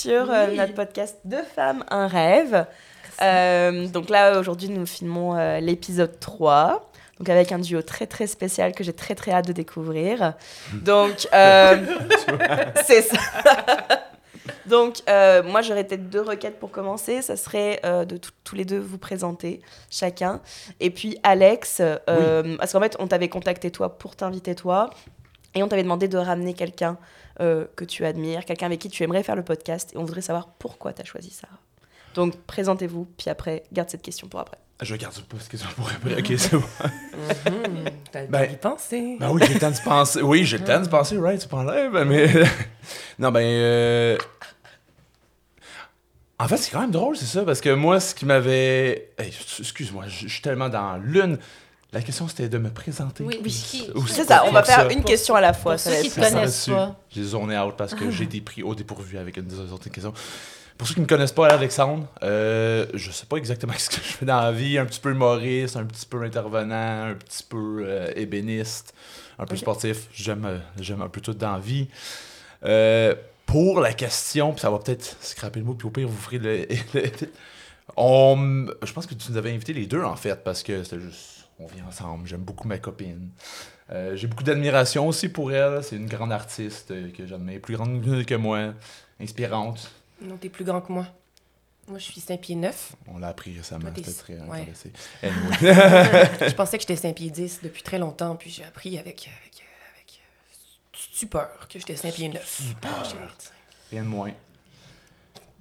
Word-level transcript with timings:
Sur 0.00 0.30
euh, 0.30 0.46
notre 0.54 0.72
podcast 0.72 1.18
Deux 1.26 1.42
femmes, 1.42 1.84
un 1.90 2.06
rêve. 2.06 2.64
Euh, 3.20 3.86
donc 3.88 4.08
là, 4.08 4.38
aujourd'hui, 4.38 4.70
nous 4.70 4.86
filmons 4.86 5.36
euh, 5.36 5.60
l'épisode 5.60 6.18
3. 6.18 6.90
Donc 7.18 7.28
avec 7.28 7.52
un 7.52 7.58
duo 7.58 7.82
très 7.82 8.06
très 8.06 8.26
spécial 8.26 8.72
que 8.72 8.82
j'ai 8.82 8.94
très 8.94 9.14
très 9.14 9.30
hâte 9.32 9.46
de 9.46 9.52
découvrir. 9.52 10.32
Donc 10.72 11.28
c'est 12.86 13.02
ça. 13.02 13.18
Donc 14.66 15.02
moi 15.06 15.60
j'aurais 15.60 15.84
peut-être 15.84 16.08
deux 16.08 16.22
requêtes 16.22 16.58
pour 16.58 16.70
commencer. 16.70 17.20
Ça 17.20 17.36
serait 17.36 17.78
de 17.84 18.18
tous 18.42 18.54
les 18.54 18.64
deux 18.64 18.78
vous 18.78 18.96
présenter 18.96 19.60
chacun. 19.90 20.40
Et 20.78 20.88
puis 20.88 21.18
Alex, 21.22 21.82
parce 22.06 22.72
qu'en 22.72 22.80
fait 22.80 22.96
on 22.98 23.06
t'avait 23.06 23.28
contacté 23.28 23.70
toi 23.70 23.98
pour 23.98 24.16
t'inviter 24.16 24.54
toi. 24.54 24.88
Et 25.54 25.62
on 25.62 25.68
t'avait 25.68 25.82
demandé 25.82 26.08
de 26.08 26.16
ramener 26.16 26.54
quelqu'un 26.54 26.96
euh, 27.40 27.66
que 27.76 27.84
tu 27.84 28.04
admires, 28.04 28.44
quelqu'un 28.44 28.66
avec 28.66 28.80
qui 28.80 28.88
tu 28.88 29.02
aimerais 29.02 29.22
faire 29.22 29.36
le 29.36 29.42
podcast. 29.42 29.92
Et 29.94 29.98
on 29.98 30.04
voudrait 30.04 30.20
savoir 30.20 30.48
pourquoi 30.58 30.92
tu 30.92 31.02
as 31.02 31.04
choisi 31.04 31.30
ça. 31.30 31.48
Donc 32.14 32.36
présentez-vous, 32.46 33.06
puis 33.16 33.30
après, 33.30 33.62
garde 33.72 33.88
cette 33.88 34.02
question 34.02 34.28
pour 34.28 34.40
après. 34.40 34.58
Je 34.82 34.96
garde 34.96 35.12
cette 35.12 35.48
question 35.48 35.68
pour 35.76 35.90
après. 35.90 36.18
Ok, 36.18 36.38
c'est 36.38 36.56
bon. 36.56 36.62
Mhm. 37.46 37.84
T'as 38.10 38.26
ben, 38.26 38.56
penser. 38.56 39.16
Ben 39.20 39.30
oui, 39.30 39.42
j'ai 39.46 39.54
le 39.54 39.60
temps 39.60 39.70
de 39.70 39.84
penser. 39.84 40.22
Oui, 40.22 40.44
j'ai 40.44 40.58
le 40.58 40.64
temps 40.64 40.80
de 40.80 40.88
penser, 40.88 41.18
right? 41.18 41.40
Tu 41.40 41.48
prends 41.48 41.62
l'air, 41.64 41.90
mais. 42.06 42.28
non, 43.18 43.30
ben. 43.30 43.42
Euh, 43.42 44.18
en 46.38 46.48
fait, 46.48 46.56
c'est 46.56 46.70
quand 46.70 46.80
même 46.80 46.90
drôle, 46.90 47.16
c'est 47.16 47.26
ça, 47.26 47.44
parce 47.44 47.60
que 47.60 47.74
moi, 47.74 48.00
ce 48.00 48.14
qui 48.14 48.24
m'avait. 48.24 49.12
Excuse-moi, 49.18 50.04
je 50.08 50.28
suis 50.28 50.40
tellement 50.42 50.70
dans 50.70 50.96
l'une. 50.96 51.38
La 51.92 52.02
question, 52.02 52.28
c'était 52.28 52.48
de 52.48 52.58
me 52.58 52.70
présenter. 52.70 53.24
Oui, 53.24 53.40
oui. 53.42 53.50
C'est 54.06 54.24
ça, 54.24 54.44
on 54.46 54.52
va 54.52 54.62
faire 54.62 54.88
une 54.90 55.02
question 55.02 55.34
à 55.34 55.40
la 55.40 55.52
fois. 55.52 55.72
Pour 55.72 55.80
ceux 55.80 56.02
qui 56.02 56.10
te 56.10 56.20
connaissent 56.20 56.66
pas. 56.66 56.96
J'ai 57.10 57.24
zoné 57.24 57.58
out 57.58 57.74
parce 57.76 57.94
que 57.94 58.10
j'ai 58.10 58.24
été 58.24 58.40
pris 58.40 58.62
au 58.62 58.74
dépourvu 58.74 59.18
avec 59.18 59.36
une 59.36 59.46
des 59.46 59.58
autres 59.58 59.90
questions. 59.90 60.12
Pour 60.78 60.86
ceux 60.86 60.94
qui 60.94 61.00
ne 61.00 61.04
me 61.04 61.08
connaissent 61.08 61.32
pas, 61.32 61.48
Alexandre, 61.48 62.06
euh, 62.22 62.86
je 62.94 63.10
sais 63.10 63.26
pas 63.26 63.36
exactement 63.36 63.74
ce 63.78 63.90
que 63.90 63.96
je 63.96 64.12
fais 64.12 64.24
dans 64.24 64.40
la 64.40 64.52
vie. 64.52 64.78
Un 64.78 64.86
petit 64.86 65.00
peu 65.00 65.10
humoriste, 65.10 65.76
un 65.76 65.84
petit 65.84 66.06
peu 66.06 66.22
intervenant, 66.22 67.10
un 67.10 67.14
petit 67.14 67.42
peu 67.42 67.82
euh, 67.84 68.12
ébéniste, 68.14 68.94
un 69.38 69.46
peu 69.46 69.56
sportif. 69.56 70.06
J'aime, 70.14 70.44
euh, 70.46 70.58
j'aime 70.78 71.02
un 71.02 71.08
peu 71.08 71.20
tout 71.20 71.34
dans 71.34 71.54
la 71.54 71.58
vie. 71.58 71.88
Euh, 72.64 73.14
pour 73.46 73.80
la 73.80 73.92
question, 73.92 74.52
puis 74.52 74.60
ça 74.60 74.70
va 74.70 74.78
peut-être 74.78 75.16
scraper 75.20 75.58
le 75.58 75.66
mot, 75.66 75.74
puis 75.74 75.88
au 75.88 75.90
pire, 75.90 76.06
vous 76.06 76.16
ferez 76.16 76.38
le... 76.38 76.68
on, 77.96 78.66
je 78.82 78.92
pense 78.92 79.06
que 79.06 79.14
tu 79.14 79.32
nous 79.32 79.36
avais 79.36 79.50
invité 79.52 79.72
les 79.72 79.86
deux, 79.86 80.04
en 80.04 80.14
fait, 80.14 80.44
parce 80.44 80.62
que 80.62 80.84
c'était 80.84 81.00
juste 81.00 81.39
on 81.60 81.66
vit 81.66 81.82
ensemble. 81.82 82.26
J'aime 82.26 82.42
beaucoup 82.42 82.66
ma 82.66 82.78
copine. 82.78 83.30
Euh, 83.90 84.16
j'ai 84.16 84.26
beaucoup 84.26 84.44
d'admiration 84.44 85.08
aussi 85.08 85.28
pour 85.28 85.52
elle. 85.52 85.82
C'est 85.82 85.96
une 85.96 86.06
grande 86.06 86.32
artiste 86.32 86.90
euh, 86.90 87.10
que 87.10 87.26
j'admire, 87.26 87.60
plus 87.60 87.76
grande 87.76 88.24
que 88.24 88.34
moi, 88.34 88.74
inspirante. 89.20 89.90
Non, 90.22 90.36
t'es 90.36 90.48
plus 90.48 90.64
grand 90.64 90.80
que 90.80 90.92
moi. 90.92 91.06
Moi, 91.88 91.98
je 91.98 92.04
suis 92.04 92.20
5 92.20 92.40
pieds 92.40 92.54
9. 92.54 92.92
On 93.08 93.18
l'a 93.18 93.28
appris 93.28 93.56
récemment, 93.56 93.90
c'était 93.94 94.12
très 94.12 94.38
intéressant. 94.38 94.90
je 95.22 96.54
pensais 96.54 96.78
que 96.78 96.82
j'étais 96.82 96.96
5 96.96 97.16
pieds 97.16 97.30
10 97.30 97.60
depuis 97.64 97.82
très 97.82 97.98
longtemps, 97.98 98.36
puis 98.36 98.50
j'ai 98.50 98.62
appris 98.62 98.96
avec, 98.96 99.28
avec, 99.42 99.64
avec 99.94 100.22
stupeur 100.92 101.66
que 101.68 101.80
j'étais 101.80 101.96
5 101.96 102.14
pieds 102.14 102.28
9. 102.28 102.74
Rien 103.90 104.02
de 104.02 104.08
moins. 104.08 104.32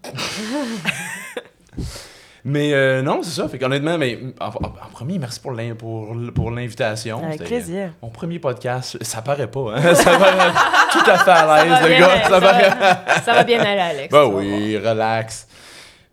Mais 2.46 2.74
euh, 2.74 3.02
non, 3.02 3.22
c'est 3.24 3.42
ça. 3.42 3.48
Fait 3.50 3.58
qu'honnêtement, 3.58 3.98
mais 3.98 4.20
en, 4.40 4.52
premier, 4.92 5.20
merci 5.20 5.40
pour 5.40 5.52
l'invitation. 5.52 7.24
Avec 7.24 7.44
plaisir. 7.44 7.94
mon 8.02 8.10
premier 8.10 8.40
podcast, 8.40 8.98
ça 9.02 9.22
paraît 9.22 9.50
pas, 9.50 9.76
hein? 9.76 9.96
Ça 9.96 10.18
paraît 10.18 10.52
tout 10.92 11.10
à 11.10 11.18
fait 11.18 11.32
à 11.32 11.66
l'aise, 11.66 11.90
le 11.90 12.00
gars. 12.00 12.30
Ça, 12.30 12.40
va, 12.40 13.22
ça 13.22 13.34
va 13.34 13.44
bien 13.44 13.60
aller, 13.60 13.82
Alex. 13.82 14.12
Ben 14.12 14.26
oui, 14.26 14.78
relax. 14.78 15.48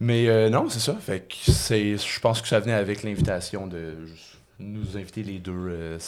Mais 0.00 0.28
euh, 0.28 0.50
non, 0.50 0.68
c'est 0.68 0.80
ça. 0.80 0.94
Fait 0.94 1.20
que 1.20 1.50
c'est, 1.50 1.96
je 1.96 2.20
pense 2.20 2.42
que 2.42 2.48
ça 2.48 2.60
venait 2.60 2.74
avec 2.74 3.02
l'invitation 3.02 3.66
de 3.66 3.94
nous 4.58 4.96
inviter 4.96 5.22
les 5.22 5.38
deux 5.38 5.52
euh, 5.54 5.98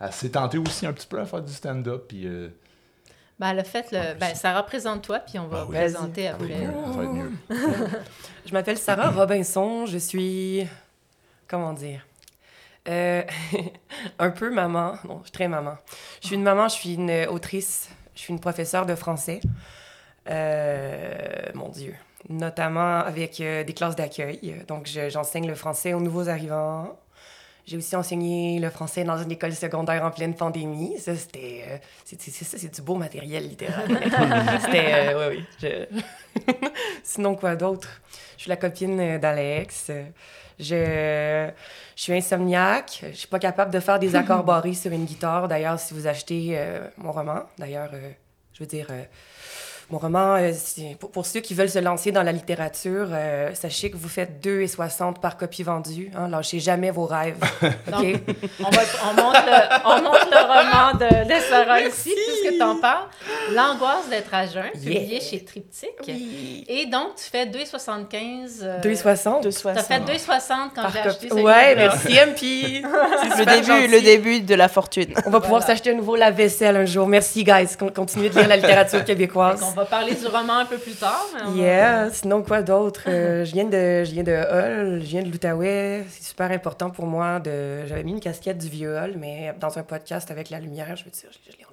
à 0.00 0.10
s'étenter 0.10 0.58
aussi 0.58 0.86
un 0.86 0.92
petit 0.92 1.06
peu 1.06 1.20
à 1.20 1.24
faire 1.24 1.42
du 1.42 1.52
stand-up. 1.52 2.04
Puis 2.08 2.26
ben, 3.38 3.52
le 3.52 3.62
fait, 3.62 3.92
le, 3.92 4.14
ben, 4.18 4.34
ça 4.34 4.56
représente 4.56 5.02
toi, 5.02 5.20
puis 5.20 5.38
on 5.38 5.46
va 5.46 5.62
ah 5.62 5.66
présenter 5.70 6.28
après. 6.28 6.66
ça 6.66 6.72
va 6.72 7.02
être 7.04 7.12
mieux. 7.12 7.32
je 8.46 8.52
m'appelle 8.52 8.78
Sarah 8.78 9.10
Robinson, 9.10 9.86
je 9.86 9.98
suis. 9.98 10.66
Comment 11.46 11.72
dire? 11.72 12.04
Euh, 12.88 13.22
un 14.18 14.30
peu 14.30 14.50
maman. 14.50 14.94
Non, 15.04 15.18
je 15.20 15.24
suis 15.24 15.32
très 15.32 15.48
maman. 15.48 15.76
Je 16.20 16.28
suis 16.28 16.36
une 16.36 16.42
maman, 16.42 16.68
je 16.68 16.74
suis 16.74 16.94
une 16.94 17.26
autrice, 17.26 17.90
je 18.14 18.20
suis 18.20 18.32
une 18.32 18.40
professeure 18.40 18.86
de 18.86 18.94
français. 18.94 19.40
Euh, 20.30 21.14
mon 21.54 21.68
Dieu. 21.68 21.94
Notamment 22.28 22.98
avec 22.98 23.40
euh, 23.40 23.64
des 23.64 23.72
classes 23.72 23.96
d'accueil. 23.96 24.56
Donc, 24.66 24.86
j'enseigne 25.08 25.46
le 25.46 25.54
français 25.54 25.94
aux 25.94 26.00
nouveaux 26.00 26.28
arrivants, 26.28 26.98
j'ai 27.68 27.76
aussi 27.76 27.94
enseigné 27.96 28.58
le 28.58 28.70
français 28.70 29.04
dans 29.04 29.18
une 29.18 29.30
école 29.30 29.52
secondaire 29.52 30.02
en 30.02 30.10
pleine 30.10 30.34
pandémie. 30.34 30.98
Ça, 30.98 31.14
c'était. 31.14 31.64
Euh, 31.68 31.76
c'est, 32.02 32.18
ça, 32.18 32.56
c'est 32.56 32.74
du 32.74 32.80
beau 32.80 32.94
matériel 32.94 33.46
littéraire. 33.46 33.86
c'était. 34.64 35.12
Euh, 35.12 35.30
oui, 35.30 35.44
oui. 35.62 36.54
Sinon, 37.02 37.34
quoi 37.34 37.56
d'autre? 37.56 38.00
Je 38.38 38.42
suis 38.42 38.48
la 38.48 38.56
copine 38.56 38.98
euh, 38.98 39.18
d'Alex. 39.18 39.90
Je, 40.58 41.50
je 41.94 42.02
suis 42.02 42.14
insomniaque. 42.14 43.04
Je 43.10 43.16
suis 43.16 43.28
pas 43.28 43.38
capable 43.38 43.70
de 43.70 43.80
faire 43.80 43.98
des 43.98 44.16
accords 44.16 44.44
barrés 44.44 44.72
sur 44.72 44.90
une 44.90 45.04
guitare. 45.04 45.46
D'ailleurs, 45.46 45.78
si 45.78 45.92
vous 45.92 46.06
achetez 46.06 46.58
mon 46.96 47.12
roman, 47.12 47.42
d'ailleurs, 47.58 47.90
je 48.54 48.60
veux 48.60 48.66
dire 48.66 48.86
mon 49.90 49.96
roman, 49.96 50.36
euh, 50.36 50.52
pour, 51.12 51.24
ceux 51.24 51.40
qui 51.40 51.54
veulent 51.54 51.70
se 51.70 51.78
lancer 51.78 52.12
dans 52.12 52.22
la 52.22 52.32
littérature, 52.32 53.08
euh, 53.10 53.54
sachez 53.54 53.90
que 53.90 53.96
vous 53.96 54.08
faites 54.08 54.44
2,60 54.44 55.18
par 55.18 55.38
copie 55.38 55.62
vendue. 55.62 56.10
Hein, 56.14 56.28
lâchez 56.28 56.60
jamais 56.60 56.90
vos 56.90 57.06
rêves. 57.06 57.38
on, 57.62 57.92
va, 57.92 58.02
on, 58.60 59.14
monte 59.14 59.36
le, 59.46 59.86
on 59.86 60.02
monte 60.02 60.28
le 60.30 60.40
roman 60.42 60.92
de, 60.92 61.24
de 61.24 61.40
Sarah 61.40 61.80
ici, 61.80 62.14
puisque 62.14 62.56
tu 62.56 62.62
en 62.62 62.78
parles. 62.80 63.06
L'angoisse 63.54 64.10
d'être 64.10 64.32
à 64.34 64.46
jeun, 64.46 64.70
publié 64.72 65.20
chez 65.22 65.42
Triptyque. 65.42 65.88
Et 66.68 66.84
donc, 66.86 67.16
tu 67.16 67.24
fais 67.24 67.46
2,75. 67.46 68.82
2,60? 68.82 69.40
Tu 69.40 69.68
as 69.68 69.82
fait 69.82 70.00
2,60 70.00 70.50
quand 70.74 70.82
j'ai 70.92 70.98
acheté 70.98 71.28
celui 71.30 71.42
Ouais, 71.42 71.74
merci, 71.76 72.12
MP. 72.12 72.84
C'est 73.36 73.38
le 73.38 73.46
début, 73.46 73.86
le 73.86 74.00
début 74.02 74.40
de 74.40 74.54
la 74.54 74.68
fortune. 74.68 75.14
On 75.24 75.30
va 75.30 75.40
pouvoir 75.40 75.62
s'acheter 75.62 75.92
un 75.92 75.94
nouveau 75.94 76.14
lave-vaisselle 76.14 76.76
un 76.76 76.84
jour. 76.84 77.06
Merci, 77.06 77.42
guys. 77.42 77.68
Continuez 77.94 78.28
de 78.28 78.38
lire 78.38 78.48
la 78.48 78.56
littérature 78.56 79.02
québécoise 79.06 79.62
va 79.78 79.84
parler 79.84 80.14
du 80.14 80.26
roman 80.26 80.58
un 80.58 80.66
peu 80.66 80.78
plus 80.78 80.94
tard. 80.94 81.26
Yeah, 81.54 82.10
sinon 82.10 82.42
quoi 82.42 82.62
d'autre? 82.62 83.04
Euh, 83.06 83.44
je 83.46 83.52
viens 83.52 83.64
de 83.64 84.04
je 84.04 84.12
viens 84.12 84.24
de 84.24 84.32
Hull, 84.32 85.00
je 85.00 85.06
viens 85.06 85.22
de 85.22 85.30
l'Outaouais. 85.30 86.04
C'est 86.10 86.24
super 86.24 86.50
important 86.50 86.90
pour 86.90 87.06
moi. 87.06 87.40
de 87.40 87.86
J'avais 87.86 88.04
mis 88.04 88.12
une 88.12 88.20
casquette 88.20 88.58
du 88.58 88.68
vieux 88.68 88.96
Hull, 88.96 89.14
mais 89.18 89.54
dans 89.60 89.78
un 89.78 89.82
podcast 89.82 90.30
avec 90.30 90.50
la 90.50 90.60
lumière, 90.60 90.96
je 90.96 91.04
veux 91.04 91.10
dire, 91.10 91.30
je, 91.46 91.52
l'ai. 91.52 91.67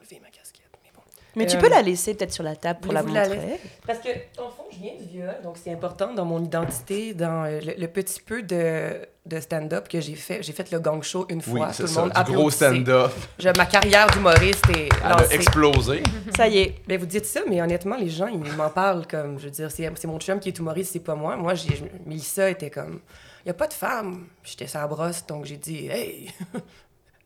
Mais 1.36 1.46
tu 1.46 1.58
Euh, 1.58 1.60
peux 1.60 1.70
la 1.70 1.82
laisser 1.82 2.14
peut-être 2.14 2.32
sur 2.34 2.44
la 2.44 2.56
table 2.56 2.80
pour 2.82 2.94
la 2.94 3.04
montrer. 3.04 3.60
Parce 3.86 4.00
que, 4.00 4.10
en 4.42 4.50
fond, 4.50 4.64
je 4.72 4.78
viens 4.78 4.94
du 4.96 5.04
viol, 5.18 5.36
donc 5.44 5.58
c'est 5.62 5.72
important 5.72 6.14
dans 6.14 6.26
mon 6.26 6.44
identité, 6.44 7.14
dans 7.14 7.44
euh, 7.46 7.60
le, 7.62 7.74
le 7.78 7.88
petit 7.88 8.22
peu 8.22 8.42
de, 8.44 9.02
de 9.26 9.40
stand-up 9.40 9.88
que 9.90 10.00
j'ai 10.00 10.16
fait. 10.16 10.42
J'ai 10.44 10.54
fait 10.54 10.72
le 10.72 10.80
gang 10.80 11.02
show 11.04 11.26
une 11.30 11.42
fois. 11.42 11.74
c'est 11.74 11.84
tout 11.84 11.90
le 11.90 11.94
ça. 11.94 12.02
monde 12.02 12.14
Du 12.26 12.32
gros 12.34 12.50
stand-up. 12.50 13.12
Ma 13.58 13.66
carrière 13.66 14.08
d'humoriste 14.12 14.70
est 14.70 14.90
Elle 15.04 15.12
a 15.12 15.18
lancée. 15.18 15.36
explosé. 15.36 16.04
Ça 16.36 16.48
y 16.48 16.60
est. 16.60 16.76
Ben, 16.88 16.98
vous 17.00 17.06
dites 17.06 17.26
ça, 17.26 17.42
mais 17.48 17.62
honnêtement, 17.62 17.98
les 17.98 18.10
gens, 18.10 18.28
ils 18.28 18.40
m'en 18.54 18.70
parlent 18.70 19.06
comme, 19.08 19.38
je 19.40 19.46
veux 19.46 19.52
dire, 19.52 19.70
c'est 19.72 19.90
c'est 19.96 20.08
mon 20.08 20.20
chum 20.20 20.40
qui 20.40 20.50
est 20.50 20.58
humoriste, 20.58 20.94
c'est 20.94 21.00
pas 21.00 21.16
moi. 21.16 21.36
Moi, 21.36 21.54
j'ai, 21.56 21.82
Mélissa 22.06 22.50
était 22.50 22.70
comme, 22.70 23.02
il 23.44 23.50
y 23.50 23.52
a 23.52 23.54
pas 23.54 23.68
de 23.68 23.74
femme. 23.74 24.28
J'étais 24.44 24.68
sa 24.68 24.88
brosse, 24.88 25.26
donc 25.28 25.46
j'ai 25.46 25.58
dit, 25.58 25.88
hey, 25.88 26.30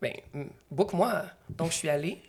ben, 0.02 0.14
book-moi. 0.72 1.24
Donc, 1.50 1.72
je 1.72 1.76
suis 1.78 1.90
allée. 1.90 2.22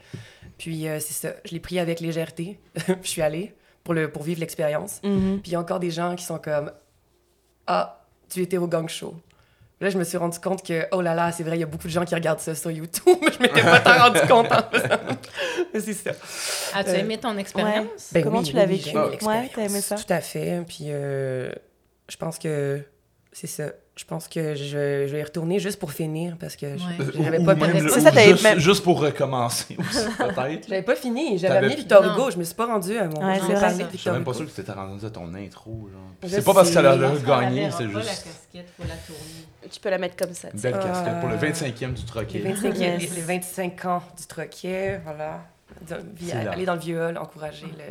Puis, 0.61 0.87
euh, 0.87 1.01
c'est 1.01 1.15
ça, 1.15 1.35
je 1.47 1.53
l'ai 1.53 1.61
pris 1.61 1.79
avec 1.79 2.01
légèreté. 2.01 2.61
je 3.03 3.09
suis 3.09 3.23
allée 3.23 3.55
pour, 3.83 3.95
le, 3.95 4.13
pour 4.13 4.23
vivre 4.23 4.41
l'expérience. 4.41 5.01
Mhm. 5.03 5.41
Puis, 5.41 5.53
il 5.53 5.55
y 5.55 5.57
a 5.57 5.61
encore 5.61 5.81
des 5.81 5.91
gens 5.91 6.15
qui 6.17 6.25
sont 6.25 6.37
comme, 6.39 6.71
ah, 7.67 8.05
tu 8.29 8.43
étais 8.43 8.59
au 8.59 8.67
gang 8.69 8.87
show. 8.87 9.15
Là, 9.81 9.89
je 9.89 9.97
me 9.97 10.05
suis 10.05 10.19
rendu 10.19 10.39
compte 10.39 10.63
que, 10.63 10.87
oh 10.93 11.01
là 11.01 11.15
là, 11.15 11.33
c'est 11.33 11.45
vrai, 11.45 11.57
il 11.57 11.61
y 11.61 11.63
a 11.63 11.67
beaucoup 11.67 11.87
de 11.87 11.93
gens 11.93 12.05
qui 12.05 12.15
regardent 12.15 12.41
ça 12.41 12.55
sur 12.55 12.71
YouTube, 12.71 13.17
mais 13.23 13.33
je 13.33 13.41
m'étais 13.41 13.63
pas 13.63 13.81
tant 13.81 13.99
rendu 13.99 14.21
compte. 14.29 14.49
c'est 15.73 15.95
ça. 15.95 16.11
As-tu 16.75 16.91
Euh, 16.91 16.95
aimé 16.97 17.17
ton 17.17 17.39
expérience? 17.39 18.11
Ben 18.13 18.23
Comment 18.23 18.41
oui, 18.41 18.45
tu 18.45 18.55
l'as 18.55 18.67
oui, 18.67 18.77
vécu? 18.77 18.91
aimé 18.91 19.19
Ouais, 19.23 19.51
t'as 19.55 19.63
aimé 19.63 19.81
ça? 19.81 19.97
Tout 19.97 20.13
à 20.13 20.21
fait. 20.21 20.63
Puis 20.69 20.89
euh, 20.89 21.51
je 22.11 22.17
pense 22.19 22.39
que 22.39 22.83
c'est 23.33 23.47
ça. 23.47 23.73
Je 24.01 24.07
pense 24.07 24.29
que 24.29 24.55
je, 24.55 24.65
je 25.07 25.13
vais 25.13 25.21
y 25.21 25.23
retourner 25.23 25.59
juste 25.59 25.79
pour 25.79 25.93
finir 25.93 26.37
parce 26.41 26.57
que 26.57 26.79
je- 26.79 26.83
Ouais. 26.83 27.13
j'avais 27.23 27.39
Ou 27.39 27.45
pas, 27.45 27.53
le- 27.55 27.89
ça, 27.91 28.11
t'avais 28.11 28.31
juste, 28.31 28.43
même- 28.43 28.59
juste 28.59 28.83
pour 28.83 28.99
recommencer 28.99 29.77
aussi, 29.79 30.07
peut-être. 30.19 30.69
j'avais 30.69 30.81
pas 30.83 30.97
fini. 30.97 31.37
J'avais 31.37 31.59
amené 31.59 31.75
Victor 31.77 32.03
Non. 32.03 32.15
Hugo. 32.15 32.31
Je 32.31 32.39
me 32.39 32.45
suis 32.45 32.55
pas 32.55 32.65
rendue 32.65 32.97
à 32.97 33.05
mon. 33.09 33.23
Ouais, 33.23 33.35
je 33.35 33.41
de 33.41 33.45
suis 33.99 34.11
même 34.11 34.25
pas 34.25 34.33
sûr 34.33 34.47
que 34.47 34.51
t'étais 34.53 34.73
rendu 34.73 35.05
à 35.05 35.11
ton 35.11 35.35
intro. 35.35 35.91
C'est 36.27 36.43
pas 36.43 36.55
parce 36.55 36.71
qu'elle 36.71 36.87
a 36.87 36.97
gagné, 36.97 37.71
c'est 37.71 37.85
la 37.85 37.91
juste 37.91 38.09
casquette, 38.09 38.69
faut 38.79 38.89
la 38.89 38.95
tourner. 39.07 39.69
Tu 39.71 39.81
peux 39.81 39.91
la 39.91 39.99
mettre 39.99 40.17
comme 40.17 40.33
ça. 40.35 40.49
une 40.55 40.61
belle 40.61 40.73
casquette 40.79 41.21
pour 41.21 41.29
le 41.29 41.37
25e 41.37 41.93
du 41.93 42.01
Les 42.01 42.07
troquet. 42.07 42.39
25, 42.45 42.79
Yes. 42.79 43.03
les, 43.03 43.17
les 43.17 43.21
25 43.23 43.85
ans 43.85 44.03
du 44.19 44.27
troquet, 44.27 45.01
voilà. 45.05 45.43
Aller 46.51 46.65
dans 46.65 46.75
le 46.75 46.81
vieux 46.81 47.01
hall, 47.01 47.19
encourager 47.19 47.67
le 47.67 47.85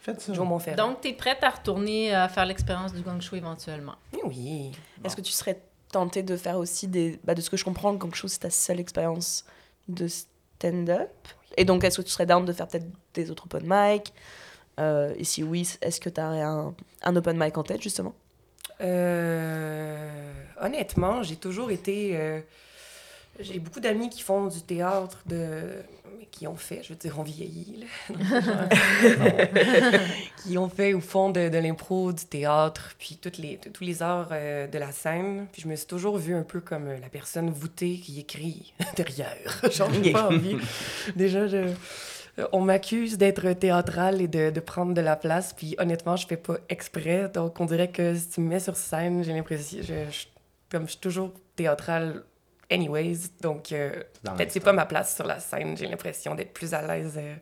Faites 0.00 0.20
ça. 0.20 0.32
Joe 0.32 0.46
Montferrand. 0.46 0.76
Donc, 0.76 1.00
tu 1.02 1.08
es 1.08 1.12
prête 1.12 1.42
à 1.44 1.50
retourner 1.50 2.14
à 2.14 2.28
faire 2.28 2.46
l'expérience 2.46 2.92
du 2.92 3.02
gang 3.02 3.20
show 3.20 3.36
éventuellement? 3.36 3.94
Oui, 4.14 4.20
oui. 4.24 4.72
Est-ce 5.04 5.14
que 5.14 5.20
tu 5.20 5.32
serais 5.32 5.60
tentée 5.92 6.22
de 6.22 6.36
faire 6.36 6.56
aussi 6.56 6.88
des. 6.88 7.20
Bah, 7.24 7.34
de 7.34 7.40
ce 7.40 7.50
que 7.50 7.56
je 7.56 7.64
comprends, 7.64 7.92
le 7.92 7.98
gang 7.98 8.14
show, 8.14 8.26
c'est 8.28 8.38
ta 8.40 8.50
seule 8.50 8.80
expérience 8.80 9.44
de 9.88 10.08
stand-up? 10.08 11.10
Et 11.56 11.64
donc, 11.64 11.84
est-ce 11.84 11.98
que 11.98 12.02
tu 12.02 12.10
serais 12.10 12.26
down 12.26 12.44
de 12.44 12.52
faire 12.52 12.66
peut-être 12.68 12.86
des 13.14 13.30
autres 13.30 13.44
open 13.44 13.62
mic? 13.66 14.12
Euh, 14.78 15.12
Et 15.18 15.24
si 15.24 15.42
oui, 15.42 15.68
est-ce 15.82 16.00
que 16.00 16.08
tu 16.08 16.20
aurais 16.20 16.40
un, 16.42 16.74
un 17.02 17.16
open 17.16 17.36
mic 17.36 17.58
en 17.58 17.62
tête, 17.62 17.82
justement? 17.82 18.14
Euh, 18.80 20.32
honnêtement, 20.60 21.22
j'ai 21.22 21.36
toujours 21.36 21.70
été. 21.70 22.12
euh, 22.16 22.40
j'ai 23.38 23.58
beaucoup 23.58 23.80
d'amis 23.80 24.08
qui 24.10 24.22
font 24.22 24.46
du 24.46 24.62
théâtre, 24.62 25.18
de, 25.26 25.82
qui 26.30 26.46
ont 26.46 26.56
fait, 26.56 26.82
je 26.82 26.90
veux 26.90 26.98
dire, 26.98 27.14
on 27.18 27.22
vieillit, 27.22 27.84
là. 28.10 28.18
qui 30.42 30.58
ont 30.58 30.68
fait 30.68 30.94
ou 30.94 31.00
font 31.00 31.30
de, 31.30 31.48
de 31.48 31.58
l'impro, 31.58 32.12
du 32.12 32.24
théâtre, 32.24 32.94
puis 32.98 33.18
toutes 33.20 33.38
les, 33.38 33.58
tous 33.58 33.84
les 33.84 34.02
arts 34.02 34.28
euh, 34.32 34.66
de 34.66 34.78
la 34.78 34.92
scène. 34.92 35.46
Puis 35.52 35.62
je 35.62 35.68
me 35.68 35.76
suis 35.76 35.86
toujours 35.86 36.18
vue 36.18 36.34
un 36.34 36.42
peu 36.42 36.60
comme 36.60 36.88
euh, 36.88 36.98
la 37.00 37.08
personne 37.08 37.50
voûtée 37.50 37.98
qui 37.98 38.20
écrit 38.20 38.72
derrière. 38.96 39.36
Genre, 39.70 39.90
j'ai 40.02 40.12
pas 40.12 40.28
envie. 40.28 40.56
Déjà, 41.16 41.46
je. 41.46 41.56
Euh, 42.38 42.46
On 42.52 42.60
m'accuse 42.60 43.18
d'être 43.18 43.52
théâtrale 43.54 44.20
et 44.22 44.28
de, 44.28 44.50
de 44.50 44.60
prendre 44.60 44.94
de 44.94 45.00
la 45.00 45.16
place, 45.16 45.52
puis 45.52 45.74
honnêtement, 45.78 46.16
je 46.16 46.26
fais 46.26 46.36
pas 46.36 46.58
exprès. 46.68 47.28
Donc, 47.28 47.60
on 47.60 47.66
dirait 47.66 47.90
que 47.90 48.14
si 48.14 48.28
tu 48.30 48.40
me 48.40 48.48
mets 48.48 48.60
sur 48.60 48.76
scène, 48.76 49.24
j'ai 49.24 49.32
l'impression. 49.32 49.78
Je, 49.82 50.10
je- 50.10 50.26
comme 50.70 50.84
je 50.86 50.90
suis 50.92 51.00
toujours 51.00 51.32
théâtrale, 51.56 52.22
anyways. 52.70 53.18
Donc, 53.40 53.72
euh, 53.72 54.02
peut-être 54.24 54.52
c'est 54.52 54.60
pas 54.60 54.72
ma 54.72 54.86
place 54.86 55.14
sur 55.16 55.26
la 55.26 55.40
scène. 55.40 55.76
J'ai 55.76 55.86
l'impression 55.86 56.34
d'être 56.34 56.52
plus 56.52 56.72
à 56.74 56.82
l'aise. 56.82 57.14
euh, 57.16 57.34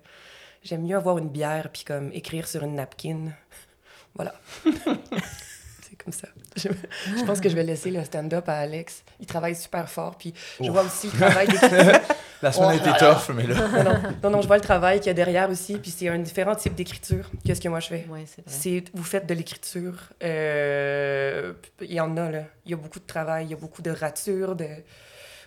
J'aime 0.63 0.83
mieux 0.83 0.97
avoir 0.97 1.19
une 1.19 1.29
bière, 1.29 1.71
puis 1.73 1.85
comme 1.85 2.11
écrire 2.13 2.47
sur 2.49 2.63
une 2.65 2.75
napkin. 2.75 3.27
Voilà. 4.15 4.35
c'est 4.65 5.97
comme 6.03 6.13
ça. 6.13 6.27
Je, 6.57 6.69
je 7.17 7.25
pense 7.25 7.41
que 7.41 7.49
je 7.49 7.55
vais 7.55 7.63
laisser 7.63 7.91
le 7.93 8.03
stand-up 8.05 8.49
à 8.49 8.55
Alex. 8.59 9.05
Il 9.21 9.27
travaille 9.27 9.55
super 9.55 9.89
fort, 9.89 10.17
puis 10.17 10.35
je 10.59 10.65
Ouf. 10.65 10.71
vois 10.71 10.83
aussi 10.83 11.07
le 11.09 11.13
travail. 11.19 11.47
La 12.43 12.51
semaine 12.53 12.69
a 12.71 12.73
Oh, 12.73 12.77
été 12.77 12.89
voilà. 12.91 13.15
tough, 13.15 13.35
mais 13.35 13.47
là. 13.47 13.55
Non, 13.55 13.85
non, 13.85 14.03
non, 14.23 14.31
non, 14.31 14.41
je 14.43 14.47
vois 14.47 14.57
le 14.57 14.63
travail 14.63 14.99
qu'il 14.99 15.09
y 15.09 15.11
a 15.11 15.15
derrière 15.15 15.49
aussi, 15.51 15.77
puis 15.77 15.91
c'est 15.91 16.09
un 16.09 16.19
différent 16.19 16.55
type 16.57 16.75
d'écriture 16.75 17.31
que 17.47 17.53
ce 17.55 17.61
que 17.61 17.69
moi 17.69 17.81
je 17.81 17.89
fais. 17.89 18.07
Oui, 18.09 18.21
c'est 18.27 18.45
vrai. 18.45 18.55
C'est, 18.57 18.85
vous 18.95 19.03
faites 19.05 19.27
de 19.27 19.35
l'écriture, 19.35 19.95
euh, 20.25 21.53
il 21.81 21.93
y 21.93 22.01
en 22.01 22.17
a, 22.17 22.31
là. 22.31 22.43
Il 22.65 22.71
y 22.71 22.75
a 22.75 22.77
beaucoup 22.77 23.01
de 23.01 23.07
travail, 23.07 23.47
il 23.47 23.51
y 23.51 23.55
a 23.55 23.57
beaucoup 23.57 23.83
de 23.83 23.91
ratures, 23.91 24.57
de... 24.57 24.67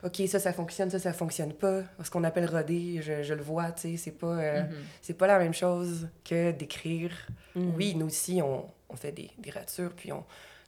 OK, 0.03 0.21
ça, 0.27 0.39
ça 0.39 0.51
fonctionne, 0.53 0.89
ça, 0.89 0.99
ça 0.99 1.13
fonctionne 1.13 1.53
pas. 1.53 1.81
Ce 2.03 2.09
qu'on 2.09 2.23
appelle 2.23 2.45
roder, 2.49 3.01
je, 3.01 3.21
je 3.23 3.33
le 3.33 3.41
vois, 3.43 3.71
tu 3.71 3.81
sais, 3.91 3.97
c'est 3.97 4.11
pas, 4.11 4.27
euh, 4.37 4.63
Mhm. 4.63 4.75
c'est 5.01 5.13
pas 5.13 5.27
la 5.27 5.37
même 5.39 5.53
chose 5.53 6.07
que 6.23 6.51
d'écrire. 6.51 7.11
Mhm. 7.55 7.73
Oui, 7.75 7.93
nous 7.95 8.07
aussi, 8.07 8.41
on, 8.43 8.65
on 8.89 8.95
fait 8.95 9.11
des, 9.11 9.29
des 9.37 9.51
ratures, 9.51 9.93
puis 9.95 10.11
on... 10.11 10.23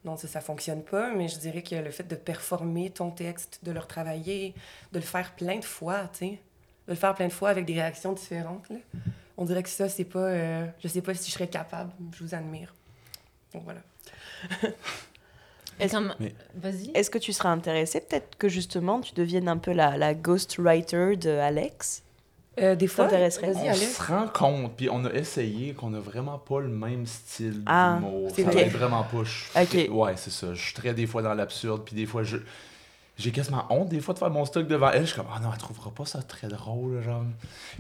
Non, 0.06 0.18
ça, 0.18 0.27
ça 0.27 0.41
fonctionne 0.41 0.83
pas, 0.83 1.12
mais 1.13 1.30
je 1.30 1.39
dirais 1.39 1.62
que 1.63 1.75
le 1.75 1.89
fait 1.89 2.03
de 2.03 2.15
performer 2.15 2.89
ton 2.89 3.09
texte, 3.09 3.59
de 3.63 3.71
le 3.71 3.80
retravailler, 3.80 4.53
de 4.91 5.00
le 5.00 5.06
faire 5.06 5.33
plein 5.33 5.57
de 5.59 5.63
fois, 5.65 6.09
tu 6.12 6.19
sais, 6.19 6.31
de 6.88 6.91
le 6.91 6.95
faire 6.95 7.15
plein 7.15 7.27
de 7.27 7.33
fois 7.33 7.50
avec 7.50 7.63
des 7.65 7.74
réactions 7.74 8.12
différentes, 8.13 8.69
là. 8.69 8.75
On 9.38 9.45
dirait 9.45 9.63
que 9.63 9.69
ça, 9.69 9.89
c'est 9.89 10.03
pas... 10.03 10.19
euh, 10.19 10.65
je 10.83 10.88
sais 10.89 11.01
pas 11.01 11.15
si 11.15 11.30
je 11.31 11.33
serais 11.35 11.47
capable. 11.47 11.91
Je 12.15 12.24
vous 12.24 12.35
admire. 12.35 12.71
Donc 13.53 13.63
voilà. 13.63 13.80
Est-ce 15.79 17.09
que 17.09 17.17
tu 17.17 17.33
serais 17.33 17.49
intéressée 17.49 18.01
peut-être 18.01 18.37
que 18.37 18.47
justement 18.49 19.01
tu 19.01 19.13
deviennes 19.13 19.47
un 19.49 19.57
peu 19.57 19.71
la, 19.71 19.97
la 19.97 20.13
ghostwriter 20.13 21.15
de 21.17 21.29
Alex? 21.31 22.03
Euh, 22.59 22.75
des 22.75 22.85
fois... 22.85 23.07
On 23.11 23.15
Alex. 23.15 23.39
se 23.97 24.03
rend 24.03 24.27
compte, 24.27 24.73
puis 24.77 24.87
on 24.91 25.03
a 25.05 25.11
essayé 25.11 25.73
qu'on 25.73 25.91
a 25.95 25.99
vraiment 25.99 26.37
pas 26.37 26.59
le 26.59 26.67
même 26.67 27.07
style 27.07 27.63
Ah, 27.65 27.95
d'humour. 27.99 28.29
c'est 28.35 28.43
aide 28.55 28.71
vraiment 28.71 29.03
pas. 29.03 29.23
Je 29.23 29.59
Ok. 29.59 29.67
fais- 29.69 29.89
Ouais, 29.89 30.13
c'est 30.17 30.29
ça. 30.31 30.53
Je 30.53 30.61
suis 30.63 30.73
très 30.75 30.93
des 30.93 31.07
fois 31.07 31.23
dans 31.23 31.33
l'absurde, 31.33 31.81
puis 31.83 31.95
des 31.95 32.05
fois 32.05 32.21
je. 32.23 32.37
J'ai 33.15 33.30
quasiment 33.30 33.65
honte 33.69 33.89
des 33.89 34.00
fois 34.00 34.15
de 34.15 34.19
faire 34.19 34.31
mon 34.31 34.44
stock 34.44 34.65
devant 34.68 34.89
elle. 34.89 35.01
Je 35.01 35.12
suis 35.12 35.15
comme, 35.15 35.27
ah 35.31 35.39
non, 35.39 35.50
elle 35.54 35.60
trouvera 35.60 35.92
pas 35.92 36.04
ça 36.06 36.24
très 36.24 36.48
drôle, 36.48 37.00
genre. 37.04 37.21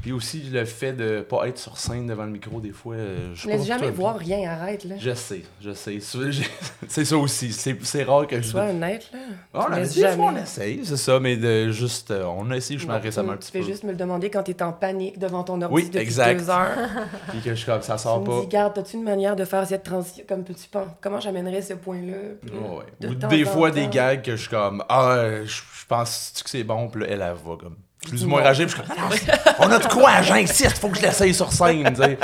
Puis 0.03 0.11
aussi, 0.11 0.41
le 0.43 0.63
fait 0.63 0.93
de 0.93 1.21
pas 1.27 1.47
être 1.47 1.57
sur 1.57 1.75
scène 1.79 2.05
devant 2.05 2.25
le 2.25 2.29
micro, 2.29 2.59
des 2.61 2.69
fois. 2.71 2.93
euh, 2.95 3.31
Je 3.33 3.47
Laisse 3.47 3.65
jamais 3.65 3.89
voir 3.89 4.15
rien, 4.17 4.47
arrête, 4.51 4.83
là. 4.83 4.93
Je 4.99 5.11
sais, 5.15 5.41
je 5.59 5.71
sais. 5.73 5.97
C'est 6.87 7.05
ça 7.05 7.17
aussi. 7.17 7.51
C'est 7.51 8.03
rare 8.03 8.27
que 8.27 8.37
je. 8.41 8.47
Sois 8.47 8.65
honnête, 8.69 9.09
là. 9.11 9.19
Ah, 9.55 9.67
Tu 9.71 9.75
laisses 9.79 9.95
des 9.95 10.01
fois, 10.01 10.09
on 10.11 10.27
jamais. 10.27 10.41
essaye, 10.41 10.85
c'est 10.85 10.97
ça, 10.97 11.19
mais 11.19 11.35
de 11.35 11.71
juste. 11.71 12.11
euh, 12.11 12.25
on 12.25 12.51
a 12.51 12.57
essayé 12.57 12.77
justement 12.77 12.97
Non, 12.97 13.03
récemment 13.03 13.31
un 13.31 13.37
tu 13.37 13.39
petit 13.39 13.51
fais 13.53 13.59
peu. 13.61 13.65
juste 13.65 13.83
me 13.85 13.91
le 13.91 13.97
demander 13.97 14.29
quand 14.29 14.43
t'es 14.43 14.61
en 14.61 14.71
panique 14.71 15.17
devant 15.17 15.43
ton 15.43 15.59
ordi 15.63 15.73
Oui, 15.73 15.85
depuis 15.85 15.97
exact. 15.99 16.41
deux 16.41 16.49
heures. 16.51 16.77
Puis 17.29 17.39
que 17.41 17.49
je 17.49 17.55
suis 17.55 17.65
comme, 17.65 17.81
ça 17.81 17.95
tu 17.95 18.03
sort 18.03 18.21
me 18.21 18.25
pas. 18.27 18.41
dis, 18.41 18.47
garde, 18.47 18.77
as-tu 18.77 18.97
une 18.97 19.03
manière 19.03 19.35
de 19.35 19.45
faire 19.45 19.65
cette 19.65 19.83
transition? 19.83 20.23
Comme 20.27 20.43
tu 20.43 20.53
penses, 20.71 20.87
comment 21.01 21.19
j'amènerais 21.19 21.63
ce 21.63 21.73
point-là? 21.73 22.13
Là, 22.13 22.51
Ouais, 22.53 22.77
ouais. 22.77 22.83
de 22.99 23.07
Ou 23.07 23.15
des 23.15 23.45
fois, 23.45 23.71
des 23.71 23.87
gags 23.87 24.21
que 24.21 24.35
je 24.35 24.41
suis 24.41 24.49
comme, 24.49 24.83
ah, 24.89 25.22
euh, 25.23 25.45
je 25.45 25.61
pense 25.87 26.33
que 26.43 26.49
c'est 26.49 26.63
bon, 26.63 26.87
puis 26.89 27.01
là, 27.01 27.07
elle, 27.09 27.21
elle 27.21 27.33
va 27.33 27.57
comme 27.59 27.75
plus 28.05 28.25
ou 28.25 28.27
moins 28.27 28.41
rager, 28.43 28.65
puis 28.65 28.75
je 28.77 28.81
suis 28.83 28.95
comme, 28.95 29.07
Ah, 29.45 29.55
on 29.59 29.71
a 29.71 29.79
de 29.79 29.87
quoi, 29.87 30.21
j'insiste, 30.21 30.77
faut 30.77 30.89
que 30.89 30.97
je 30.97 31.01
l'essaye 31.03 31.33
sur 31.33 31.51
scène, 31.51 31.89
tu 31.93 32.01
sais. 32.01 32.17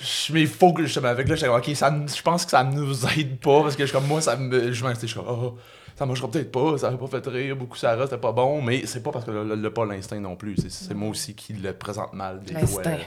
Je- 0.00 0.32
Mais 0.32 0.40
il 0.42 0.48
faut 0.48 0.72
que 0.72 0.84
je 0.86 0.98
me 1.00 1.06
avec 1.06 1.28
là, 1.28 1.34
je 1.34 1.40
suis 1.40 1.48
comme, 1.48 1.58
ok, 1.58 1.70
ça, 1.76 1.94
je 2.14 2.22
pense 2.22 2.44
que 2.44 2.50
ça 2.50 2.64
nous 2.64 3.06
aide 3.16 3.38
pas, 3.38 3.62
parce 3.62 3.76
que 3.76 3.84
je 3.86 3.92
comme, 3.92 4.06
moi, 4.06 4.20
ça 4.20 4.36
me. 4.36 4.72
Je 4.72 4.84
je 4.84 5.06
suis 5.06 5.14
comme, 5.14 5.26
oh, 5.28 5.58
ça 5.96 6.06
marchera 6.06 6.28
peut-être 6.30 6.50
pas, 6.50 6.78
ça 6.78 6.90
n'a 6.90 6.96
pas 6.96 7.06
fait 7.06 7.24
rire, 7.26 7.54
beaucoup 7.56 7.76
Sarah, 7.76 8.04
c'était 8.04 8.16
pas 8.16 8.32
bon, 8.32 8.62
mais 8.62 8.84
c'est 8.86 9.02
pas 9.02 9.12
parce 9.12 9.24
que 9.26 9.30
là, 9.30 9.44
là, 9.54 9.70
pas 9.70 9.84
l'instinct 9.84 10.18
non 10.18 10.34
plus, 10.36 10.56
c'est- 10.68 10.94
moi 10.94 11.10
aussi 11.10 11.34
qui 11.34 11.52
le 11.52 11.72
présente 11.74 12.14
mal, 12.14 12.40
des 12.42 12.54
fois. 12.66 12.82
L'instinct. 12.82 12.98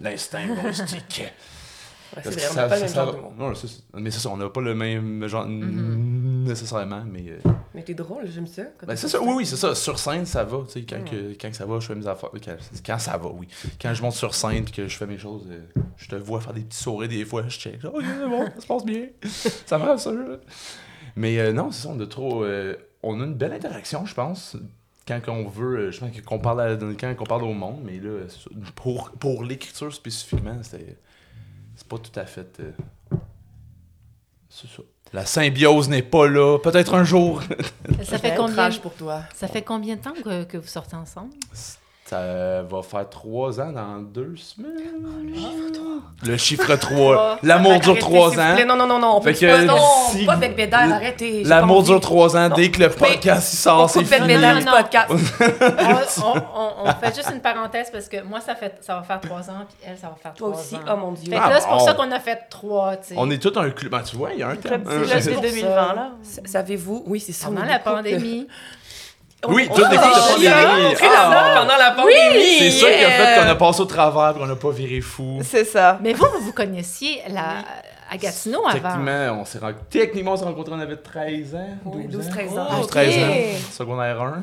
L'instinct. 0.00 0.46
Ouais, 2.14 2.22
Parce 2.24 2.28
c'est 2.28 2.34
que 2.34 2.40
vrai, 2.40 2.48
on 2.50 2.54
ça- 2.54 2.62
n'a 2.62 2.68
pas 2.68 2.78
le 2.78 2.88
ça- 2.88 3.06
même 3.06 3.14
non, 3.38 3.52
mais 3.94 4.10
c'est 4.10 4.18
ça, 4.18 4.28
on 4.28 4.36
n'a 4.36 4.48
pas 4.50 4.60
le 4.60 4.74
même 4.74 5.26
genre 5.28 5.46
Mhm. 5.46 6.11
Nécessairement, 6.42 7.04
mais. 7.04 7.24
euh, 7.30 7.38
Mais 7.74 7.82
t'es 7.82 7.94
drôle, 7.94 8.26
j'aime 8.30 8.46
ça. 8.46 8.62
quand 8.78 8.86
ben, 8.86 8.96
c'est 8.96 9.08
ça, 9.08 9.20
oui, 9.22 9.32
oui, 9.38 9.46
c'est 9.46 9.56
ça. 9.56 9.74
Sur 9.74 9.98
scène, 9.98 10.26
ça 10.26 10.44
va. 10.44 10.58
tu 10.66 10.72
sais, 10.72 10.82
Quand, 10.84 11.00
Mm. 11.00 11.04
que- 11.04 11.32
quand 11.40 11.54
ça 11.54 11.64
va, 11.66 11.80
je 11.80 11.86
fais 11.86 11.94
mes 11.94 12.06
affaires. 12.06 12.30
Quand, 12.44 12.56
quand 12.84 12.98
ça 12.98 13.16
va, 13.16 13.28
oui. 13.30 13.48
Quand 13.80 13.94
je 13.94 14.02
monte 14.02 14.12
sur 14.14 14.34
scène 14.34 14.64
et 14.66 14.70
que 14.70 14.86
je 14.88 14.96
fais 14.96 15.06
mes 15.06 15.18
choses, 15.18 15.46
euh, 15.50 15.60
je 15.96 16.08
te 16.08 16.16
vois 16.16 16.40
faire 16.40 16.52
des 16.52 16.62
petits 16.62 16.78
sourires 16.82 17.08
des 17.08 17.24
fois, 17.24 17.44
je 17.48 17.58
check. 17.58 17.78
Oh, 17.84 18.00
c'est 18.00 18.28
bon, 18.28 18.46
ça 18.54 18.60
se 18.60 18.66
passe 18.66 18.84
bien. 18.84 19.06
ça 19.66 19.78
me 19.78 19.84
rassure. 19.84 20.38
Mais 21.16 21.38
euh, 21.38 21.52
non, 21.52 21.70
c'est 21.70 21.82
ça, 21.82 21.88
on 21.90 22.00
a 22.00 22.06
trop. 22.06 22.44
euh, 22.44 22.76
on 23.02 23.20
a 23.20 23.24
une 23.24 23.34
belle 23.34 23.52
interaction, 23.52 24.04
je 24.06 24.14
pense. 24.14 24.56
Quand 25.08 25.20
on 25.28 25.48
veut, 25.48 25.90
je 25.90 25.98
pense 25.98 26.10
qu'on 26.22 26.38
parle, 26.38 26.60
à- 26.60 26.76
quand 26.98 27.14
on 27.18 27.24
parle 27.24 27.42
au 27.42 27.52
monde, 27.54 27.80
mais 27.84 27.98
là, 27.98 28.20
pour, 28.76 29.10
pour 29.10 29.42
l'écriture 29.44 29.92
spécifiquement, 29.92 30.58
c'est 30.62 30.96
c'est 31.74 31.88
pas 31.88 31.98
tout 31.98 32.18
à 32.20 32.24
fait. 32.26 32.60
c'est 34.48 34.68
ça. 34.68 34.82
La 35.12 35.26
symbiose 35.26 35.88
n'est 35.88 36.02
pas 36.02 36.26
là. 36.26 36.58
Peut-être 36.58 36.94
un 36.94 37.04
jour. 37.04 37.42
Ça 38.02 38.18
fait 38.18 38.34
combien 38.34 38.52
outrage 38.52 38.80
pour 38.80 38.94
toi. 38.94 39.20
Ça 39.34 39.46
fait 39.46 39.62
combien 39.62 39.96
de 39.96 40.00
temps 40.00 40.14
que, 40.14 40.44
que 40.44 40.56
vous 40.56 40.66
sortez 40.66 40.96
ensemble? 40.96 41.32
Ça 42.12 42.60
va 42.68 42.82
faire 42.82 43.08
trois 43.08 43.58
ans 43.58 43.72
dans 43.72 43.96
deux 44.02 44.34
semaines. 44.36 44.70
Oh, 45.34 46.26
le 46.26 46.36
chiffre 46.36 46.76
3. 46.76 47.38
L'amour 47.42 47.80
dure 47.80 47.92
Arrêtez, 47.92 48.00
trois 48.00 48.28
s'il 48.28 48.38
vous 48.38 48.44
ans. 48.44 48.54
plaît. 48.54 48.64
Non, 48.66 48.76
non, 48.76 48.86
non, 48.86 48.98
non. 48.98 49.16
On 49.16 49.20
Fait 49.22 49.32
peut 49.32 49.38
que 49.40 49.46
pas, 49.46 49.62
non, 49.64 49.78
si- 50.10 50.26
pas 50.26 50.36
Bec 50.36 50.54
Bédard, 50.54 50.92
arrêtez. 50.92 51.42
L'amour 51.44 51.82
dure 51.84 52.00
trois 52.00 52.36
ans 52.36 52.50
Non. 52.50 52.54
dès 52.56 52.70
que 52.70 52.80
le 52.82 52.90
podcast 52.90 53.54
il 53.54 53.56
sort, 53.56 53.88
c'est 53.88 54.04
fini. 54.04 54.26
Bédard 54.26 54.56
Non, 54.56 54.60
non. 54.60 54.72
podcast. 54.76 55.08
on, 56.22 56.36
on- 56.36 56.42
on- 56.84 56.90
on 56.90 56.92
fait 57.00 57.16
juste 57.16 57.30
une 57.32 57.40
parenthèse 57.40 57.88
parce 57.90 58.10
que 58.10 58.22
moi, 58.24 58.40
ça, 58.40 58.56
fait, 58.56 58.74
ça 58.82 58.96
va 58.96 59.02
faire 59.04 59.20
trois 59.22 59.48
ans, 59.48 59.64
puis 59.66 59.78
elle, 59.88 59.96
ça 59.96 60.08
va 60.08 60.16
faire 60.22 60.34
Toi 60.34 60.50
trois 60.50 60.60
aussi. 60.60 60.74
ans. 60.76 60.80
Oh 60.92 60.96
mon 60.98 61.12
Dieu. 61.12 61.32
Fait 61.32 61.38
que 61.38 61.42
Ah 61.42 61.48
là, 61.48 61.60
c'est 61.60 61.66
pour 61.68 61.78
bon. 61.78 61.86
ça 61.86 61.94
qu'on 61.94 62.10
a 62.12 62.20
fait 62.20 62.40
trois, 62.50 62.96
tu 62.96 63.08
sais. 63.08 63.14
On 63.16 63.30
est 63.30 63.38
tout 63.42 63.58
un 63.58 63.70
club. 63.70 63.90
Ben, 63.90 64.02
tu 64.02 64.16
vois, 64.16 64.32
il 64.34 64.40
y 64.40 64.42
a 64.42 64.48
un 64.48 64.56
Club 64.56 64.82
c'est 65.18 65.32
pour 65.32 65.40
2020, 65.40 65.70
là. 65.94 66.10
Savez-vous, 66.44 67.04
oui, 67.06 67.20
c'est 67.20 67.32
ça. 67.32 67.46
Pendant 67.46 67.62
la 67.64 67.78
beaucoup, 67.78 67.96
pandémie. 67.96 68.46
Oui, 69.48 69.66
on- 69.70 69.74
tout 69.74 69.82
on- 69.84 69.88
des 69.88 69.96
on- 69.96 70.00
fois, 70.00 70.10
pandémie. 70.34 70.48
on- 70.48 70.90
on- 70.90 71.10
Ah. 71.16 71.54
pendant 71.60 71.76
la 71.76 71.90
pandémie. 71.92 72.58
C'est 72.58 72.70
ça 72.70 72.86
qui 72.90 73.04
a 73.04 73.10
fait 73.10 73.40
qu'on 73.40 73.48
a 73.48 73.54
passé 73.56 73.80
au 73.80 73.84
travers 73.86 74.30
et 74.36 74.38
qu'on 74.38 74.46
n'a 74.46 74.56
pas 74.56 74.70
viré 74.70 75.00
fou. 75.00 75.40
C'est 75.42 75.64
ça. 75.64 75.98
Mais 76.02 76.12
vous, 76.12 76.26
vous 76.38 76.44
vous 76.46 76.52
connaissiez 76.52 77.22
la, 77.28 77.64
à 78.10 78.16
Gatineau 78.16 78.60
avant. 78.66 78.72
Techniquement, 78.72 79.38
on 79.40 79.44
s'est 79.44 79.58
ren- 79.58 79.72
Techniquement, 79.90 80.32
on 80.32 80.36
s'est 80.36 80.44
rencontrés, 80.44 80.72
on 80.74 80.80
avait 80.80 80.96
13 80.96 81.54
ans. 81.54 81.68
Oui, 81.86 82.06
12 82.06 82.26
12-13 82.28 82.56
ans. 82.58 82.66
Oh, 82.70 82.82
ok. 82.84 82.90
13 82.90 83.18
ans. 83.24 83.34
Secondaire 83.72 84.20
1. 84.22 84.40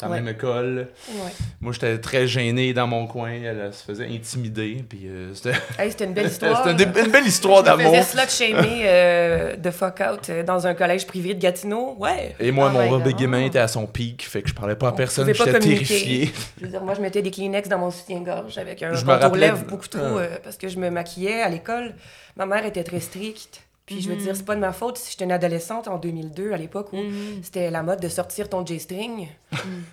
Dans 0.00 0.06
la 0.08 0.12
Ouais. 0.14 0.20
même 0.20 0.32
école. 0.34 0.88
Ouais. 1.08 1.30
Moi, 1.60 1.72
j'étais 1.72 1.98
très 1.98 2.28
gêné 2.28 2.72
dans 2.72 2.86
mon 2.86 3.08
coin. 3.08 3.30
Elle, 3.32 3.60
elle 3.66 3.74
se 3.74 3.82
faisait 3.82 4.06
intimider. 4.06 4.84
Puis 4.88 5.08
euh, 5.08 5.34
c'était 5.34 5.54
Hey, 5.76 5.90
c'était 5.90 6.04
une 6.04 6.12
belle 6.14 6.26
histoire. 6.30 6.64
c'était 6.64 6.84
une, 6.84 7.04
une 7.06 7.10
belle 7.10 7.26
histoire 7.26 7.64
Je 7.64 7.70
me 7.72 7.76
d'amour. 7.78 7.96
faisais 8.04 8.82
euh, 8.84 9.56
de 9.56 9.70
fuck 9.72 10.00
out 10.00 10.30
euh, 10.30 10.42
dans 10.44 10.68
un 10.68 10.74
collège 10.74 11.04
privé 11.06 11.34
de 11.34 11.40
Gatineau. 11.40 11.96
Ouais. 11.98 12.36
Et 12.38 12.52
moi, 12.52 12.70
Oh 12.70 12.74
mon 12.78 12.82
my 12.84 12.88
God. 12.90 13.02
bégaiement 13.02 13.38
était 13.38 13.58
à 13.58 13.66
son 13.66 13.86
pic. 13.86 14.24
Fait 14.24 14.42
que 14.42 14.48
je 14.48 14.54
parlais 14.54 14.76
pas 14.76 14.88
à 14.88 14.92
On 14.92 14.96
personne. 14.96 15.32
J'étais 15.34 15.58
terrifié. 15.58 16.30
Je 16.58 16.64
veux 16.66 16.70
dire, 16.70 16.82
moi, 16.84 16.94
je 16.94 17.00
mettais 17.00 17.20
des 17.22 17.32
Kleenex 17.32 17.68
dans 17.68 17.78
mon 17.78 17.90
soutien-gorge 17.90 18.56
avec 18.56 18.80
un 18.84 18.94
Je 18.94 19.04
me 19.04 19.18
contour 19.18 19.36
lèvres 19.36 19.64
beaucoup 19.66 19.88
trop 19.88 20.00
Ah. 20.00 20.18
euh, 20.20 20.36
parce 20.44 20.56
que 20.56 20.68
je 20.68 20.78
me 20.78 20.90
maquillais 20.90 21.42
à 21.42 21.48
l'école. 21.48 21.94
Ma 22.36 22.46
mère 22.46 22.64
était 22.64 22.84
très 22.84 23.00
stricte. 23.00 23.62
Puis 23.88 24.02
je 24.02 24.08
veux 24.10 24.16
dire, 24.16 24.36
c'est 24.36 24.44
pas 24.44 24.54
de 24.54 24.60
ma 24.60 24.72
faute 24.72 24.98
si 24.98 25.10
j'étais 25.12 25.24
une 25.24 25.32
adolescente 25.32 25.88
en 25.88 25.96
2002, 25.98 26.52
à 26.52 26.56
l'époque 26.58 26.92
où 26.92 26.98
c'était 27.42 27.70
la 27.70 27.82
mode 27.82 28.00
de 28.00 28.08
sortir 28.08 28.48
ton 28.50 28.64
J-string 28.64 29.28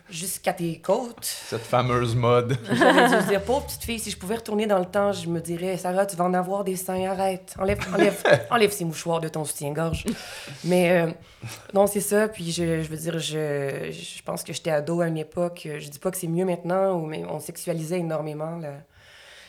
jusqu'à 0.09 0.53
tes 0.53 0.79
côtes. 0.79 1.15
Cette 1.23 1.61
fameuse 1.61 2.13
mode. 2.15 2.57
J'aurais 2.71 3.07
dû 3.09 3.23
se 3.23 3.27
dire, 3.29 3.41
pauvre 3.41 3.65
petite 3.65 3.83
fille, 3.83 3.99
si 3.99 4.11
je 4.11 4.17
pouvais 4.17 4.35
retourner 4.35 4.67
dans 4.67 4.79
le 4.79 4.85
temps, 4.85 5.11
je 5.13 5.27
me 5.29 5.39
dirais, 5.39 5.77
Sarah, 5.77 6.05
tu 6.05 6.15
vas 6.15 6.25
en 6.25 6.33
avoir 6.33 6.63
des 6.63 6.75
seins, 6.75 7.09
arrête. 7.09 7.55
Enlève, 7.57 7.79
enlève, 7.93 8.21
enlève 8.51 8.71
ces 8.71 8.85
mouchoirs 8.85 9.21
de 9.21 9.27
ton 9.29 9.45
soutien-gorge. 9.45 10.03
Mais 10.65 10.91
euh, 10.91 11.11
non, 11.73 11.87
c'est 11.87 12.01
ça. 12.01 12.27
Puis 12.27 12.51
je, 12.51 12.81
je 12.83 12.89
veux 12.89 12.97
dire, 12.97 13.17
je, 13.19 13.91
je 13.91 14.21
pense 14.23 14.43
que 14.43 14.51
j'étais 14.53 14.71
ado 14.71 15.01
à 15.01 15.07
une 15.07 15.17
époque. 15.17 15.67
Je 15.79 15.89
dis 15.89 15.99
pas 15.99 16.11
que 16.11 16.17
c'est 16.17 16.27
mieux 16.27 16.45
maintenant, 16.45 16.93
où- 16.99 17.05
mais 17.05 17.23
on 17.29 17.39
sexualisait 17.39 17.99
énormément 17.99 18.57
la- 18.57 18.81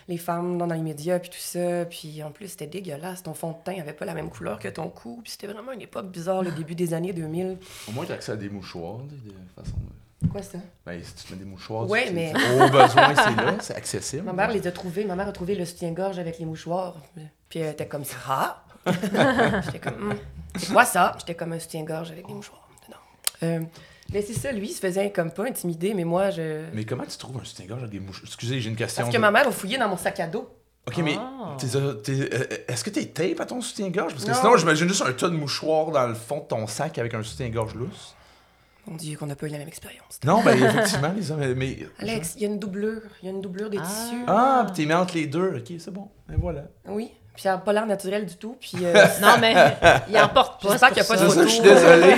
les 0.09 0.19
femmes 0.19 0.57
dans 0.59 0.67
les 0.67 0.81
médias, 0.81 1.19
puis 1.19 1.31
tout 1.31 1.37
ça. 1.39 1.85
Puis 1.87 2.23
en 2.23 2.31
plus, 2.31 2.49
c'était 2.49 2.67
dégueulasse. 2.67 3.23
Ton 3.23 3.35
fond 3.35 3.51
de 3.53 3.57
teint 3.65 3.81
avait 3.81 3.93
pas 3.93 4.05
la 4.05 4.15
même 4.15 4.31
couleur 4.31 4.59
que 4.59 4.69
ton 4.69 4.89
cou. 4.89 5.21
Puis 5.23 5.33
c'était 5.33 5.47
vraiment 5.49 5.73
une 5.73 5.83
époque 5.83 6.11
bizarre, 6.11 6.43
le 6.43 6.51
début 6.53 6.75
des 6.75 6.95
années 6.95 7.13
2000. 7.13 7.59
Au 7.89 7.93
moins, 7.93 8.05
t'as 8.07 8.15
accès 8.15 8.33
à 8.33 8.37
des 8.37 8.49
mouchoirs. 8.49 8.99
De, 8.99 9.17
façon. 9.63 9.77
Quoi 10.33 10.43
ça? 10.43 10.59
Ben, 10.87 11.03
si 11.03 11.15
tu 11.15 11.25
te 11.25 11.33
mets 11.33 11.39
des 11.41 11.45
mouchoirs, 11.45 11.89
Ouais, 11.91 12.07
tu- 12.07 12.15
mais- 12.15 12.33
au 12.35 12.69
besoin, 12.71 13.15
c'est 13.15 13.37
là. 13.37 13.55
C'est 13.61 13.75
accessible. 13.77 14.23
Ma 14.23 14.33
mère 14.33 14.51
les 14.51 14.67
a 14.67 14.73
trouvés. 14.73 15.05
Ma 15.05 15.15
mère 15.15 15.29
a 15.29 15.33
trouvé 15.33 15.55
le 15.55 15.65
soutien-gorge 15.65 16.19
avec 16.19 16.39
les 16.39 16.45
mouchoirs. 16.47 16.97
Puis 17.49 17.59
elle 17.61 17.73
était 17.73 17.87
comme 17.87 18.05
ça. 18.05 18.65
J'étais 19.65 19.79
comme, 19.81 20.11
Hum, 20.13 20.17
c'est 20.57 20.73
quoi 20.73 20.85
ça? 20.85 21.15
J'étais 21.19 21.35
comme 21.35 21.53
un 21.53 21.59
soutien-gorge 21.59 22.11
avec 22.13 22.27
des 22.27 22.33
mouchoirs. 22.35 22.69
Non. 22.89 22.97
Euh, 23.43 23.61
mais 24.13 24.23
c'est 24.23 24.33
ça, 24.35 24.53
lui, 24.53 24.69
il 24.69 24.73
se 24.73 24.81
faisait 24.81 25.11
comme 25.13 25.31
pas 25.31 25.45
intimider, 25.47 25.95
mais 25.95 26.05
moi, 26.05 26.31
je. 26.31 26.65
Mais 26.73 26.85
comment 26.85 27.05
tu 27.05 27.17
trouves 27.19 27.39
un 27.41 27.45
soutien-gorge 27.45 27.81
avec 27.83 27.93
des 27.93 28.01
mouchoirs 28.01 28.25
Excusez, 28.27 28.61
j'ai 28.61 28.71
une 28.71 28.77
question. 28.77 29.03
Parce 29.05 29.15
que 29.15 29.21
ma 29.21 29.31
mère 29.31 29.49
a 29.49 29.51
fouillé 29.53 29.79
dans 29.79 29.89
mon 29.89 29.97
sac 29.97 30.21
à 30.21 30.27
dos. 30.27 30.49
Ok, 30.89 30.99
mais 30.99 31.17
Ah. 31.19 31.57
euh, 31.75 31.95
est-ce 32.69 32.85
que 32.85 32.91
t'es 32.91 33.07
tape 33.07 33.41
à 33.41 33.47
ton 33.47 33.61
soutien-gorge 33.61 34.13
Parce 34.13 34.25
que 34.25 34.31
Non. 34.31 34.37
sinon, 34.37 34.57
j'imagine 34.57 34.87
juste 34.89 35.03
un 35.03 35.13
tas 35.13 35.29
de 35.29 35.35
mouchoirs 35.35 35.91
dans 35.91 36.07
le 36.07 36.15
fond 36.15 36.39
de 36.39 36.45
ton 36.45 36.67
sac 36.69 36.99
avec 36.99 37.13
un 37.15 37.23
soutien-gorge 37.25 37.75
lousse. 37.75 38.15
Mon 38.87 38.95
Dieu, 38.95 39.17
qu'on 39.19 39.27
n'a 39.27 39.35
pas 39.35 39.47
eu 39.47 39.51
la 39.51 39.59
même 39.59 39.67
expérience. 39.67 40.21
Non, 40.25 40.45
ben 40.45 40.57
effectivement, 40.63 41.13
les 41.17 41.33
hommes. 41.33 41.55
Mais. 41.55 41.79
Alex, 41.99 42.35
il 42.37 42.43
y 42.43 42.45
a 42.45 42.49
une 42.49 42.61
doublure. 42.61 43.01
Il 43.21 43.27
y 43.27 43.29
a 43.29 43.33
une 43.33 43.41
doublure 43.41 43.69
des 43.69 43.79
Ah. 43.79 43.83
tissus. 43.83 44.25
Ah, 44.29 44.67
t'es 44.73 44.87
mis 44.87 44.93
entre 44.95 45.15
les 45.15 45.27
deux. 45.27 45.57
Ok, 45.57 45.73
c'est 45.81 45.91
bon. 45.91 46.09
Et 46.33 46.37
voilà. 46.37 46.67
Oui. 46.87 47.11
Puis 47.37 47.43
ça 47.43 47.51
n'a 47.51 47.59
pas 47.59 47.73
l'air 47.75 47.85
naturel 47.87 48.25
du 48.25 48.35
tout. 48.37 48.57
Puis 48.59 48.79
euh, 48.83 48.95
Non, 49.21 49.35
mais 49.39 49.55
il 50.09 50.19
en 50.19 50.29
porte 50.29 50.63
pas. 50.63 50.71
J'espère 50.71 50.89
c'est 50.89 50.95
qu'il 50.95 51.03
y 51.03 51.07
a 51.07 51.17
pas 51.17 51.23
de 51.23 51.29
ça, 51.29 51.43
je 51.43 51.49
suis 51.49 51.59
photo. 51.59 51.75
désolé. 51.75 52.17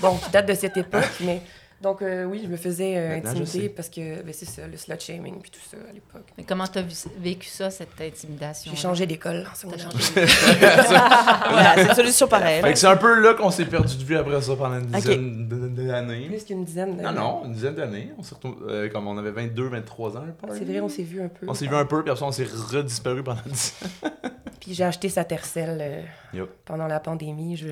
bon, 0.00 0.16
qui 0.16 0.30
date 0.30 0.46
de 0.48 0.54
cette 0.54 0.76
époque, 0.78 1.04
mais. 1.20 1.42
Donc, 1.82 2.00
euh, 2.00 2.24
oui, 2.24 2.40
je 2.42 2.48
me 2.48 2.56
faisais 2.56 2.96
euh, 2.96 3.16
intimider 3.16 3.68
parce 3.68 3.90
que 3.90 4.22
ben, 4.22 4.32
c'est 4.32 4.46
ça, 4.46 4.66
le 4.66 4.78
slut 4.78 4.98
shaming 4.98 5.40
puis 5.40 5.50
tout 5.50 5.60
ça 5.70 5.76
à 5.76 5.92
l'époque. 5.92 6.26
Mais 6.38 6.44
comment 6.44 6.66
t'as 6.66 6.80
vu- 6.80 6.94
vécu 7.18 7.48
ça, 7.48 7.70
cette 7.70 8.00
intimidation? 8.00 8.72
J'ai 8.74 8.80
changé 8.80 9.06
d'école 9.06 9.46
en 9.50 9.54
secondaire. 9.54 9.90
Voilà, 11.50 11.74
c'est 11.76 11.88
une 11.88 11.94
solution 11.94 12.28
pareille. 12.28 12.62
Fait 12.62 12.72
que 12.72 12.78
c'est 12.78 12.86
un 12.86 12.96
peu 12.96 13.20
là 13.20 13.34
qu'on 13.34 13.50
s'est 13.50 13.66
perdu 13.66 13.94
de 13.96 14.04
vue 14.04 14.16
après 14.16 14.40
ça 14.40 14.56
pendant 14.56 14.78
une 14.78 14.86
dizaine 14.86 15.48
d'années. 15.48 16.26
Plus 16.28 16.44
qu'une 16.44 16.64
dizaine. 16.64 16.96
Non, 17.02 17.12
non, 17.12 17.42
une 17.44 17.52
dizaine 17.52 17.74
d'années. 17.74 18.10
On 18.18 18.22
s'est 18.22 18.36
euh, 18.68 18.88
comme 18.88 19.06
on 19.06 19.18
avait 19.18 19.30
22, 19.30 19.68
23 19.68 20.16
ans, 20.16 20.24
je 20.26 20.32
pense. 20.32 20.56
C'est 20.56 20.64
vrai, 20.64 20.80
on 20.80 20.88
s'est 20.88 21.02
vu 21.02 21.20
un 21.22 21.28
peu. 21.28 21.46
On 21.46 21.54
s'est 21.54 21.66
vu 21.66 21.74
un 21.76 21.84
peu, 21.84 22.02
puis 22.02 22.10
après 22.10 22.20
ça, 22.20 22.26
on 22.26 22.32
s'est 22.32 22.46
redisparu 22.72 23.22
pendant 23.22 23.42
10 23.44 23.74
ans. 24.02 24.08
Puis 24.60 24.74
j'ai 24.74 24.84
acheté 24.84 25.08
sa 25.08 25.24
tercelle 25.24 25.78
euh, 25.80 26.02
Yup. 26.32 26.48
pendant 26.64 26.86
la 26.88 26.98
pandémie. 26.98 27.56
Je... 27.56 27.68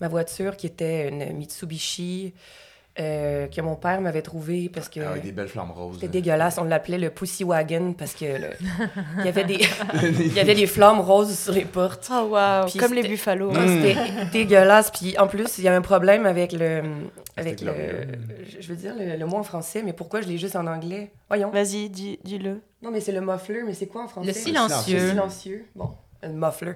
Ma 0.00 0.08
voiture, 0.08 0.56
qui 0.56 0.66
était 0.66 1.08
une 1.08 1.36
Mitsubishi, 1.36 2.32
euh, 3.00 3.46
que 3.48 3.60
mon 3.62 3.74
père 3.74 4.00
m'avait 4.02 4.20
trouvée 4.22 4.68
parce 4.68 4.88
que 4.90 5.00
Avec 5.00 5.22
des 5.22 5.32
belles 5.32 5.48
flammes 5.48 5.70
roses. 5.70 5.94
c'était 5.96 6.08
dégueulasse. 6.08 6.58
On 6.58 6.64
l'appelait 6.64 6.98
le 6.98 7.08
Pussy 7.10 7.42
Wagon 7.44 7.94
parce 7.96 8.12
que 8.14 8.24
le- 8.24 8.50
il, 9.20 9.24
y 9.24 9.28
avait 9.28 9.44
des... 9.44 9.60
il 10.20 10.32
y 10.34 10.40
avait 10.40 10.54
des 10.54 10.66
flammes 10.66 11.00
roses 11.00 11.38
sur 11.38 11.52
les 11.54 11.64
portes. 11.64 12.08
Oh, 12.12 12.28
wow. 12.32 12.66
Puis 12.66 12.78
Comme 12.78 12.92
les 12.94 13.02
buffalo. 13.02 13.50
Mm. 13.50 13.56
Ah, 13.56 13.66
C'était 13.66 13.96
dégueulasse. 14.32 14.90
Puis 14.90 15.16
en 15.18 15.26
plus, 15.26 15.58
il 15.58 15.64
y 15.64 15.68
a 15.68 15.74
un 15.74 15.80
problème 15.80 16.26
avec 16.26 16.52
le. 16.52 16.82
Avec 17.36 17.60
le. 17.62 17.72
Je 18.60 18.68
veux 18.68 18.76
dire 18.76 18.94
le, 18.98 19.16
le 19.16 19.26
mot 19.26 19.38
en 19.38 19.42
français, 19.42 19.82
mais 19.82 19.92
pourquoi 19.94 20.20
je 20.20 20.28
l'ai 20.28 20.36
juste 20.38 20.56
en 20.56 20.66
anglais? 20.66 21.12
Voyons. 21.28 21.50
Vas-y, 21.50 21.88
dis- 21.88 22.18
dis-le. 22.24 22.60
Non, 22.82 22.90
mais 22.90 23.00
c'est 23.00 23.12
le 23.12 23.20
muffler, 23.22 23.62
mais 23.64 23.72
c'est 23.74 23.86
quoi 23.86 24.04
en 24.04 24.08
français? 24.08 24.26
Le 24.28 24.34
silencieux. 24.34 24.98
Le 24.98 25.08
silencieux. 25.10 25.64
Bon, 25.74 25.90
une 26.22 26.36
muffler. 26.36 26.74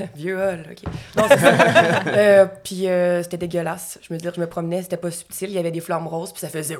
Vieux 0.14 0.38
OK. 0.38 0.92
Non, 1.16 1.24
c'est 1.28 1.38
ça. 1.38 1.50
Euh, 2.10 2.46
puis 2.64 2.88
euh, 2.88 3.22
c'était 3.22 3.36
dégueulasse. 3.36 3.98
Je 4.02 4.12
me 4.12 4.18
dire, 4.18 4.32
je 4.34 4.40
me 4.40 4.46
promenais, 4.46 4.82
c'était 4.82 4.96
pas 4.96 5.10
subtil. 5.10 5.48
Il 5.48 5.54
y 5.54 5.58
avait 5.58 5.70
des 5.70 5.80
flammes 5.80 6.06
roses, 6.06 6.32
puis 6.32 6.40
ça 6.40 6.48
faisait 6.48 6.76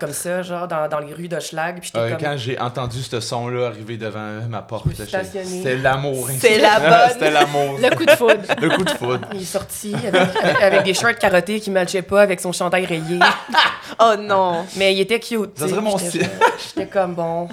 comme 0.00 0.12
ça, 0.12 0.42
genre 0.42 0.68
dans, 0.68 0.88
dans 0.88 0.98
les 0.98 1.12
rues 1.12 1.28
d'Oschlag. 1.28 1.78
Euh, 1.78 1.80
ah, 1.94 2.10
comme... 2.10 2.18
Quand 2.18 2.36
j'ai 2.36 2.58
entendu 2.58 3.02
ce 3.02 3.20
son-là 3.20 3.68
arriver 3.68 3.96
devant 3.96 4.46
ma 4.48 4.62
porte, 4.62 4.86
c'était 4.94 5.76
l'amour. 5.76 6.28
C'est 6.38 6.58
la 6.58 6.78
bonne. 7.46 7.80
Le 7.80 7.94
coup 7.94 8.04
de 8.04 8.10
foudre. 8.10 8.42
Le 8.60 8.70
coup 8.70 8.84
de 8.84 8.90
foudre. 8.90 9.28
Il 9.34 9.42
est 9.42 9.44
sorti 9.44 9.94
avec, 9.94 10.36
avec, 10.42 10.62
avec 10.62 10.82
des 10.84 10.94
shirts 10.94 11.18
carottés 11.18 11.60
qui 11.60 11.70
matchaient 11.70 12.02
pas 12.02 12.22
avec 12.22 12.40
son 12.40 12.52
chandail 12.52 12.86
rayé. 12.86 13.18
oh 14.00 14.14
non. 14.18 14.66
Mais 14.76 14.94
il 14.94 15.00
était 15.00 15.20
cute. 15.20 15.58
Ça 15.58 15.68
serait 15.68 15.80
mon 15.80 15.98
style. 15.98 16.28
J'étais 16.58 16.88
comme 16.88 17.14
bon. 17.14 17.48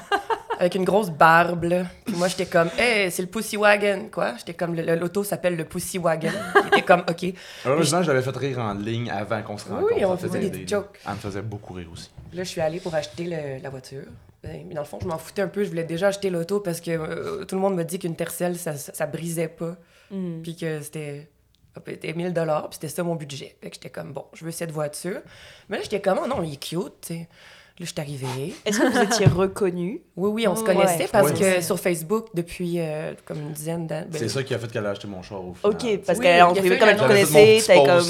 Avec 0.59 0.75
une 0.75 0.85
grosse 0.85 1.09
barbe, 1.09 1.65
là. 1.65 1.83
Puis 2.05 2.15
moi, 2.15 2.27
j'étais 2.27 2.45
comme, 2.45 2.69
hey, 2.77 3.11
c'est 3.11 3.21
le 3.21 3.27
Pussy 3.27 3.57
Wagon, 3.57 4.09
quoi? 4.11 4.35
J'étais 4.37 4.53
comme, 4.53 4.75
l'auto 4.75 5.23
s'appelle 5.23 5.55
le 5.55 5.65
Pussy 5.65 5.97
Wagon. 5.97 6.29
J'étais 6.65 6.81
comme, 6.81 7.01
OK. 7.09 7.33
Heureusement, 7.65 8.03
j'avais 8.03 8.21
fait 8.21 8.35
rire 8.37 8.59
en 8.59 8.73
ligne 8.73 9.09
avant 9.09 9.41
qu'on 9.43 9.57
se 9.57 9.67
Oui, 9.69 9.73
rencontre. 9.75 10.05
on 10.05 10.11
Ça 10.17 10.27
faisait 10.27 10.37
faisait 10.39 10.49
des 10.49 10.57
rire. 10.59 10.67
jokes. 10.67 10.99
Elle 11.05 11.11
me 11.13 11.17
faisait 11.17 11.41
beaucoup 11.41 11.73
rire 11.73 11.87
aussi. 11.91 12.09
Là, 12.33 12.43
je 12.43 12.49
suis 12.49 12.61
allée 12.61 12.79
pour 12.79 12.93
acheter 12.95 13.25
le- 13.25 13.61
la 13.61 13.69
voiture. 13.69 14.03
Ben, 14.43 14.63
Mais 14.67 14.73
dans 14.75 14.81
le 14.81 14.87
fond, 14.87 14.99
je 15.01 15.07
m'en 15.07 15.17
foutais 15.17 15.41
un 15.41 15.47
peu. 15.47 15.63
Je 15.63 15.69
voulais 15.69 15.83
déjà 15.83 16.07
acheter 16.07 16.29
l'auto 16.29 16.59
parce 16.59 16.79
que 16.79 16.91
euh, 16.91 17.45
tout 17.45 17.55
le 17.55 17.61
monde 17.61 17.75
me 17.75 17.83
dit 17.83 17.97
qu'une 17.99 18.15
tercelle, 18.15 18.57
ça, 18.57 18.75
ça, 18.75 18.93
ça 18.93 19.05
brisait 19.07 19.47
pas. 19.47 19.75
Mm. 20.11 20.41
Puis 20.43 20.55
que 20.55 20.81
c'était 20.81 21.29
c'était 21.85 22.13
1000 22.13 22.31
dollars, 22.31 22.69
puis 22.69 22.75
c'était 22.79 22.87
ça 22.87 23.03
mon 23.03 23.15
budget. 23.15 23.57
Fait 23.61 23.69
que 23.69 23.75
j'étais 23.75 23.89
comme, 23.89 24.13
bon, 24.13 24.23
je 24.33 24.45
veux 24.45 24.51
cette 24.51 24.71
voiture. 24.71 25.19
Mais 25.67 25.75
là, 25.77 25.83
j'étais 25.83 25.99
comme, 25.99 26.19
oh 26.23 26.27
non, 26.27 26.41
il 26.41 26.53
est 26.53 26.55
cute, 26.55 26.93
tu 27.01 27.07
sais. 27.15 27.27
Là, 27.77 27.85
je 27.85 27.91
suis 27.91 27.99
arrivée. 27.99 28.55
Est-ce 28.65 28.79
que 28.79 28.87
vous 28.89 29.01
étiez 29.01 29.25
reconnus 29.25 29.99
Oui, 30.15 30.29
oui, 30.31 30.47
on 30.47 30.55
se 30.55 30.63
connaissait 30.63 30.97
ouais. 31.03 31.09
parce 31.11 31.31
Ouais. 31.31 31.57
que 31.57 31.61
sur 31.61 31.77
Facebook, 31.77 32.27
depuis 32.33 32.75
euh, 32.79 33.13
comme 33.25 33.41
une 33.41 33.51
dizaine 33.51 33.85
d'années. 33.85 34.07
ben, 34.09 34.17
C'est 34.17 34.29
ça 34.29 34.43
qui 34.43 34.53
a 34.53 34.59
fait 34.59 34.71
qu'elle 34.71 34.85
a 34.85 34.91
acheté 34.91 35.09
mon 35.09 35.21
char 35.21 35.43
au 35.45 35.53
final. 35.53 35.73
Ok, 35.75 35.99
parce 36.05 36.17
Oui, 36.19 36.23
qu'elle 36.23 36.37
il 36.37 36.39
a 36.39 36.47
en 36.47 36.51
privé, 36.53 36.69
fait 36.69 36.77
comme 36.79 36.87
elle 36.89 36.97
mon 37.01 37.07
connaissait, 37.07 37.61
t'avais 37.67 37.83
comme. 37.85 38.07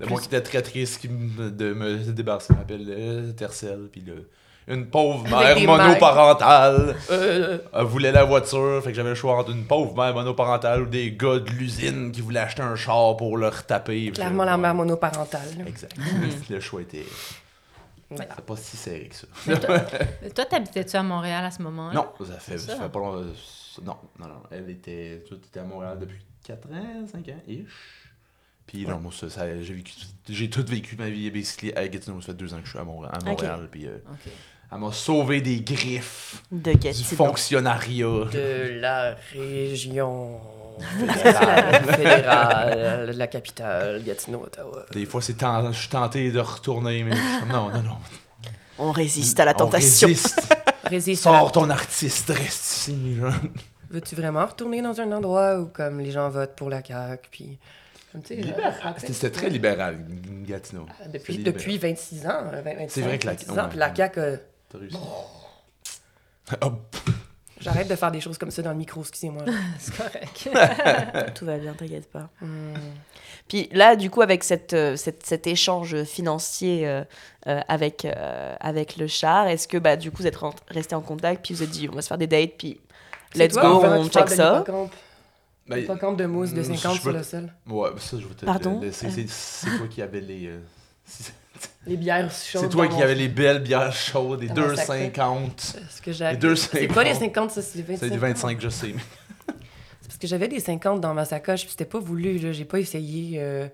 de 0.00 0.06
moi 0.06 0.20
qui 0.20 0.26
était 0.26 0.42
très 0.42 0.60
triste 0.60 1.00
qui 1.00 1.08
me- 1.08 1.50
de 1.50 1.72
me 1.72 1.96
débarrasser, 2.12 2.52
m'appelle 2.52 2.86
euh, 2.90 3.32
Tercel, 3.32 3.88
puis 3.90 4.02
le- 4.06 4.28
une 4.68 4.84
pauvre 4.86 5.24
mère 5.28 5.58
monoparentale 5.60 6.94
euh, 7.10 7.58
elle 7.72 7.84
voulait 7.86 8.12
la 8.12 8.24
voiture, 8.24 8.82
fait 8.84 8.90
que 8.90 8.96
j'avais 8.96 9.08
le 9.08 9.14
choix 9.14 9.34
entre 9.38 9.50
une 9.52 9.64
pauvre 9.64 9.96
mère 9.96 10.12
monoparentale 10.14 10.82
ou 10.82 10.86
des 10.86 11.10
gars 11.12 11.38
de 11.38 11.48
l'usine 11.50 12.12
qui 12.12 12.20
voulaient 12.20 12.40
acheter 12.40 12.60
un 12.62 12.76
char 12.76 13.16
pour 13.16 13.38
le 13.38 13.48
retaper. 13.48 14.10
clairement 14.12 14.44
la 14.44 14.58
mère 14.58 14.74
monoparentale. 14.74 15.40
Exact. 15.66 15.94
le 16.50 16.60
choix 16.60 16.82
était 16.82 17.04
Ouais. 18.10 18.16
c'était 18.28 18.42
pas 18.42 18.56
si 18.56 18.76
serré 18.76 19.08
que 19.08 19.14
ça. 19.14 19.26
Mais 20.22 20.30
toi, 20.30 20.44
t'habitais-tu 20.44 20.96
à 20.96 21.02
Montréal 21.02 21.44
à 21.44 21.50
ce 21.50 21.62
moment-là? 21.62 21.94
Non, 21.94 22.08
ça 22.26 22.38
fait, 22.38 22.58
C'est 22.58 22.66
ça 22.70 22.76
ça. 22.76 22.82
fait 22.82 22.88
pas 22.88 22.98
longtemps. 22.98 23.24
Non, 23.84 23.96
non, 24.18 24.26
non. 24.26 24.42
Elle 24.50 24.68
était, 24.70 25.22
toi, 25.28 25.36
t'étais 25.40 25.60
à 25.60 25.64
Montréal 25.64 25.98
depuis 26.00 26.18
4 26.44 26.68
ans, 26.72 27.06
5 27.10 27.28
ans, 27.28 27.40
ish. 27.46 27.66
Puis 28.66 28.86
non, 28.86 28.98
moi, 29.00 29.12
ça, 29.12 29.28
ça- 29.30 29.60
j'ai 29.62 29.74
vécu, 29.74 29.92
j'ai 30.28 30.48
tout 30.50 30.64
vécu 30.66 30.96
ma 30.96 31.08
vie 31.08 31.30
basically 31.30 31.72
à 31.74 31.86
Gatineau. 31.88 32.20
Ça 32.20 32.28
fait 32.28 32.34
deux 32.34 32.52
ans 32.54 32.58
que 32.58 32.64
je 32.66 32.70
suis 32.70 32.78
à, 32.78 32.84
Mont- 32.84 33.02
à 33.04 33.18
Montréal. 33.24 33.68
Puis 33.70 33.86
euh, 33.86 33.98
elle 34.72 34.78
m'a 34.78 34.92
sauvé 34.92 35.40
des 35.40 35.60
griffes 35.60 36.42
De 36.52 36.72
du 36.72 36.92
fonctionnariat. 37.04 38.26
De 38.32 38.78
la 38.80 39.16
région 39.32 40.40
de 40.80 43.12
la 43.18 43.26
capitale, 43.26 44.02
Gatineau, 44.04 44.42
Ottawa. 44.44 44.84
Des 44.92 45.06
fois, 45.06 45.22
c'est 45.22 45.36
je 45.40 45.72
suis 45.78 45.88
tenté 45.88 46.30
de 46.30 46.40
retourner, 46.40 47.04
mais 47.04 47.14
non, 47.48 47.68
non, 47.70 47.82
non. 47.82 47.96
On 48.78 48.92
résiste 48.92 49.38
à 49.40 49.44
la 49.44 49.52
On 49.52 49.56
tentation. 49.58 50.08
résiste. 50.08 50.56
Résiste 50.84 51.26
à 51.26 51.32
la- 51.32 51.38
Sors 51.40 51.52
ton 51.52 51.68
artiste, 51.70 52.30
reste 52.30 52.64
ici. 52.72 53.16
Veux-tu 53.90 54.14
vraiment 54.16 54.44
retourner 54.46 54.80
dans 54.82 54.98
un 55.00 55.12
endroit 55.12 55.60
où 55.60 55.66
comme 55.66 56.00
les 56.00 56.10
gens 56.10 56.28
votent 56.30 56.56
pour 56.56 56.68
la 56.70 56.82
CAQ, 56.82 57.28
puis... 57.30 57.58
Comme, 58.10 58.22
tu 58.22 58.28
sais, 58.34 58.40
Libéral. 58.40 58.74
euh, 58.86 58.90
C'était 58.96 59.12
c'était 59.12 59.30
très 59.30 59.50
libéral, 59.50 59.98
Gatineau. 60.48 60.86
Depuis, 61.12 61.34
libéral. 61.36 61.52
depuis 61.58 61.78
26 61.78 62.26
ans, 62.26 62.42
20, 62.50 62.62
25, 62.62 62.86
C'est 62.90 63.02
vrai 63.02 63.18
que 63.20 63.26
la- 63.26 63.32
26 63.34 63.50
ans, 63.50 63.54
ouais. 63.56 63.68
puis 63.68 63.78
la 63.78 63.94
CAQ, 63.94 64.18
euh, 64.20 64.36
T'as 64.72 64.78
réussi. 64.78 64.96
Hop. 66.62 66.96
J'arrête 67.60 67.88
de 67.88 67.94
faire 67.96 68.10
des 68.10 68.20
choses 68.20 68.36
comme 68.38 68.50
ça 68.50 68.62
dans 68.62 68.70
le 68.70 68.76
micro, 68.76 69.00
excusez-moi. 69.02 69.44
C'est 69.78 69.96
correct. 69.96 71.34
Tout 71.34 71.44
va 71.44 71.58
bien, 71.58 71.72
t'inquiète 71.74 72.10
pas. 72.10 72.28
Hmm. 72.40 72.74
Puis 73.48 73.68
là, 73.72 73.96
du 73.96 74.10
coup, 74.10 74.22
avec 74.22 74.42
cette, 74.44 74.72
euh, 74.74 74.96
cette- 74.96 75.24
cet 75.26 75.46
échange 75.46 76.04
financier 76.04 76.86
euh, 76.86 77.02
euh, 77.46 77.60
avec, 77.68 78.04
euh, 78.04 78.54
avec 78.60 78.96
le 78.96 79.06
char, 79.06 79.46
est-ce 79.48 79.66
que 79.68 79.76
bah, 79.78 79.96
du 79.96 80.10
coup, 80.10 80.18
vous 80.22 80.26
êtes 80.28 80.38
resté 80.68 80.94
en 80.94 81.00
contact, 81.00 81.44
puis 81.44 81.54
vous 81.54 81.62
êtes 81.62 81.70
dit, 81.70 81.88
on 81.90 81.94
va 81.94 82.02
se 82.02 82.08
faire 82.08 82.18
des 82.18 82.26
dates, 82.28 82.52
puis 82.58 82.80
let's 83.34 83.52
toi, 83.54 83.62
go, 83.62 83.68
enfin, 83.78 83.96
on 83.98 84.04
qui 84.04 84.10
parle 84.10 84.28
check 84.28 84.36
de 84.38 84.42
ça. 84.42 84.58
l'hippocampe. 84.58 84.92
Ben, 85.66 85.76
L'hippocampe 85.76 86.16
de 86.16 86.26
mousse 86.26 86.52
de 86.52 86.62
je 86.62 86.72
50 86.74 86.94
peux- 86.96 87.00
sur 87.00 87.12
le 87.12 87.22
sol. 87.22 87.52
Ouais, 87.68 87.90
ça, 87.98 88.16
je 88.18 88.26
vais 88.26 88.34
te 88.34 88.44
Pardon? 88.46 88.80
laisser. 88.80 89.08
C'est 89.28 89.66
toi 89.78 89.86
qui 89.88 90.02
avais 90.02 90.20
les. 90.20 90.50
Les 91.86 91.96
bières 91.96 92.30
chaudes. 92.30 92.62
C'est 92.62 92.68
toi 92.68 92.88
qui 92.88 93.02
avais 93.02 93.14
les 93.14 93.28
belles 93.28 93.62
bières 93.62 93.92
chaudes, 93.92 94.40
les 94.42 94.48
Dans 94.48 94.68
mon 94.68 94.76
sac, 94.76 95.16
2,50. 95.16 95.76
Ce 95.88 96.02
que 96.02 96.30
Les 96.30 96.36
deux 96.36 96.56
C'est 96.56 96.88
pas 96.88 97.04
les 97.04 97.14
50. 97.14 97.50
50, 97.50 97.50
ça, 97.50 97.62
c'est 97.62 97.78
les 97.78 97.82
25. 97.84 97.98
C'est 97.98 98.10
du 98.10 98.18
25, 98.18 98.60
je 98.60 98.68
sais. 98.68 98.94
C'est 99.46 100.06
parce 100.06 100.18
que 100.18 100.26
j'avais 100.26 100.48
des 100.48 100.60
50 100.60 101.00
dans 101.00 101.14
ma 101.14 101.24
sacoche, 101.24 101.62
puis 101.62 101.70
c'était 101.70 101.84
pas 101.84 101.98
voulu, 101.98 102.38
là. 102.38 102.52
J'ai 102.52 102.64
pas 102.64 102.78
essayé, 102.78 103.40
euh, 103.40 103.68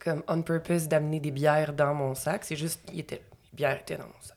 comme 0.00 0.22
on 0.28 0.42
purpose, 0.42 0.88
d'amener 0.88 1.20
des 1.20 1.30
bières 1.30 1.72
dans 1.72 1.94
mon 1.94 2.14
sac. 2.14 2.44
C'est 2.44 2.56
juste, 2.56 2.80
il 2.92 3.00
était, 3.00 3.22
les 3.52 3.56
bières 3.56 3.80
étaient 3.80 3.96
dans 3.96 4.04
mon 4.04 4.22
sac. 4.22 4.36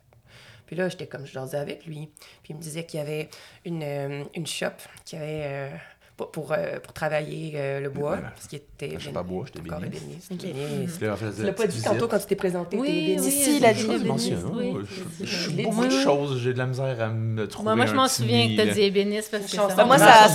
Puis 0.66 0.76
là, 0.76 0.90
j'étais 0.90 1.08
comme, 1.08 1.26
je 1.26 1.32
jasais 1.32 1.58
avec 1.58 1.86
lui. 1.86 2.10
Puis 2.44 2.52
il 2.52 2.56
me 2.58 2.62
disait 2.62 2.86
qu'il 2.86 3.00
y 3.00 3.02
avait 3.02 3.30
une, 3.64 3.84
euh, 3.84 4.24
une 4.36 4.46
shop 4.48 4.68
qui 5.06 5.16
avait, 5.16 5.44
euh, 5.46 5.70
pour, 6.18 6.32
pour, 6.32 6.52
euh, 6.52 6.80
pour 6.82 6.94
travailler 6.94 7.54
euh, 7.56 7.80
le 7.80 7.90
bois, 7.90 8.14
Ouais. 8.14 8.18
parce 8.36 8.48
qu'il 8.48 8.58
était... 8.58 8.96
Je 8.98 9.04
suis 9.04 9.12
pas 9.12 9.22
bois, 9.22 9.46
j'étais 9.46 9.60
béniste. 9.80 10.32
ébéniste. 10.32 10.32
Ok. 10.32 10.42
Béniste. 10.42 10.98
Puis 10.98 11.06
là, 11.06 11.14
on 11.14 11.16
faisait 11.16 11.32
Tu 11.36 11.42
la 11.42 11.48
l'as 11.48 11.54
pas 11.54 11.68
dit 11.68 11.76
visite. 11.76 11.86
tantôt 11.92 12.08
quand 12.08 12.18
tu 12.20 12.26
t'es 12.26 12.36
présenté, 12.36 12.76
t'es 12.76 12.82
Oui. 12.82 13.18
Si, 13.22 13.64
a 13.64 13.74
mentionne, 14.08 14.52
oui. 14.56 14.72
ouais, 14.72 14.82
je- 15.22 15.26
je- 15.26 15.50
l'ai 15.52 15.64
Beaucoup 15.64 15.86
de 15.86 15.92
choses, 15.92 16.40
j'ai 16.42 16.54
de 16.54 16.58
la 16.58 16.66
misère 16.66 17.00
à 17.02 17.08
me 17.10 17.48
trouver. 17.48 17.64
Moi, 17.66 17.76
moi 17.76 17.86
je 17.86 17.94
m'en 17.94 18.08
souviens 18.08 18.48
que 18.50 18.58
t'as 18.58 18.66
là. 18.66 18.74
dit 18.74 18.82
ébéniste 18.82 19.30
parce 19.32 19.46
que. 19.52 19.86
Moi, 19.86 19.98
ça, 20.00 20.28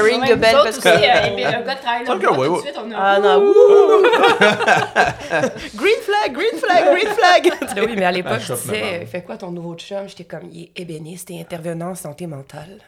ring, 0.00 0.22
belle 0.40 0.54
autres 0.56 0.64
parce 0.64 0.78
que. 0.78 0.88
euh, 0.88 1.46
un 1.46 1.62
gars 1.62 1.74
de 1.76 1.80
travail 1.80 2.04
là, 2.04 2.14
Ok, 2.14 2.22
tout 2.22 2.56
de 2.56 2.60
suite, 2.62 2.74
on 2.84 2.90
a... 2.90 2.96
Ah 2.98 3.20
non! 3.20 3.52
Green 5.76 6.00
flag, 6.02 6.32
green 6.32 6.58
flag, 6.58 6.84
green 6.92 7.14
flag! 7.14 7.52
Ah 7.76 7.80
oui, 7.86 7.94
mais 7.96 8.04
à 8.04 8.12
l'époque, 8.12 8.40
je 8.40 8.54
disais, 8.54 9.06
fais 9.06 9.22
quoi 9.22 9.36
ton 9.36 9.50
nouveau 9.50 9.74
chum? 9.76 10.08
J'étais 10.08 10.24
comme, 10.24 10.48
il 10.52 10.64
est 10.64 10.80
ébéniste 10.80 11.30
et 11.30 11.40
intervenant 11.40 11.90
en 11.90 11.94
santé 11.94 12.26
mentale. 12.26 12.78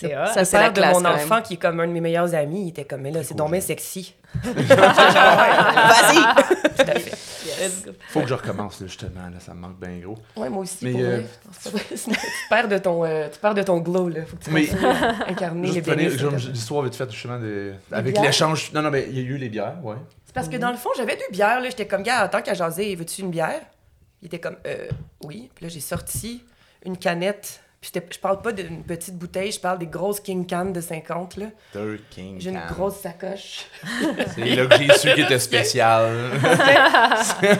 C'est 0.00 0.16
hot. 0.16 0.26
Ça, 0.32 0.40
le 0.40 0.44
c'est 0.46 0.58
la 0.58 0.70
de 0.70 0.74
classe, 0.74 0.94
mon 0.96 1.02
quand 1.02 1.16
même. 1.16 1.24
enfant, 1.26 1.42
qui 1.42 1.54
est 1.54 1.56
comme 1.58 1.80
un 1.80 1.86
de 1.86 1.92
mes 1.92 2.00
meilleurs 2.00 2.34
amis, 2.34 2.64
il 2.64 2.68
était 2.70 2.84
comme, 2.84 3.02
mais 3.02 3.10
là, 3.10 3.22
c'est 3.22 3.34
donc 3.34 3.50
bien 3.50 3.60
sexy. 3.60 4.14
Vas-y! 4.44 6.16
Tout 6.76 6.82
à 6.90 6.98
fait. 6.98 7.16
Faut 8.08 8.20
que 8.20 8.26
je 8.28 8.34
recommence, 8.34 8.80
là, 8.80 8.86
justement. 8.86 9.28
Là, 9.32 9.38
ça 9.40 9.52
me 9.54 9.60
manque 9.60 9.78
bien 9.78 9.98
gros. 9.98 10.16
Ouais, 10.36 10.48
moi 10.48 10.62
aussi, 10.62 10.78
Mais, 10.84 10.92
pour 10.92 11.00
euh, 11.02 11.20
tu 11.90 12.10
perds 12.48 12.68
de 12.68 12.78
ton, 12.78 13.04
euh, 13.04 13.28
tu 13.30 13.38
perds 13.38 13.54
de 13.54 13.62
ton 13.62 13.78
glow, 13.78 14.08
là. 14.08 14.24
Faut 14.24 14.36
que 14.36 14.44
tu 14.44 14.50
Mais- 14.50 14.68
incarner 15.28 15.72
Juste 15.72 15.86
les 15.86 16.10
genre, 16.18 16.32
l'histoire 16.32 16.82
vite 16.82 16.94
faite, 16.94 17.10
justement, 17.10 17.38
de... 17.38 17.74
avec 17.92 18.12
bières? 18.14 18.24
l'échange. 18.24 18.72
Non, 18.72 18.82
non, 18.82 18.90
mais 18.90 19.06
il 19.10 19.16
y 19.16 19.18
a 19.18 19.22
eu 19.22 19.36
les 19.36 19.48
bières, 19.48 19.76
ouais. 19.84 19.96
C'est 20.24 20.34
parce 20.34 20.48
que 20.48 20.56
dans 20.56 20.70
le 20.70 20.76
fond, 20.76 20.90
j'avais 20.96 21.16
deux 21.16 21.30
bières, 21.32 21.60
là. 21.60 21.68
J'étais 21.68 21.86
comme, 21.86 22.02
gars, 22.02 22.26
tant 22.28 22.40
qu'à 22.40 22.54
jaser, 22.54 22.94
veux-tu 22.94 23.22
une 23.22 23.30
bière? 23.30 23.60
Il 24.22 24.26
était 24.26 24.38
comme, 24.40 24.56
euh, 24.66 24.88
oui. 25.24 25.50
Puis 25.54 25.64
là, 25.64 25.68
j'ai 25.68 25.80
sorti 25.80 26.42
une 26.84 26.96
canette. 26.96 27.60
Puis 27.80 27.90
je 28.12 28.18
parle 28.18 28.42
pas 28.42 28.52
d'une 28.52 28.82
petite 28.82 29.16
bouteille, 29.16 29.50
je 29.52 29.58
parle 29.58 29.78
des 29.78 29.86
grosses 29.86 30.20
King 30.20 30.46
Can 30.46 30.66
de 30.66 30.82
50, 30.82 31.36
là. 31.38 31.46
Third 31.72 31.98
King. 32.10 32.36
J'ai 32.38 32.50
une 32.50 32.60
Can. 32.60 32.74
grosse 32.74 32.96
sacoche. 32.96 33.64
C'est 34.34 34.44
là 34.54 34.66
que 34.66 34.76
j'ai 34.76 34.92
su 34.98 35.14
qu'il 35.14 35.24
était 35.24 35.38
spécial. 35.38 36.12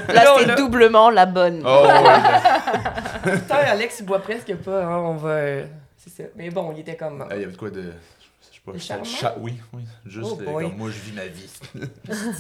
Là, 0.08 0.36
là. 0.46 0.54
doublement 0.56 1.08
la 1.08 1.24
bonne. 1.24 1.62
Oh, 1.64 1.86
ouais. 1.86 3.32
Putain, 3.38 3.54
Alex, 3.56 4.00
il 4.00 4.06
boit 4.06 4.18
presque 4.20 4.54
pas, 4.56 4.84
hein, 4.84 4.98
on 4.98 5.14
va... 5.14 5.28
euh, 5.30 5.66
c'est 5.96 6.10
ça. 6.10 6.28
Mais 6.36 6.50
bon, 6.50 6.70
il 6.76 6.80
était 6.80 6.96
comme... 6.96 7.22
Ah, 7.28 7.34
Il 7.36 7.40
y 7.40 7.44
avait 7.44 7.52
de 7.52 7.56
quoi 7.56 7.70
de. 7.70 7.82
Je 7.82 8.56
sais 8.56 8.60
pas. 8.64 8.78
Charmant? 8.78 9.04
cha- 9.04 9.34
Oui, 9.40 9.54
oui. 9.72 9.82
Juste 10.10 10.28
Oh 10.32 10.40
euh, 10.40 10.62
comme 10.62 10.76
moi, 10.76 10.90
je 10.90 10.98
vis 10.98 11.12
ma 11.12 11.26
vie. 11.26 11.48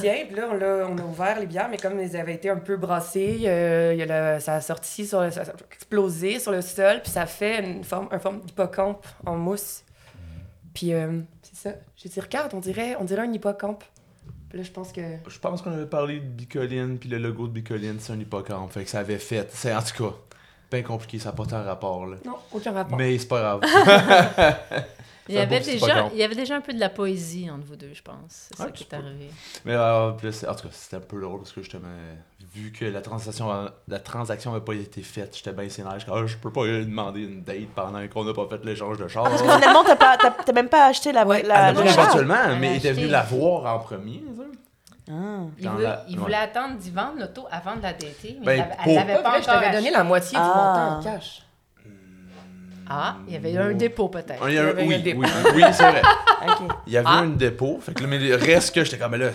Tiens, 0.00 0.24
puis 0.26 0.34
là, 0.36 0.48
on 0.50 0.60
a, 0.60 0.86
on 0.88 0.98
a 0.98 1.02
ouvert 1.02 1.38
les 1.38 1.46
bières, 1.46 1.68
mais 1.70 1.76
comme 1.76 1.98
elles 2.00 2.16
avaient 2.16 2.34
été 2.34 2.50
un 2.50 2.56
peu 2.56 2.76
brassées, 2.76 3.42
euh, 3.44 3.92
il 3.94 3.98
y 4.00 4.02
a 4.02 4.34
le- 4.34 4.40
ça 4.40 4.54
a 4.56 4.60
sorti, 4.60 5.06
sur 5.06 5.20
le- 5.20 5.30
ça 5.30 5.42
a 5.42 5.72
explosé 5.72 6.40
sur 6.40 6.50
le 6.52 6.62
sol, 6.62 7.00
puis 7.02 7.12
ça 7.12 7.26
fait 7.26 7.64
une 7.64 7.84
forme, 7.84 8.08
une 8.12 8.18
forme 8.18 8.40
d'hippocampe 8.40 9.06
en 9.24 9.36
mousse. 9.36 9.84
Puis 10.74 10.92
euh, 10.92 11.20
c'est 11.42 11.68
ça. 11.70 11.76
J'ai 11.96 12.08
dit, 12.08 12.20
regarde, 12.20 12.52
on 12.54 12.60
dirait, 12.60 12.96
on 12.98 13.04
dirait 13.04 13.22
un 13.22 13.32
hippocampe. 13.32 13.84
Puis 14.48 14.58
là, 14.58 14.64
je 14.64 14.70
pense 14.72 14.90
que... 14.90 15.00
Je 15.28 15.38
pense 15.38 15.62
qu'on 15.62 15.70
avait 15.72 15.86
parlé 15.86 16.16
de 16.18 16.26
Bicoline, 16.26 16.98
puis 16.98 17.08
le 17.08 17.18
logo 17.18 17.46
de 17.46 17.52
Bicoline, 17.52 17.98
c'est 18.00 18.12
un 18.12 18.18
hippocampe. 18.18 18.72
Fait 18.72 18.82
que 18.82 18.90
ça 18.90 18.98
avait 18.98 19.18
fait. 19.18 19.48
C'est 19.52 19.72
en 19.72 19.80
tout 19.80 20.02
cas, 20.08 20.14
bien 20.72 20.82
compliqué, 20.82 21.20
ça 21.20 21.28
n'a 21.30 21.36
pas 21.36 21.46
tant 21.46 21.62
rapport, 21.62 22.04
là. 22.06 22.16
Non, 22.24 22.34
aucun 22.52 22.72
rapport. 22.72 22.98
Mais 22.98 23.16
c'est 23.16 23.28
pas 23.28 23.58
grave. 23.60 23.60
Il 25.30 25.36
y, 25.36 25.38
avait 25.38 25.60
déjà, 25.60 26.08
il 26.12 26.18
y 26.18 26.22
avait 26.22 26.34
déjà 26.34 26.56
un 26.56 26.60
peu 26.60 26.72
de 26.72 26.80
la 26.80 26.88
poésie 26.88 27.48
entre 27.50 27.64
vous 27.66 27.76
deux, 27.76 27.92
je 27.94 28.02
pense. 28.02 28.48
C'est 28.48 28.56
ça 28.56 28.64
Ouais, 28.66 28.72
qui 28.72 28.84
est 28.84 28.94
arrivé. 28.94 29.30
Mais 29.64 29.74
euh, 29.74 30.10
c'est- 30.32 30.48
en 30.48 30.54
tout 30.54 30.64
cas, 30.68 30.72
c'était 30.72 30.96
un 30.96 31.00
peu 31.00 31.20
drôle 31.20 31.38
parce 31.40 31.52
que 31.52 31.62
justement, 31.62 31.86
vu 32.54 32.72
que 32.72 32.84
la 32.84 33.00
transaction 33.00 33.70
la 33.88 33.98
transaction 34.00 34.52
n'avait 34.52 34.64
pas 34.64 34.74
été 34.74 35.02
faite, 35.02 35.36
j'étais 35.36 35.52
bien 35.52 35.68
sénère. 35.68 35.98
Je, 36.00 36.06
ah, 36.12 36.26
je 36.26 36.36
peux 36.36 36.50
pas 36.52 36.66
lui 36.66 36.84
demander 36.84 37.20
une 37.22 37.42
date 37.42 37.68
pendant 37.74 38.06
qu'on 38.08 38.24
n'a 38.24 38.34
pas 38.34 38.46
fait 38.48 38.64
l'échange 38.64 38.98
de 38.98 39.06
char. 39.08 39.24
Ah, 39.26 39.30
parce 39.30 39.42
que 39.42 39.48
finalement, 39.48 39.84
t'as 39.84 39.96
pas- 39.96 40.16
t'as 40.16 40.30
t'as 40.30 40.52
même 40.52 40.68
pas 40.68 40.86
acheté 40.86 41.12
la. 41.12 41.24
Ouais, 41.26 41.42
la, 41.42 41.70
éventuellement, 41.70 42.34
Elle 42.48 42.58
mais 42.58 42.68
a 42.68 42.72
il 42.72 42.76
était 42.78 42.92
venu 42.92 43.06
la 43.06 43.22
voir 43.22 43.74
en 43.74 43.78
premier. 43.78 44.22
ça. 44.36 44.42
Ah. 45.12 45.12
Il, 45.58 45.68
voulait, 45.68 45.82
la- 45.84 46.04
il 46.08 46.16
ouais. 46.16 46.22
voulait 46.22 46.36
attendre 46.36 46.76
d'y 46.76 46.90
vendre 46.90 47.18
l'auto 47.18 47.44
avant 47.50 47.74
de 47.76 47.82
la 47.82 47.92
dater, 47.92 48.36
mais 48.40 48.46
Ben, 48.58 48.68
pour- 48.82 48.92
elle 48.92 48.94
l'avait 49.08 49.22
Pas 49.22 49.40
je 49.40 49.46
t'avais 49.46 49.72
donné 49.72 49.90
la 49.90 50.04
moitié 50.04 50.38
du 50.38 50.44
Ah. 50.44 50.98
montant 50.98 50.98
en 50.98 51.02
cash? 51.16 51.42
Ah, 52.92 53.16
il 53.28 53.34
y 53.34 53.36
avait 53.36 53.56
un 53.56 53.72
dépôt 53.72 54.08
peut-être. 54.08 54.42
Il 54.48 54.54
y 54.54 54.58
avait 54.58 54.82
oui, 54.84 54.94
un 54.94 54.98
dépôt. 54.98 55.20
oui, 55.22 55.28
oui, 55.54 55.62
c'est 55.72 55.88
vrai. 55.90 56.02
Il 56.86 56.92
y 56.92 56.96
avait 56.96 57.06
Ah. 57.08 57.18
un 57.20 57.28
dépôt. 57.28 57.78
Fait 57.80 57.94
que 57.94 58.02
là, 58.02 58.08
mais 58.08 58.18
le 58.18 58.34
reste 58.34 58.74
que 58.74 58.82
j'étais 58.82 58.98
comme, 58.98 59.12
mais 59.12 59.18
là, 59.18 59.30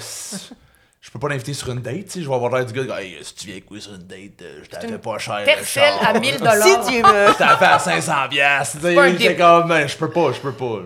je 1.02 1.10
peux 1.12 1.20
pas 1.20 1.30
l'inviter 1.30 1.54
sur 1.54 1.72
une 1.72 1.80
date, 1.82 2.06
tu 2.06 2.10
sais. 2.12 2.22
Je 2.22 2.28
vais 2.28 2.36
avoir 2.36 2.52
l'air 2.54 2.66
du 2.66 2.74
gars, 2.74 3.00
hey, 3.02 3.18
si 3.22 3.34
tu 3.36 3.46
viens 3.46 3.56
avec 3.56 3.72
moi 3.72 3.80
sur 3.80 3.94
une 3.94 4.04
date, 4.04 4.42
euh, 4.42 4.60
je 4.64 4.70
t'avais 4.70 4.98
pas 4.98 5.18
cher. 5.20 5.42
Tercel 5.46 5.94
à 6.02 6.20
1000 6.20 6.34
Si 6.34 6.38
dollars. 6.40 6.86
tu 6.88 6.96
veux. 6.96 7.28
Je 7.32 7.38
t'avais 7.38 7.66
à 7.66 7.80
500 7.80 8.14
piastres, 8.30 8.78
J'étais 8.82 9.36
comme, 9.38 9.74
je 9.88 9.96
peux 9.98 10.10
pas, 10.10 10.32
je 10.34 10.40
peux 10.42 10.52
pas. 10.54 10.80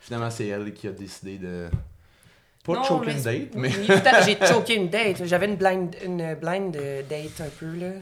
Finalement, 0.00 0.30
c'est 0.30 0.48
elle 0.48 0.72
qui 0.74 0.88
a 0.88 0.90
décidé 0.92 1.38
de. 1.38 1.68
Pas 2.66 2.76
de 2.80 2.84
choquer 2.84 3.12
une 3.12 3.22
date, 3.22 3.54
mais. 3.54 3.70
J'ai 4.26 4.46
choqué 4.46 4.74
une 4.74 4.88
date. 4.90 5.24
J'avais 5.24 5.46
une 5.46 5.56
blind, 5.56 5.94
une 6.04 6.34
blind 6.34 6.76
euh, 6.76 7.02
date 7.08 7.40
un 7.40 7.50
peu, 7.58 7.74
là. 7.78 7.92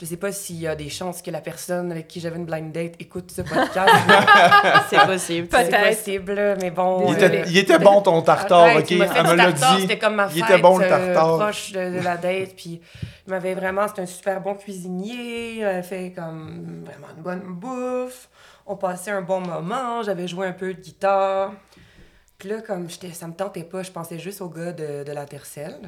Je 0.00 0.04
sais 0.04 0.16
pas 0.16 0.30
s'il 0.30 0.60
y 0.60 0.68
a 0.68 0.76
des 0.76 0.88
chances 0.90 1.22
que 1.22 1.30
la 1.32 1.40
personne 1.40 1.90
avec 1.90 2.06
qui 2.06 2.20
j'avais 2.20 2.36
une 2.36 2.44
blind 2.44 2.70
date 2.70 2.92
écoute 3.00 3.32
ce 3.34 3.42
podcast. 3.42 3.92
C'est 4.90 5.04
possible. 5.04 5.48
C'est 5.50 5.88
possible, 5.88 6.56
mais 6.60 6.70
bon. 6.70 7.12
Il 7.12 7.14
euh, 7.22 7.26
était, 7.26 7.42
il 7.48 7.58
était 7.58 7.78
bon 7.80 8.00
ton 8.00 8.22
tartare, 8.22 8.76
ok? 8.76 8.88
il 8.92 8.98
m'a 8.98 9.08
fait 9.08 9.18
Elle 9.18 9.26
me 9.26 9.34
l'a 9.34 9.50
tartare, 9.52 9.74
dit. 9.74 9.82
C'était 9.82 9.98
comme 9.98 10.14
ma 10.14 10.28
Il 10.32 10.40
fête 10.44 10.50
était 10.50 10.62
bon, 10.62 10.78
le 10.78 10.84
euh, 10.84 10.88
tartare. 10.88 11.38
proche 11.38 11.72
de, 11.72 11.98
de 11.98 12.00
la 12.04 12.16
date. 12.16 12.54
Puis 12.56 12.80
il 13.26 13.30
m'avait 13.30 13.54
vraiment... 13.54 13.88
C'était 13.88 14.02
un 14.02 14.06
super 14.06 14.40
bon 14.40 14.54
cuisinier. 14.54 15.54
Il 15.56 15.64
avait 15.64 15.82
fait 15.82 16.12
comme 16.14 16.84
vraiment 16.84 17.08
une 17.16 17.22
bonne 17.22 17.42
bouffe. 17.54 18.28
On 18.66 18.76
passait 18.76 19.10
un 19.10 19.22
bon 19.22 19.40
moment. 19.40 20.04
J'avais 20.04 20.28
joué 20.28 20.46
un 20.46 20.52
peu 20.52 20.74
de 20.74 20.80
guitare. 20.80 21.52
Puis 22.38 22.48
là, 22.50 22.60
comme 22.62 22.88
j'étais, 22.88 23.10
ça 23.10 23.26
me 23.26 23.32
tentait 23.32 23.64
pas, 23.64 23.82
je 23.82 23.90
pensais 23.90 24.16
juste 24.16 24.40
au 24.42 24.48
gars 24.48 24.70
de, 24.70 25.02
de 25.02 25.10
la 25.10 25.26
Tercelle. 25.26 25.80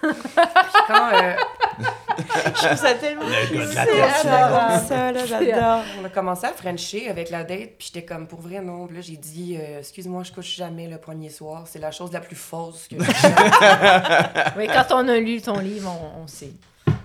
Puis 0.00 0.10
quand 0.88 1.12
euh, 1.14 1.34
Je 2.18 2.66
trouve 2.66 2.76
ça 2.76 2.94
tellement. 2.94 3.22
Le 3.22 3.56
gars 3.56 3.84
de 3.84 4.26
la 4.26 4.80
ça, 4.80 5.12
là, 5.12 5.26
j'adore. 5.26 5.84
on 6.02 6.04
a 6.04 6.08
commencé 6.08 6.44
à 6.46 6.52
frencher 6.52 7.08
avec 7.08 7.30
la 7.30 7.44
date, 7.44 7.76
puis 7.78 7.92
j'étais 7.92 8.04
comme, 8.04 8.26
pour 8.26 8.40
vrai, 8.40 8.60
non. 8.60 8.88
Puis 8.88 8.96
là, 8.96 9.00
j'ai 9.00 9.16
dit, 9.16 9.56
euh, 9.56 9.78
excuse-moi, 9.78 10.24
je 10.24 10.32
couche 10.32 10.56
jamais 10.56 10.88
le 10.88 10.98
premier 10.98 11.30
soir. 11.30 11.68
C'est 11.68 11.78
la 11.78 11.92
chose 11.92 12.10
la 12.12 12.18
plus 12.18 12.34
fausse 12.34 12.88
que 12.88 12.96
j'ai. 12.98 13.04
Oui, 14.56 14.66
quand 14.66 14.96
on 14.96 15.06
a 15.06 15.18
lu 15.18 15.40
ton 15.40 15.60
livre, 15.60 15.88
on, 15.88 16.22
on 16.22 16.26
sait. 16.26 16.50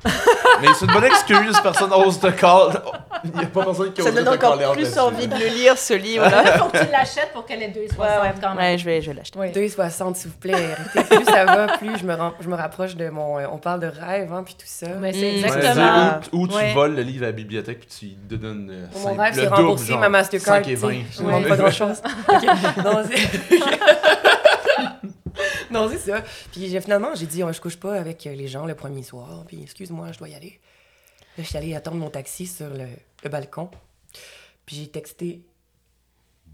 Mais 0.61 0.67
c'est 0.77 0.85
une 0.85 0.91
bonne 0.91 1.03
excuse, 1.05 1.59
personne 1.61 1.89
n'ose 1.89 2.19
te 2.19 2.27
call. 2.27 2.81
Il 3.23 3.31
n'y 3.31 3.43
a 3.43 3.47
pas 3.47 3.63
personne 3.65 3.93
qui 3.93 4.01
Ça 4.01 4.09
ose 4.09 4.15
donne 4.15 4.25
te 4.25 4.29
encore 4.29 4.51
caller 4.57 4.65
out 4.67 4.73
plus 4.73 4.97
envie 4.97 5.27
de 5.27 5.35
le 5.35 5.45
lire, 5.47 5.77
ce 5.77 5.93
livre-là. 5.93 6.43
Il 6.45 6.59
faut 6.59 6.65
que 6.65 6.77
tu 6.83 6.91
l'achètes 6.91 7.31
pour 7.33 7.45
que 7.45 7.53
les 7.53 7.67
deux 7.67 7.87
soient 7.93 8.05
ouais, 8.05 8.21
ouais. 8.21 8.33
quand 8.41 8.49
même. 8.55 8.57
Ouais, 8.57 8.77
je 8.77 8.85
vais, 8.85 9.01
je 9.01 9.07
vais 9.11 9.15
l'acheter. 9.17 9.37
Oui. 9.39 9.47
2,60 9.51 10.15
s'il 10.15 10.31
vous 10.31 10.37
plaît. 10.37 10.75
Plus 11.09 11.25
ça 11.25 11.45
va, 11.45 11.67
plus 11.77 11.97
je 11.99 12.05
me, 12.05 12.15
je 12.41 12.47
me 12.49 12.55
rapproche 12.55 12.95
de 12.95 13.09
mon. 13.09 13.39
euh, 13.39 13.45
on 13.51 13.57
parle 13.57 13.79
de 13.81 13.87
rêve, 13.87 14.31
hein, 14.33 14.43
puis 14.43 14.53
tout 14.55 14.65
ça. 14.67 14.87
Mais 14.99 15.13
c'est 15.13 15.31
Mm. 15.31 15.45
Exactement. 15.45 16.19
Ou, 16.33 16.47
tu 16.47 16.55
Ouais. 16.55 16.73
voles 16.73 16.95
le 16.95 17.01
livre 17.03 17.23
à 17.23 17.27
la 17.27 17.31
bibliothèque 17.33 17.79
puis 17.81 17.89
tu 17.99 18.35
te 18.35 18.35
donnes. 18.41 18.69
euh, 18.71 18.99
mon 19.03 19.13
rêve, 19.15 19.35
le 19.35 19.41
c'est 19.41 19.47
double, 19.47 19.55
rembourser 19.55 19.85
genre, 19.87 19.99
ma 19.99 20.09
Mastercard. 20.09 20.55
5 20.55 20.67
et 20.67 20.73
tu 20.75 20.79
sais. 20.79 20.87
20. 20.87 20.93
Je 21.11 21.21
ne 21.21 21.27
demande 21.27 21.47
pas 21.47 21.55
grand-chose. 21.57 22.01
Ok. 22.27 22.43
Non, 22.83 23.03
c'est... 23.09 23.57
non, 25.71 25.89
c'est 25.89 25.97
ça. 25.97 26.23
Puis 26.51 26.69
finalement, 26.81 27.15
j'ai 27.15 27.25
dit, 27.27 27.43
oh, 27.43 27.51
je 27.51 27.61
couche 27.61 27.77
pas 27.77 27.99
avec 27.99 28.25
euh, 28.27 28.33
les 28.33 28.47
gens 28.47 28.65
le 28.65 28.75
premier 28.75 29.03
soir. 29.03 29.45
Puis 29.47 29.61
excuse-moi, 29.61 30.11
je 30.11 30.17
dois 30.17 30.29
y 30.29 30.35
aller. 30.35 30.59
Là, 31.37 31.43
je 31.43 31.49
suis 31.49 31.57
allée 31.57 31.75
attendre 31.75 31.97
mon 31.97 32.09
taxi 32.09 32.47
sur 32.47 32.69
le, 32.69 32.87
le 33.23 33.29
balcon. 33.29 33.69
Puis 34.65 34.75
j'ai 34.77 34.87
texté 34.87 35.43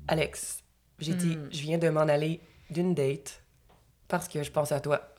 Alex. 0.08 0.64
J'ai 1.00 1.14
dit, 1.14 1.36
Hmm. 1.38 1.50
je 1.52 1.62
viens 1.62 1.78
de 1.78 1.90
m'en 1.90 2.02
aller 2.02 2.40
d'une 2.70 2.94
date 2.94 3.42
parce 4.08 4.28
que 4.28 4.44
je 4.44 4.52
pense 4.52 4.72
à 4.72 4.80
toi. 4.80 5.10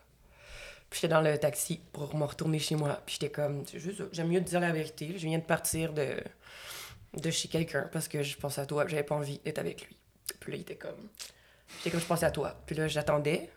Puis 0.90 1.00
j'étais 1.00 1.12
dans 1.12 1.20
le 1.20 1.36
taxi 1.38 1.80
pour 1.92 2.14
me 2.14 2.24
retourner 2.24 2.58
chez 2.58 2.76
moi. 2.76 3.00
Puis 3.04 3.16
j'étais 3.18 3.32
comme, 3.32 3.64
c'est 3.66 3.80
juste 3.80 3.98
ça. 3.98 4.04
J'aime 4.12 4.28
mieux 4.28 4.40
te 4.40 4.48
dire 4.48 4.60
la 4.60 4.70
vérité. 4.72 5.14
Je 5.16 5.26
viens 5.26 5.38
de 5.38 5.44
partir 5.44 5.92
de, 5.92 6.22
de 7.14 7.30
chez 7.30 7.48
quelqu'un 7.48 7.88
parce 7.92 8.06
que 8.06 8.22
je 8.22 8.36
pense 8.36 8.58
à 8.58 8.66
toi. 8.66 8.86
J'avais 8.86 9.02
pas 9.02 9.16
envie 9.16 9.38
d'être 9.38 9.58
avec 9.58 9.86
lui. 9.88 9.96
Puis 10.40 10.52
là, 10.52 10.58
il 10.58 10.60
était 10.60 10.76
comme, 10.76 11.08
j'étais 11.78 11.90
comme, 11.90 12.00
je 12.00 12.06
pensais 12.06 12.26
à 12.26 12.30
toi. 12.30 12.54
Puis 12.66 12.74
là, 12.76 12.88
j'attendais. 12.88 13.48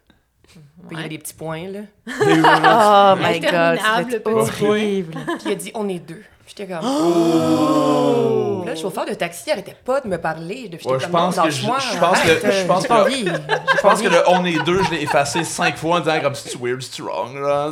Puis 0.47 0.59
il 0.89 0.91
y 0.91 0.95
avait 0.95 1.03
Ouais. 1.03 1.09
des 1.09 1.17
petits 1.17 1.33
points, 1.33 1.67
là. 1.67 1.79
Oh 2.07 3.15
my 3.21 3.39
god, 3.39 3.79
c'est 4.09 4.27
horrible. 4.63 5.13
Puis 5.13 5.45
il 5.45 5.51
a 5.51 5.55
dit, 5.55 5.71
on 5.75 5.89
est 5.89 5.99
deux. 5.99 6.23
Puis 6.45 6.55
j'étais 6.57 6.73
comme, 6.73 6.85
Oh! 6.85 8.59
Puis 8.61 8.67
là, 8.69 8.73
le 8.75 8.79
chauffeur 8.79 9.05
de 9.05 9.13
taxi 9.13 9.51
arrêtait 9.51 9.75
pas 9.83 9.99
de 10.01 10.07
me 10.07 10.17
parler. 10.17 10.67
Puis 10.69 10.79
j'étais 10.79 10.89
Ouais, 10.89 10.99
je 10.99 11.03
comme, 11.05 11.11
pense 11.11 11.37
non, 11.37 11.43
que 11.43 11.49
je- 11.49 11.65
pense 11.67 11.83
que- 12.21 12.51
je 12.51 12.65
pense 12.65 12.87
que- 12.87 12.93
envie. 12.93 13.25
Je 13.25 13.81
pense 13.81 14.01
que 14.01 14.07
le 14.07 14.21
On 14.29 14.45
est 14.45 14.63
deux, 14.65 14.81
je 14.83 14.91
l'ai 14.91 15.01
effacé 15.03 15.43
cinq 15.43 15.77
fois 15.77 15.97
en 15.97 15.99
disant 15.99 16.21
comme 16.21 16.35
c'est 16.35 16.55
weird, 16.57 16.81
c'est 16.81 17.01
wrong. 17.01 17.35
Là. 17.35 17.71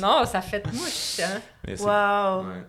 Non, 0.00 0.24
ça 0.24 0.40
fait 0.40 0.64
mouche. 0.72 1.20
Hein? 1.22 1.40
Wow. 1.78 2.46
Ouais. 2.46 2.62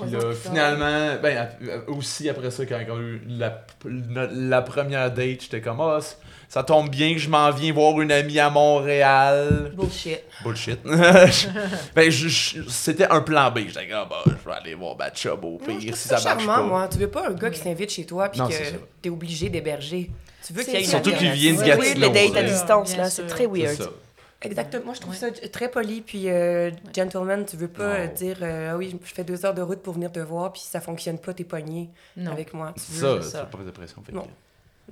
Puis 0.00 0.10
là, 0.10 0.32
finalement, 0.32 1.16
ben, 1.22 1.48
aussi 1.88 2.28
après 2.30 2.50
ça, 2.50 2.64
quand 2.64 2.76
a 2.76 2.96
eu 2.98 3.20
la, 3.28 3.64
la, 3.84 4.26
la 4.32 4.62
première 4.62 5.10
date, 5.10 5.42
j'étais 5.42 5.60
comme, 5.60 5.80
ah, 5.82 5.98
c- 6.00 6.16
ça 6.52 6.62
tombe 6.62 6.90
bien 6.90 7.14
que 7.14 7.18
je 7.18 7.30
m'en 7.30 7.50
viens 7.50 7.72
voir 7.72 7.98
une 8.02 8.12
amie 8.12 8.38
à 8.38 8.50
Montréal. 8.50 9.72
Bullshit. 9.74 10.20
Bullshit. 10.44 10.80
ben, 11.94 12.10
je- 12.10 12.28
je- 12.28 12.62
c'était 12.68 13.06
un 13.08 13.20
plan 13.22 13.50
B. 13.50 13.60
J'étais 13.68 13.88
comme, 13.88 13.98
ah, 14.02 14.08
bah, 14.10 14.22
je 14.26 14.48
vais 14.50 14.54
aller 14.56 14.74
voir 14.74 14.94
Bad 14.96 15.16
Chub 15.16 15.42
au 15.44 15.56
pire 15.58 15.96
si 15.96 16.08
ça 16.08 16.18
ça 16.18 16.34
marche 16.34 16.44
charmant, 16.44 16.62
pas. 16.62 16.68
moi. 16.68 16.88
Tu 16.88 16.98
veux 16.98 17.08
pas 17.08 17.28
un 17.28 17.32
gars 17.32 17.50
qui 17.50 17.58
s'invite 17.60 17.90
chez 17.90 18.04
toi 18.04 18.28
puis 18.28 18.40
Non, 18.40 18.48
que 18.48 18.52
ça. 18.54 18.60
t'es 19.00 19.08
obligé 19.08 19.48
d'héberger? 19.48 20.10
Tu 20.46 20.52
veux 20.52 20.62
qu'il 20.62 20.74
y 20.74 20.76
ait 20.76 20.80
une 20.80 20.86
Surtout 20.86 21.10
de 21.10 22.00
les 22.00 22.10
dates 22.10 22.36
à 22.36 22.42
distance, 22.42 22.96
là, 22.96 23.08
c'est 23.08 23.26
très 23.26 23.46
weird. 23.46 23.76
ça. 23.76 23.88
Exactement. 24.42 24.84
Moi, 24.86 24.94
je 24.94 25.00
trouve 25.00 25.14
Ouais. 25.14 25.32
ça 25.40 25.48
très 25.48 25.70
poli. 25.70 26.00
Puis, 26.00 26.28
euh, 26.28 26.70
gentleman, 26.94 27.46
tu 27.46 27.56
veux 27.56 27.68
pas 27.68 27.82
euh, 27.84 28.06
dire 28.08 28.36
euh, 28.42 28.72
Ah 28.72 28.76
oui, 28.76 28.94
je 29.04 29.14
fais 29.14 29.22
deux 29.24 29.46
heures 29.46 29.54
de 29.54 29.62
route 29.62 29.80
pour 29.80 29.94
venir 29.94 30.10
te 30.12 30.18
voir, 30.18 30.52
puis 30.52 30.60
si 30.62 30.68
ça 30.68 30.80
fonctionne 30.80 31.18
pas, 31.18 31.32
t'es 31.32 31.44
pogné 31.44 31.88
avec 32.26 32.52
moi. 32.52 32.74
Tu 32.76 32.80
Ça, 32.92 33.14
veux 33.14 33.20
c'est 33.22 33.26
c'est 33.28 33.36
ça. 33.36 33.44
pas 33.44 33.58
de 33.64 33.70
pression. 33.70 34.02
Fait 34.04 34.12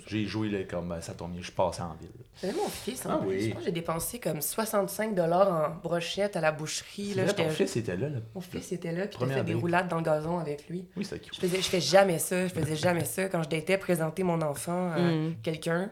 J'ai 0.06 0.24
joué 0.26 0.48
là, 0.48 0.58
comme 0.64 0.88
ben, 0.88 1.00
ça 1.00 1.14
tombe 1.14 1.32
bien, 1.32 1.42
je 1.42 1.50
passais 1.52 1.82
en 1.82 1.94
ville. 1.94 2.10
C'est 2.36 2.54
mon 2.56 2.68
fils. 2.68 3.02
Ah 3.06 3.12
Hein, 3.14 3.20
oui. 3.26 3.40
Je 3.40 3.48
pense 3.50 3.58
que 3.58 3.64
j'ai 3.66 3.72
dépensé 3.72 4.18
comme 4.18 4.40
65 4.40 5.18
en 5.18 5.70
brochette 5.82 6.36
à 6.36 6.40
la 6.40 6.52
boucherie. 6.52 7.14
Là, 7.14 7.32
ton 7.32 7.48
fils 7.50 7.76
était 7.76 7.96
là. 7.96 8.08
là. 8.08 8.18
Mon 8.34 8.40
fils 8.40 8.72
était 8.72 8.92
là, 8.92 9.06
puis 9.06 9.18
fait 9.28 9.44
des 9.44 9.54
roulades 9.54 9.88
dans 9.88 9.96
le 9.98 10.02
gazon 10.02 10.38
avec 10.38 10.68
lui. 10.68 10.86
Oui, 10.96 11.04
c'est 11.04 11.16
Je 11.16 11.30
cute. 11.30 11.40
faisais, 11.40 11.58
je 11.58 11.68
fais 11.68 11.80
jamais 11.80 12.18
ça. 12.18 12.46
Je 12.46 12.52
faisais 12.52 12.76
jamais 12.76 13.04
ça. 13.04 13.28
Quand 13.28 13.42
je 13.42 13.48
datais, 13.48 13.78
présenter 13.78 14.22
mon 14.22 14.40
enfant 14.42 14.90
à 14.92 14.98
Mm. 14.98 15.34
quelqu'un 15.42 15.90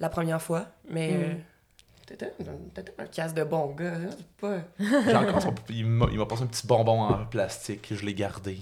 la 0.00 0.08
première 0.08 0.40
fois. 0.42 0.66
Mais 0.88 1.10
Mm. 1.12 1.20
euh, 1.22 1.34
t'étais 2.06 2.32
t'étais 2.74 2.92
un 2.98 3.06
casse 3.06 3.34
de 3.34 3.44
bon 3.44 3.66
gars. 3.74 3.94
Hein? 3.94 4.10
Pas... 4.40 4.58
J'ai 4.78 5.14
encore 5.16 5.42
son- 5.42 5.54
Il 5.68 5.86
m'a 5.86 6.06
il 6.12 6.18
m'a 6.18 6.26
passé 6.26 6.42
un 6.42 6.46
petit 6.46 6.66
bonbon 6.66 7.00
en 7.02 7.24
plastique, 7.26 7.88
je 7.94 8.04
l'ai 8.04 8.14
gardé. 8.14 8.58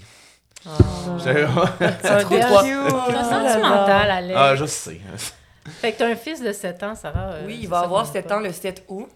C'est 0.63 2.09
un 2.09 2.19
trop 2.23 2.35
deux, 2.35 2.39
trois- 2.39 2.63
C'est 2.63 3.15
Ah, 3.17 3.23
sentimental, 3.23 4.11
Alex. 4.11 4.39
ah, 4.39 4.55
je 4.55 4.65
sais. 4.65 4.99
Fait 5.81 5.91
que 5.91 5.99
t'as 5.99 6.07
un 6.09 6.15
fils 6.15 6.41
de 6.41 6.51
7 6.51 6.81
ans, 6.83 6.95
Sarah. 6.95 7.33
euh, 7.33 7.43
Oui, 7.45 7.55
il 7.59 7.61
c'est 7.63 7.67
va 7.67 7.79
ça 7.79 7.83
avoir 7.85 8.03
qu'on 8.05 8.11
7 8.13 8.27
pas. 8.27 8.37
ans 8.37 8.39
le 8.39 8.51
7 8.51 8.83
août. 8.87 9.07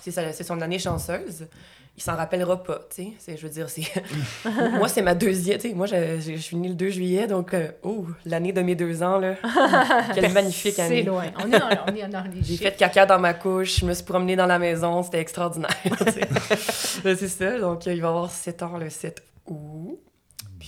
C'est 0.00 0.10
sa- 0.10 0.32
c'est 0.32 0.42
son 0.44 0.60
année 0.60 0.78
chanceuse. 0.80 1.46
Il 1.96 2.02
s'en 2.02 2.16
rappellera 2.16 2.60
pas, 2.62 2.80
tu 2.94 3.02
sais. 3.04 3.08
C'est- 3.18 3.36
Je 3.36 3.42
veux 3.46 3.52
dire, 3.52 3.68
c'est... 3.68 3.82
moi, 4.78 4.88
c'est 4.88 5.02
ma 5.02 5.14
deuxième... 5.14 5.58
Tu 5.58 5.68
sais, 5.68 5.74
moi, 5.74 5.86
je, 5.86 6.18
je- 6.20 6.32
je 6.36 6.40
suis 6.40 6.56
née 6.56 6.68
le 6.68 6.74
2 6.74 6.88
juillet, 6.88 7.26
donc... 7.28 7.52
euh, 7.54 7.68
oh, 7.82 8.06
l'année 8.24 8.52
de 8.52 8.62
mes 8.62 8.74
deux 8.74 9.02
ans, 9.02 9.18
là. 9.18 9.34
Quelle 10.14 10.32
magnifique 10.32 10.74
C'est 10.74 10.82
année. 10.82 11.02
loin. 11.02 11.24
On 11.38 11.46
est 11.52 11.58
dans, 11.58 11.68
on 11.88 11.94
est 11.94 12.08
dans 12.08 12.24
les 12.34 12.42
J'ai 12.42 12.56
fait 12.56 12.76
caca 12.76 13.06
dans 13.06 13.18
ma 13.20 13.34
couche, 13.34 13.80
je 13.80 13.86
me 13.86 13.92
suis 13.94 14.04
promenée 14.04 14.34
dans 14.36 14.46
la 14.46 14.58
maison, 14.58 15.02
c'était 15.02 15.20
extraordinaire. 15.20 15.70
c'est 17.04 17.28
ça, 17.28 17.58
donc 17.60 17.86
euh, 17.86 17.92
il 17.92 18.00
va 18.02 18.08
avoir 18.08 18.30
7 18.30 18.62
ans 18.62 18.76
le 18.78 18.88
7 18.90 19.22
août. 19.46 20.00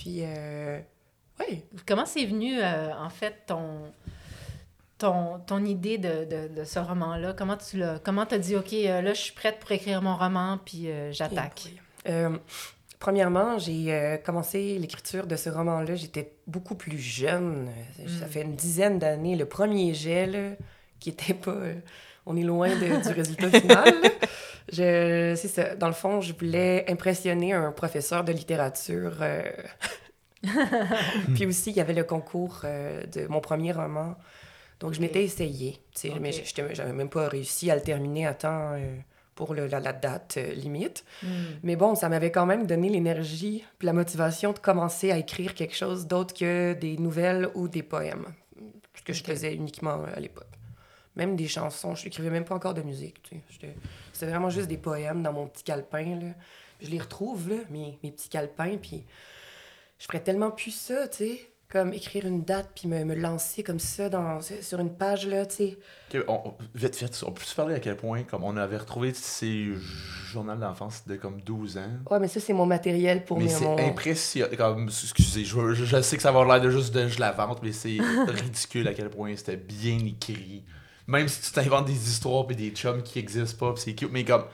Puis, 0.05 0.19
euh, 0.21 0.79
oui, 1.39 1.63
Comment 1.87 2.05
c'est 2.05 2.25
venu, 2.25 2.59
euh, 2.61 2.93
en 2.93 3.09
fait, 3.09 3.33
ton, 3.47 3.91
ton, 4.99 5.39
ton 5.39 5.65
idée 5.65 5.97
de, 5.97 6.25
de, 6.25 6.47
de 6.55 6.63
ce 6.63 6.77
roman-là? 6.77 7.33
Comment 7.33 7.57
tu 7.57 7.77
l'as... 7.77 7.97
Comment 7.97 8.27
t'as 8.27 8.37
dit, 8.37 8.55
OK, 8.55 8.71
euh, 8.73 9.01
là, 9.01 9.15
je 9.15 9.19
suis 9.21 9.33
prête 9.33 9.59
pour 9.59 9.71
écrire 9.71 10.03
mon 10.03 10.15
roman, 10.15 10.59
puis 10.63 10.91
euh, 10.91 11.11
j'attaque? 11.11 11.69
Premièrement, 12.99 13.57
j'ai 13.57 14.21
commencé 14.23 14.77
l'écriture 14.77 15.25
de 15.25 15.35
ce 15.35 15.49
roman-là, 15.49 15.95
j'étais 15.95 16.33
beaucoup 16.45 16.75
plus 16.75 16.99
jeune. 16.99 17.69
Ça 18.19 18.25
Mm. 18.25 18.29
fait 18.29 18.41
une 18.43 18.55
dizaine 18.55 18.99
d'années. 18.99 19.35
Le 19.35 19.45
premier 19.47 19.93
jet, 19.95 20.27
là, 20.27 20.51
qui 20.99 21.09
était 21.09 21.33
pas... 21.33 21.57
on 22.25 22.35
est 22.37 22.43
loin 22.43 22.69
de- 22.69 23.01
du 23.07 23.13
résultat 23.13 23.49
final. 23.59 23.93
c'est 24.71 25.35
ça. 25.47 25.75
Dans 25.75 25.87
le 25.87 25.93
fond, 25.93 26.21
je 26.21 26.33
voulais 26.33 26.85
impressionner 26.89 27.53
un 27.53 27.71
professeur 27.71 28.23
de 28.23 28.31
littérature. 28.31 29.17
euh, 29.21 29.43
Puis 31.35 31.45
aussi, 31.45 31.71
il 31.71 31.77
y 31.77 31.81
avait 31.81 31.93
le 31.93 32.03
concours 32.03 32.61
euh, 32.63 33.03
de 33.07 33.27
mon 33.27 33.41
premier 33.41 33.71
roman. 33.71 34.15
Donc, 34.79 34.93
je 34.93 35.01
m'étais 35.01 35.23
essayée. 35.23 35.79
tu 35.93 36.01
sais, 36.01 36.09
Ok. 36.11 36.19
Mais 36.21 36.31
j'avais 36.73 36.93
même 36.93 37.09
pas 37.09 37.27
réussi 37.27 37.71
à 37.71 37.75
le 37.75 37.81
terminer 37.81 38.27
à 38.27 38.33
temps 38.33 38.73
euh, 38.73 38.97
pour 39.33 39.53
le- 39.53 39.67
la, 39.67 39.79
la 39.79 39.93
date 39.93 40.35
euh, 40.37 40.53
limite. 40.53 41.05
Hmm. 41.23 41.27
Mais 41.63 41.75
bon, 41.75 41.95
ça 41.95 42.09
m'avait 42.09 42.31
quand 42.31 42.45
même 42.45 42.67
donné 42.67 42.89
l'énergie 42.89 43.63
puis 43.79 43.85
la 43.85 43.93
motivation 43.93 44.51
de 44.51 44.59
commencer 44.59 45.11
à 45.11 45.17
écrire 45.17 45.53
quelque 45.55 45.75
chose 45.75 46.07
d'autre 46.07 46.33
que 46.33 46.73
des 46.73 46.97
nouvelles 46.97 47.49
ou 47.55 47.67
des 47.67 47.83
poèmes. 47.83 48.25
Ce 48.95 49.01
que 49.01 49.13
je 49.13 49.23
faisais 49.23 49.53
uniquement 49.53 50.03
à 50.15 50.19
l'époque. 50.19 50.47
Même 51.15 51.35
des 51.35 51.47
chansons. 51.47 51.95
Je 51.95 52.05
n'écrivais 52.05 52.29
même 52.29 52.45
pas 52.45 52.55
encore 52.55 52.73
de 52.73 52.81
musique. 52.81 53.21
tu 53.23 53.35
sais. 53.59 53.75
C'était 54.13 54.27
vraiment 54.31 54.49
juste 54.49 54.67
des 54.67 54.77
poèmes 54.77 55.23
dans 55.23 55.33
mon 55.33 55.47
petit 55.47 55.63
calepin. 55.63 56.19
Là. 56.19 56.33
Je 56.81 56.89
les 56.89 56.99
retrouve, 56.99 57.49
là, 57.49 57.55
mes, 57.69 57.97
mes 58.03 58.11
petits 58.11 58.29
calepins. 58.29 58.77
Puis 58.81 59.05
je 59.99 60.05
ferais 60.05 60.19
tellement 60.21 60.51
plus 60.51 60.71
ça, 60.71 61.07
tu 61.07 61.17
sais. 61.17 61.49
Comme 61.67 61.93
écrire 61.93 62.27
une 62.27 62.43
date 62.43 62.69
puis 62.75 62.87
me, 62.87 63.03
me 63.03 63.15
lancer 63.15 63.63
comme 63.63 63.79
ça 63.79 64.07
dans, 64.07 64.39
sur 64.39 64.79
une 64.79 64.93
page, 64.95 65.25
là, 65.25 65.45
tu 65.47 65.55
sais. 65.55 66.23
On- 66.27 66.53
vite, 66.75 66.95
vite, 66.95 67.23
on 67.25 67.31
peut 67.31 67.43
se 67.43 67.55
parler 67.55 67.73
à 67.75 67.79
quel 67.79 67.97
point, 67.97 68.21
comme 68.23 68.43
on 68.43 68.55
avait 68.55 68.77
retrouvé 68.77 69.13
ces 69.15 69.73
journaux 70.31 70.55
d'enfance 70.55 71.07
de 71.07 71.15
comme 71.15 71.41
12 71.41 71.77
ans? 71.79 71.89
Ouais, 72.11 72.19
mais 72.19 72.27
ça, 72.27 72.39
c'est 72.39 72.53
mon 72.53 72.67
matériel 72.67 73.25
pour 73.25 73.39
mais 73.39 73.45
mes- 73.45 73.49
c'est 73.49 73.63
mon... 73.65 73.77
impressionnant. 73.79 74.55
Comme, 74.55 74.87
excusez, 74.89 75.43
je, 75.43 75.73
je- 75.73 76.01
sais 76.01 76.17
que 76.17 76.21
ça 76.21 76.31
va 76.31 76.41
avoir 76.41 76.57
l'air 76.59 76.63
de 76.63 76.69
juste 76.69 76.93
de 76.93 77.07
je 77.07 77.19
la 77.19 77.31
vente, 77.31 77.61
mais 77.63 77.71
c'est 77.71 77.97
ridicule 78.27 78.87
à 78.87 78.93
quel 78.93 79.09
point 79.09 79.35
c'était 79.35 79.57
bien 79.57 79.97
écrit. 80.05 80.63
Même 81.07 81.27
si 81.27 81.41
tu 81.41 81.51
t'inventes 81.51 81.85
des 81.85 82.09
histoires 82.09 82.45
et 82.49 82.55
des 82.55 82.69
chums 82.71 83.03
qui 83.03 83.19
existent 83.19 83.57
pas, 83.67 83.73
pis 83.73 83.81
c'est 83.81 83.93
cute, 83.93 84.11
mais 84.11 84.23
comme. 84.23 84.45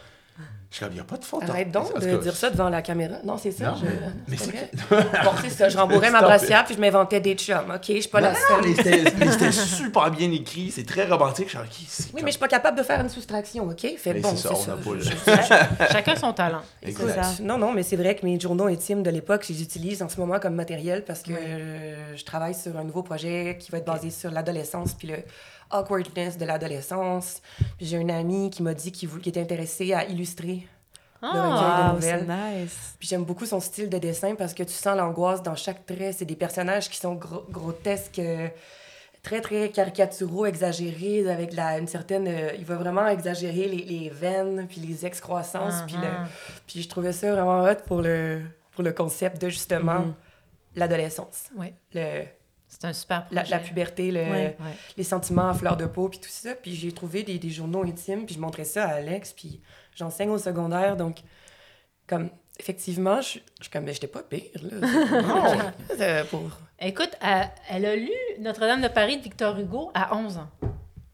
Je 0.69 0.77
suis 0.77 0.85
comme, 0.85 0.93
il 0.95 1.01
a 1.01 1.03
pas 1.03 1.17
de 1.17 1.25
faute. 1.25 1.43
Arrête 1.49 1.69
donc 1.69 1.99
de 1.99 2.17
dire 2.19 2.33
ça 2.33 2.49
devant 2.49 2.69
la 2.69 2.81
caméra. 2.81 3.17
Non, 3.25 3.37
c'est 3.37 3.51
ça. 3.51 3.71
Non, 3.71 3.75
je- 3.75 3.85
mais- 4.31 4.37
c'est 4.37 4.51
vrai. 4.51 4.71
bon, 5.25 5.31
c'est 5.41 5.49
ça. 5.49 5.67
Je 5.67 5.77
rembourrais 5.77 6.09
ma 6.11 6.21
brassière 6.21 6.63
puis 6.63 6.75
je 6.75 6.79
m'inventais 6.79 7.19
des 7.19 7.33
chums. 7.35 7.69
OK, 7.75 7.81
je 7.89 7.99
suis 7.99 8.07
pas 8.09 8.21
la 8.21 8.31
Non, 8.31 8.37
seule. 8.47 8.61
mais 9.19 9.27
c'était 9.31 9.51
super 9.51 10.09
bien 10.11 10.31
écrit, 10.31 10.71
c'est 10.71 10.85
très 10.85 11.05
romantique. 11.05 11.49
Je 11.49 11.57
suis 11.57 12.05
Oui, 12.05 12.11
comme- 12.11 12.21
mais 12.23 12.27
je 12.27 12.31
suis 12.31 12.39
pas 12.39 12.47
capable 12.47 12.77
de 12.77 12.83
faire 12.83 13.01
une 13.01 13.09
soustraction, 13.09 13.65
OK? 13.67 13.81
Fait 13.97 14.13
Mais 14.13 14.21
bon, 14.21 14.29
c'est 14.29 14.47
c'est 14.47 14.47
ça, 14.47 14.55
ça. 14.55 14.71
on 14.71 14.77
n'a 14.77 14.81
pas 14.81 15.83
le- 15.83 15.87
Chacun 15.91 16.15
son 16.15 16.31
talent. 16.31 16.61
Exact. 16.81 17.21
ça. 17.21 17.43
Non, 17.43 17.57
non, 17.57 17.73
mais 17.73 17.83
c'est 17.83 17.97
vrai 17.97 18.15
que 18.15 18.25
mes 18.25 18.39
journaux 18.39 18.67
intimes 18.67 19.03
de 19.03 19.09
l'époque, 19.09 19.43
je 19.45 19.51
les 19.51 19.61
utilise 19.63 20.01
en 20.01 20.07
ce 20.07 20.17
moment 20.21 20.39
comme 20.39 20.55
matériel 20.55 21.03
parce 21.03 21.21
que 21.21 21.33
je 22.15 22.23
travaille 22.23 22.55
sur 22.55 22.77
un 22.77 22.85
nouveau 22.85 23.03
projet 23.03 23.57
qui 23.59 23.71
va 23.71 23.79
être 23.79 23.85
basé 23.85 24.09
sur 24.09 24.31
l'adolescence 24.31 24.93
puis 24.93 25.09
le 25.09 25.15
awkwardness 25.71 26.37
de 26.37 26.45
l'adolescence. 26.45 27.41
J'ai 27.79 27.97
une 27.97 28.11
amie 28.11 28.49
qui 28.49 28.63
m'a 28.63 28.73
dit 28.73 28.91
qu'il 28.91 29.09
était 29.27 29.41
intéressé 29.41 29.93
à 29.93 30.05
illustrer 30.05 30.67
Ah, 31.21 31.93
Wow, 31.93 31.99
nice. 31.99 32.95
Puis 32.99 33.07
j'aime 33.07 33.23
beaucoup 33.23 33.45
son 33.45 33.59
style 33.59 33.89
de 33.89 33.97
dessin 33.99 34.35
parce 34.35 34.53
que 34.53 34.63
tu 34.63 34.73
sens 34.73 34.97
l'angoisse 34.97 35.43
dans 35.43 35.55
chaque 35.55 35.85
trait. 35.85 36.13
C'est 36.13 36.25
des 36.25 36.35
personnages 36.35 36.89
qui 36.89 36.97
sont 36.97 37.13
gro- 37.15 37.45
grotesques, 37.49 38.17
euh, 38.19 38.47
très, 39.21 39.39
très 39.41 39.69
caricaturaux, 39.69 40.47
exagérés, 40.47 41.29
avec 41.29 41.53
la, 41.53 41.77
une 41.77 41.87
certaine... 41.87 42.27
euh, 42.27 42.51
il 42.57 42.65
va 42.65 42.75
vraiment 42.75 43.07
exagérer 43.07 43.67
les, 43.67 43.83
les 43.85 44.09
veines, 44.09 44.65
puis 44.67 44.81
les 44.81 45.05
excroissances. 45.05 45.83
Puis, 45.85 45.95
le- 45.97 46.07
ah. 46.07 46.25
puis 46.65 46.81
je 46.81 46.89
trouvais 46.89 47.13
ça 47.13 47.31
vraiment 47.31 47.61
hot 47.63 47.75
pour 47.85 48.01
le, 48.01 48.41
pour 48.71 48.83
le 48.83 48.91
concept 48.91 49.39
de, 49.39 49.49
justement, 49.49 49.99
Mhm. 49.99 50.13
l'adolescence, 50.75 51.49
Oui, 51.55 51.67
le, 51.93 52.23
c'est 52.81 52.87
un 52.87 52.93
super 52.93 53.27
la, 53.29 53.41
projet. 53.41 53.55
la 53.55 53.59
puberté, 53.61 54.11
le, 54.11 54.21
Ouais. 54.21 54.57
Les 54.97 55.03
sentiments 55.03 55.49
à 55.49 55.53
fleur 55.53 55.77
de 55.77 55.85
peau, 55.85 56.09
puis 56.09 56.17
tout 56.17 56.29
ça. 56.29 56.55
Puis 56.55 56.73
j'ai 56.73 56.91
trouvé 56.91 57.21
des, 57.21 57.37
des 57.37 57.49
journaux 57.51 57.83
intimes, 57.83 58.25
puis 58.25 58.33
je 58.33 58.39
montrais 58.39 58.63
ça 58.63 58.85
à 58.85 58.93
Alex, 58.95 59.33
puis 59.33 59.61
j'enseigne 59.95 60.31
au 60.31 60.39
secondaire, 60.39 60.97
donc 60.97 61.19
comme 62.07 62.31
effectivement, 62.59 63.21
je 63.21 63.37
je 63.59 63.63
suis 63.65 63.71
comme, 63.71 63.83
mais 63.83 63.93
j'étais 63.93 64.07
pas 64.07 64.23
pire, 64.23 64.49
là. 64.55 64.87
Non, 65.21 65.71
euh, 65.99 66.23
pour... 66.25 66.41
Écoute, 66.79 67.11
elle, 67.21 67.51
elle 67.69 67.85
a 67.85 67.95
lu 67.95 68.11
Notre-Dame 68.39 68.81
de 68.81 68.87
Paris 68.87 69.17
de 69.17 69.21
Victor 69.21 69.59
Hugo 69.59 69.91
à 69.93 70.17
11 70.17 70.37
ans. 70.39 70.49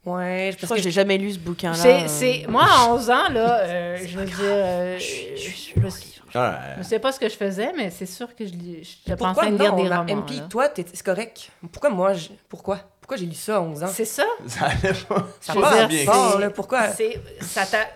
Ouais, 0.08 0.50
Je 0.52 0.56
parce 0.58 0.66
crois 0.66 0.78
que 0.78 0.82
que 0.82 0.84
j'ai 0.86 0.92
jamais 0.92 1.18
lu 1.18 1.32
ce 1.34 1.40
bouquin-là. 1.40 1.76
C'est, 1.76 2.08
c'est, 2.08 2.46
moi, 2.48 2.64
à 2.66 2.86
11 2.94 3.10
ans, 3.10 3.30
là, 3.30 3.60
euh, 3.60 3.98
je 4.06 4.18
veux 4.18 4.26
dire, 4.26 4.36
euh, 4.42 4.98
je, 5.00 5.42
je, 5.42 5.50
je, 5.76 6.38
Ouais. 6.38 6.52
je 6.78 6.84
sais 6.84 7.00
pas 7.00 7.12
ce 7.12 7.20
que 7.20 7.28
je 7.30 7.36
faisais, 7.36 7.72
mais 7.76 7.90
c'est 7.90 8.06
sûr 8.06 8.36
que 8.36 8.46
je, 8.46 8.52
lis- 8.52 9.00
je 9.08 9.14
pensais 9.14 9.18
Pourquoi 9.18 9.44
à 9.44 9.50
lire 9.50 9.76
non, 9.76 9.84
des 9.84 9.90
ma- 9.90 10.00
romans. 10.00 10.14
MP, 10.22 10.32
là. 10.36 10.42
toi, 10.50 10.70
t'es- 10.70 10.86
c'est 10.94 11.04
correct. 11.06 11.50
Pourquoi 11.72 11.90
moi, 11.90 12.14
je- 12.14 12.30
pourquoi? 12.50 12.80
Pourquoi 13.02 13.18
j'ai 13.18 13.26
lu 13.26 13.34
ça 13.34 13.56
à 13.58 13.62
11 13.62 13.84
ans? 13.84 13.88
C'est 13.88 14.06
ça. 14.06 14.24
Ça 14.46 14.66
allait 14.66 14.94
pas. 15.08 15.28
Ça 15.40 15.54
dire, 15.54 15.88
bien 15.88 16.06
fort, 16.06 16.34
c'est- 16.34 16.40
là. 16.42 16.50
Pourquoi? 16.52 16.90
C'est, 16.90 17.20
ça 17.42 17.66
t'a, 17.66 17.88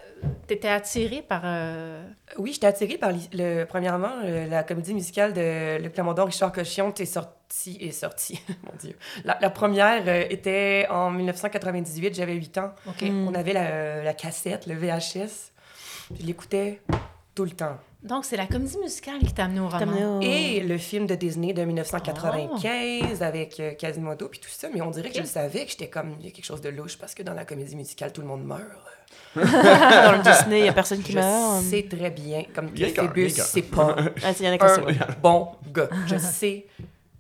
t'étais 0.48 0.68
attiré 0.68 1.22
par... 1.22 1.42
euh, 1.46 2.04
Oui, 2.38 2.54
j'étais 2.54 2.68
attirée 2.68 2.98
par, 2.98 3.12
le, 3.12 3.64
premièrement, 3.66 4.12
euh, 4.24 4.48
la 4.48 4.64
comédie 4.64 4.94
musicale 4.94 5.34
de 5.34 5.82
Le 5.82 5.90
Plamondon 5.90 6.26
Richard 6.26 6.52
Cochion 6.52 6.94
est 6.94 7.06
sortie, 7.06 7.78
est 7.82 7.92
sortie, 8.04 8.42
mon 8.64 8.74
Dieu. 8.80 8.96
La, 9.26 9.38
la 9.42 9.50
première 9.50 10.04
euh, 10.08 10.24
était 10.30 10.88
en 10.90 11.12
1998, 11.12 12.16
j'avais 12.16 12.34
8 12.34 12.58
ans. 12.58 12.72
Mm. 13.02 13.28
On 13.28 13.34
avait 13.34 13.54
la, 13.54 14.04
la 14.04 14.14
cassette, 14.14 14.68
le 14.68 14.76
VHS. 14.76 15.52
Je 16.20 16.26
l'écoutais 16.26 16.82
tout 17.36 17.46
le 17.46 17.52
temps. 17.52 17.78
Donc, 18.04 18.26
c'est 18.26 18.36
la 18.36 18.48
comédie 18.48 18.80
musicale 18.80 19.20
qui 19.20 19.32
t'a 19.32 19.46
amené 19.46 19.60
au 19.60 19.70
roman. 19.70 20.18
au- 20.18 20.22
Et 20.22 20.60
le 20.62 20.78
film 20.80 21.06
de 21.06 21.14
Disney 21.14 21.54
de 21.54 21.64
1995 21.64 23.22
avec 23.22 23.60
euh, 23.60 23.74
Quasimodo 23.74 24.28
puis 24.28 24.40
tout 24.40 24.50
ça, 24.50 24.68
mais 24.74 24.82
on 24.82 24.90
dirait 24.92 25.10
que 25.10 25.16
je 25.16 25.22
le 25.22 25.28
savais 25.28 25.66
que 25.66 25.72
j'étais 25.72 25.88
comme 25.90 26.16
il 26.20 26.26
y 26.26 26.30
a 26.30 26.32
quelque 26.32 26.46
chose 26.46 26.62
de 26.62 26.70
louche 26.70 26.98
parce 26.98 27.14
que 27.14 27.24
dans 27.24 27.34
la 27.36 27.46
comédie 27.46 27.76
musicale 27.76 28.12
tout 28.12 28.22
le 28.22 28.28
monde 28.28 28.44
meurt. 28.44 28.62
Dans 29.36 29.42
le 29.44 30.24
Disney, 30.24 30.60
il 30.60 30.66
y 30.66 30.70
a 30.70 30.74
personne 30.74 31.02
qui 31.02 31.14
Je 31.14 31.20
meurt. 31.20 31.62
sais 31.64 31.88
très 31.90 32.10
bien 32.10 32.44
comme 32.54 32.72
qu'un. 32.72 33.30
c'est 33.30 33.62
pas 33.62 33.96
Ah, 34.24 34.32
y 34.40 34.48
en 34.48 34.58
a 34.58 34.66
un 34.66 35.16
bon 35.22 35.48
gars. 35.74 35.90
Je 36.08 36.18
sais 36.18 36.66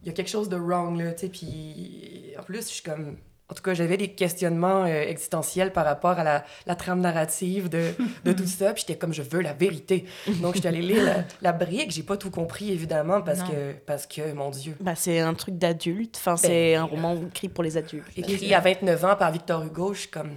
il 0.03 0.07
y 0.07 0.09
a 0.09 0.13
quelque 0.13 0.29
chose 0.31 0.49
de 0.49 0.55
wrong 0.57 0.99
là, 0.99 1.11
tu 1.13 1.27
sais 1.27 1.29
puis 1.29 2.33
en 2.39 2.43
plus 2.43 2.61
je 2.67 2.73
suis 2.73 2.83
comme 2.83 3.17
en 3.49 3.53
tout 3.53 3.63
cas, 3.63 3.73
j'avais 3.73 3.97
des 3.97 4.07
questionnements 4.13 4.85
euh, 4.85 5.01
existentiels 5.01 5.73
par 5.73 5.83
rapport 5.83 6.11
à 6.17 6.23
la, 6.23 6.45
la 6.65 6.75
trame 6.75 7.01
narrative 7.01 7.67
de, 7.67 7.89
de 8.23 8.31
tout 8.31 8.47
ça. 8.47 8.71
Puis 8.71 8.85
j'étais 8.87 8.97
comme, 8.97 9.13
je 9.13 9.21
veux 9.23 9.41
la 9.41 9.51
vérité. 9.51 10.05
Donc, 10.41 10.55
j'étais 10.55 10.69
allée 10.69 10.81
lire 10.81 11.03
la, 11.03 11.15
la 11.41 11.51
brique. 11.51 11.91
J'ai 11.91 12.03
pas 12.03 12.15
tout 12.15 12.31
compris, 12.31 12.71
évidemment, 12.71 13.21
parce 13.21 13.39
Non. 13.39 13.47
que, 13.47 13.73
parce 13.85 14.07
que, 14.07 14.31
mon 14.31 14.51
Dieu, 14.51 14.77
Bah, 14.79 14.93
c'est 14.95 15.19
un 15.19 15.33
truc 15.33 15.57
d'adulte. 15.57 16.15
Enfin, 16.17 16.35
Ben, 16.35 16.47
c'est 16.47 16.75
un 16.75 16.85
roman 16.85 17.17
écrit 17.27 17.49
pour 17.49 17.65
les 17.65 17.75
adultes. 17.75 18.05
Écrit 18.15 18.53
à 18.53 18.61
29 18.61 19.03
ans 19.03 19.15
par 19.17 19.29
Victor 19.33 19.61
Hugo, 19.65 19.93
je 19.95 19.99
suis 19.99 20.09
comme, 20.09 20.29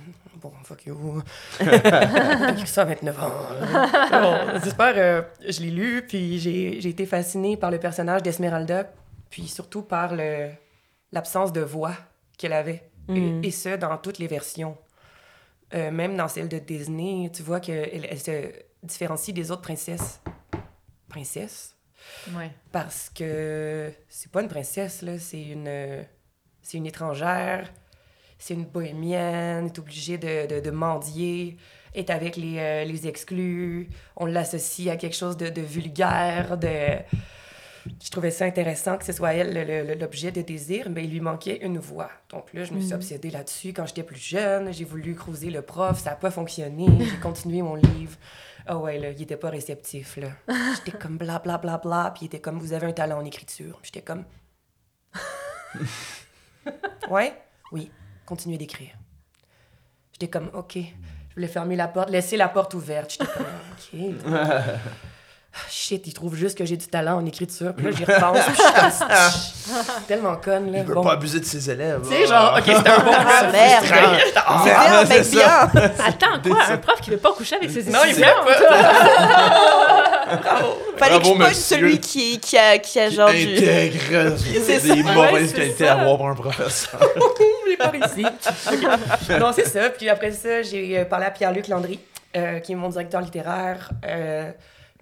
bon, 0.45 0.53
fuck 0.65 0.87
you. 0.87 1.23
ça 2.67 2.83
à 2.83 2.85
29 2.85 3.23
ans. 3.23 3.33
Bon, 4.11 4.61
J'espère, 4.63 4.95
euh, 4.97 5.23
je 5.49 5.61
l'ai 5.63 5.71
lu, 5.71 6.05
puis 6.07 6.39
j'ai 6.39 6.81
j'ai 6.81 6.89
été 6.91 7.07
fascinée 7.07 7.57
par 7.57 7.71
le 7.71 7.79
personnage 7.79 8.23
d'Esmeralda, 8.23 8.93
puis 9.31 9.47
surtout 9.49 9.83
par 9.83 10.15
le- 10.15 10.51
l'absence 11.13 11.53
de 11.53 11.61
voix 11.63 11.95
qu'elle 12.39 12.53
avait. 12.53 12.83
Mm. 13.09 13.17
Et, 13.43 13.49
et 13.49 13.51
ce, 13.51 13.77
dans 13.77 13.97
toutes 13.99 14.19
les 14.19 14.27
versions. 14.29 14.77
Euh, 15.75 15.91
même 15.91 16.17
dans 16.17 16.29
celle 16.29 16.49
de 16.49 16.59
Disney, 16.59 17.31
tu 17.33 17.43
vois 17.43 17.59
qu'elle 17.59 18.07
elle 18.09 18.21
se 18.21 18.53
différencie 18.83 19.35
des 19.35 19.51
autres 19.51 19.63
princesses. 19.63 20.21
Princesses? 21.09 21.71
Ouais. 22.37 22.51
parce 22.71 23.09
que 23.09 23.91
c'est 24.11 24.31
pas 24.31 24.43
une 24.43 24.49
princesse 24.49 25.01
là, 25.01 25.19
c'est 25.19 25.41
une 25.43 26.05
c'est 26.61 26.77
une 26.77 26.85
étrangère, 26.87 27.73
c'est 28.47 28.53
une 28.55 28.67
bohémienne, 28.67 29.67
est 29.67 29.79
obligée 29.79 30.19
de, 30.19 30.47
de, 30.47 30.61
de 30.61 30.71
mendier, 30.71 31.57
est 31.95 32.11
avec 32.11 32.37
les, 32.37 32.59
euh, 32.59 32.85
les 32.85 33.07
exclus, 33.07 33.89
on 34.17 34.27
l'associe 34.27 34.89
à 34.93 34.97
quelque 34.99 35.17
chose 35.17 35.37
de, 35.39 35.49
de 35.49 35.63
vulgaire, 35.63 36.59
de 36.59 36.69
je 38.03 38.11
trouvais 38.11 38.31
ça 38.31 38.45
intéressant 38.45 38.99
que 38.99 39.05
ce 39.05 39.13
soit 39.13 39.33
elle 39.35 39.53
le- 39.55 39.85
le- 39.87 39.95
l'objet 39.95 40.31
de 40.31 40.43
désir, 40.43 40.89
mais 40.91 41.05
il 41.05 41.11
lui 41.11 41.21
manquait 41.21 41.59
une 41.65 41.79
voix. 41.79 42.11
Donc 42.31 42.53
là, 42.53 42.65
je 42.65 42.73
me 42.75 42.81
suis 42.81 42.91
Mhm. 42.91 42.97
obsédée 42.97 43.31
là-dessus 43.31 43.73
quand 43.75 43.87
j'étais 43.87 44.03
plus 44.03 44.19
jeune. 44.21 44.73
J'ai 44.73 44.85
voulu 44.85 45.15
creuser 45.15 45.51
le 45.51 45.63
prof, 45.63 45.99
ça 45.99 46.11
n'a 46.11 46.17
pas 46.17 46.31
fonctionné. 46.31 46.87
J'ai 47.11 47.21
continué 47.21 47.63
mon 47.63 47.75
livre. 47.77 48.17
Ah 48.67 48.77
ouais, 48.79 48.99
là, 48.99 49.11
il 49.11 49.21
était 49.23 49.37
pas 49.39 49.51
réceptif, 49.51 50.17
là. 50.19 50.29
J'étais 50.85 50.97
comme 50.99 51.17
bla 51.19 51.39
bla 51.39 51.57
bla 51.59 51.79
bla, 51.79 52.11
puis 52.15 52.25
il 52.25 52.27
était 52.27 52.41
comme 52.41 52.59
vous 52.59 52.73
avez 52.75 52.87
un 52.87 52.93
talent 52.93 53.19
en 53.21 53.25
écriture. 53.25 53.79
J'étais 53.83 54.03
comme 54.03 54.25
Ouais? 57.11 57.33
Oui, 57.73 57.91
continuez 58.27 58.59
d'écrire. 58.59 58.91
J'étais 60.13 60.29
comme 60.29 60.51
OK. 60.55 60.75
Je 60.77 61.35
voulais 61.35 61.49
fermer 61.49 61.77
la 61.77 61.89
porte, 61.89 62.11
laisser 62.11 62.37
la 62.37 62.49
porte 62.49 62.75
ouverte. 62.75 63.11
J'étais 63.13 63.27
comme 63.27 63.43
OK. 63.45 64.15
Ah, 64.33 64.63
Shit, 65.71 66.05
il 66.09 66.13
trouve 66.13 66.35
juste 66.35 66.59
que 66.59 66.65
j'ai 66.65 66.77
du 66.77 66.87
talent 66.89 67.17
en 67.19 67.27
écriture. 67.27 67.75
Puis 67.77 67.87
là, 67.87 67.93
j'y 67.93 68.05
repense. 68.05 68.39
Puis 68.45 68.57
je 68.57 68.63
suis 68.63 68.73
comme 68.75 68.91
Chut, 70.01 70.07
tellement 70.09 70.35
conne, 70.37 70.73
là. 70.73 70.79
Il 70.79 70.85
veut 70.85 70.95
Bon. 70.95 71.05
pas 71.05 71.13
abuser 71.13 71.39
de 71.39 71.45
ses 71.45 71.71
élèves. 71.71 72.01
Tu 72.03 72.09
sais, 72.09 72.27
genre, 72.27 72.57
OK, 72.59 72.65
c'était 72.67 72.91
un 72.91 72.99
bon 72.99 73.13
Ah, 73.17 73.43
gars. 73.45 73.53
merde. 73.53 73.85
Ah, 74.35 75.05
C'est 75.07 75.07
bien, 75.09 75.23
c'est 75.23 75.31
bien. 75.31 75.71
Attends, 76.07 76.41
quoi? 76.45 76.59
Un 76.71 76.77
prof 76.79 77.01
qui 77.01 77.11
veut 77.11 77.19
pas 77.19 77.33
coucher 77.35 77.55
avec 77.57 77.71
ses 77.71 77.85
Non, 77.85 78.01
il 78.05 78.15
voulait 78.15 78.27
pas. 78.27 78.57
Fallait 80.97 81.19
que 81.19 81.23
Bravo, 81.23 81.35
je 81.35 81.39
pogne 81.45 81.55
celui 81.55 82.01
qui, 82.01 82.41
qui, 82.41 82.57
a, 82.59 82.79
qui 82.79 82.99
a 82.99 83.11
genre 83.11 83.31
du... 83.31 83.57
Intègre. 83.57 84.37
C'est 84.37 84.81
des 84.81 85.03
mauvaises 85.03 85.51
c'est 85.51 85.57
qualités 85.57 85.87
à 85.89 86.01
avoir 86.01 86.17
pour 86.17 86.29
un 86.29 86.35
professeur. 86.35 87.01
J'ai 87.69 87.77
pas. 87.77 87.93
Ok. 87.93 89.39
Non, 89.41 89.53
c'est 89.53 89.67
ça. 89.67 89.91
Puis 89.91 90.09
après 90.09 90.33
ça, 90.33 90.63
j'ai 90.63 90.99
euh, 90.99 91.05
parlé 91.05 91.27
à 91.27 91.31
Pierre-Luc 91.31 91.69
Landry, 91.69 91.99
euh, 92.37 92.59
qui 92.61 92.73
est 92.73 92.77
mon 92.77 92.89
directeur 92.89 93.21
littéraire. 93.21 93.91
Euh, 94.07 94.51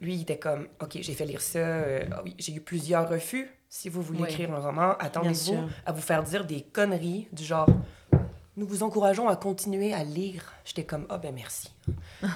lui, 0.00 0.14
il 0.14 0.22
était 0.22 0.38
comme, 0.38 0.66
OK, 0.80 0.98
j'ai 1.00 1.12
fait 1.12 1.24
lire 1.24 1.40
ça. 1.40 1.58
euh, 1.58 2.04
ah 2.12 2.20
oui, 2.24 2.34
j'ai 2.38 2.52
eu 2.54 2.60
plusieurs 2.60 3.08
refus. 3.08 3.48
Si 3.68 3.88
vous 3.88 4.02
voulez 4.02 4.20
Oui. 4.22 4.28
écrire 4.28 4.52
un 4.52 4.58
roman, 4.58 4.94
attendez-vous 4.98 5.58
à 5.86 5.92
vous 5.92 6.02
faire 6.02 6.22
dire 6.22 6.44
des 6.44 6.60
conneries 6.60 7.28
du 7.32 7.42
genre, 7.44 7.68
nous 8.56 8.66
vous 8.66 8.82
encourageons 8.82 9.28
à 9.28 9.36
continuer 9.36 9.94
à 9.94 10.04
lire. 10.04 10.52
J'étais 10.64 10.84
comme, 10.84 11.06
ah 11.08 11.16
ben 11.16 11.32
merci. 11.34 11.72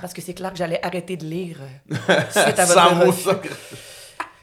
Parce 0.00 0.14
que 0.14 0.22
c'est 0.22 0.32
clair 0.32 0.50
que 0.52 0.56
j'allais 0.58 0.82
arrêter 0.82 1.16
de 1.18 1.24
lire 1.26 1.58
euh, 1.92 1.96
suite 2.30 2.58
à 2.58 2.64
votre 2.64 2.72
Sans 2.88 2.94
mots, 2.94 3.06
refus. 3.06 3.28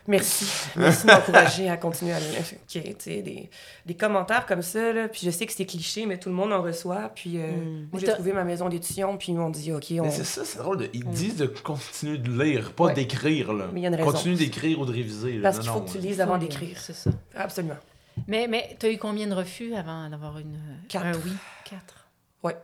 Merci. 0.05 0.45
Merci 0.75 1.05
de 1.07 1.11
m'encourager 1.13 1.69
à 1.69 1.77
continuer 1.77 2.11
à 2.11 2.19
lire. 2.19 2.39
OK, 2.41 2.67
tu 2.67 2.93
sais, 2.99 3.21
des, 3.21 3.49
des 3.85 3.93
commentaires 3.95 4.45
comme 4.45 4.61
ça, 4.61 4.91
là, 4.91 5.07
puis 5.07 5.21
je 5.23 5.31
sais 5.31 5.45
que 5.45 5.53
c'est 5.53 5.65
cliché, 5.65 6.05
mais 6.05 6.17
tout 6.17 6.27
le 6.29 6.35
monde 6.35 6.51
en 6.51 6.61
reçoit. 6.61 7.09
Puis 7.15 7.37
euh, 7.37 7.47
Mm. 7.47 7.87
moi, 7.91 8.01
j'ai 8.01 8.07
trouvé 8.07 8.33
ma 8.33 8.43
maison 8.43 8.67
d'édition, 8.67 9.17
puis 9.17 9.31
ils 9.31 9.35
m'ont 9.35 9.49
dit, 9.49 9.71
OK, 9.71 9.85
on... 9.91 10.03
Mais 10.03 10.11
c'est 10.11 10.25
ça, 10.25 10.43
c'est 10.43 10.57
drôle. 10.57 10.77
de- 10.77 10.89
Ils 10.93 11.05
disent 11.05 11.37
de 11.37 11.45
continuer 11.45 12.17
de 12.17 12.29
lire, 12.43 12.73
pas 12.73 12.85
Ouais. 12.85 12.93
d'écrire. 12.93 13.53
là. 13.53 13.67
Mais 13.71 13.79
il 13.79 13.83
y 13.83 13.85
a 13.85 13.89
une 13.89 13.95
raison. 13.95 14.11
Continue 14.11 14.35
d'écrire 14.35 14.79
ou 14.79 14.85
de 14.85 14.91
réviser. 14.91 15.33
là. 15.37 15.43
Parce 15.43 15.59
qu'il 15.59 15.69
faut 15.69 15.79
non, 15.79 15.85
que 15.85 15.91
tu 15.91 15.97
là. 15.99 16.03
lises 16.03 16.19
avant 16.21 16.37
d'écrire. 16.37 16.77
C'est 16.81 16.95
ça. 16.95 17.09
Absolument. 17.35 17.77
Mais, 18.27 18.47
mais 18.47 18.75
tu 18.79 18.85
as 18.87 18.89
eu 18.91 18.97
combien 18.97 19.25
de 19.27 19.33
refus 19.33 19.73
avant 19.73 20.09
d'avoir 20.09 20.37
une... 20.37 20.57
Quatre. 20.89 21.05
Un 21.05 21.13
oui? 21.13 21.31
Quatre. 21.63 22.07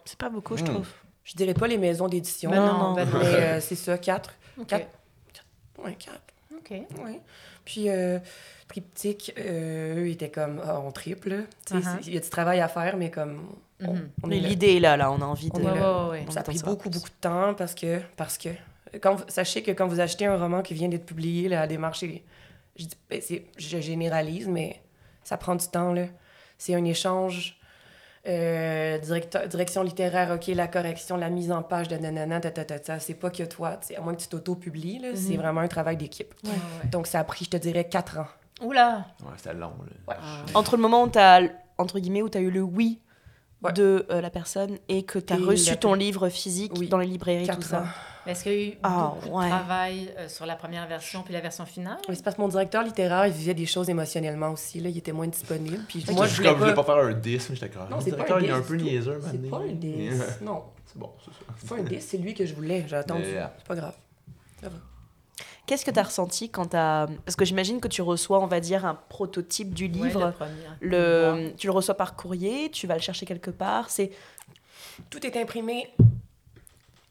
C'est 0.03 0.17
pas 0.17 0.29
beaucoup, 0.29 0.57
je 0.57 0.63
Hmm. 0.63 0.67
trouve. 0.73 0.87
Je 1.23 1.35
dirais 1.35 1.53
pas 1.53 1.67
les 1.67 1.77
maisons 1.77 2.07
d'édition, 2.09 2.49
Ben 2.51 2.57
non, 2.59 2.65
non, 2.73 2.79
non. 2.89 2.93
ben 2.95 3.05
non. 3.09 3.19
mais 3.19 3.25
euh, 3.25 3.61
c'est 3.61 3.75
ça, 3.75 3.97
quatre. 3.97 4.33
Quatre. 4.67 4.87
Ouais, 5.83 5.95
quatre. 5.97 6.19
OK. 6.71 7.09
Puis, 7.65 7.89
euh, 7.89 8.19
Triptyque, 8.67 9.33
euh, 9.37 10.03
eux, 10.03 10.09
étaient 10.09 10.29
comme, 10.29 10.61
ah, 10.65 10.79
on 10.79 10.91
triple. 10.91 11.45
Uh-huh. 11.71 11.83
Il 12.07 12.13
y 12.13 12.17
a 12.17 12.21
du 12.21 12.29
travail 12.29 12.59
à 12.61 12.67
faire, 12.67 12.97
mais 12.97 13.09
comme, 13.11 13.41
on, 13.81 13.95
on 14.23 14.27
Mais 14.27 14.39
l'idée 14.39 14.77
est 14.77 14.79
là, 14.79 14.97
là, 14.97 15.11
on 15.11 15.21
a 15.21 15.25
envie 15.25 15.49
de... 15.49 15.59
Ouais, 15.59 16.25
Ça 16.31 16.39
a 16.39 16.43
pris 16.43 16.59
beaucoup, 16.59 16.89
beaucoup 16.89 17.09
de 17.09 17.15
temps 17.21 17.53
parce 17.53 17.73
que, 17.75 17.99
parce 18.17 18.37
que 18.37 18.49
quand 19.01 19.29
sachez 19.29 19.61
que 19.63 19.71
quand 19.71 19.87
vous 19.87 19.99
achetez 19.99 20.25
un 20.25 20.37
roman 20.37 20.61
qui 20.61 20.73
vient 20.73 20.87
d'être 20.89 21.05
publié, 21.05 21.47
la 21.47 21.67
démarche, 21.67 22.03
est- 22.03 22.23
je, 22.75 22.85
dis- 22.85 22.97
ben, 23.09 23.21
c'est- 23.21 23.45
je 23.57 23.79
généralise, 23.79 24.47
mais 24.47 24.81
ça 25.23 25.37
prend 25.37 25.55
du 25.55 25.67
temps. 25.67 25.93
là. 25.93 26.05
C'est 26.57 26.73
un 26.75 26.83
échange. 26.85 27.58
Euh, 28.29 28.97
directeur- 28.99 29.47
direction 29.47 29.83
littéraire, 29.83 30.31
OK, 30.31 30.47
la 30.47 30.67
correction, 30.67 31.17
la 31.17 31.29
mise 31.29 31.51
en 31.51 31.61
page 31.63 31.87
de 31.87 31.95
nanana, 31.97 32.39
ta, 32.39 32.51
ta, 32.51 32.63
ta, 32.63 32.79
ta. 32.79 32.99
C'est 32.99 33.15
pas 33.15 33.29
que 33.29 33.43
toi, 33.43 33.79
à 33.97 34.01
moins 34.01 34.13
que 34.15 34.21
tu 34.21 34.27
t'auto-publies, 34.27 34.99
là, 34.99 35.09
c'est 35.15 35.33
Mhm. 35.33 35.37
vraiment 35.41 35.61
un 35.61 35.67
travail 35.67 35.97
d'équipe. 35.97 36.33
Ouais, 36.43 36.51
ouais. 36.51 36.89
Donc, 36.89 37.07
ça 37.07 37.19
a 37.19 37.23
pris, 37.23 37.45
je 37.45 37.49
te 37.49 37.57
dirais, 37.57 37.85
quatre 37.89 38.19
ans. 38.19 38.27
Oula! 38.61 39.05
Ouais, 39.21 39.31
c'était 39.37 39.53
long. 39.53 39.73
là. 40.07 40.17
Ah. 40.21 40.43
Entre 40.53 40.75
le 40.75 40.81
moment 40.81 41.03
où 41.03 41.07
t'as, 41.07 41.41
entre 41.77 41.99
guillemets, 41.99 42.21
où 42.21 42.29
t'as 42.29 42.41
eu 42.41 42.51
le 42.51 42.61
oui 42.61 42.99
Ouais. 43.61 43.73
de 43.73 44.05
euh, 44.09 44.21
la 44.21 44.29
personne 44.29 44.77
et 44.87 45.03
que 45.03 45.19
t'as 45.19 45.35
reçu 45.35 45.71
la- 45.71 45.75
ton 45.75 45.93
livre 45.93 46.29
physique 46.29 46.71
Oui. 46.77 46.87
dans 46.87 46.97
les 46.97 47.07
librairies, 47.07 47.47
tout 47.47 47.61
ça. 47.61 47.81
ans. 47.81 47.85
Est-ce 48.29 48.43
qu'il 48.43 48.51
y 48.51 48.55
a 48.55 48.67
eu 48.69 48.77
beaucoup 48.81 49.37
ouais. 49.37 49.45
de 49.45 49.49
travail 49.49 50.13
euh, 50.17 50.29
sur 50.29 50.45
la 50.45 50.55
première 50.55 50.87
version 50.87 51.23
puis 51.23 51.33
la 51.33 51.41
version 51.41 51.65
finale? 51.65 51.97
Oui, 52.07 52.15
c'est 52.15 52.23
parce 52.23 52.35
que 52.35 52.41
mon 52.41 52.47
directeur 52.47 52.83
littéraire, 52.83 53.25
il 53.27 53.33
vivait 53.33 53.53
des 53.53 53.65
choses 53.65 53.89
émotionnellement 53.89 54.49
aussi. 54.51 54.79
Là. 54.79 54.89
Il 54.89 54.97
était 54.97 55.11
moins 55.11 55.27
disponible. 55.27 55.83
Puis 55.87 56.03
Moi, 56.07 56.15
moi, 56.15 56.27
je 56.27 56.31
je 56.35 56.37
voulais 56.37 56.53
voulais 56.53 56.73
pas... 56.73 56.83
pas... 56.83 56.95
faire 56.95 57.05
un 57.05 57.13
10, 57.13 57.49
mais 57.49 57.55
j'étais 57.55 57.69
comme. 57.69 57.89
Non, 57.89 57.97
le 57.97 58.01
c'est 58.03 58.11
pas 58.15 58.39
il 58.39 58.45
est 58.45 58.51
un 58.51 58.59
10 58.59 58.67
peu 58.67 58.75
niaiseux, 58.75 59.21
C'est 59.31 59.49
pas 59.49 59.57
un 59.57 59.67
10. 59.73 60.21
Non, 60.41 60.63
C'est 60.85 60.97
bon, 60.99 61.11
c'est 61.25 61.31
ça. 61.31 61.53
c'est 61.57 61.69
pas 61.69 61.75
un 61.75 61.83
10, 61.83 61.99
c'est 62.01 62.17
lui 62.17 62.33
que 62.33 62.45
je 62.45 62.53
voulais. 62.53 62.85
J'ai 62.87 62.95
attendu. 62.95 63.23
Yeah. 63.25 63.53
C'est 63.57 63.67
pas 63.67 63.75
grave. 63.75 63.95
Qu'est-ce 65.65 65.85
que 65.85 65.91
tu 65.91 65.99
as 65.99 66.03
ressenti 66.03 66.49
quand 66.49 66.69
tu 66.69 66.77
as... 66.77 67.07
Parce 67.25 67.35
que 67.35 67.45
j'imagine 67.45 67.79
que 67.79 67.87
tu 67.87 68.01
reçois, 68.01 68.39
on 68.39 68.47
va 68.47 68.59
dire, 68.59 68.85
un 68.85 68.95
prototype 68.95 69.71
du 69.73 69.83
Ouais, 69.85 69.89
livre. 70.07 70.25
le 70.25 70.31
premier. 70.31 70.51
le... 70.81 71.53
Tu 71.57 71.67
le 71.67 71.73
reçois 71.73 71.93
par 71.95 72.15
courrier, 72.15 72.71
tu 72.71 72.87
vas 72.87 72.95
le 72.95 73.01
chercher 73.01 73.27
quelque 73.27 73.51
part. 73.51 73.91
C'est 73.91 74.09
Tout 75.11 75.23
est 75.27 75.37
imprimé 75.39 75.89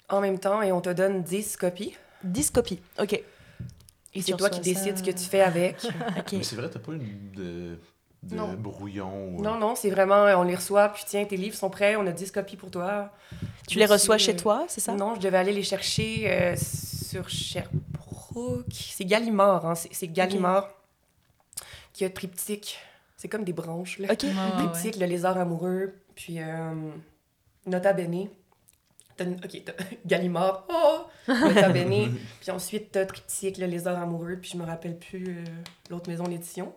en 0.08 0.20
même 0.20 0.38
temps 0.38 0.62
et 0.62 0.72
on 0.72 0.80
te 0.80 0.90
donne 0.90 1.22
10 1.22 1.56
copies. 1.56 1.96
10 2.24 2.50
copies. 2.50 2.80
Ok. 2.98 3.22
Et 4.14 4.22
c'est 4.22 4.32
toi 4.36 4.50
qui 4.50 4.60
décides 4.60 4.98
ce 4.98 5.02
que 5.02 5.10
tu 5.10 5.24
fais 5.24 5.40
avec. 5.42 5.84
Ok. 6.18 6.32
Mais 6.32 6.42
c'est 6.42 6.56
vrai, 6.56 6.68
t'as 6.70 6.78
pas 6.78 6.92
une 6.92 7.30
de, 7.32 7.78
de 8.22 8.34
Non. 8.34 8.54
brouillon 8.54 9.36
ou... 9.36 9.42
Non, 9.42 9.56
non, 9.58 9.74
c'est 9.76 9.90
vraiment, 9.90 10.24
on 10.38 10.42
les 10.42 10.56
reçoit, 10.56 10.88
puis 10.88 11.04
tiens, 11.06 11.24
tes 11.24 11.36
livres 11.36 11.56
sont 11.56 11.70
prêts, 11.70 11.94
on 11.96 12.06
a 12.06 12.12
10 12.12 12.30
copies 12.32 12.56
pour 12.56 12.70
toi. 12.70 13.12
Tu 13.68 13.78
les 13.78 13.86
reçois 13.86 14.18
chez 14.18 14.32
euh, 14.34 14.38
toi, 14.38 14.64
c'est 14.68 14.80
ça? 14.80 14.94
Non, 14.94 15.14
je 15.14 15.20
devais 15.20 15.36
aller 15.38 15.52
les 15.52 15.62
chercher 15.62 16.24
euh, 16.30 16.56
sur 16.56 17.28
Sherbrooke. 17.28 18.64
C'est 18.72 19.04
Gallimard, 19.04 19.66
hein. 19.66 19.74
c'est, 19.74 19.92
c'est 19.92 20.08
Gallimard 20.08 20.68
qui 21.92 22.04
a 22.04 22.10
triptyque. 22.10 22.78
C'est 23.16 23.28
comme 23.28 23.44
des 23.44 23.52
branches, 23.52 23.98
là. 23.98 24.12
Ok. 24.12 24.22
Ouais. 24.22 24.32
Triptyque, 24.68 24.96
le 25.00 25.06
lézard 25.06 25.36
amoureux, 25.38 25.94
puis 26.14 26.40
euh, 26.40 26.72
Nota 27.66 27.92
Bene. 27.92 28.28
Ok, 29.24 29.62
t'as 29.64 29.72
Gallimard, 30.06 30.66
oh! 30.68 31.06
Bene. 31.72 32.14
puis 32.40 32.50
ensuite, 32.50 32.92
t'as 32.92 33.04
Triptyque, 33.06 33.58
le 33.58 33.66
lézard 33.66 34.00
amoureux, 34.00 34.38
puis 34.40 34.50
je 34.52 34.56
me 34.56 34.64
rappelle 34.64 34.96
plus 34.98 35.24
euh, 35.28 35.44
l'autre 35.90 36.08
maison 36.08 36.24
d'édition. 36.24 36.72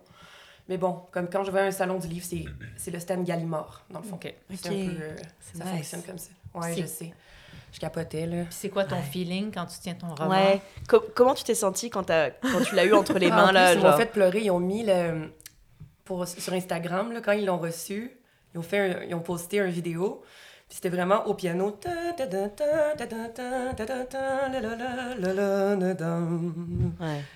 Mais 0.68 0.78
bon, 0.78 1.00
comme 1.10 1.28
quand 1.28 1.42
je 1.44 1.50
vais 1.50 1.60
à 1.60 1.64
un 1.64 1.70
salon 1.70 1.98
du 1.98 2.06
livre, 2.08 2.24
c'est, 2.28 2.44
c'est 2.76 2.90
le 2.90 3.00
stand 3.00 3.24
Gallimard, 3.24 3.84
dans 3.90 3.98
le 4.00 4.04
fond. 4.04 4.14
OK. 4.16 4.32
C'est 4.50 4.68
Ok. 4.68 4.72
un 4.74 4.86
peu, 4.86 5.02
euh, 5.02 5.16
C'est 5.40 5.58
ça 5.58 5.64
nice. 5.64 5.72
fonctionne 5.74 6.02
comme 6.02 6.18
ça. 6.18 6.30
Ouais, 6.54 6.74
C'est- 6.74 6.82
je 6.82 6.86
sais. 6.86 7.12
Je 7.72 7.80
capotais, 7.80 8.26
là. 8.26 8.42
Puis 8.44 8.46
c'est 8.54 8.68
quoi 8.68 8.84
ton 8.84 8.96
Ouais. 8.96 9.02
feeling 9.02 9.50
quand 9.50 9.64
tu 9.64 9.78
tiens 9.80 9.94
ton 9.94 10.14
roman? 10.14 10.28
Ouais. 10.30 10.60
Co- 10.88 11.04
comment 11.14 11.32
tu 11.34 11.42
t'es 11.42 11.54
senti 11.54 11.88
quand, 11.88 12.04
tu 12.04 12.74
l'as 12.74 12.84
eu 12.84 12.92
entre 12.92 13.18
les 13.18 13.28
Ah, 13.32 13.36
mains 13.36 13.48
en 13.48 13.52
là 13.52 13.70
plus, 13.72 13.80
ils 13.80 13.82
m'ont 13.82 13.96
fait 13.96 14.06
pleurer. 14.12 14.40
Ils 14.42 14.50
ont 14.50 14.60
mis 14.60 14.84
le... 14.84 15.32
Pour, 16.04 16.26
sur 16.28 16.52
Instagram, 16.52 17.12
là, 17.12 17.20
quand 17.22 17.32
ils 17.32 17.46
l'ont 17.46 17.56
reçu, 17.58 18.12
ils 18.54 18.58
ont, 18.58 18.62
fait 18.62 18.78
un- 18.78 19.02
ils 19.04 19.14
ont 19.14 19.20
posté 19.20 19.58
une 19.58 19.70
vidéo. 19.70 20.22
C'était 20.72 20.88
vraiment 20.88 21.26
au 21.26 21.34
piano. 21.34 21.78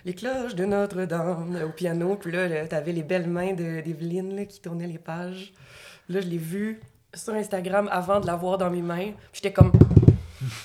Les 0.07 0.14
cloches 0.14 0.55
de 0.55 0.64
Notre-Dame 0.64 1.59
au 1.66 1.68
piano. 1.68 2.16
Puis 2.16 2.33
là, 2.33 2.66
t'avais 2.66 2.92
les 2.92 3.03
belles 3.03 3.29
mains 3.29 3.53
d'Evelyne 3.53 4.46
qui 4.46 4.61
tournaient 4.61 4.87
les 4.87 4.96
pages. 4.96 5.53
Là, 6.09 6.22
je 6.22 6.27
l'ai 6.27 6.38
vue 6.38 6.81
sur 7.14 7.35
Instagram 7.35 7.90
avant 7.92 8.20
de 8.20 8.27
l'avoir 8.27 8.57
dans 8.57 8.70
mes 8.70 8.81
mains. 8.81 9.12
J'étais 9.35 9.53
comme... 9.53 9.70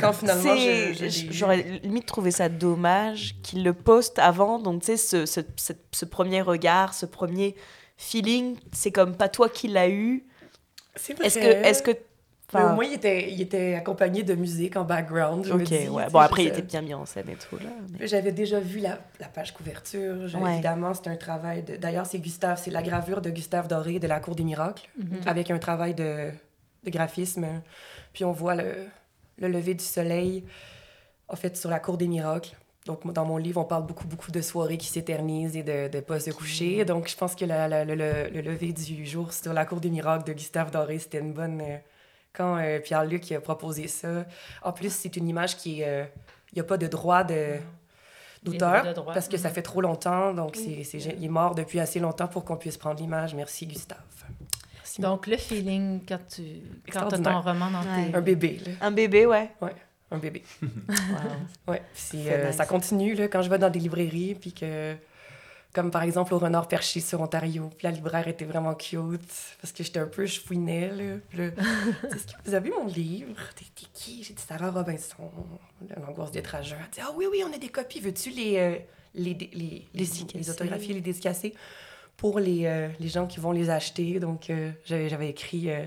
quand 0.00 0.12
finalement, 0.14 0.56
j'aurais 1.30 1.80
limite 1.82 2.06
trouvé 2.06 2.30
ça 2.30 2.48
dommage 2.48 3.36
qu'il 3.42 3.62
le 3.62 3.74
poste 3.74 4.18
avant. 4.18 4.58
Donc, 4.58 4.82
tu 4.82 4.96
sais, 4.96 5.26
ce, 5.26 5.42
ce, 5.92 6.04
premier 6.06 6.40
regard, 6.40 6.94
ce 6.94 7.04
premier 7.04 7.56
feeling, 7.98 8.56
c'est 8.72 8.90
comme 8.90 9.16
pas 9.16 9.28
toi 9.28 9.50
qui 9.50 9.68
l'as 9.68 9.90
eu. 9.90 10.24
Est-ce 10.96 11.38
est 11.38 11.42
que, 11.42 11.46
est 11.46 11.72
-ce 11.72 11.82
que 11.82 12.05
mais 12.54 12.62
au 12.62 12.68
moins, 12.74 12.84
il 12.84 12.92
était, 12.92 13.30
il 13.32 13.40
était 13.42 13.74
accompagné 13.74 14.22
de 14.22 14.34
musique 14.34 14.76
en 14.76 14.84
background. 14.84 15.44
Je 15.44 15.52
me 15.52 15.62
Ok, 15.62 15.64
dis, 15.64 15.88
ouais. 15.88 16.06
Bon, 16.10 16.20
après, 16.20 16.44
il 16.44 16.48
était 16.48 16.62
bien 16.62 16.80
mis 16.80 16.94
en 16.94 17.04
scène 17.04 17.28
et 17.28 17.34
tout, 17.34 17.56
là. 17.56 17.70
mais- 17.98 18.06
J'avais 18.06 18.30
déjà 18.32 18.60
vu 18.60 18.78
la, 18.78 18.98
la 19.18 19.26
page 19.26 19.52
couverture. 19.52 20.28
Je- 20.28 20.36
Ouais. 20.38 20.54
Évidemment, 20.54 20.94
c'est 20.94 21.08
un 21.08 21.16
travail 21.16 21.62
de... 21.64 21.76
D'ailleurs, 21.76 22.06
c'est 22.06 22.18
Gustave, 22.20 22.60
c'est 22.62 22.70
la 22.70 22.82
gravure 22.82 23.20
de 23.20 23.30
Gustave 23.30 23.66
Doré 23.66 23.98
de 23.98 24.06
la 24.06 24.20
Cour 24.20 24.36
des 24.36 24.44
Miracles, 24.44 24.88
Mhm. 24.96 25.20
avec 25.26 25.50
un 25.50 25.58
travail 25.58 25.94
de, 25.94 26.30
de 26.84 26.90
graphisme. 26.90 27.46
Puis 28.12 28.24
on 28.24 28.32
voit 28.32 28.54
le, 28.54 28.74
le 29.38 29.48
lever 29.48 29.74
du 29.74 29.84
soleil, 29.84 30.44
en 31.28 31.34
fait, 31.36 31.56
sur 31.56 31.68
la 31.68 31.80
Cour 31.80 31.96
des 31.98 32.06
Miracles. 32.06 32.54
Donc, 32.86 33.12
dans 33.12 33.24
mon 33.24 33.38
livre, 33.38 33.60
on 33.60 33.64
parle 33.64 33.84
beaucoup, 33.84 34.06
beaucoup 34.06 34.30
de 34.30 34.40
soirées 34.40 34.76
qui 34.78 34.86
s'éternisent 34.86 35.56
et 35.56 35.64
de, 35.64 35.88
de 35.88 35.98
pas 35.98 36.20
se 36.20 36.30
coucher. 36.30 36.84
Donc, 36.84 37.08
je 37.08 37.16
pense 37.16 37.34
que 37.34 37.44
la- 37.44 37.84
le- 37.84 37.94
le 37.96 38.40
lever 38.40 38.72
du 38.72 39.04
jour 39.04 39.32
sur 39.32 39.52
la 39.52 39.64
Cour 39.64 39.80
des 39.80 39.90
Miracles 39.90 40.24
de 40.28 40.32
Gustave 40.32 40.70
Doré, 40.70 41.00
c'était 41.00 41.18
une 41.18 41.32
bonne... 41.32 41.60
euh, 41.60 41.76
quand 42.36 42.56
euh, 42.58 42.78
Pierre-Luc 42.80 43.30
a 43.32 43.40
proposé 43.40 43.88
ça. 43.88 44.24
En 44.62 44.72
plus, 44.72 44.92
c'est 44.92 45.16
une 45.16 45.28
image 45.28 45.56
qui 45.56 45.80
est... 45.82 46.10
Il 46.52 46.56
n'y 46.56 46.60
a 46.60 46.64
pas 46.64 46.76
de 46.78 46.86
droit 46.86 47.24
de 47.24 47.56
d'auteur 48.42 48.94
parce 49.12 49.28
que 49.28 49.36
ça 49.36 49.48
Mhm. 49.48 49.54
fait 49.54 49.62
trop 49.62 49.80
longtemps. 49.80 50.32
Donc, 50.32 50.56
c'est, 50.56 50.84
c'est, 50.84 50.98
il 50.98 51.24
est 51.24 51.28
mort 51.28 51.54
depuis 51.54 51.80
assez 51.80 51.98
longtemps 51.98 52.28
pour 52.28 52.44
qu'on 52.44 52.56
puisse 52.56 52.76
prendre 52.76 53.00
l'image. 53.00 53.34
Merci, 53.34 53.66
Gustave. 53.66 53.98
Merci. 54.74 55.00
Donc, 55.00 55.26
le 55.26 55.36
feeling 55.36 56.00
quand 56.06 56.20
tu 56.28 56.42
quand 56.92 57.12
as 57.12 57.18
ton 57.18 57.40
roman 57.40 57.70
dans 57.70 57.80
Ouais. 57.80 58.10
tes... 58.10 58.14
un 58.16 58.20
bébé, 58.20 58.60
là. 58.64 58.72
Un 58.82 58.90
bébé, 58.92 59.26
ouais. 59.26 59.50
Un 60.10 60.18
bébé. 60.18 60.42
Wow. 60.62 61.72
Ouais. 61.72 61.82
Euh, 62.14 62.46
nice. 62.48 62.56
Ça 62.56 62.64
continue, 62.66 63.14
là, 63.14 63.26
quand 63.28 63.42
je 63.42 63.50
vais 63.50 63.58
dans 63.58 63.70
des 63.70 63.80
librairies, 63.80 64.36
puis 64.40 64.52
que... 64.52 64.94
Comme 65.76 65.90
par 65.90 66.04
exemple 66.04 66.32
au 66.32 66.38
Renard 66.38 66.68
Perché 66.68 67.00
sur 67.00 67.20
Ontario. 67.20 67.68
Puis 67.76 67.84
la 67.84 67.90
libraire 67.90 68.26
était 68.28 68.46
vraiment 68.46 68.74
cute, 68.74 69.20
parce 69.60 69.74
que 69.74 69.84
j'étais 69.84 70.00
un 70.00 70.06
peu, 70.06 70.26
fouinais, 70.26 70.88
là. 70.88 71.18
Puis 71.28 71.36
là, 71.36 71.44
est-ce 71.44 72.28
que 72.28 72.32
vous 72.46 72.54
avez 72.54 72.70
mon 72.70 72.86
livre? 72.86 73.36
T'es, 73.54 73.66
t'es 73.74 73.86
qui? 73.92 74.24
J'ai 74.24 74.32
dit 74.32 74.42
Sarah 74.42 74.70
Robinson. 74.70 75.30
L'angoisse 75.94 76.30
des 76.30 76.40
trageurs. 76.40 76.78
Elle 76.82 76.90
dit, 76.90 77.00
ah 77.02 77.12
oui, 77.14 77.26
oui, 77.30 77.42
on 77.46 77.54
a 77.54 77.58
des 77.58 77.68
copies. 77.68 78.00
Veux-tu 78.00 78.30
les, 78.30 78.56
euh, 78.56 78.76
les, 79.14 79.34
les, 79.34 79.50
les, 79.52 79.86
les, 79.92 80.04
Dédicacer. 80.06 80.38
les 80.38 80.48
autographier, 80.48 80.94
les 80.94 81.02
dédicacer 81.02 81.52
pour 82.16 82.40
les, 82.40 82.64
euh, 82.64 82.88
les 82.98 83.08
gens 83.08 83.26
qui 83.26 83.38
vont 83.38 83.52
les 83.52 83.68
acheter? 83.68 84.18
Donc, 84.18 84.48
euh, 84.48 84.70
j'avais, 84.86 85.10
j'avais 85.10 85.28
écrit 85.28 85.70
euh, 85.70 85.84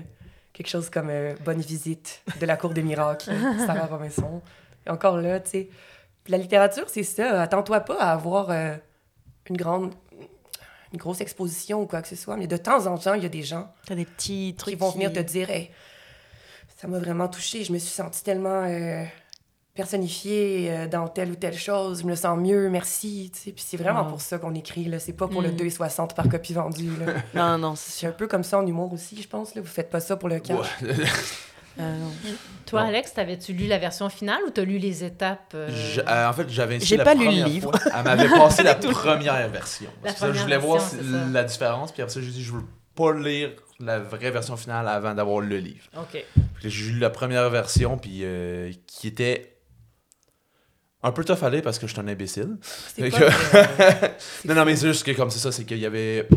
quelque 0.52 0.68
chose 0.68 0.88
comme 0.88 1.10
Bonne 1.44 1.62
visite 1.62 2.22
de 2.40 2.46
la 2.46 2.56
Cour 2.56 2.70
des 2.70 2.84
miracles, 2.84 3.32
Sarah 3.66 3.86
Robinson. 3.86 4.40
Et 4.86 4.90
encore 4.90 5.16
là, 5.16 5.40
tu 5.40 5.50
sais. 5.50 5.68
La 6.28 6.38
littérature, 6.38 6.88
c'est 6.88 7.02
ça. 7.02 7.42
Attends-toi 7.42 7.80
pas 7.80 7.98
à 7.98 8.12
avoir 8.12 8.50
une 9.48 9.56
grande. 9.56 9.92
Une 10.92 10.98
grosse 10.98 11.20
exposition 11.20 11.82
ou 11.82 11.86
quoi 11.86 12.02
que 12.02 12.08
ce 12.08 12.16
soit, 12.16 12.36
mais 12.36 12.48
de 12.48 12.56
temps 12.56 12.86
en 12.88 12.98
temps, 12.98 13.14
il 13.14 13.22
y 13.22 13.26
a 13.26 13.28
des 13.28 13.44
gens 13.44 13.72
T'as 13.86 13.94
des 13.94 14.04
petits 14.04 14.48
qui 14.50 14.54
trucs 14.56 14.76
vont 14.76 14.90
venir 14.90 15.12
te 15.12 15.20
dire 15.20 15.48
Hey, 15.48 15.70
ça 16.78 16.88
m'a 16.88 16.98
vraiment 16.98 17.28
touché, 17.28 17.62
je 17.62 17.72
me 17.72 17.78
suis 17.78 17.90
sentie 17.92 18.24
tellement 18.24 18.64
euh, 18.64 19.04
personnifiée 19.74 20.68
euh, 20.72 20.88
dans 20.88 21.06
telle 21.06 21.30
ou 21.30 21.36
telle 21.36 21.56
chose, 21.56 22.00
je 22.02 22.06
me 22.06 22.16
sens 22.16 22.36
mieux, 22.36 22.68
merci. 22.70 23.30
tu 23.32 23.38
sais. 23.40 23.52
Puis 23.52 23.64
c'est 23.64 23.76
vraiment 23.76 24.02
Wow. 24.02 24.08
pour 24.10 24.20
ça 24.20 24.38
qu'on 24.40 24.52
écrit, 24.54 24.86
là. 24.86 24.98
c'est 24.98 25.12
pas 25.12 25.28
pour 25.28 25.42
le 25.42 25.52
Mm. 25.52 25.56
2,60 25.58 26.14
par 26.14 26.28
copie 26.28 26.54
vendue. 26.54 26.90
là. 26.96 27.14
Non, 27.34 27.58
non, 27.58 27.74
c'est 27.76 28.08
un 28.08 28.12
peu 28.12 28.26
comme 28.26 28.42
ça 28.42 28.58
en 28.58 28.66
humour 28.66 28.92
aussi, 28.92 29.22
je 29.22 29.28
pense. 29.28 29.54
Là. 29.54 29.62
Vous 29.62 29.68
faites 29.68 29.90
pas 29.90 30.00
ça 30.00 30.16
pour 30.16 30.28
le 30.28 30.40
cash. 30.40 30.66
Ouais. 30.82 30.94
Euh, 31.80 31.98
non. 31.98 32.12
Toi, 32.66 32.82
Bon. 32.82 32.88
Alex, 32.88 33.14
t'avais-tu 33.14 33.52
lu 33.52 33.66
la 33.66 33.78
version 33.78 34.08
finale 34.08 34.40
ou 34.46 34.50
t'as 34.50 34.62
lu 34.62 34.78
les 34.78 35.02
étapes? 35.04 35.52
euh, 35.54 35.68
Je- 35.94 36.00
euh, 36.00 36.28
en 36.28 36.32
fait, 36.32 36.48
j'avais 36.50 36.76
inscrit 36.76 36.88
J'ai 36.90 36.96
la 36.98 37.04
pas 37.04 37.14
lu 37.14 37.24
le 37.26 37.44
livre. 37.44 37.70
fois. 37.76 37.92
Elle 37.96 38.04
m'avait 38.04 38.28
passé 38.28 38.62
la 38.62 38.74
première 38.76 39.48
version. 39.48 39.90
La 40.04 40.14
ça, 40.14 40.32
je 40.32 40.38
voulais 40.40 40.56
voir 40.58 40.78
version, 40.80 40.98
ça. 41.02 41.26
la 41.32 41.44
différence. 41.44 41.92
Puis 41.92 42.02
après 42.02 42.14
ça, 42.14 42.20
j'ai 42.20 42.30
dit, 42.30 42.42
je 42.44 42.52
veux 42.52 42.62
pas 42.94 43.12
lire 43.14 43.50
la 43.80 43.98
vraie 43.98 44.30
version 44.30 44.56
finale 44.56 44.86
avant 44.88 45.14
d'avoir 45.14 45.40
le 45.40 45.56
livre. 45.58 45.84
OK. 45.96 46.22
J'ai 46.62 46.90
lu 46.92 46.98
la 46.98 47.10
première 47.10 47.48
version, 47.50 47.96
puis 47.98 48.20
euh, 48.22 48.70
qui 48.86 49.08
était 49.08 49.56
un 51.02 51.12
peu 51.12 51.24
tough 51.24 51.42
à 51.42 51.48
lire 51.50 51.62
parce 51.62 51.78
que 51.78 51.86
je 51.86 51.92
suis 51.92 52.00
un 52.00 52.08
imbécile. 52.08 52.58
Que- 52.96 53.06
Non, 54.46 54.54
non, 54.54 54.64
mais 54.66 54.76
c'est 54.76 54.88
juste 54.88 55.04
que 55.04 55.12
comme 55.12 55.30
c'est 55.30 55.38
ça, 55.38 55.50
c'est 55.50 55.64
qu'il 55.64 55.78
y 55.78 55.86
avait. 55.86 56.28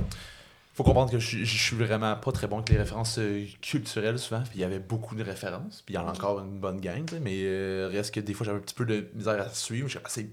Faut 0.73 0.83
comprendre 0.83 1.11
que 1.11 1.19
je, 1.19 1.43
suis- 1.45 1.75
vraiment 1.75 2.15
pas 2.15 2.31
très 2.31 2.47
bon 2.47 2.57
avec 2.57 2.69
les 2.69 2.77
références 2.77 3.17
euh, 3.19 3.45
culturelles 3.61 4.17
souvent. 4.17 4.41
Puis 4.41 4.53
il 4.55 4.61
y 4.61 4.63
avait 4.63 4.79
beaucoup 4.79 5.13
de 5.15 5.23
références. 5.23 5.83
Puis 5.85 5.93
il 5.93 5.97
y 5.97 5.99
en 5.99 6.07
a 6.07 6.11
encore 6.11 6.39
une 6.39 6.59
bonne 6.59 6.79
gang, 6.81 7.07
mais 7.21 7.41
euh, 7.43 7.89
reste 7.91 8.13
que 8.13 8.19
des 8.19 8.33
fois 8.33 8.45
j'avais 8.45 8.57
un 8.57 8.61
petit 8.61 8.73
peu 8.75 8.85
de 8.85 9.07
misère 9.13 9.39
à 9.39 9.49
suivre. 9.49 9.87
C'est- 10.07 10.29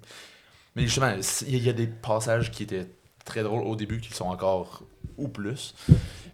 Mais 0.77 0.83
justement, 0.85 1.13
il 1.47 1.57
y, 1.63 1.69
a- 1.69 1.73
des 1.75 1.87
passages 1.87 2.51
qui 2.51 2.63
étaient 2.63 2.87
très 3.25 3.43
drôles 3.43 3.65
au 3.65 3.77
début 3.77 4.01
qui 4.01 4.13
sont 4.15 4.25
encore 4.27 4.83
ou 5.19 5.29
plus. 5.29 5.75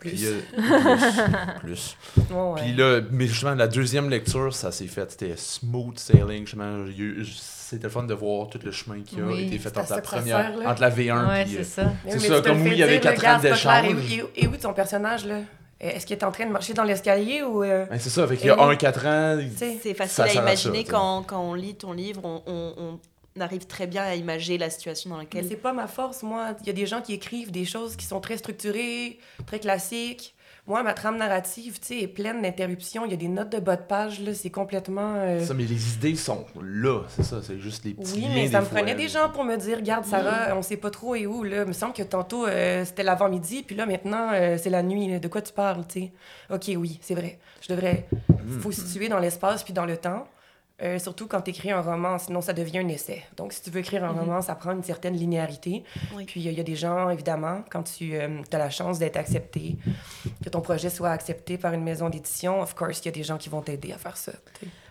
Plus. 0.08 0.16
Puis, 0.16 0.26
euh, 0.26 0.40
plus. 1.60 1.96
ouais. 2.30 2.60
Puis 2.62 2.74
là, 2.74 3.00
mais 3.10 3.26
justement, 3.26 3.54
la 3.54 3.68
deuxième 3.68 4.08
lecture, 4.10 4.54
ça 4.54 4.72
s'est 4.72 4.86
fait. 4.86 5.10
C'était 5.10 5.34
smooth 5.36 5.98
sailing. 5.98 6.46
Justement, 6.46 6.84
c'était 7.24 7.84
le 7.84 7.90
fun 7.90 8.04
de 8.04 8.14
voir 8.14 8.48
tout 8.48 8.60
le 8.64 8.70
chemin 8.70 9.00
qui 9.04 9.20
a 9.20 9.24
Oui, 9.24 9.46
été 9.46 9.58
fait 9.58 9.76
entre 9.76 9.90
la 9.92 10.00
première, 10.00 10.52
entre 10.64 10.80
la 10.80 10.90
V1 10.90 11.28
Ouais, 11.28 11.44
puis, 11.44 11.58
c'est 11.62 11.82
euh, 11.82 11.84
ça. 12.08 12.18
C'est 12.18 12.42
comme 12.44 12.62
oui, 12.62 12.70
il 12.72 12.78
y 12.78 12.82
avait 12.82 12.92
dire, 12.92 13.00
quatre 13.00 13.18
regarde, 13.18 13.46
ans 13.46 13.50
d'échange. 13.50 13.86
Et, 14.12 14.22
où- 14.22 14.28
et 14.36 14.46
où 14.46 14.56
ton 14.56 14.72
personnage, 14.72 15.24
là? 15.26 15.40
Est-ce 15.78 16.06
qu'il 16.06 16.16
est 16.16 16.24
en 16.24 16.32
train 16.32 16.46
de 16.46 16.52
marcher 16.52 16.72
dans 16.72 16.84
l'escalier 16.84 17.42
ou... 17.42 17.62
euh, 17.62 17.84
Ben, 17.90 17.98
c'est 17.98 18.08
ça, 18.08 18.26
fait 18.26 18.38
qu'il 18.38 18.46
y 18.46 18.50
a 18.50 18.58
un 18.62 18.76
4 18.76 19.06
ans. 19.06 19.38
C'est 19.56 19.92
facile 19.92 20.08
Ça 20.08 20.24
à 20.24 20.32
imaginer 20.32 20.84
quand, 20.84 21.22
quand 21.26 21.38
on 21.40 21.52
lit 21.52 21.74
ton 21.74 21.92
livre, 21.92 22.22
on 22.24 22.98
arrive 23.40 23.66
très 23.66 23.86
bien 23.86 24.02
à 24.04 24.14
imaginer 24.14 24.58
la 24.58 24.70
situation 24.70 25.10
dans 25.10 25.18
laquelle. 25.18 25.46
C'est 25.48 25.56
pas 25.56 25.72
ma 25.72 25.86
force, 25.86 26.22
moi. 26.22 26.54
Il 26.62 26.66
y 26.66 26.70
a 26.70 26.72
des 26.72 26.86
gens 26.86 27.00
qui 27.02 27.12
écrivent 27.14 27.50
des 27.50 27.64
choses 27.64 27.96
qui 27.96 28.04
sont 28.06 28.20
très 28.20 28.36
structurées, 28.36 29.18
très 29.46 29.58
classiques. 29.58 30.32
Moi, 30.68 30.82
ma 30.82 30.94
trame 30.94 31.16
narrative, 31.16 31.78
tu 31.78 31.86
sais, 31.86 32.00
est 32.00 32.08
pleine 32.08 32.42
d'interruptions. 32.42 33.04
Il 33.04 33.12
y 33.12 33.14
a 33.14 33.16
des 33.16 33.28
notes 33.28 33.50
de 33.52 33.60
bas 33.60 33.76
de 33.76 33.82
page, 33.82 34.18
là. 34.20 34.34
C'est 34.34 34.50
complètement... 34.50 35.14
euh, 35.14 35.44
Ça, 35.44 35.54
mais 35.54 35.62
les 35.62 35.94
idées 35.94 36.16
sont 36.16 36.44
là, 36.60 37.02
c'est 37.08 37.22
ça, 37.22 37.40
c'est 37.40 37.60
juste 37.60 37.84
les 37.84 37.94
petits 37.94 38.14
Oui, 38.14 38.22
liens 38.22 38.28
mais 38.34 38.48
ça 38.48 38.58
des 38.58 38.64
me 38.64 38.68
fois, 38.70 38.78
prenait 38.80 38.96
des 38.96 39.06
gens 39.06 39.30
pour 39.30 39.44
me 39.44 39.54
dire, 39.56 39.76
regarde, 39.76 40.04
Sarah, 40.04 40.56
on 40.56 40.62
sait 40.62 40.76
pas 40.76 40.90
trop 40.90 41.14
et 41.14 41.24
où, 41.24 41.44
là. 41.44 41.62
Il 41.62 41.68
me 41.68 41.72
semble 41.72 41.92
que 41.92 42.02
tantôt, 42.02 42.46
euh, 42.48 42.84
c'était 42.84 43.04
l'avant-midi, 43.04 43.62
puis 43.62 43.76
là, 43.76 43.86
maintenant, 43.86 44.30
euh, 44.32 44.58
c'est 44.60 44.70
la 44.70 44.82
nuit. 44.82 45.06
là. 45.08 45.20
De 45.20 45.28
quoi 45.28 45.40
tu 45.40 45.52
parles, 45.52 45.84
tu 45.86 46.00
sais? 46.00 46.12
OK, 46.52 46.64
oui, 46.76 46.98
c'est 47.00 47.14
vrai. 47.14 47.38
Je 47.60 47.72
devrais... 47.72 48.08
Mm. 48.28 48.58
faut 48.60 48.72
situer 48.72 49.08
dans 49.08 49.20
l'espace 49.20 49.62
puis 49.62 49.72
dans 49.72 49.86
le 49.86 49.96
temps. 49.96 50.26
Euh, 50.82 50.98
surtout 50.98 51.26
quand 51.26 51.40
tu 51.40 51.50
écris 51.52 51.70
un 51.70 51.80
roman, 51.80 52.18
sinon 52.18 52.42
ça 52.42 52.52
devient 52.52 52.80
un 52.80 52.88
essai. 52.88 53.24
Donc, 53.38 53.54
si 53.54 53.62
tu 53.62 53.70
veux 53.70 53.80
écrire 53.80 54.04
un 54.04 54.12
Mhm. 54.12 54.18
roman, 54.20 54.42
ça 54.42 54.54
prend 54.54 54.72
une 54.72 54.82
certaine 54.82 55.14
linéarité. 55.16 55.84
Oui. 56.14 56.24
Puis, 56.26 56.42
il 56.42 56.52
y 56.52 56.60
a 56.60 56.62
des 56.62 56.76
gens, 56.76 57.08
évidemment, 57.08 57.62
quand 57.70 57.82
tu 57.84 58.14
as 58.18 58.58
la 58.58 58.68
chance 58.68 58.98
d'être 58.98 59.16
accepté, 59.16 59.76
que 60.44 60.50
ton 60.50 60.60
projet 60.60 60.90
soit 60.90 61.08
accepté 61.10 61.56
par 61.56 61.72
une 61.72 61.82
maison 61.82 62.10
d'édition, 62.10 62.60
of 62.60 62.74
course, 62.74 63.00
il 63.00 63.06
y 63.06 63.08
a 63.08 63.12
des 63.12 63.22
gens 63.22 63.38
qui 63.38 63.48
vont 63.48 63.62
t'aider 63.62 63.92
à 63.92 63.96
faire 63.96 64.18
ça. 64.18 64.32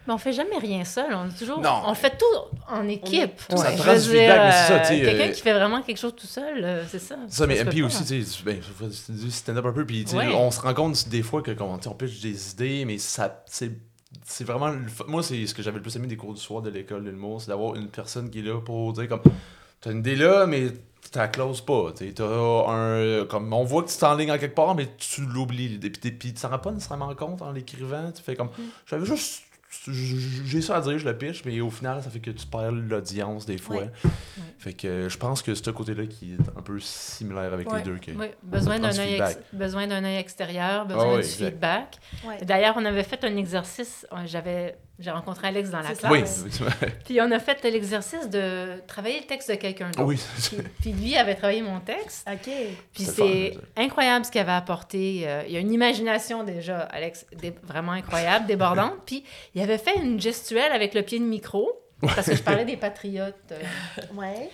Mais 0.07 0.13
on 0.13 0.17
fait 0.17 0.33
jamais 0.33 0.57
rien 0.57 0.83
seul. 0.85 1.13
On, 1.13 1.29
est 1.29 1.37
toujours, 1.37 1.59
Non. 1.61 1.81
on 1.85 1.93
fait 1.93 2.17
tout 2.17 2.57
en 2.67 2.87
équipe. 2.87 3.39
On 3.51 3.55
est- 3.55 3.57
Ça 3.77 3.83
prend 3.83 3.93
du 3.93 3.99
feedback, 3.99 4.39
mais 4.39 4.51
c'est 4.51 4.67
ça, 4.67 4.73
euh, 4.73 4.79
tu 4.79 4.85
sais, 4.87 5.01
Quelqu'un 5.01 5.23
euh, 5.27 5.31
qui 5.33 5.41
fait 5.41 5.53
vraiment 5.53 5.81
quelque 5.83 5.97
chose 5.99 6.15
tout 6.15 6.27
seul, 6.27 6.63
euh, 6.63 6.83
c'est 6.87 6.99
ça. 6.99 7.15
Ça, 7.27 7.45
mais 7.45 7.59
MP 7.63 7.83
aussi, 7.83 8.03
tu 8.05 8.23
sais, 8.23 8.43
ben, 8.43 8.59
stand-up 9.29 9.65
un 9.67 9.71
peu, 9.71 9.85
puis 9.85 10.03
tu 10.03 10.11
sais, 10.11 10.17
Ouais. 10.17 10.33
on 10.33 10.49
se 10.49 10.61
rend 10.61 10.73
compte 10.73 11.09
des 11.09 11.21
fois 11.23 11.41
que 11.43 11.51
comment, 11.51 11.77
tu 11.77 11.83
sais, 11.83 11.89
on 11.89 11.93
pitch 11.95 12.21
des 12.21 12.51
idées, 12.53 12.85
mais 12.85 12.97
ça, 12.99 13.43
c'est, 13.47 13.71
c'est 14.25 14.43
vraiment. 14.43 14.73
Moi, 15.07 15.23
c'est 15.23 15.45
ce 15.45 15.53
que 15.53 15.61
j'avais 15.61 15.77
le 15.77 15.83
plus 15.83 15.95
aimé 15.95 16.07
des 16.07 16.17
cours 16.17 16.33
du 16.33 16.41
soir 16.41 16.61
de 16.61 16.69
l'école 16.69 17.03
de 17.03 17.11
l'humour, 17.11 17.41
c'est 17.41 17.49
d'avoir 17.49 17.75
une 17.75 17.89
personne 17.89 18.29
qui 18.29 18.39
est 18.39 18.41
là 18.41 18.59
pour 18.59 18.91
dire 18.93 19.07
comme, 19.07 19.21
t'as 19.81 19.91
une 19.91 19.99
idée 19.99 20.15
là, 20.15 20.47
mais 20.47 20.71
tu 20.71 21.17
la 21.17 21.27
closes 21.27 21.61
pas, 21.61 21.93
t'as 21.93 22.25
un. 22.25 23.25
Comme, 23.25 23.53
on 23.53 23.63
voit 23.63 23.83
que 23.83 23.89
tu 23.89 23.97
t'enlignes 23.97 24.31
en 24.31 24.37
quelque 24.37 24.55
part, 24.55 24.75
mais 24.75 24.87
tu 24.97 25.21
l'oublies 25.21 25.69
l'idée, 25.69 25.91
puis, 25.91 26.11
tu 26.11 26.33
t'en 26.33 26.49
rends 26.49 26.59
pas 26.59 26.71
nécessairement 26.71 27.13
compte 27.13 27.41
en 27.43 27.51
l'écrivant, 27.51 28.11
tu 28.11 28.21
fais 28.21 28.35
comme, 28.35 28.49
j'avais 28.87 29.05
juste. 29.05 29.43
J'ai 30.45 30.61
ça 30.61 30.77
à 30.77 30.81
dire, 30.81 30.97
je 30.97 31.05
le 31.05 31.17
pitch, 31.17 31.43
mais 31.45 31.59
au 31.61 31.69
final, 31.69 32.01
ça 32.03 32.09
fait 32.09 32.19
que 32.19 32.31
tu 32.31 32.45
perds 32.47 32.71
l'audience 32.71 33.45
des 33.45 33.57
fois. 33.57 33.77
Ouais. 33.77 33.91
Fait 34.57 34.73
que 34.73 35.07
je 35.09 35.17
pense 35.17 35.41
que 35.41 35.53
c'est 35.53 35.65
ce 35.65 35.69
côté-là 35.71 36.05
qui 36.07 36.33
est 36.33 36.57
un 36.57 36.61
peu 36.61 36.79
similaire 36.79 37.53
avec 37.53 37.69
Ouais. 37.71 37.79
les 37.79 37.83
deux. 37.83 37.97
que- 37.97 38.11
Oui, 38.11 38.27
besoin 38.43 38.79
d'un 38.79 38.89
du 38.91 38.99
œil 38.99 39.09
feedback. 39.11 39.37
ex- 39.37 39.45
besoin 39.53 39.87
d'un 39.87 40.03
œil 40.03 40.17
extérieur, 40.17 40.85
besoin 40.85 41.05
ouais, 41.05 41.21
du 41.21 41.25
exact. 41.27 41.45
feedback. 41.51 41.97
Ouais. 42.25 42.37
D'ailleurs, 42.43 42.75
on 42.77 42.85
avait 42.85 43.03
fait 43.03 43.23
un 43.23 43.35
exercice. 43.37 44.05
euh, 44.11 44.17
J'avais, 44.25 44.77
j'ai 44.99 45.11
rencontré 45.11 45.47
Alex 45.47 45.69
dans 45.69 45.81
la 45.81 45.93
classe. 45.93 46.45
Oui. 46.61 46.67
Puis 47.05 47.19
on 47.21 47.29
a 47.31 47.39
fait 47.39 47.61
l'exercice 47.63 48.29
de 48.29 48.79
travailler 48.87 49.19
le 49.19 49.25
texte 49.25 49.49
de 49.51 49.55
quelqu'un 49.55 49.87
d'autre. 49.91 50.03
oui. 50.05 50.19
Puis, 50.49 50.57
puis 50.81 50.91
lui 50.93 51.17
avait 51.17 51.35
travaillé 51.35 51.61
mon 51.61 51.79
texte. 51.79 52.27
OK. 52.31 52.49
Puis 52.93 53.03
c'est 53.03 53.57
incroyable 53.75 54.25
ce 54.25 54.31
qu'il 54.31 54.41
avait 54.41 54.51
apporté. 54.53 55.23
Euh, 55.25 55.43
il 55.47 55.53
y 55.53 55.57
a 55.57 55.59
une 55.59 55.73
imagination 55.73 56.43
déjà, 56.43 56.79
Alex, 56.79 57.25
dé- 57.35 57.53
vraiment 57.63 57.91
incroyable, 57.93 58.45
débordante. 58.45 58.93
Puis 59.05 59.23
il 59.53 59.61
avait 59.61 59.77
fait 59.77 59.95
une 59.97 60.19
gestuelle 60.19 60.71
avec 60.71 60.93
le 60.93 61.01
pied 61.01 61.19
de 61.19 61.25
micro, 61.25 61.69
parce 62.01 62.27
que 62.29 62.35
je 62.35 62.43
parlais 62.43 62.65
des 62.65 62.77
patriotes. 62.77 63.35
euh. 63.51 63.61
Ouais. 64.15 64.49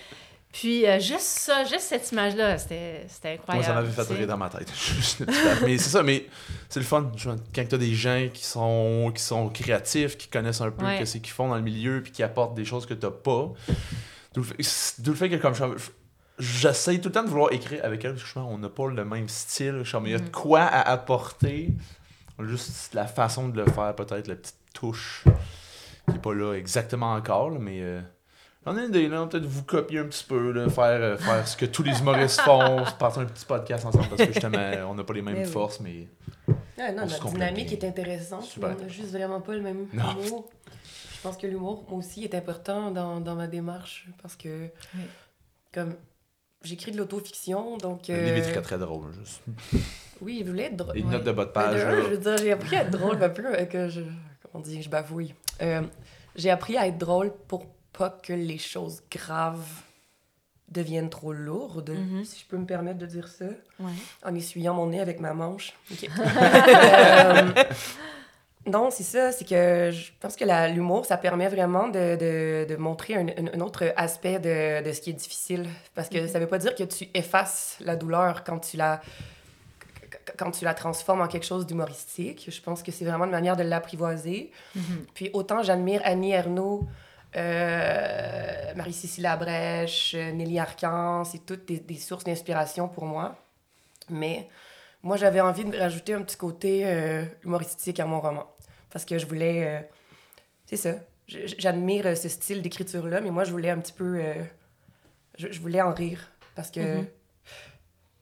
Puis 0.52 0.86
euh, 0.86 0.99
juste 0.99 1.22
ça, 1.22 1.64
juste 1.64 1.82
cette 1.88 2.12
image-là, 2.12 2.58
c'était 2.58 3.06
c'était 3.08 3.39
Moi, 3.47 3.56
incroyable. 3.56 3.66
ça 3.66 3.74
m'avait 3.74 3.91
fait 4.10 4.14
rire 4.16 4.28
dans 4.28 4.38
ma 4.38 4.49
tête. 4.49 4.70
Mais 5.64 5.78
c'est 5.78 5.89
ça, 5.89 6.04
mais 6.04 6.26
c'est 6.68 6.80
le 6.82 6.86
fun. 6.86 7.10
Quand 7.56 7.66
tu 7.70 7.76
as 7.76 7.78
des 7.78 7.93
gens 7.93 8.28
qui 8.34 8.43
sont, 8.43 9.12
qui 9.16 9.24
sont 9.24 9.47
créatifs, 9.49 10.18
qui 10.18 10.28
connaissent 10.28 10.60
un 10.62 10.72
peu 10.72 10.86
Ouais. 10.86 11.06
ce 11.06 11.18
qu'ils 11.20 11.32
font 11.34 11.47
dans 11.47 11.56
le 11.56 11.62
milieu, 11.62 12.02
puis 12.04 12.12
qui 12.12 12.22
apportent 12.22 12.54
des 12.54 12.66
choses 12.66 12.86
que 12.86 12.93
tu 12.93 13.08
pas. 13.08 13.52
D'où 14.34 14.41
le 14.41 14.43
fait- 14.43 14.95
D'où 15.02 15.12
le 15.12 15.18
fait 15.18 15.30
que, 15.30 15.36
comme 15.38 15.54
je- 15.56 15.64
j'essaye 16.39 16.99
tout 16.99 17.10
le 17.10 17.14
temps 17.14 17.24
de 17.24 17.30
vouloir 17.30 17.54
écrire 17.54 17.80
avec 17.86 18.04
elle, 18.04 18.16
parce 18.16 18.24
que 18.24 18.34
qu'on 18.39 18.58
n'a 18.58 18.70
pas 18.70 18.88
le 18.89 19.06
même 19.06 19.30
style. 19.30 19.84
Comme, 19.89 20.06
Il 20.08 20.12
y 20.12 20.16
a 20.16 20.20
de 20.20 20.24
Mhm. 20.24 20.32
quoi 20.32 20.62
à 20.64 20.82
apporter. 20.89 21.70
Juste 22.43 22.93
la 22.93 23.06
façon 23.08 23.47
de 23.49 23.62
le 23.62 23.72
faire, 23.72 23.95
peut-être, 23.95 24.28
la 24.28 24.36
petite 24.36 24.56
touche 24.74 25.24
qui 26.08 26.14
n'est 26.14 26.20
pas 26.20 26.34
là 26.34 26.56
exactement 26.56 27.14
encore, 27.14 27.52
mais. 27.52 27.80
euh, 27.82 28.02
J'en 28.66 28.78
ai 28.78 28.82
une 28.82 28.89
idée, 28.89 29.07
là, 29.07 29.26
peut-être 29.26 29.45
vous 29.45 29.64
copier 29.64 29.99
un 29.99 30.05
petit 30.05 30.24
peu, 30.24 30.51
là, 30.51 30.70
faire, 30.70 30.84
euh, 31.01 31.18
faire 31.18 31.47
ce 31.47 31.57
que 31.57 31.66
tous 31.66 31.82
les 31.84 31.99
humoristes 31.99 32.41
font, 32.45 32.84
partir 32.99 33.24
un 33.24 33.26
petit 33.26 33.45
podcast 33.45 33.86
ensemble 33.86 34.07
parce 34.09 34.22
que 34.22 34.34
justement, 34.34 34.57
on 34.89 34.93
n'a 34.95 35.03
pas 35.03 35.14
les 35.14 35.22
mêmes 35.24 35.34
Mais 35.38 35.45
oui. 35.45 35.51
forces, 35.51 35.80
mais 35.80 36.07
Ouais, 36.78 36.91
non, 36.93 37.03
On 37.03 37.07
notre 37.07 37.30
dynamique 37.30 37.68
bien. 37.70 37.78
est 37.80 37.86
intéressante. 37.86 38.43
Super. 38.43 38.70
mais 38.70 38.76
On 38.80 38.82
n'a 38.84 38.88
juste 38.88 39.12
vraiment 39.12 39.41
pas 39.41 39.53
le 39.55 39.62
même 39.62 39.88
Non. 39.93 40.03
humour. 40.26 40.49
Je 41.16 41.22
pense 41.22 41.38
que 41.38 41.45
l'humour, 41.47 41.86
moi 41.89 41.99
aussi, 41.99 42.24
est 42.24 42.34
important 42.36 42.91
dans, 42.91 43.20
dans 43.20 43.36
ma 43.36 43.47
démarche 43.47 44.07
parce 44.22 44.36
que, 44.36 44.70
Oui. 44.95 45.01
comme, 45.74 45.95
j'écris 46.64 46.91
de 46.91 46.97
l'autofiction, 46.97 47.78
donc. 47.78 48.07
le 48.09 48.16
livre 48.16 48.38
est 48.38 48.47
euh, 48.49 48.51
très 48.53 48.62
très 48.62 48.78
drôle. 48.78 49.12
Juste. 49.24 49.41
Oui, 50.22 50.41
je 50.45 50.49
voulais 50.49 50.66
être 50.66 50.78
drôle. 50.78 50.95
Ouais. 50.97 51.03
notes 51.03 51.24
de 51.24 51.32
bas 51.32 51.45
de 51.45 51.49
Mais 51.49 51.53
page. 51.53 51.80
je 51.80 52.09
veux 52.12 52.18
dire, 52.18 52.38
j'ai 52.38 52.51
appris 52.51 52.76
à 52.76 52.82
être 52.84 52.91
drôle 52.91 53.24
un 53.24 53.30
peu 53.30 53.45
euh, 53.47 53.66
que 53.66 53.89
je. 53.89 54.01
Comment 54.01 54.53
on 54.55 54.59
dit, 54.59 54.82
je 54.84 54.89
bafouille. 54.89 55.34
Euh, 55.64 55.82
j'ai 56.36 56.49
appris 56.51 56.78
à 56.78 56.88
être 56.88 56.97
drôle 56.99 57.32
pour 57.47 57.66
pas 58.02 58.10
que 58.10 58.34
les 58.34 58.58
choses 58.58 59.04
graves 59.12 59.68
deviennent 60.70 61.10
trop 61.10 61.34
lourdes, 61.34 61.91
Mhm. 61.91 62.24
si 62.26 62.39
je 62.39 62.45
peux 62.45 62.58
me 62.58 62.66
permettre 62.66 62.97
de 62.97 63.06
dire 63.06 63.28
ça, 63.28 63.45
Ouais. 63.80 63.91
en 64.24 64.34
essuyant 64.34 64.74
mon 64.74 64.88
nez 64.88 64.99
avec 65.02 65.20
ma 65.20 65.34
manche. 65.34 65.74
Ok. 65.91 66.08
Euh, 68.66 68.72
non, 68.76 68.89
c'est 68.91 69.04
ça, 69.04 69.32
c'est 69.32 69.45
que 69.47 69.89
je 69.91 70.12
pense 70.20 70.36
que 70.36 70.45
l'humour, 70.74 71.06
ça 71.06 71.18
permet 71.18 71.47
vraiment 71.49 71.88
de, 71.89 72.16
de, 72.16 72.66
de 72.72 72.76
montrer 72.76 73.14
un, 73.16 73.60
autre 73.60 73.84
aspect 73.97 74.39
de, 74.39 74.84
de 74.88 74.91
ce 74.93 75.02
qui 75.02 75.10
est 75.12 75.20
difficile. 75.26 75.66
Parce 75.95 76.10
que 76.10 76.28
ça 76.28 76.38
veut 76.39 76.47
pas 76.47 76.60
dire 76.60 76.74
que 76.76 76.84
tu 76.84 77.08
effaces 77.14 77.78
la 77.82 77.95
douleur 77.95 78.43
quand 78.43 78.60
tu 78.60 78.78
la, 78.78 79.02
quand 80.38 80.52
tu 80.52 80.64
la 80.64 80.74
transformes 80.76 81.22
en 81.22 81.28
quelque 81.28 81.45
chose 81.45 81.66
d'humoristique. 81.66 82.45
Je 82.49 82.62
pense 82.62 82.82
que 82.84 82.91
c'est 82.91 83.06
vraiment 83.06 83.26
une 83.26 83.32
manière 83.39 83.58
de 83.58 83.64
l'apprivoiser. 83.64 84.52
Mhm. 84.76 85.06
Puis 85.16 85.30
autant 85.34 85.62
j'admire 85.64 86.02
Annie 86.06 86.32
Ernaux, 86.32 86.88
euh, 87.36 88.73
Marie-Cécile 88.75 89.23
Labrèche, 89.23 90.15
Nelly 90.15 90.59
Arcan, 90.59 91.23
c'est 91.23 91.45
toutes 91.45 91.65
des, 91.65 91.79
des 91.79 91.97
sources 91.97 92.23
d'inspiration 92.23 92.88
pour 92.88 93.05
moi. 93.05 93.36
Mais 94.09 94.49
moi, 95.03 95.17
j'avais 95.17 95.41
envie 95.41 95.65
de 95.65 95.77
rajouter 95.77 96.13
un 96.13 96.21
petit 96.21 96.38
côté 96.38 96.84
euh, 96.86 97.23
humoristique 97.43 97.99
à 97.99 98.05
mon 98.05 98.19
roman. 98.19 98.45
Parce 98.91 99.05
que 99.05 99.17
je 99.17 99.25
voulais... 99.25 99.65
euh, 99.67 99.82
c'est 100.65 100.77
ça. 100.77 100.95
J'admire 101.27 102.17
ce 102.17 102.27
style 102.29 102.61
d'écriture-là, 102.61 103.21
mais 103.21 103.32
moi, 103.32 103.43
je 103.45 103.51
voulais 103.51 103.69
un 103.69 103.79
petit 103.79 103.93
peu... 103.93 104.21
je, 105.38 105.51
je 105.51 105.59
voulais 105.61 105.82
en 105.82 105.93
rire. 105.93 106.29
Parce 106.55 106.71
que... 106.71 106.97
Mhm. 106.97 107.07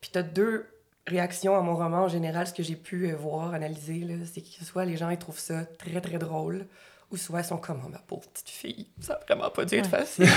Puis 0.02 0.12
t'as 0.14 0.22
deux 0.22 0.66
réactions 1.08 1.58
à 1.58 1.62
mon 1.62 1.76
roman 1.76 2.04
en 2.04 2.08
général, 2.08 2.48
ce 2.48 2.54
que 2.54 2.64
j'ai 2.64 2.78
pu 2.78 3.12
voir, 3.12 3.54
analyser, 3.54 4.00
là, 4.06 4.14
c'est 4.32 4.42
que 4.42 4.64
soit 4.64 4.86
les 4.86 4.96
gens 4.96 5.10
ils 5.10 5.18
trouvent 5.18 5.40
ça 5.40 5.66
très 5.66 6.00
très 6.00 6.18
drôle, 6.18 6.68
ou 7.12 7.18
soit 7.18 7.40
ils 7.42 7.46
sont 7.46 7.58
comme 7.58 7.82
oh, 7.86 7.90
ma 7.90 8.00
pauvre 8.00 8.28
petite 8.30 8.50
fille, 8.50 8.88
ça 9.02 9.14
a 9.14 9.20
vraiment 9.26 9.50
pas 9.50 9.66
dû 9.66 9.76
être 9.76 9.90
facile. 9.90 10.28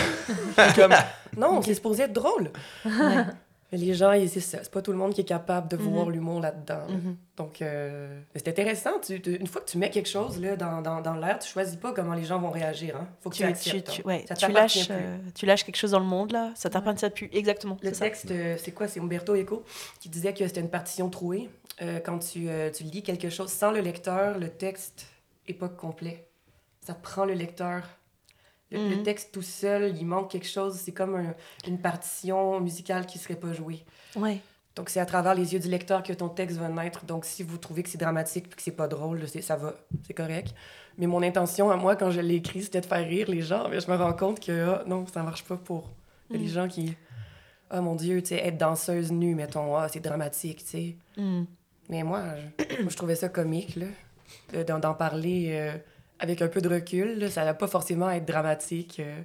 Comme 0.76 0.92
non, 1.36 1.60
c'est 1.62 1.74
supposé 1.74 2.04
être 2.04 2.12
drôle. 2.12 2.50
Mais 3.74 3.78
les 3.78 3.94
gens, 3.94 4.12
c'est 4.28 4.40
ça, 4.40 4.58
c'est 4.62 4.70
pas 4.70 4.82
tout 4.82 4.92
le 4.92 4.98
monde 4.98 5.14
qui 5.14 5.22
est 5.22 5.24
capable 5.24 5.66
de 5.68 5.78
voir 5.78 6.10
l'humour 6.10 6.40
là-dedans. 6.40 6.86
là. 6.88 6.94
Mhm. 6.94 7.16
Donc 7.38 7.62
euh, 7.62 8.20
c'est 8.36 8.46
intéressant. 8.48 8.90
Tu, 9.02 9.22
tu- 9.22 9.34
une 9.36 9.46
fois 9.46 9.62
que 9.62 9.70
tu 9.70 9.78
mets 9.78 9.88
quelque 9.88 10.10
chose 10.10 10.38
là, 10.38 10.56
dans, 10.56 10.82
dans, 10.82 11.00
dans 11.00 11.14
l'air, 11.14 11.38
tu 11.38 11.48
choisis 11.48 11.76
pas 11.76 11.92
comment 11.94 12.12
les 12.12 12.24
gens 12.24 12.38
vont 12.38 12.50
réagir. 12.50 12.96
Hein. 12.96 13.08
Faut 13.22 13.30
que 13.30 13.34
tu, 13.36 13.42
Tu, 13.44 13.46
tu, 13.48 13.50
acceptes. 13.70 13.90
tu- 13.90 14.00
hein. 14.02 14.04
ouais, 14.04 14.26
Ça 14.28 14.48
lâches, 14.48 14.88
euh, 14.90 15.16
tu 15.34 15.46
lâches 15.46 15.64
quelque 15.64 15.76
chose 15.78 15.92
dans 15.92 16.00
le 16.00 16.04
monde, 16.04 16.32
là. 16.32 16.50
Ça 16.54 16.68
t'appartient 16.68 17.08
plus. 17.08 17.30
Exactement. 17.32 17.78
Le 17.82 17.88
c'est 17.88 17.94
ça. 17.94 18.04
texte, 18.04 18.30
euh, 18.30 18.56
c'est 18.62 18.72
quoi? 18.72 18.88
C'est 18.88 19.00
Umberto 19.00 19.34
Eco 19.34 19.64
qui 20.00 20.10
disait 20.10 20.34
que 20.34 20.46
c'était 20.46 20.60
une 20.60 20.68
partition 20.70 21.08
trouée. 21.08 21.48
Euh, 21.80 21.98
quand 22.04 22.18
tu, 22.18 22.48
tu 22.74 22.84
lis 22.84 23.02
quelque 23.02 23.30
chose 23.30 23.48
sans 23.50 23.70
le 23.70 23.80
lecteur, 23.80 24.38
le 24.38 24.50
texte 24.50 25.06
est 25.48 25.54
pas 25.54 25.70
complet. 25.70 26.28
Ça 26.84 26.94
te 26.94 27.02
prend 27.02 27.24
le 27.24 27.34
lecteur. 27.34 27.82
Le, 28.70 28.78
le 28.88 28.96
Mhm. 28.96 29.02
texte 29.02 29.32
tout 29.32 29.42
seul, 29.42 29.96
il 29.96 30.04
manque 30.06 30.30
quelque 30.30 30.48
chose. 30.48 30.76
C'est 30.76 30.92
comme 30.92 31.14
un- 31.16 31.34
une 31.68 31.78
partition 31.78 32.58
musicale 32.60 33.06
qui 33.06 33.18
serait 33.18 33.36
pas 33.36 33.52
jouée. 33.52 33.84
Ouais. 34.16 34.38
Donc, 34.74 34.88
c'est 34.88 35.00
à 35.00 35.04
travers 35.06 35.34
les 35.34 35.52
yeux 35.52 35.60
du 35.60 35.68
lecteur 35.68 36.02
que 36.02 36.14
ton 36.14 36.30
texte 36.30 36.56
va 36.56 36.68
naître. 36.70 37.04
Donc, 37.04 37.26
si 37.26 37.42
vous 37.42 37.58
trouvez 37.58 37.82
que 37.82 37.90
c'est 37.90 37.98
dramatique 37.98 38.48
puis 38.48 38.56
que 38.56 38.62
c'est 38.62 38.70
pas 38.70 38.88
drôle, 38.88 39.20
ça 39.28 39.56
va, 39.56 39.74
c'est 40.06 40.14
correct. 40.14 40.54
Mais 40.96 41.06
mon 41.06 41.22
intention 41.22 41.70
à 41.70 41.76
moi, 41.76 41.94
quand 41.94 42.10
je 42.10 42.20
l'ai 42.20 42.36
écrit, 42.36 42.62
c'était 42.62 42.80
de 42.80 42.86
faire 42.86 43.06
rire 43.06 43.28
les 43.30 43.42
gens. 43.42 43.68
Mais 43.68 43.80
je 43.80 43.90
me 43.90 43.96
rends 43.96 44.14
compte 44.14 44.40
que 44.40 44.68
ah, 44.70 44.84
non, 44.86 45.06
ça 45.06 45.22
marche 45.22 45.44
pas 45.44 45.56
pour 45.58 45.90
Mm. 46.30 46.46
gens 46.46 46.68
qui. 46.68 46.94
Ah 47.68 47.82
mon 47.82 47.94
Dieu, 47.94 48.22
tu 48.22 48.28
sais, 48.28 48.36
être 48.46 48.56
danseuse 48.56 49.12
nue, 49.12 49.34
mettons, 49.34 49.76
ah, 49.76 49.88
c'est 49.88 50.00
dramatique, 50.00 50.64
tu 50.64 50.70
sais. 50.70 50.96
Mm. 51.18 51.44
Mais 51.90 52.02
moi, 52.02 52.22
je, 52.58 52.76
moi, 52.82 52.88
je 52.90 52.96
trouvais 52.96 53.14
ça 53.16 53.28
comique, 53.28 53.76
là, 53.76 53.86
de- 54.54 54.62
d'en 54.62 54.78
d'en 54.78 54.94
parler 54.94 55.48
euh, 55.52 55.76
avec 56.22 56.40
un 56.40 56.48
peu 56.48 56.60
de 56.62 56.68
recul. 56.68 57.18
là. 57.18 57.28
Ça 57.30 57.44
va 57.44 57.52
pas 57.54 57.66
forcément 57.66 58.08
être 58.10 58.24
dramatique, 58.26 59.00
euh, 59.00 59.20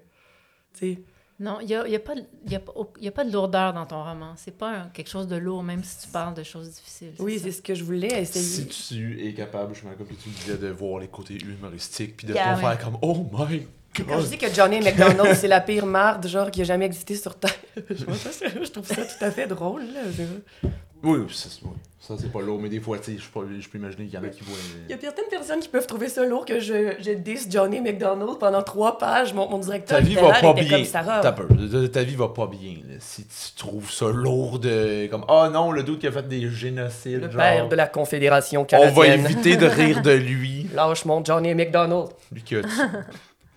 tu 0.73 0.93
sais. 0.95 1.01
Non, 1.39 1.59
il 1.61 1.67
n'y 1.67 1.75
a, 1.75 1.87
y 1.87 1.95
a, 1.95 1.99
pas 1.99 2.15
y 2.49 2.55
a, 2.55 2.61
y 2.99 3.07
a 3.07 3.11
pas 3.11 3.23
de 3.23 3.31
lourdeur 3.31 3.71
dans 3.71 3.85
ton 3.85 4.03
roman. 4.03 4.33
C'est 4.37 4.57
pas 4.57 4.69
un- 4.71 4.87
quelque 4.89 5.09
chose 5.09 5.27
de 5.27 5.35
lourd, 5.35 5.61
même 5.61 5.83
si 5.83 5.99
tu 6.05 6.11
parles 6.11 6.33
de 6.33 6.41
choses 6.41 6.67
difficiles. 6.71 7.13
Oui, 7.19 7.39
c'est 7.39 7.51
ce 7.51 7.61
que 7.61 7.75
je 7.75 7.83
voulais 7.83 8.21
essayer. 8.21 8.43
Si 8.71 8.87
tu 8.87 9.23
es 9.23 9.33
capable, 9.35 9.75
je 9.75 9.81
comme 9.81 10.07
que 10.07 10.13
tu 10.15 10.29
disais, 10.29 10.57
de 10.57 10.69
voir 10.69 10.99
les 10.99 11.07
côtés 11.07 11.37
humoristiques, 11.37 12.17
puis 12.17 12.25
de 12.27 12.33
Yeah, 12.33 12.43
pas 12.43 12.55
ouais. 12.55 12.61
faire 12.75 12.85
comme 12.85 12.97
Oh 13.03 13.23
my 13.31 13.67
Quand 13.95 14.19
je 14.19 14.27
dis 14.29 14.37
que 14.39 14.51
Johnny 14.51 14.79
McDonald, 14.79 15.35
c'est 15.35 15.47
la 15.47 15.61
pire 15.61 15.85
marde, 15.85 16.25
genre, 16.27 16.49
qui 16.49 16.61
a 16.61 16.63
jamais 16.63 16.85
existé 16.85 17.15
sur 17.15 17.35
Terre, 17.37 17.53
je, 17.87 17.95
je 17.95 18.71
trouve 18.71 18.87
ça 18.87 18.95
tout 19.05 19.23
à 19.23 19.29
fait 19.29 19.45
drôle, 19.45 19.83
là. 19.93 20.69
Oui, 21.03 21.19
oui, 21.19 21.33
ça, 21.33 21.49
c'est- 21.49 21.63
oui. 21.63 21.71
ça 21.99 22.15
c'est 22.19 22.31
pas 22.31 22.41
lourd, 22.41 22.59
mais 22.59 22.69
des 22.69 22.79
fois, 22.79 22.97
tu 22.97 23.13
sais, 23.15 23.17
je 23.21 23.29
peux, 23.29 23.77
imaginer 23.77 24.05
qu'il 24.05 24.13
y 24.15 24.17
en 24.17 24.23
a 24.23 24.29
qui 24.29 24.43
voient. 24.43 24.57
Il 24.87 24.91
y 24.91 24.97
a 24.97 24.99
certaines 24.99 25.27
personnes 25.29 25.59
qui 25.59 25.67
peuvent 25.69 25.85
trouver 25.85 26.09
ça 26.09 26.25
lourd 26.25 26.45
que 26.45 26.59
je, 26.59 26.93
je 26.99 27.49
Johnny 27.49 27.81
McDonald 27.81 28.39
pendant 28.39 28.63
trois 28.63 28.97
pages. 28.97 29.33
Mon, 29.33 29.47
mon 29.49 29.59
directeur 29.59 29.99
Ta 29.99 30.03
vie 30.03 30.15
va 30.15 30.31
pas 30.33 30.53
bien. 30.53 30.83
T'as 30.91 31.31
peur. 31.31 31.47
Ta- 31.91 32.03
vie 32.03 32.15
va 32.15 32.29
pas 32.29 32.47
bien. 32.47 32.75
là. 32.87 32.95
Si 32.99 33.25
tu 33.25 33.55
trouves 33.57 33.91
ça 33.91 34.07
lourd 34.09 34.59
de. 34.59 35.07
Comme, 35.07 35.25
ah 35.27 35.49
non, 35.53 35.71
le 35.71 35.83
doute 35.83 35.99
qui 35.99 36.07
a 36.07 36.11
fait 36.11 36.27
des 36.27 36.49
génocides. 36.49 37.21
Le 37.21 37.31
genre, 37.31 37.37
père 37.41 37.69
de 37.69 37.75
la 37.75 37.87
Confédération 37.87 38.61
On 38.61 38.65
canadienne. 38.65 38.95
va 39.21 39.29
éviter 39.29 39.57
de 39.57 39.65
rire 39.67 40.01
de 40.01 40.11
lui. 40.11 40.67
Lâche 40.73 41.05
mon 41.05 41.23
Johnny 41.23 41.53
McDonald. 41.53 42.09
Lui 42.31 42.41
qui 42.41 42.55
a, 42.55 42.61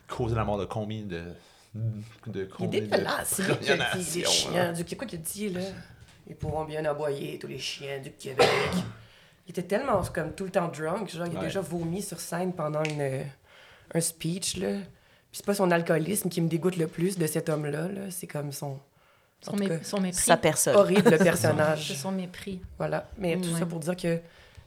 causé 0.09 0.35
la 0.35 0.45
mort 0.45 0.59
de 0.59 0.67
combien 0.67 1.01
de. 1.03 1.23
de 2.27 2.35
Il 2.35 2.41
est 2.41 2.49
combien 2.49 2.81
de 2.81 2.87
dégueulasse. 2.87 3.39
lui, 3.39 3.45
Première 3.55 3.91
qui 3.91 4.59
a 4.59 4.73
dit, 4.73 4.79
du 4.79 4.85
Québec, 4.85 5.09
qu'il 5.09 5.19
a 5.19 5.23
dit, 5.23 5.49
là? 5.51 5.61
Ils 6.31 6.37
pourront 6.37 6.65
bien 6.65 6.85
aboyer, 6.85 7.39
tous 7.41 7.49
les 7.49 7.59
chiens 7.59 7.99
du 7.99 8.13
Québec. 8.13 8.49
il 9.47 9.51
était 9.51 9.65
tellement 9.65 10.01
comme 10.15 10.33
tout 10.33 10.45
le 10.45 10.51
temps 10.51 10.69
drunk, 10.69 11.11
genre, 11.11 11.27
il 11.27 11.37
a 11.37 11.41
Ouais. 11.41 11.47
déjà 11.47 11.61
vomi 11.61 12.01
sur 12.03 12.21
scène 12.21 12.53
pendant 12.53 12.83
une, 12.85 13.25
un 13.93 14.01
speech, 14.01 14.57
là. 14.59 14.69
Puis 14.79 15.39
c'est 15.39 15.45
pas 15.45 15.55
son 15.55 15.71
alcoolisme 15.73 16.29
qui 16.29 16.41
me 16.41 16.49
dégoûte 16.49 16.77
le 16.77 16.87
plus 16.87 17.19
de 17.19 17.27
cet 17.27 17.49
homme-là, 17.49 17.89
là. 17.89 18.03
C'est 18.11 18.29
comme 18.29 18.53
son. 18.53 18.79
Son, 19.41 19.57
mé- 19.57 19.67
cas, 19.69 19.79
son 19.83 20.01
mépris. 20.01 20.21
Sa 20.21 20.37
personne. 20.37 20.77
horrible 20.77 21.03
C'est 21.19 21.25
personnage. 21.25 21.93
son 21.95 22.13
mépris. 22.13 22.61
Voilà. 22.79 23.09
Mais 23.19 23.37
tout 23.37 23.49
Ouais. 23.53 23.59
ça 23.59 23.67
pour 23.67 23.81
dire 23.81 23.97
que. 23.97 24.21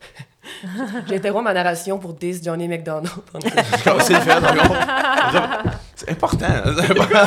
J'interromps 1.07 1.43
ma 1.45 1.53
narration 1.53 1.97
pour 1.97 2.14
10 2.14 2.43
Johnny 2.43 2.68
McDonald. 2.68 3.07
Comment 3.32 3.99
c'est? 4.01 4.20
C'est 5.95 6.09
important. 6.11 6.47
C'est 6.76 6.91
important. 6.91 7.24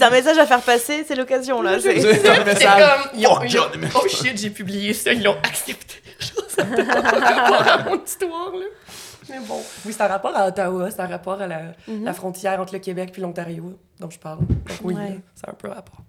C'est 0.00 0.06
un 0.06 0.10
message 0.10 0.38
à 0.38 0.46
faire 0.46 0.62
passer, 0.62 1.04
c'est 1.06 1.14
l'occasion 1.14 1.60
là. 1.60 1.78
c'est- 1.78 2.26
un 2.28 2.42
message. 2.44 2.62
comme, 3.12 3.20
ont- 3.26 3.36
ont- 3.38 3.46
Johnny 3.46 3.86
oh 3.94 4.08
shit, 4.08 4.38
j'ai 4.38 4.48
publié 4.48 4.94
ça, 4.94 5.12
ils 5.12 5.22
l'ont 5.22 5.36
accepté. 5.42 5.96
Ça 6.48 6.64
n'a 6.64 6.84
pas 6.84 7.00
rapport 7.20 7.68
à 7.68 7.78
mon 7.84 8.02
histoire, 8.02 8.50
là. 8.54 8.64
Mais 9.28 9.38
bon. 9.40 9.60
Oui, 9.84 9.92
c'est 9.94 10.02
un 10.02 10.06
rapport 10.08 10.34
à 10.36 10.46
Ottawa, 10.48 10.90
c'est 10.90 11.00
un 11.00 11.06
rapport 11.06 11.40
à 11.40 11.46
la, 11.46 11.60
Mhm. 11.86 12.04
la 12.04 12.12
frontière 12.14 12.58
entre 12.60 12.72
le 12.72 12.78
Québec 12.80 13.12
et 13.16 13.20
l'Ontario 13.20 13.78
dont 14.00 14.10
je 14.10 14.18
parle. 14.18 14.38
Donc 14.40 14.78
oui, 14.82 14.94
Ouais. 14.94 15.18
c'est 15.34 15.48
un 15.48 15.52
peu 15.52 15.70
un 15.70 15.74
rapport. 15.74 16.00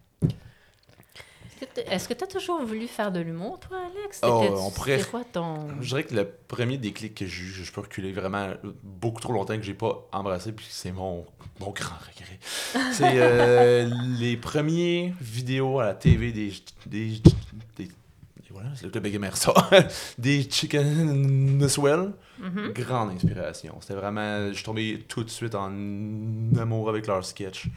Est-ce 1.88 2.08
que 2.08 2.14
tu 2.14 2.24
as 2.24 2.28
toujours 2.28 2.64
voulu 2.66 2.88
faire 2.88 3.12
de 3.12 3.20
l'humour, 3.20 3.60
toi, 3.60 3.78
Alex? 3.80 4.22
Oh, 4.24 4.44
on 4.58 4.72
pourrait- 4.72 4.98
C'était 5.00 5.10
quoi 5.12 5.24
ton. 5.32 5.68
Je 5.82 5.88
dirais 5.90 6.04
que 6.04 6.16
le 6.16 6.26
premier 6.48 6.78
déclic 6.78 7.16
que 7.16 7.26
j'ai 7.26 7.44
eu, 7.44 7.52
je 7.52 7.72
peux 7.72 7.82
reculer 7.82 8.12
vraiment 8.12 8.50
beaucoup 8.84 9.22
trop 9.22 9.34
longtemps 9.34 9.56
que 9.58 9.64
j'ai 9.64 9.74
pas 9.74 10.08
embrassé, 10.12 10.52
puis 10.52 10.66
c'est 10.70 10.92
mon, 10.92 11.26
mon 11.60 11.70
grand 11.72 11.96
regret. 11.96 12.40
C'est 12.94 13.14
euh, 13.22 13.90
les 14.20 14.38
premiers 14.38 15.14
vidéos 15.22 15.80
à 15.80 15.86
la 15.86 15.94
TV 15.94 16.32
des. 16.32 16.52
des, 16.88 17.22
des- 17.78 17.90
voilà, 18.50 18.70
c'est 18.76 18.84
le 18.84 18.92
club 18.92 19.04
des 20.18 20.44
Chicken 20.50 21.68
Swell. 21.70 22.12
Mhm. 22.40 22.74
Grande 22.74 23.12
inspiration. 23.12 23.78
C'était 23.80 23.94
vraiment. 23.94 24.50
Je 24.50 24.54
suis 24.56 24.64
tombé 24.64 25.06
tout 25.08 25.24
de 25.24 25.30
suite 25.30 25.56
en 25.56 25.72
amour 26.60 26.90
avec 26.90 27.08
leur 27.08 27.24
sketch. 27.24 27.68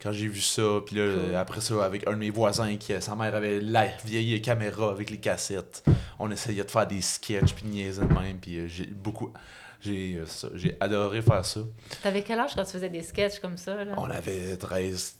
Quand 0.00 0.12
j'ai 0.12 0.28
vu 0.28 0.40
ça, 0.40 0.62
puis 0.86 0.94
là, 0.96 1.12
Cool. 1.12 1.34
après 1.34 1.60
ça, 1.60 1.84
avec 1.84 2.06
un 2.06 2.12
de 2.12 2.16
mes 2.18 2.30
voisins 2.30 2.76
qui, 2.76 2.92
sa 3.00 3.16
mère 3.16 3.34
avait 3.34 3.60
la 3.60 3.86
vieille 4.04 4.40
caméra 4.40 4.90
avec 4.90 5.10
les 5.10 5.18
cassettes, 5.18 5.82
on 6.20 6.30
essayait 6.30 6.62
de 6.64 6.70
faire 6.70 6.86
des 6.86 7.00
sketchs, 7.00 7.52
puis 7.52 7.66
niaiser 7.66 8.02
de 8.02 8.14
même, 8.14 8.38
puis 8.38 8.58
euh, 8.58 8.66
j'ai 8.68 8.86
beaucoup. 8.86 9.32
J'ai 9.80 10.16
euh, 10.16 10.26
ça, 10.26 10.48
j'ai 10.54 10.76
adoré 10.80 11.20
faire 11.22 11.44
ça. 11.44 11.60
T'avais 12.02 12.22
quel 12.22 12.38
âge 12.38 12.54
quand 12.54 12.64
tu 12.64 12.72
faisais 12.72 12.88
des 12.88 13.02
sketchs 13.02 13.40
comme 13.40 13.56
ça? 13.56 13.84
Là? 13.84 13.94
On 13.96 14.08
avait 14.10 14.56
13, 14.56 15.16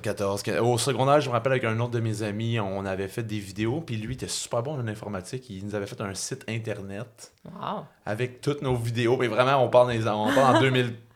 14, 0.00 0.42
15. 0.42 0.60
Au 0.60 0.78
secondaire, 0.78 1.20
je 1.20 1.28
me 1.28 1.32
rappelle 1.32 1.52
avec 1.52 1.64
un 1.64 1.78
autre 1.80 1.90
de 1.90 2.00
mes 2.00 2.22
amis, 2.22 2.58
on 2.60 2.84
avait 2.84 3.08
fait 3.08 3.24
des 3.24 3.38
vidéos, 3.40 3.80
puis 3.80 3.96
lui 3.96 4.14
était 4.14 4.28
super 4.28 4.62
bon 4.62 4.74
en 4.80 4.86
informatique. 4.86 5.48
Il 5.50 5.64
nous 5.66 5.74
avait 5.74 5.86
fait 5.86 6.00
un 6.00 6.14
site 6.14 6.44
internet 6.48 7.32
Wow, 7.44 7.84
avec 8.06 8.40
toutes 8.40 8.62
nos 8.62 8.76
vidéos. 8.76 9.16
Mais 9.16 9.26
vraiment, 9.28 9.64
on 9.64 9.68
parle, 9.68 9.90
les- 9.92 10.06
on 10.08 10.32
parle 10.32 10.56
en 10.56 10.60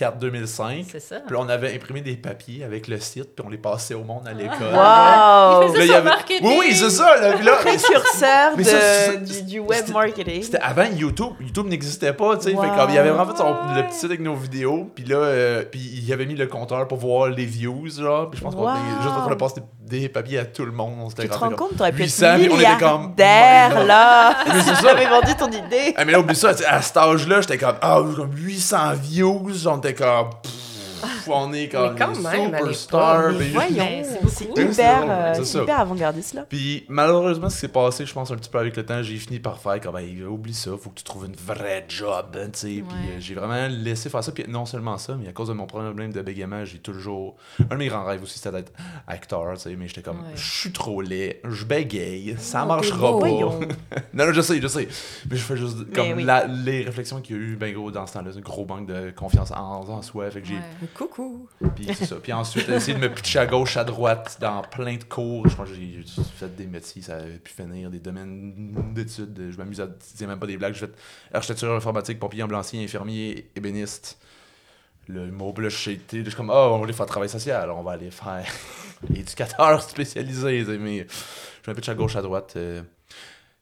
2004-2005. 0.00 0.86
c'est 0.90 1.00
ça. 1.00 1.16
Puis 1.20 1.34
là, 1.34 1.40
on 1.42 1.48
avait 1.48 1.74
imprimé 1.74 2.00
des 2.00 2.16
papiers 2.16 2.64
avec 2.64 2.88
le 2.88 2.98
site, 3.00 3.34
puis 3.36 3.44
on 3.46 3.50
les 3.50 3.58
passait 3.58 3.94
au 3.94 4.04
monde 4.04 4.26
à 4.26 4.32
l'école. 4.32 4.74
Waouh! 4.74 5.62
Il 5.62 5.68
faisait 5.68 5.78
Là, 5.78 5.84
il 5.84 5.86
y 5.86 5.88
son 5.88 5.94
avait- 5.94 6.08
marketing. 6.08 6.46
Oui, 6.48 6.56
oui, 6.60 6.74
c'est 6.74 6.90
ça. 6.90 7.16
Là, 7.20 7.36
là, 7.42 7.52
Précurseur 7.60 8.52
Mais 8.56 8.64
de, 8.64 9.24
du, 9.24 9.42
du 9.42 9.58
web 9.60 9.88
marketing. 9.92 10.42
C'était 10.42 10.58
avant 10.60 10.84
YouTube. 10.84 11.32
YouTube 11.40 11.66
n'existait 11.66 12.12
pas, 12.12 12.36
tu 12.36 12.44
sais. 12.50 12.54
Wow. 12.54 12.62
Fait 12.62 12.68
comme, 12.76 12.90
il 12.90 12.98
avait 12.98 13.10
vraiment 13.10 13.30
fait 13.32 13.38
son, 13.38 13.54
le 13.74 13.82
petit 13.86 13.94
site 13.96 14.04
avec 14.06 14.20
nos 14.20 14.34
vidéos. 14.34 14.90
Puis 14.94 15.04
là, 15.04 15.16
euh, 15.16 15.64
puis 15.70 15.80
il 15.80 16.12
avait 16.12 16.26
mis 16.26 16.34
le 16.34 16.46
compteur 16.46 16.86
pour 16.88 16.98
voir 16.98 17.28
les 17.28 17.44
views, 17.46 17.88
genre. 17.88 18.30
Puis 18.30 18.38
je 18.38 18.44
pense 18.44 18.54
qu'on 18.54 18.62
Wow. 18.62 18.70
était- 18.70 19.02
juste 19.02 19.14
qu'on 19.14 19.32
a 19.32 19.36
passé 19.36 19.60
des 19.82 20.08
papiers 20.08 20.38
à 20.38 20.44
tout 20.44 20.64
le 20.64 20.72
monde. 20.72 20.94
On 21.02 21.10
s'était 21.10 21.22
Tu 21.24 21.28
te 21.30 21.34
rends 21.34 21.48
comme- 21.48 21.56
compte, 21.56 21.76
t'aurais 21.76 21.90
pu 21.92 22.02
être 22.02 22.06
800, 22.08 22.26
puis 22.38 22.48
on 22.50 22.60
était 22.60 22.64
comme, 22.78 23.00
milliardaire 23.16 23.70
oh 23.72 23.78
God. 23.78 23.86
là. 23.88 24.36
J'avais 24.82 25.06
vendu 25.06 25.34
ton 25.36 25.48
idée. 25.48 25.94
Ah, 25.96 26.04
mais 26.04 26.12
là, 26.12 26.20
oublie 26.20 26.36
ça, 26.36 26.50
à 26.68 26.80
cet 26.82 26.96
âge-là, 26.96 27.40
j'étais 27.40 27.58
comme, 27.58 27.76
ah, 27.82 28.00
comme 28.16 28.30
800 28.34 28.92
views. 28.94 29.48
Genre, 29.52 29.80
on 29.90 29.92
était 29.92 29.94
comme, 29.94 30.30
pff, 30.42 30.59
on 31.28 31.52
est 31.52 31.68
quand 31.68 31.82
des 32.12 32.20
même, 32.22 32.52
l'époque, 32.54 33.38
mais- 33.38 33.48
Voyons, 33.50 33.76
Ben, 33.76 34.04
c'est 34.28 34.44
hyper, 34.72 35.04
hyper 35.62 35.80
avant-gardiste 35.80 36.34
là. 36.34 36.46
Puis 36.48 36.84
malheureusement, 36.88 37.48
ce 37.48 37.54
qui 37.54 37.60
s'est 37.62 37.68
passé, 37.68 38.06
je 38.06 38.12
pense, 38.12 38.30
un 38.30 38.36
petit 38.36 38.50
peu 38.50 38.58
avec 38.58 38.76
le 38.76 38.84
temps, 38.84 39.02
j'ai 39.02 39.16
fini 39.16 39.38
par 39.40 39.58
faire 39.58 39.80
comme, 39.80 39.96
hey, 39.96 40.22
oublie 40.24 40.54
ça, 40.54 40.70
faut 40.80 40.90
que 40.90 40.96
tu 40.96 41.04
trouves 41.04 41.26
une 41.26 41.36
vraie 41.36 41.84
job, 41.88 42.26
hein, 42.36 42.46
tu 42.52 42.58
sais. 42.58 42.66
Puis 42.68 42.82
euh, 43.08 43.16
j'ai 43.18 43.34
vraiment 43.34 43.68
laissé 43.68 44.08
faire 44.10 44.22
ça. 44.24 44.32
Puis 44.32 44.44
non 44.48 44.66
seulement 44.66 44.98
ça, 44.98 45.16
mais 45.20 45.28
à 45.28 45.32
cause 45.32 45.48
de 45.48 45.52
mon 45.54 45.66
problème 45.66 46.12
de 46.12 46.22
bégaiement, 46.22 46.64
j'ai 46.64 46.78
toujours. 46.78 47.36
Un 47.60 47.74
de 47.74 47.76
mes 47.76 47.88
grands 47.88 48.04
rêves 48.04 48.22
aussi, 48.22 48.38
c'était 48.38 48.52
d'être 48.52 48.72
acteur, 49.06 49.44
tu 49.54 49.60
sais. 49.60 49.76
Mais 49.76 49.88
j'étais 49.88 50.02
comme, 50.02 50.22
je 50.34 50.60
suis 50.60 50.72
trop 50.72 51.00
laid, 51.00 51.40
je 51.48 51.64
bégaye, 51.64 52.36
ça 52.38 52.62
Oh, 52.64 52.68
marchera 52.68 53.18
pas. 53.18 53.26
Non, 54.12 54.26
non, 54.26 54.32
je 54.32 54.40
sais, 54.40 54.60
je 54.60 54.66
sais. 54.66 54.88
Mais 55.30 55.36
je 55.36 55.42
fais 55.42 55.56
juste 55.56 55.92
comme 55.94 56.06
les 56.64 56.82
réflexions 56.82 57.20
qu'il 57.20 57.36
y 57.36 57.38
a 57.38 57.42
eu, 57.42 57.56
ben 57.56 57.72
gros, 57.72 57.90
dans 57.90 58.06
ce 58.06 58.14
temps-là, 58.14 58.30
c'est 58.32 58.38
un 58.38 58.42
gros 58.42 58.64
manque 58.66 58.86
de 58.86 59.10
confiance 59.10 59.50
en, 59.52 59.80
en 59.88 60.02
soi. 60.02 60.30
Fait 60.30 60.40
que 60.40 60.46
j'ai. 60.48 60.58
Coucou. 60.94 61.48
Puis 61.76 61.86
c'est 61.94 62.04
ça. 62.06 62.16
Puis 62.16 62.32
ensuite, 62.32 62.68
essayer 62.68 62.94
de 62.96 63.00
me 63.02 63.12
pitcher 63.12 63.38
à 63.40 63.46
gauche, 63.46 63.76
à 63.76 63.84
droite, 63.84 64.38
dans 64.40 64.62
plein 64.62 64.96
de 64.96 65.04
cours. 65.04 65.48
Je 65.48 65.54
pense 65.56 65.68
que 65.68 65.74
j'ai 65.74 66.02
j'ai 66.04 66.22
fait 66.22 66.54
des 66.56 66.66
métiers, 66.66 67.02
ça 67.02 67.16
avait 67.16 67.38
pu 67.38 67.52
finir, 67.52 67.90
des 67.90 67.98
domaines 68.00 68.72
d'études. 68.94 69.50
Je 69.50 69.56
m'amuse 69.56 69.80
à 69.80 69.86
dire 69.86 70.28
même 70.28 70.38
pas 70.38 70.46
des 70.46 70.56
blagues. 70.56 70.74
J'ai 70.74 70.80
fait 70.86 70.94
architecture 71.32 71.72
informatique, 71.74 72.18
pompier 72.18 72.42
ambulancier, 72.42 72.82
infirmier, 72.84 73.50
ébéniste. 73.56 74.18
Le 75.08 75.30
mot 75.32 75.52
je 75.58 75.68
suis 75.68 75.92
été- 75.92 76.22
je 76.24 76.28
suis 76.28 76.36
comme, 76.36 76.50
oh, 76.50 76.70
on 76.72 76.78
va 76.78 76.84
aller 76.84 76.92
faire 76.92 77.06
travail 77.06 77.28
social, 77.28 77.68
on 77.70 77.82
va 77.82 77.92
aller 77.92 78.10
faire 78.12 78.44
éducateur 79.14 79.82
spécialisé. 79.82 80.64
Mais 80.78 81.06
je 81.64 81.70
me 81.70 81.74
pitch 81.74 81.88
à 81.88 81.94
gauche, 81.94 82.14
à 82.16 82.22
droite. 82.22 82.52
euh, 82.56 82.82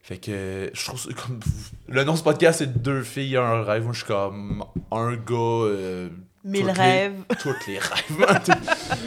fait 0.03 0.19
que 0.19 0.71
je 0.73 0.85
trouve 0.87 1.07
comme. 1.15 1.41
Le 1.89 2.03
nom 2.05 2.13
de 2.15 2.19
ce 2.19 2.23
podcast, 2.23 2.59
c'est 2.61 2.83
Deux 2.83 3.03
filles, 3.03 3.37
un 3.37 3.63
rêve. 3.63 3.85
Moi, 3.85 3.93
je 3.93 3.99
suis 3.99 4.07
comme 4.07 4.65
un 4.91 5.15
gars. 5.17 5.35
euh, 5.37 6.09
Mille 6.45 6.67
toutes 6.67 6.77
les- 6.77 6.83
rêves. 6.83 7.15
toutes 7.43 7.67
les 7.67 7.79
rêves. 7.79 8.03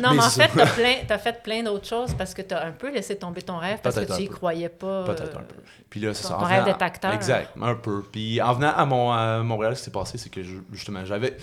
Non, 0.02 0.10
Mais 0.12 0.16
mais 0.18 0.24
en 0.24 0.30
fait, 0.30 0.50
t'as 0.56 0.66
plein, 0.68 0.94
t'as 1.08 1.18
fait 1.18 1.42
plein 1.42 1.64
d'autres 1.64 1.88
choses 1.88 2.14
parce 2.14 2.34
que 2.34 2.42
t'as 2.42 2.66
un 2.66 2.72
peu 2.72 2.92
laissé 2.92 3.16
tomber 3.18 3.42
ton 3.42 3.58
rêve 3.58 3.80
parce 3.82 3.96
que 3.96 4.16
tu 4.16 4.24
y 4.24 4.28
peu. 4.28 4.34
croyais 4.36 4.70
pas. 4.70 5.06
Peut-être 5.06 5.36
euh, 5.36 5.40
un 5.40 5.44
peu. 5.44 5.56
Puis 5.90 6.00
là, 6.02 6.14
c'est 6.14 6.24
ton- 6.24 6.28
ça. 6.30 6.34
ton 6.36 6.40
venant- 6.42 6.50
rêve 6.56 6.66
d'être 6.66 6.82
acteur. 6.82 7.14
Exact, 7.14 7.50
un 7.62 7.76
peu. 7.76 8.04
Puis 8.12 8.42
en 8.42 8.54
venant 8.54 8.74
à, 8.76 8.86
mon, 8.86 9.12
à 9.12 9.44
Montréal, 9.44 9.76
ce 9.76 9.80
qui 9.82 9.86
s'est 9.86 9.92
passé, 9.92 10.18
c'est 10.18 10.30
que 10.30 10.44
je- 10.44 10.58
justement, 10.74 11.04
j'avais. 11.06 11.38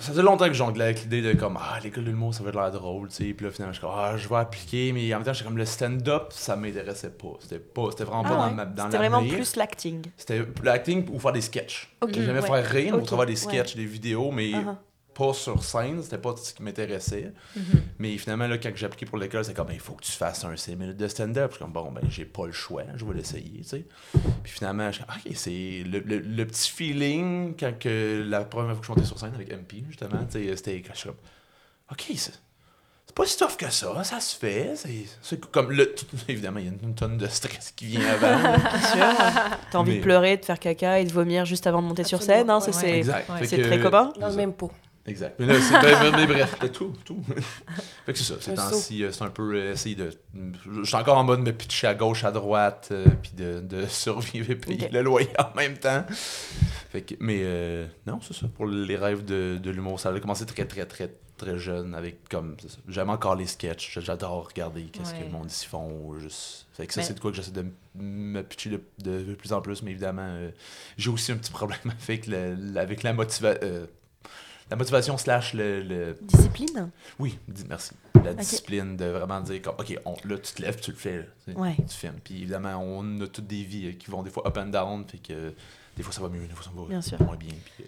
Ça 0.00 0.12
faisait 0.12 0.22
longtemps 0.22 0.46
que 0.46 0.52
jonglais 0.54 0.84
avec 0.84 1.02
l'idée 1.02 1.22
de 1.22 1.32
comme, 1.38 1.58
ah, 1.60 1.78
l'école 1.82 2.04
de 2.04 2.10
l'humour, 2.10 2.34
ça 2.34 2.42
va 2.42 2.48
être 2.48 2.56
l'air 2.56 2.70
drôle, 2.72 3.08
tu 3.08 3.14
sais. 3.16 3.34
Puis 3.34 3.44
là, 3.46 3.52
finalement, 3.52 3.72
je 3.72 3.78
suis 3.78 3.86
comme, 3.86 3.94
ah, 3.96 4.16
je 4.16 4.28
vais 4.28 4.36
appliquer. 4.36 4.92
Mais 4.92 5.12
en 5.14 5.18
même 5.18 5.26
temps, 5.26 5.32
j'étais 5.32 5.44
comme, 5.44 5.58
le 5.58 5.64
stand-up, 5.66 6.28
ça 6.30 6.56
m'intéressait 6.56 7.10
pas. 7.10 7.34
C'était 7.40 7.58
pas, 7.58 7.88
c'était 7.90 8.04
vraiment 8.04 8.22
pas 8.22 8.30
Ah 8.32 8.36
dans, 8.36 8.48
ouais? 8.48 8.54
ma, 8.54 8.64
dans 8.64 8.84
C'était 8.86 8.96
vraiment 8.98 9.22
plus 9.26 9.56
l'acting. 9.56 10.06
C'était 10.16 10.42
l'acting 10.62 11.06
ou 11.10 11.18
faire 11.20 11.32
des 11.32 11.40
sketchs. 11.40 11.94
Ok, 12.00 12.10
J'aimais 12.14 12.40
ouais. 12.40 12.46
faire 12.46 12.66
rire 12.70 12.94
Ok, 12.94 13.02
ou 13.02 13.04
travers 13.04 13.26
des 13.26 13.32
ouais. 13.32 13.36
sketchs, 13.36 13.76
des 13.76 13.84
vidéos, 13.86 14.30
mais 14.30 14.50
Uh-huh. 14.50 14.74
Pas 15.14 15.32
sur 15.34 15.62
scène. 15.62 16.02
C'était 16.02 16.18
pas 16.18 16.34
ce 16.36 16.54
qui 16.54 16.62
m'intéressait. 16.62 17.32
Mhm. 17.56 17.62
Mais 17.98 18.16
finalement, 18.18 18.46
là, 18.46 18.58
quand 18.58 18.70
j'ai 18.74 18.86
appliqué 18.86 19.06
pour 19.06 19.18
l'école, 19.18 19.44
c'est 19.44 19.54
comme, 19.54 19.66
ben, 19.68 19.74
il 19.74 19.80
faut 19.80 19.92
que 19.94 20.04
tu 20.04 20.12
fasses 20.12 20.44
un 20.44 20.56
5 20.56 20.76
minutes 20.76 20.96
de 20.96 21.08
stand-up. 21.08 21.50
Je 21.50 21.56
suis 21.56 21.64
comme, 21.64 21.72
bon, 21.72 21.90
ben, 21.92 22.02
j'ai 22.08 22.24
pas 22.24 22.46
le 22.46 22.52
choix, 22.52 22.84
je 22.96 23.04
vais 23.04 23.14
l'essayer, 23.14 23.58
tu 23.62 23.64
sais. 23.64 23.84
Puis 24.42 24.52
finalement, 24.52 24.86
je 24.90 24.96
suis 24.96 25.04
comme, 25.04 25.14
ok, 25.26 25.32
c'est 25.36 25.82
le, 25.86 25.98
le- 26.00 26.18
le 26.20 26.46
petit 26.46 26.70
feeling 26.70 27.54
quand 27.58 27.78
que 27.78 28.24
la 28.28 28.44
première 28.44 28.72
fois 28.74 28.80
que 28.80 28.86
je 28.86 28.92
monté 28.92 29.04
sur 29.04 29.18
scène 29.18 29.34
avec 29.34 29.50
MP, 29.52 29.84
justement, 29.88 30.24
tu 30.30 30.46
sais, 30.46 30.56
c'était 30.56 30.80
quand 30.82 30.92
je 30.94 30.98
suis 30.98 31.08
comme, 31.08 31.18
ok, 31.92 32.04
c'est. 32.16 32.32
C'est 33.06 33.16
pas 33.16 33.26
si 33.26 33.36
tough 33.36 33.56
que 33.58 33.68
ça, 33.70 34.04
ça 34.04 34.20
se 34.20 34.36
fait. 34.36 34.70
C'est, 34.76 35.04
c'est 35.20 35.44
comme 35.50 35.72
le. 35.72 35.92
tout- 35.96 36.06
évidemment, 36.28 36.60
il 36.60 36.66
y 36.66 36.68
a 36.68 36.70
une, 36.70 36.90
une 36.90 36.94
tonne 36.94 37.18
de 37.18 37.26
stress 37.26 37.72
qui 37.74 37.86
vient 37.86 38.06
avant. 38.08 38.40
Bien 38.56 38.80
sûr. 38.82 39.20
T'as 39.72 39.78
envie 39.78 39.90
Mais- 39.90 39.96
de 39.98 40.02
pleurer, 40.04 40.36
de 40.36 40.44
faire 40.44 40.60
caca 40.60 41.00
et 41.00 41.04
de 41.04 41.12
vomir 41.12 41.44
juste 41.44 41.66
avant 41.66 41.82
de 41.82 41.88
monter 41.88 42.04
sur 42.04 42.22
scène. 42.22 42.48
Hein, 42.48 42.60
c'est. 42.60 43.02
Ouais. 43.04 43.62
Très 43.64 43.80
commun. 43.80 44.12
Dans 44.20 44.28
le 44.28 44.36
même 44.36 44.52
pot. 44.52 44.70
Exact. 45.06 45.36
Mais 45.38 45.46
là, 45.46 45.54
c'est 45.60 45.80
ben, 45.80 46.12
mais 46.16 46.26
bref, 46.26 46.56
tout, 46.72 46.92
tout. 47.04 47.22
fait 48.06 48.12
que 48.12 48.18
c'est 48.18 48.34
ça, 48.34 48.40
ces 48.40 48.50
Un 48.50 48.54
temps-ci, 48.54 49.02
euh, 49.02 49.10
c'est 49.12 49.24
un 49.24 49.30
peu 49.30 49.54
euh, 49.54 49.72
essayer 49.72 49.94
de. 49.94 50.10
Je 50.70 50.84
suis 50.84 50.94
encore 50.96 51.16
en 51.16 51.24
mode 51.24 51.40
de 51.40 51.44
me 51.46 51.52
pitcher 51.52 51.86
à 51.86 51.94
gauche, 51.94 52.22
à 52.24 52.30
droite, 52.30 52.88
euh, 52.92 53.06
puis 53.22 53.32
de, 53.36 53.60
de 53.60 53.86
survivre 53.88 54.50
et 54.50 54.56
payer 54.56 54.88
le 54.90 55.00
loyer 55.02 55.30
en 55.38 55.54
même 55.56 55.78
temps. 55.78 56.04
Fait 56.90 57.02
que, 57.02 57.14
mais 57.18 57.40
euh, 57.42 57.86
non, 58.06 58.20
c'est 58.20 58.34
ça. 58.34 58.46
Pour 58.54 58.66
les 58.66 58.96
rêves 58.96 59.24
de, 59.24 59.58
de 59.60 59.70
l'humour, 59.70 59.98
ça 59.98 60.10
a 60.10 60.20
commencé 60.20 60.44
très, 60.44 60.66
très, 60.66 60.84
très, 60.84 61.10
très 61.38 61.58
jeune 61.58 61.94
avec 61.94 62.28
comme. 62.28 62.56
c'est. 62.60 62.78
J'aime 62.88 63.08
encore 63.08 63.36
les 63.36 63.46
sketchs, 63.46 63.98
j'adore 64.00 64.48
regarder 64.48 64.82
qu'est-ce 64.84 65.14
que 65.14 65.24
le 65.24 65.30
monde 65.30 65.50
ici 65.50 65.66
font. 65.66 66.18
Juste... 66.18 66.66
Fait 66.74 66.86
que 66.86 66.92
ça, 66.92 67.00
Mais- 67.00 67.06
c'est 67.06 67.14
de 67.14 67.20
quoi 67.20 67.30
que 67.30 67.38
j'essaie 67.38 67.52
de 67.52 67.64
me 67.94 68.42
pitcher 68.42 68.68
de, 68.70 68.82
de, 68.98 69.22
de 69.22 69.34
plus 69.34 69.52
en 69.54 69.62
plus, 69.62 69.82
mais 69.82 69.92
évidemment, 69.92 70.26
euh, 70.28 70.50
j'ai 70.98 71.08
aussi 71.10 71.32
un 71.32 71.36
petit 71.36 71.50
problème 71.50 71.78
avec, 72.04 72.26
le, 72.26 72.54
avec 72.76 73.02
la 73.02 73.12
motivation 73.14 73.86
la 74.70 74.76
motivation 74.76 75.16
slash 75.18 75.54
le, 75.54 75.82
le- 75.82 76.16
Discipline? 76.22 76.90
Oui, 77.18 77.38
merci. 77.68 77.90
La 78.24 78.34
discipline 78.34 78.96
de 78.96 79.06
vraiment 79.06 79.40
dire, 79.40 79.62
comme, 79.62 79.74
OK, 79.78 79.98
on, 80.04 80.14
là, 80.28 80.36
tu 80.38 80.52
te 80.52 80.62
lèves, 80.62 80.78
tu 80.80 80.90
le 80.90 80.96
fais. 80.96 81.16
là, 81.18 81.22
tu 81.46 81.52
sais, 81.52 81.58
Ouais. 81.58 81.74
Tu 81.78 81.96
filmes. 81.96 82.18
Puis 82.22 82.34
évidemment, 82.42 82.76
on 82.82 83.20
a 83.22 83.26
toutes 83.26 83.46
des 83.46 83.62
vies 83.64 83.88
euh, 83.88 83.92
qui 83.92 84.10
vont 84.10 84.22
des 84.22 84.30
fois 84.30 84.46
up 84.46 84.56
and 84.58 84.66
down. 84.66 85.04
Fait 85.08 85.16
que 85.18 85.54
des 85.96 86.02
fois, 86.02 86.12
ça 86.12 86.20
va 86.22 86.28
mieux, 86.28 86.46
des 86.46 86.54
fois, 86.54 86.64
ça 86.64 86.70
va 86.74 86.86
Bien 86.86 87.00
sûr. 87.02 87.20
moins 87.22 87.36
bien. 87.36 87.48
Puis, 87.64 87.84
euh, 87.84 87.86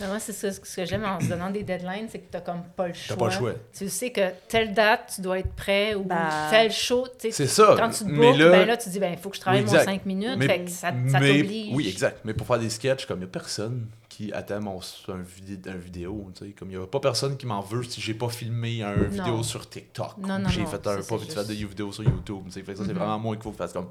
Mais 0.00 0.06
Moi, 0.06 0.18
c'est 0.20 0.32
ça, 0.32 0.50
ce 0.52 0.60
que 0.60 0.84
j'aime 0.84 1.04
en 1.04 1.20
se 1.20 1.26
donnant 1.26 1.50
des 1.50 1.62
deadlines, 1.64 2.06
c'est 2.08 2.20
que 2.20 2.36
tu 2.38 2.42
comme 2.44 2.62
pas 2.76 2.88
le 2.88 2.94
choix. 2.94 3.16
t'as 3.16 3.20
pas 3.20 3.26
le 3.26 3.30
choix. 3.32 3.52
Tu 3.76 3.88
sais 3.88 4.10
que 4.12 4.30
telle 4.48 4.72
date, 4.74 5.12
tu 5.16 5.20
dois 5.22 5.40
être 5.40 5.52
prêt 5.54 5.94
ou 5.94 6.04
Bah, 6.04 6.48
tel 6.50 6.70
show. 6.72 7.06
tu 7.18 7.26
sais, 7.26 7.30
C'est 7.32 7.46
ça. 7.48 7.74
Quand 7.76 7.90
tu 7.90 8.04
te 8.04 8.10
mais 8.10 8.28
bookes, 8.30 8.38
là, 8.38 8.50
ben 8.50 8.66
là, 8.66 8.76
tu 8.76 8.88
dis, 8.90 8.98
ben, 9.00 9.12
il 9.12 9.18
faut 9.18 9.28
que 9.30 9.36
je 9.36 9.40
travaille 9.40 9.60
Oui, 9.60 9.66
mon 9.66 9.72
exact. 9.72 9.84
5 9.90 10.06
minutes. 10.06 10.36
Mais- 10.38 10.46
fait 10.46 10.64
que 10.64 10.70
ça, 10.70 10.92
ça 11.10 11.18
t'oblige. 11.18 11.74
Oui, 11.74 11.88
exact. 11.88 12.20
Mais 12.24 12.32
pour 12.32 12.46
faire 12.46 12.58
des 12.60 12.70
sketchs, 12.70 13.06
comme 13.06 13.18
il 13.18 13.22
n'y 13.22 13.26
a 13.26 13.28
personne 13.32 13.86
qui 14.16 14.32
attend 14.32 14.60
mon, 14.60 14.78
un, 15.08 15.22
vid- 15.22 15.68
un 15.68 15.76
vidéo, 15.76 16.30
tu 16.36 16.44
sais, 16.44 16.50
comme 16.52 16.70
il 16.70 16.78
n'y 16.78 16.82
a 16.82 16.86
pas 16.86 17.00
personne 17.00 17.36
qui 17.36 17.46
m'en 17.46 17.60
veut 17.60 17.82
si 17.82 18.00
j'ai 18.00 18.14
pas 18.14 18.28
filmé 18.28 18.82
un 18.82 18.94
vidéo 18.94 19.42
sur 19.42 19.68
TikTok. 19.68 20.14
J'ai 20.48 20.64
fait 20.66 20.86
un 20.86 21.02
pas 21.02 21.16
vite 21.16 21.32
fait 21.32 21.44
de 21.44 21.52
vidéo 21.54 21.90
sur 21.90 22.04
YouTube. 22.04 22.42
tu 22.46 22.52
sais. 22.52 22.62
Fait 22.62 22.72
que 22.72 22.78
ça, 22.78 22.84
c'est 22.84 22.92
Mhm. 22.92 22.98
vraiment 22.98 23.18
moi 23.18 23.34
qu'il 23.34 23.42
faut 23.42 23.52
faire 23.52 23.72
comme. 23.72 23.88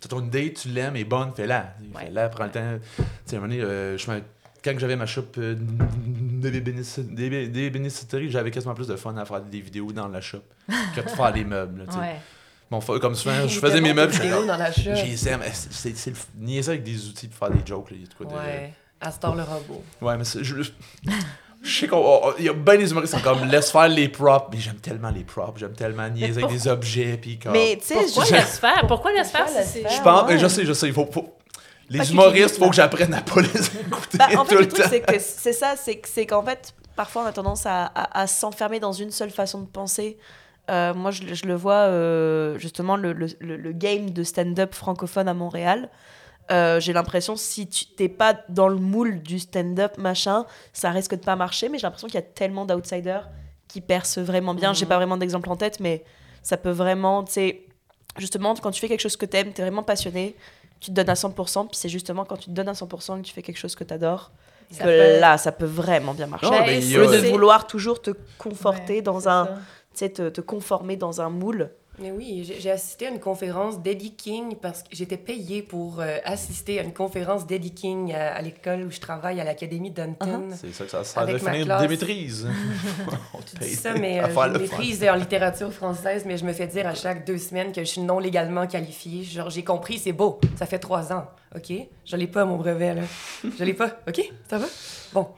Tu 0.00 0.08
ton 0.08 0.20
date, 0.22 0.54
tu 0.54 0.68
l'aimes, 0.70 0.96
est 0.96 1.04
bonne, 1.04 1.32
fais-la. 1.36 1.74
Ouais. 1.94 2.06
Fais-la, 2.06 2.28
prends 2.30 2.44
le 2.46 2.50
temps. 2.50 2.78
Tu 2.96 3.04
sais, 3.26 3.36
à 3.36 3.38
un 3.38 3.42
moment 3.42 3.52
donné, 3.54 3.62
euh, 3.64 3.96
je 3.96 4.10
me- 4.10 4.22
quand 4.64 4.74
j'avais 4.78 4.96
ma 4.96 5.06
shop 5.06 5.22
euh, 5.38 5.54
bénéficieries, 6.50 8.30
j'avais 8.30 8.50
quasiment 8.50 8.74
plus 8.74 8.88
de 8.88 8.96
fun 8.96 9.16
à 9.16 9.24
faire 9.24 9.40
des 9.42 9.60
vidéos 9.60 9.92
dans 9.92 10.08
la 10.08 10.20
shop 10.20 10.42
que 10.94 11.00
de 11.00 11.08
faire 11.08 11.32
les 11.32 11.44
meubles. 11.44 11.82
Ouais. 11.98 12.16
Bon, 12.70 12.80
comme 12.80 13.14
souvent, 13.14 13.46
je 13.48 13.58
faisais 13.58 13.80
mes 13.80 13.92
meubles, 13.94 14.12
vidéos 14.12 14.46
dans 14.46 14.56
la 14.56 14.70
shop. 14.72 14.94
j'ai 14.94 15.16
mais 15.38 15.50
c'est- 15.52 16.12
niaiser 16.38 16.70
avec 16.72 16.84
des 16.84 17.08
outils 17.08 17.28
pour 17.28 17.38
faire 17.48 17.56
des 17.56 17.66
jokes. 17.66 17.90
Là, 17.90 17.96
il. 19.00 19.06
Astor 19.08 19.34
le 19.34 19.42
robot. 19.42 19.82
Ouais, 20.00 20.16
mais 20.16 20.24
c'est- 20.24 20.42
je, 20.44 20.62
je 20.62 20.70
sais 21.62 21.88
qu'il 21.88 22.44
y 22.44 22.48
a 22.48 22.52
bien 22.52 22.76
des 22.76 22.90
humoristes 22.90 23.14
qui 23.14 23.20
sont 23.20 23.24
comme 23.24 23.44
laisse 23.48 23.70
faire 23.70 23.88
les 23.88 24.08
props, 24.08 24.46
mais 24.52 24.58
j'aime 24.58 24.76
tellement 24.76 25.10
les 25.10 25.24
props, 25.24 25.58
j'aime 25.60 25.74
tellement 25.74 26.08
niaiser 26.08 26.42
avec 26.42 26.54
des 26.56 26.68
objets, 26.68 27.18
puis 27.20 27.38
comme. 27.38 27.52
Mais 27.52 27.76
tu 27.80 27.86
sais, 27.88 27.94
Pourquoi 27.94 28.24
je- 28.24 28.32
laisse 28.32 28.58
faire? 28.60 28.86
Pourquoi 28.86 29.12
laisse 29.12 29.30
faire? 29.30 29.48
Si 29.48 29.82
c'est- 29.82 29.88
je 29.96 30.02
pense, 30.02 30.28
ouais. 30.28 30.38
je 30.38 30.46
sais, 30.46 30.64
je 30.64 30.72
sais, 30.72 30.86
il 30.88 30.92
faut, 30.94 31.06
faut- 31.10 31.34
les 31.88 31.98
Pas 31.98 32.04
humoristes, 32.06 32.54
tu 32.54 32.60
faut 32.60 32.70
que 32.70 32.76
j'apprenne 32.76 33.12
à 33.14 33.20
pas 33.20 33.40
les 33.40 33.48
écouter 33.66 34.16
Bah, 34.16 34.26
en 34.36 34.44
fait, 34.44 34.50
tout 34.50 34.54
le 34.54 34.60
le 34.60 34.68
truc, 34.68 34.82
temps. 34.84 34.88
c'est 34.90 35.00
que 35.00 35.18
c'est 35.18 35.52
ça, 35.52 35.74
c'est 35.76 35.96
que- 35.96 36.08
c'est 36.08 36.24
qu'en 36.24 36.42
fait, 36.44 36.72
parfois, 36.94 37.24
on 37.24 37.26
a 37.26 37.32
tendance 37.32 37.66
à, 37.66 37.86
à- 37.86 38.20
à 38.20 38.26
s'enfermer 38.28 38.78
dans 38.80 38.92
une 38.92 39.10
seule 39.10 39.30
façon 39.30 39.60
de 39.60 39.66
penser. 39.66 40.16
Euh, 40.70 40.94
moi, 40.94 41.10
je, 41.10 41.24
le- 41.24 41.34
je 41.34 41.46
le 41.46 41.54
vois, 41.56 41.74
euh, 41.88 42.56
justement, 42.58 42.96
le, 42.96 43.12
le- 43.12 43.26
le- 43.40 43.56
le 43.56 43.72
game 43.72 44.10
de 44.10 44.22
stand-up 44.22 44.72
francophone 44.74 45.26
à 45.26 45.34
Montréal. 45.34 45.88
Euh, 46.50 46.80
J'ai 46.80 46.92
l'impression, 46.92 47.36
si 47.36 47.68
tu 47.68 47.86
t'es 47.86 48.08
pas 48.08 48.34
dans 48.48 48.68
le 48.68 48.76
moule 48.76 49.22
du 49.22 49.38
stand-up, 49.38 49.96
machin, 49.98 50.44
ça 50.72 50.90
risque 50.90 51.12
de 51.14 51.20
pas 51.24 51.36
marcher. 51.36 51.68
Mais 51.68 51.78
j'ai 51.78 51.86
l'impression 51.86 52.08
qu'il 52.08 52.16
y 52.16 52.22
a 52.22 52.22
tellement 52.22 52.64
d'outsiders 52.66 53.28
qui 53.68 53.80
percent 53.80 54.22
vraiment 54.22 54.54
bien. 54.54 54.72
J'ai 54.72 54.84
Mhm. 54.84 54.88
pas 54.88 54.96
vraiment 54.96 55.16
d'exemple 55.16 55.48
en 55.50 55.56
tête, 55.56 55.78
mais 55.80 56.04
ça 56.42 56.56
peut 56.56 56.70
vraiment, 56.70 57.22
tu 57.22 57.32
sais, 57.32 57.62
justement, 58.18 58.54
quand 58.56 58.70
tu 58.72 58.80
fais 58.80 58.88
quelque 58.88 59.00
chose 59.00 59.16
que 59.16 59.26
t'aimes, 59.26 59.52
t'es 59.52 59.62
vraiment 59.62 59.84
passionné, 59.84 60.34
tu 60.80 60.90
te 60.90 60.92
donnes 60.96 61.10
à 61.10 61.14
100%, 61.14 61.66
puis 61.66 61.76
c'est 61.76 61.88
justement 61.88 62.24
quand 62.24 62.36
tu 62.36 62.46
te 62.46 62.50
donnes 62.50 62.68
à 62.68 62.74
100% 62.74 63.18
que 63.20 63.26
tu 63.26 63.32
fais 63.32 63.42
quelque 63.42 63.58
chose 63.58 63.76
que 63.76 63.84
t'adores, 63.84 64.32
Ça 64.72 64.84
que 64.84 64.88
peut- 64.88 65.20
là, 65.20 65.36
ça 65.38 65.52
peut 65.52 65.66
vraiment 65.66 66.14
bien 66.14 66.26
marcher. 66.26 66.46
Au 66.46 66.52
a- 66.54 66.66
lieu 66.72 67.06
de 67.06 67.28
vouloir 67.30 67.66
toujours 67.66 68.00
te 68.02 68.10
conforter 68.38 68.94
Ouais, 68.96 69.02
dans 69.02 69.28
un, 69.28 69.46
tu 69.46 69.52
sais, 69.94 70.08
te, 70.10 70.28
te 70.30 70.40
conformer 70.40 70.96
dans 70.96 71.20
un 71.20 71.28
moule. 71.28 71.70
Mais 72.00 72.10
oui, 72.12 72.50
j'ai 72.58 72.70
assisté 72.70 73.08
à 73.08 73.10
une 73.10 73.20
conférence 73.20 73.80
d'Eddie 73.82 74.14
King 74.14 74.56
parce 74.56 74.82
que 74.82 74.88
j'étais 74.90 75.18
payée 75.18 75.60
pour 75.62 76.00
euh, 76.00 76.16
assister 76.24 76.80
à 76.80 76.82
une 76.82 76.94
conférence 76.94 77.46
d'Eddie 77.46 77.74
King 77.74 78.14
à, 78.14 78.34
à 78.34 78.40
l'école 78.40 78.84
où 78.84 78.90
je 78.90 79.00
travaille 79.00 79.38
à 79.38 79.44
l'Académie 79.44 79.90
d'Anton. 79.90 80.48
C'est 80.58 80.72
ça 80.72 80.84
que 80.84 80.90
ça 80.90 81.04
sert 81.04 81.26
de 81.26 81.30
Avec 81.30 81.42
ma 81.42 81.50
finir 81.52 81.66
classe. 81.66 81.82
des 81.82 81.88
maîtrises. 81.88 82.48
On 83.34 83.38
te 83.42 83.58
paye 83.58 83.74
ça, 83.74 83.92
mais 83.94 84.18
euh, 84.20 84.28
faire 84.28 84.44
j'ai 84.44 84.48
le 84.48 84.54
une 84.54 84.62
maîtrise 84.62 85.04
en 85.04 85.14
littérature 85.14 85.72
française, 85.72 86.24
mais 86.26 86.38
je 86.38 86.46
me 86.46 86.54
fais 86.54 86.66
dire 86.68 86.86
à 86.86 86.94
chaque 86.94 87.26
deux 87.26 87.36
semaines 87.38 87.72
que 87.72 87.82
je 87.82 87.88
suis 87.90 88.00
non 88.00 88.18
légalement 88.18 88.66
qualifiée. 88.66 89.22
Genre, 89.22 89.50
j'ai 89.50 89.64
compris, 89.64 89.98
c'est 89.98 90.12
beau, 90.12 90.40
ça 90.56 90.64
fait 90.64 90.78
trois 90.78 91.12
ans, 91.12 91.26
OK? 91.54 91.70
Je 92.06 92.16
l'ai 92.16 92.26
pas, 92.26 92.46
mon 92.46 92.56
brevet, 92.56 92.94
là. 92.94 93.02
Je 93.58 93.62
l'ai 93.62 93.74
pas, 93.74 93.98
OK? 94.08 94.22
Ça 94.48 94.56
va? 94.56 94.66
Bon, 95.12 95.28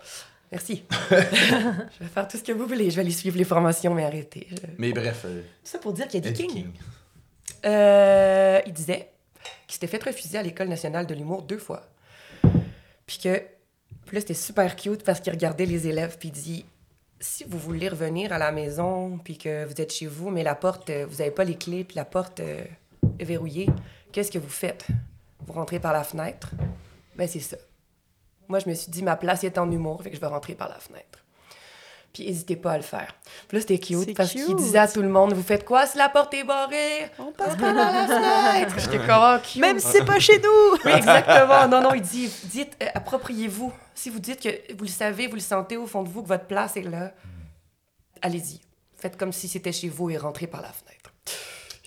merci. 0.52 0.84
je 1.10 1.16
vais 1.16 2.08
faire 2.14 2.28
tout 2.28 2.36
ce 2.38 2.42
que 2.44 2.52
vous 2.52 2.66
voulez. 2.66 2.90
Je 2.90 2.96
vais 2.96 3.02
aller 3.02 3.10
suivre 3.10 3.36
les 3.38 3.44
formations, 3.44 3.92
mais 3.94 4.04
arrêtez. 4.04 4.46
Je- 4.50 4.56
Mais 4.78 4.92
bref, 4.92 5.22
euh, 5.24 5.40
Tout 5.42 5.46
ça 5.70 5.78
pour 5.78 5.92
dire 5.92 6.06
qu'il 6.06 6.24
y 6.24 6.28
a 6.28 6.32
King. 6.32 6.50
King. 6.50 6.70
Euh, 7.64 8.60
il 8.66 8.72
disait 8.72 9.08
qu'il 9.66 9.74
s'était 9.74 9.86
fait 9.86 10.02
refuser 10.02 10.38
à 10.38 10.42
l'École 10.42 10.68
nationale 10.68 11.06
de 11.06 11.14
l'humour 11.14 11.42
deux 11.42 11.58
fois. 11.58 11.82
Puis 13.06 13.18
que, 13.18 13.38
puis 14.06 14.14
là, 14.14 14.20
c'était 14.20 14.34
super 14.34 14.76
cute 14.76 15.02
parce 15.04 15.20
qu'il 15.20 15.32
regardait 15.32 15.66
les 15.66 15.86
élèves, 15.88 16.16
puis 16.18 16.28
il 16.28 16.32
dit 16.32 16.64
si 17.20 17.44
vous 17.44 17.58
voulez 17.58 17.88
revenir 17.88 18.32
à 18.32 18.38
la 18.38 18.50
maison, 18.50 19.18
puis 19.22 19.38
que 19.38 19.64
vous 19.64 19.80
êtes 19.80 19.92
chez 19.92 20.06
vous, 20.06 20.30
mais 20.30 20.42
la 20.42 20.54
porte, 20.56 20.90
euh, 20.90 21.06
vous 21.08 21.18
n'avez 21.18 21.30
pas 21.30 21.44
les 21.44 21.54
clés, 21.56 21.84
puis 21.84 21.94
la 21.96 22.04
porte 22.04 22.40
euh, 22.40 22.64
est 23.18 23.24
verrouillée, 23.24 23.68
qu'est-ce 24.10 24.30
que 24.32 24.38
vous 24.40 24.48
faites? 24.48 24.86
Vous 25.46 25.52
rentrez 25.52 25.78
par 25.78 25.92
la 25.92 26.02
fenêtre? 26.02 26.50
Ben, 27.16 27.28
c'est 27.28 27.38
ça. 27.40 27.56
Moi, 28.48 28.58
je 28.58 28.68
me 28.68 28.74
suis 28.74 28.90
dit 28.90 29.02
ma 29.02 29.16
place 29.16 29.44
est 29.44 29.58
en 29.58 29.70
humour, 29.70 30.02
fait 30.02 30.10
que 30.10 30.16
je 30.16 30.20
vais 30.20 30.26
rentrer 30.26 30.54
par 30.54 30.68
la 30.68 30.78
fenêtre. 30.78 31.22
Puis 32.12 32.26
n'hésitez 32.26 32.56
pas 32.56 32.72
à 32.72 32.76
le 32.76 32.82
faire. 32.82 33.14
Puis 33.48 33.56
là, 33.56 33.60
c'était 33.62 33.78
cute 33.78 34.14
parce 34.14 34.32
qu'il 34.32 34.54
disait 34.56 34.78
à 34.78 34.88
tout 34.88 35.00
le 35.00 35.08
monde 35.08 35.32
Vous 35.32 35.42
faites 35.42 35.64
quoi 35.64 35.86
si 35.86 35.96
la 35.96 36.10
porte 36.10 36.34
est 36.34 36.44
barrée? 36.44 37.10
On 37.18 37.32
passe 37.32 37.56
par 37.56 37.72
la 37.72 38.06
fenêtre. 38.06 38.74
J'étais 38.78 38.98
comme, 38.98 39.22
oh, 39.22 39.36
cute. 39.42 39.62
Même 39.62 39.78
si 39.78 39.86
c'est 39.86 40.04
pas 40.04 40.18
chez 40.18 40.38
nous. 40.38 40.78
Oui, 40.84 40.92
exactement. 40.92 41.66
Non, 41.68 41.80
non, 41.80 41.94
il 41.94 42.02
dit, 42.02 42.30
dites, 42.44 42.76
euh, 42.82 42.86
appropriez-vous. 42.94 43.72
Si 43.94 44.10
vous 44.10 44.18
dites 44.18 44.42
que 44.42 44.74
vous 44.74 44.84
le 44.84 44.90
savez, 44.90 45.26
vous 45.26 45.36
le 45.36 45.40
sentez 45.40 45.78
au 45.78 45.86
fond 45.86 46.02
de 46.02 46.08
vous, 46.10 46.22
que 46.22 46.28
votre 46.28 46.46
place 46.46 46.76
est 46.76 46.82
là, 46.82 47.12
allez-y. 48.20 48.60
Faites 48.96 49.16
comme 49.16 49.32
si 49.32 49.48
c'était 49.48 49.72
chez 49.72 49.88
vous 49.88 50.10
et 50.10 50.18
rentrez 50.18 50.46
par 50.46 50.60
la 50.60 50.68
fenêtre. 50.68 51.01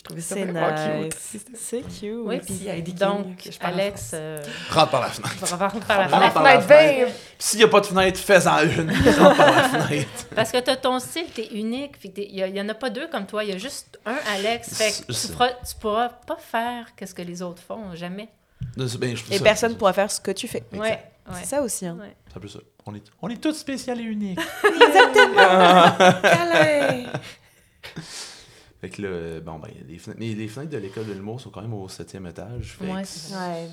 Trouvais 0.05 0.21
ça 0.21 0.35
C'est 0.35 0.45
vraiment 0.45 1.01
nice. 1.01 1.13
cute. 1.31 1.47
C'est 1.57 1.81
cute. 1.81 2.03
Oui, 2.25 2.37
Puis 2.37 2.45
puis 2.45 2.55
il 2.61 2.63
y 2.65 2.69
a 2.69 2.75
Eddie 2.75 2.93
King, 2.93 2.99
donc, 3.07 3.49
Alex, 3.59 4.11
euh, 4.13 4.37
Rentre 4.69 4.91
par 4.91 5.01
la 5.01 5.07
fenêtre. 5.09 5.55
rentre 5.57 5.79
par 5.85 5.97
la 5.99 6.07
Rentre 6.07 6.33
Par 6.33 6.43
la 6.43 6.61
fenêtre. 6.61 7.11
S'il 7.39 7.57
n'y 7.59 7.65
a 7.65 7.67
pas 7.67 7.81
de 7.81 7.85
fenêtre, 7.87 8.19
fais-en 8.19 8.59
une. 8.59 8.91
Rentre 8.91 9.35
par 9.37 9.51
la 9.55 9.63
fenêtre. 9.63 10.25
Parce 10.35 10.51
que 10.51 10.59
t'as 10.59 10.75
ton 10.75 10.99
style, 10.99 11.25
t'es 11.33 11.47
unique. 11.53 11.97
fait 11.97 12.09
que 12.09 12.13
t'es- 12.15 12.27
Il 12.29 12.35
y, 12.35 12.43
a- 12.43 12.47
il 12.47 12.55
y 12.55 12.61
en 12.61 12.69
a 12.69 12.73
pas 12.75 12.89
deux 12.91 13.07
comme 13.07 13.25
toi. 13.25 13.43
Il 13.43 13.49
y 13.49 13.53
a 13.53 13.57
juste 13.57 13.99
un 14.05 14.15
Alex. 14.35 14.75
Fait 14.77 14.91
que 14.91 15.11
Je 15.11 15.27
tu, 15.27 15.33
tu 15.33 15.75
pourras 15.81 16.09
pas 16.09 16.37
faire 16.37 16.95
qu'est-ce 16.95 17.15
que 17.15 17.23
les 17.23 17.41
autres 17.41 17.61
font. 17.67 17.95
Jamais. 17.95 18.29
Et 18.77 18.87
ça- 18.87 19.43
personne 19.43 19.71
ça- 19.71 19.77
pourra 19.77 19.93
faire 19.93 20.11
ce 20.11 20.19
que 20.21 20.31
tu 20.31 20.47
fais. 20.47 20.63
Ouais. 20.73 20.79
ouais. 20.79 20.99
C'est 21.39 21.45
ça 21.45 21.61
aussi. 21.61 21.85
Hein. 21.87 21.97
Ouais. 21.99 22.15
C'est 22.29 22.37
un 22.37 22.39
peu 22.39 22.47
ça. 22.47 22.59
On 22.85 22.93
est, 22.93 23.03
on 23.23 23.29
est 23.29 23.41
tous 23.41 23.53
spécial 23.57 23.99
et 23.99 24.03
uniques. 24.03 24.39
Câlin! 26.21 27.05
Fait 28.85 28.91
que 28.91 29.01
là, 29.01 29.39
bon, 29.39 29.57
ben, 29.57 29.71
des 29.87 29.97
fenêtres. 29.97 30.19
Mais 30.19 30.33
les 30.35 30.47
fenêtres 30.47 30.71
de 30.73 30.77
l'école 30.77 31.07
de 31.07 31.13
l'humour 31.13 31.41
sont 31.41 31.49
quand 31.49 31.61
même 31.63 31.73
au 31.73 31.89
septième 31.89 32.27
étage. 32.27 32.75
Fait 32.77 32.85
Ouais. 32.85 32.91
Ouais. 32.93 33.67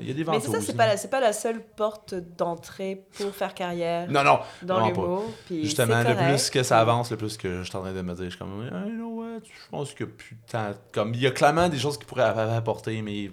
Il 0.00 0.08
y 0.08 0.10
a 0.10 0.14
des 0.14 0.24
Mais 0.24 0.40
c'est 0.40 0.46
ça, 0.46 0.52
ventouses. 0.52 0.66
c'est 0.66 0.76
pas, 0.76 0.86
la- 0.88 0.96
c'est 0.96 1.08
pas 1.10 1.20
la 1.20 1.32
seule 1.32 1.62
porte 1.76 2.14
d'entrée 2.14 3.04
pour 3.16 3.32
faire 3.34 3.54
carrière 3.54 4.10
Non, 4.10 4.24
non. 4.24 4.40
dans 4.62 4.84
l'humour. 4.88 5.24
Justement, 5.48 6.02
le 6.02 6.16
plus 6.32 6.50
que 6.50 6.62
ça 6.64 6.80
avance, 6.80 7.10
le 7.12 7.16
plus 7.16 7.36
que 7.36 7.62
je 7.62 7.68
suis 7.68 7.76
en 7.76 7.82
train 7.82 7.92
de 7.92 8.02
me 8.02 8.14
dire, 8.14 8.24
je 8.24 8.30
suis 8.30 8.38
comme, 8.38 8.62
hey, 8.64 8.90
you 8.90 8.96
know 8.96 9.22
what, 9.22 9.40
je 9.44 9.70
pense 9.70 9.94
que 9.94 10.04
putain, 10.04 10.74
comme 10.90 11.14
il 11.14 11.20
y 11.20 11.26
a 11.28 11.30
clairement 11.30 11.68
des 11.68 11.78
choses 11.78 11.96
qui 11.96 12.04
pourraient 12.04 12.22
app- 12.24 12.36
apporter, 12.56 13.00
mais 13.02 13.30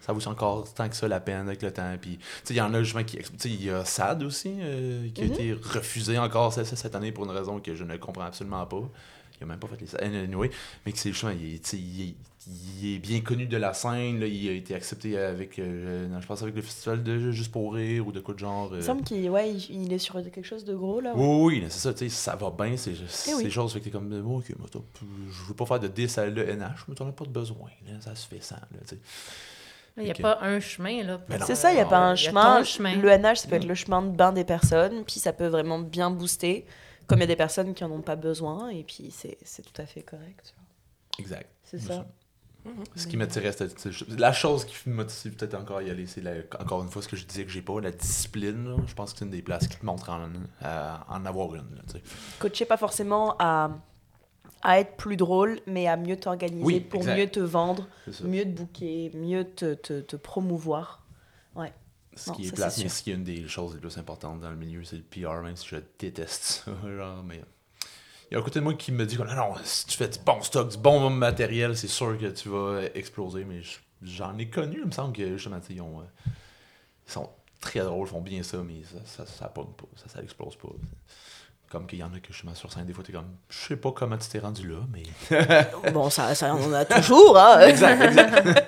ça 0.00 0.14
vaut 0.14 0.26
encore 0.26 0.72
tant 0.72 0.88
que 0.88 0.96
ça 0.96 1.06
la 1.06 1.20
peine 1.20 1.48
avec 1.48 1.60
le 1.60 1.70
temps. 1.70 1.94
Puis, 2.00 2.16
tu 2.16 2.24
sais, 2.44 2.54
il 2.54 2.56
y 2.56 2.60
en 2.62 2.72
a 2.72 2.82
justement 2.82 3.04
qui, 3.04 3.18
tu 3.18 3.24
sais, 3.36 3.48
il 3.50 3.64
y 3.64 3.70
a 3.70 3.84
Sad 3.84 4.22
aussi 4.22 4.54
euh, 4.58 5.06
qui 5.14 5.20
a 5.20 5.24
Mhm. 5.26 5.32
été 5.32 5.52
refusé 5.52 6.18
encore 6.18 6.52
cette, 6.54 6.64
cette 6.66 6.94
année 6.94 7.12
pour 7.12 7.24
une 7.24 7.30
raison 7.30 7.60
que 7.60 7.74
je 7.74 7.84
ne 7.84 7.96
comprends 7.98 8.24
absolument 8.24 8.64
pas. 8.64 8.80
Il 9.40 9.44
a 9.44 9.46
même 9.46 9.58
pas 9.58 9.68
fait 9.68 9.80
les 9.80 9.94
anyway, 10.18 10.50
mais 10.84 10.92
que 10.92 10.98
c'est 10.98 11.10
justement, 11.12 11.32
il 11.32 11.60
il 11.72 12.02
est- 12.02 12.14
il 12.80 12.94
est 12.94 12.98
bien 12.98 13.20
connu 13.20 13.46
de 13.46 13.56
la 13.58 13.74
scène, 13.74 14.20
là, 14.20 14.26
il 14.26 14.48
a 14.48 14.52
été 14.52 14.74
accepté 14.74 15.18
avec, 15.18 15.58
euh, 15.58 16.08
non, 16.08 16.18
je 16.20 16.26
pense 16.26 16.40
avec 16.42 16.54
le 16.54 16.62
festival 16.62 17.02
de 17.02 17.30
Juste 17.30 17.52
pour 17.52 17.74
rire 17.74 18.06
ou 18.06 18.12
de 18.12 18.20
quoi 18.20 18.32
de 18.32 18.38
genre. 18.38 18.68
Il 18.70 18.74
euh, 18.74 18.76
me 18.78 18.82
semble 18.82 19.02
qu'il 19.02 19.28
ouais, 19.28 19.52
il 19.52 19.92
est 19.92 19.98
sur 19.98 20.14
quelque 20.14 20.42
chose 20.42 20.64
de 20.64 20.74
gros 20.74 21.00
là. 21.00 21.14
ouais. 21.14 21.22
oui, 21.42 21.60
oui, 21.60 21.64
c'est 21.68 21.80
ça, 21.80 21.92
tu 21.92 21.98
sais, 21.98 22.08
ça 22.08 22.36
va 22.36 22.50
bien, 22.50 22.76
c'est 22.76 22.92
Eh 23.28 23.34
oui. 23.34 23.42
ces 23.42 23.50
choses, 23.50 23.72
fait 23.74 23.80
que 23.80 23.84
t'es 23.84 23.90
comme, 23.90 24.08
bon, 24.22 24.38
ok, 24.38 24.46
attends, 24.64 24.84
je 25.30 25.42
veux 25.48 25.54
pas 25.54 25.66
faire 25.66 25.80
de 25.80 25.88
10 25.88 26.16
à 26.16 26.26
l'ENH, 26.26 26.84
mais 26.88 26.94
t'en 26.94 27.08
as 27.08 27.12
pas 27.12 27.24
de 27.26 27.30
besoin, 27.30 27.68
là, 27.86 28.00
ça 28.00 28.14
se 28.14 28.26
fait 28.26 28.40
sans, 28.42 28.54
là, 28.56 28.62
tu 28.82 28.94
sais. 28.94 28.98
Il 29.98 30.04
n'y 30.04 30.10
a 30.12 30.14
pas 30.14 30.38
un 30.42 30.60
chemin. 30.60 31.02
là. 31.02 31.20
C'est 31.44 31.56
ça, 31.56 31.72
il 31.72 31.74
n'y 31.74 31.80
a 31.80 31.84
pas 31.84 31.98
un 31.98 32.14
il 32.14 32.22
y 32.22 32.26
a 32.26 32.30
chemin. 32.30 32.58
ton 32.58 32.64
chemin. 32.64 32.94
Le 32.94 33.08
NH, 33.08 33.34
ça 33.40 33.48
peut 33.48 33.56
être 33.56 33.66
le 33.66 33.74
chemin 33.74 34.00
de 34.00 34.10
bain 34.16 34.32
des 34.32 34.44
personnes, 34.44 35.02
puis 35.04 35.18
ça 35.18 35.32
peut 35.32 35.48
vraiment 35.48 35.80
bien 35.80 36.08
booster. 36.10 36.64
Comme 37.08 37.18
il 37.18 37.22
y 37.22 37.24
a 37.24 37.26
des 37.28 37.36
personnes 37.36 37.74
qui 37.74 37.82
en 37.82 37.90
ont 37.90 38.02
pas 38.02 38.16
besoin, 38.16 38.68
et 38.68 38.84
puis 38.84 39.10
c'est 39.10 39.38
c'est 39.42 39.62
tout 39.62 39.82
à 39.82 39.86
fait 39.86 40.02
correct. 40.02 40.40
tu 40.44 40.52
vois. 40.54 41.18
Exact. 41.18 41.48
C'est 41.64 41.80
ça. 41.80 42.06
Ce 42.96 43.06
qui 43.06 43.16
m'attirait, 43.16 43.54
la 44.18 44.32
chose 44.32 44.66
qui 44.66 44.88
me 44.90 44.94
motive 44.96 45.32
peut-être 45.36 45.54
encore 45.54 45.78
à 45.78 45.82
y 45.82 45.90
aller, 45.90 46.06
c'est 46.06 46.22
encore 46.60 46.82
une 46.82 46.90
fois 46.90 47.00
ce 47.00 47.08
que 47.08 47.16
je 47.16 47.24
disais 47.24 47.44
que 47.44 47.50
j'ai 47.50 47.62
pas, 47.62 47.80
la 47.80 47.90
discipline, 47.92 48.68
là. 48.68 48.76
je 48.86 48.92
pense 48.94 49.12
que 49.12 49.20
c'est 49.20 49.24
une 49.24 49.30
des 49.30 49.40
places 49.40 49.68
qui 49.68 49.78
te 49.78 49.86
montre 49.86 50.10
en, 50.10 50.28
à 50.60 51.06
en 51.08 51.24
avoir 51.24 51.54
une, 51.54 51.74
là. 51.76 51.82
Coacher 52.38 52.66
pas 52.66 52.76
forcément 52.76 53.36
à, 53.38 53.70
à 54.62 54.80
être 54.80 54.96
plus 54.96 55.16
drôle, 55.16 55.60
mais 55.66 55.86
à 55.88 55.96
mieux 55.96 56.16
t'organiser 56.18 56.62
Oui, 56.62 56.80
pour 56.80 57.00
exact. 57.00 57.16
mieux 57.16 57.28
te 57.28 57.40
vendre, 57.40 57.88
mieux 58.22 58.42
te 58.44 58.48
booker, 58.50 59.12
mieux 59.14 59.44
te, 59.44 59.72
te, 59.74 60.00
te 60.00 60.16
promouvoir. 60.16 61.02
Ce 62.18 62.30
Non, 62.30 62.36
qui 62.36 62.48
est 62.48 62.52
plate, 62.52 62.76
mais 62.78 62.88
ce 62.88 63.02
qui 63.02 63.10
est 63.10 63.14
une 63.14 63.24
des 63.24 63.46
choses 63.46 63.74
les 63.74 63.80
plus 63.80 63.96
importantes 63.96 64.40
dans 64.40 64.50
le 64.50 64.56
milieu, 64.56 64.82
c'est 64.84 64.96
le 64.96 65.02
PR, 65.02 65.40
même 65.42 65.56
si 65.56 65.66
je 65.68 65.76
déteste 65.98 66.42
ça. 66.64 66.70
Genre, 66.96 67.22
mais 67.22 67.40
il 68.30 68.34
y 68.34 68.36
a 68.36 68.40
un 68.40 68.42
côté 68.42 68.58
de 68.58 68.64
moi 68.64 68.74
qui 68.74 68.90
me 68.92 69.06
dit 69.06 69.16
que 69.16 69.22
non, 69.22 69.34
non, 69.34 69.54
si 69.64 69.86
tu 69.86 69.96
fais 69.96 70.08
du 70.08 70.18
bon 70.18 70.42
stock, 70.42 70.68
du 70.68 70.76
bon 70.78 71.08
matériel, 71.10 71.76
c'est 71.76 71.86
sûr 71.88 72.18
que 72.18 72.26
tu 72.26 72.48
vas 72.48 72.82
exploser. 72.94 73.44
Mais 73.44 73.62
je- 73.62 73.78
j'en 74.02 74.36
ai 74.36 74.48
connu, 74.48 74.78
il 74.82 74.86
me 74.86 74.90
semble 74.90 75.12
que 75.14 75.36
justement, 75.36 75.60
ils, 75.70 75.80
ont, 75.80 76.00
euh, 76.00 76.04
ils 77.06 77.12
sont 77.12 77.30
très 77.60 77.80
drôles, 77.80 78.06
ils 78.06 78.10
font 78.10 78.20
bien 78.20 78.42
ça, 78.42 78.58
mais 78.58 78.82
ça, 78.84 79.24
ça, 79.24 79.26
ça 79.32 79.48
pas, 79.48 79.66
ça, 79.96 80.08
ça 80.08 80.22
explose 80.22 80.56
pas. 80.56 80.68
Comme 81.70 81.86
qu'il 81.86 81.98
y 81.98 82.02
en 82.02 82.12
a 82.14 82.18
que 82.18 82.32
justement 82.32 82.54
sur 82.54 82.72
scène, 82.72 82.86
des 82.86 82.94
fois, 82.94 83.04
t'es 83.04 83.12
comme, 83.12 83.28
je 83.50 83.58
sais 83.68 83.76
pas 83.76 83.92
comment 83.92 84.16
tu 84.16 84.26
t'es 84.28 84.38
rendu 84.38 84.68
là, 84.70 84.78
mais. 84.90 85.02
Bon, 85.92 86.08
ça, 86.08 86.34
ça 86.34 86.54
on 86.54 86.64
en 86.64 86.72
a 86.72 86.84
toujours, 86.86 87.38
hein. 87.38 87.60
exact, 87.60 88.00
exact. 88.02 88.64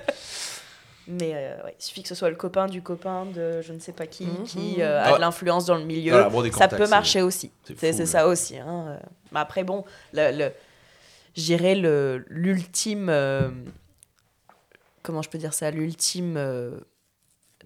Mais 1.21 1.31
euh, 1.35 1.63
ouais, 1.63 1.75
il 1.79 1.83
suffit 1.83 2.01
que 2.03 2.09
ce 2.09 2.15
soit 2.15 2.29
le 2.29 2.35
copain 2.35 2.65
du 2.67 2.81
copain 2.81 3.25
de 3.25 3.61
je 3.61 3.71
ne 3.73 3.79
sais 3.79 3.93
pas 3.93 4.07
qui 4.07 4.25
Mhm. 4.25 4.43
qui 4.43 4.81
euh, 4.81 4.99
a 5.01 5.13
Ah. 5.13 5.15
de 5.15 5.21
l'influence 5.21 5.65
dans 5.65 5.75
le 5.75 5.83
milieu. 5.85 6.13
Ça 6.57 6.67
peut 6.67 6.87
marcher 6.87 7.21
aussi. 7.21 7.51
c'est 7.77 8.05
ça 8.05 8.27
aussi. 8.27 8.57
Hein. 8.57 8.85
euh. 8.89 8.97
Mais 9.31 9.39
après, 9.39 9.63
bon, 9.63 9.85
le, 10.13 10.31
le, 10.37 10.51
je 11.35 11.41
dirais 11.43 11.75
le- 11.75 12.25
l'ultime. 12.27 13.07
euh, 13.09 13.49
comment 15.03 15.21
je 15.21 15.29
peux 15.29 15.37
dire 15.37 15.53
ça 15.53 15.71
L'ultime 15.71 16.35
euh, 16.37 16.79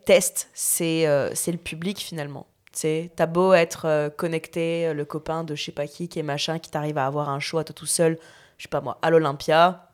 test, 0.06 0.49
c'est 0.53 1.08
euh, 1.08 1.32
c'est 1.34 1.51
le 1.51 1.58
public 1.58 1.99
finalement. 1.99 2.47
Tu 2.74 2.80
sais, 2.82 3.12
T'as 3.16 3.26
beau 3.26 3.53
être 3.53 4.10
connecté, 4.18 4.93
le 4.93 5.06
copain 5.06 5.43
de 5.45 5.56
je 5.56 5.64
sais 5.64 5.72
pas 5.72 5.88
qui, 5.88 6.10
qui 6.10 6.20
est 6.20 6.24
machin, 6.24 6.60
qui 6.60 6.70
t'arrive 6.70 6.97
à 6.97 7.06
avoir 7.06 7.30
un 7.30 7.39
show 7.39 7.58
à 7.58 7.64
toi 7.64 7.74
tout 7.74 7.86
seul, 7.86 8.18
je 8.58 8.64
sais 8.64 8.70
pas 8.70 8.82
moi, 8.82 8.97
à 9.01 9.10
l'Olympia. 9.10 9.89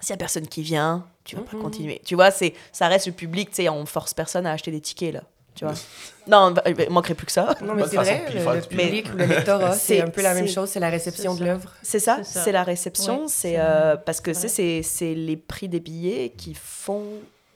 S'il 0.00 0.10
y 0.10 0.12
a 0.12 0.16
personne 0.18 0.46
qui 0.46 0.62
vient, 0.62 1.06
tu 1.24 1.36
vas 1.36 1.42
pas 1.42 1.56
Mhm. 1.56 1.62
continuer. 1.62 2.00
Tu 2.04 2.14
vois, 2.14 2.30
c'est 2.30 2.54
ça 2.72 2.88
reste 2.88 3.06
le 3.06 3.12
public, 3.12 3.50
tu 3.50 3.56
sais, 3.62 3.68
on 3.68 3.86
force 3.86 4.12
personne 4.14 4.46
à 4.46 4.52
acheter 4.52 4.70
des 4.70 4.80
tickets 4.80 5.14
là. 5.14 5.22
Tu 5.54 5.64
vois 5.64 5.72
Non, 6.26 6.50
bah, 6.50 6.62
il 6.66 6.90
manquerait 6.90 7.14
plus 7.14 7.24
que 7.26 7.32
ça. 7.32 7.54
Non, 7.62 7.74
mais 7.74 7.84
c'est 7.88 7.96
vrai, 7.96 8.26
le, 8.30 8.60
public 8.60 9.06
ou 9.14 9.16
le 9.16 9.24
lectorat, 9.24 9.72
C'est- 9.78 10.02
un 10.02 10.10
peu 10.10 10.20
la 10.22 10.34
même 10.34 10.48
chose, 10.48 10.68
c'est 10.68 10.80
la 10.80 10.90
réception 10.90 11.34
de 11.34 11.44
l'œuvre. 11.44 11.72
C'est 11.82 11.98
ça, 11.98 12.22
C'est 12.24 12.52
la 12.52 12.62
réception, 12.62 13.22
Oui, 13.22 13.28
c'est 13.28 13.54
euh, 13.58 13.96
parce 13.96 14.20
que 14.20 14.34
C'est 14.34 14.48
c'est 14.48 14.82
c'est 14.82 14.82
c'est 14.82 15.14
les 15.14 15.36
prix 15.38 15.68
des 15.68 15.80
billets 15.80 16.30
qui 16.36 16.52
font 16.54 17.04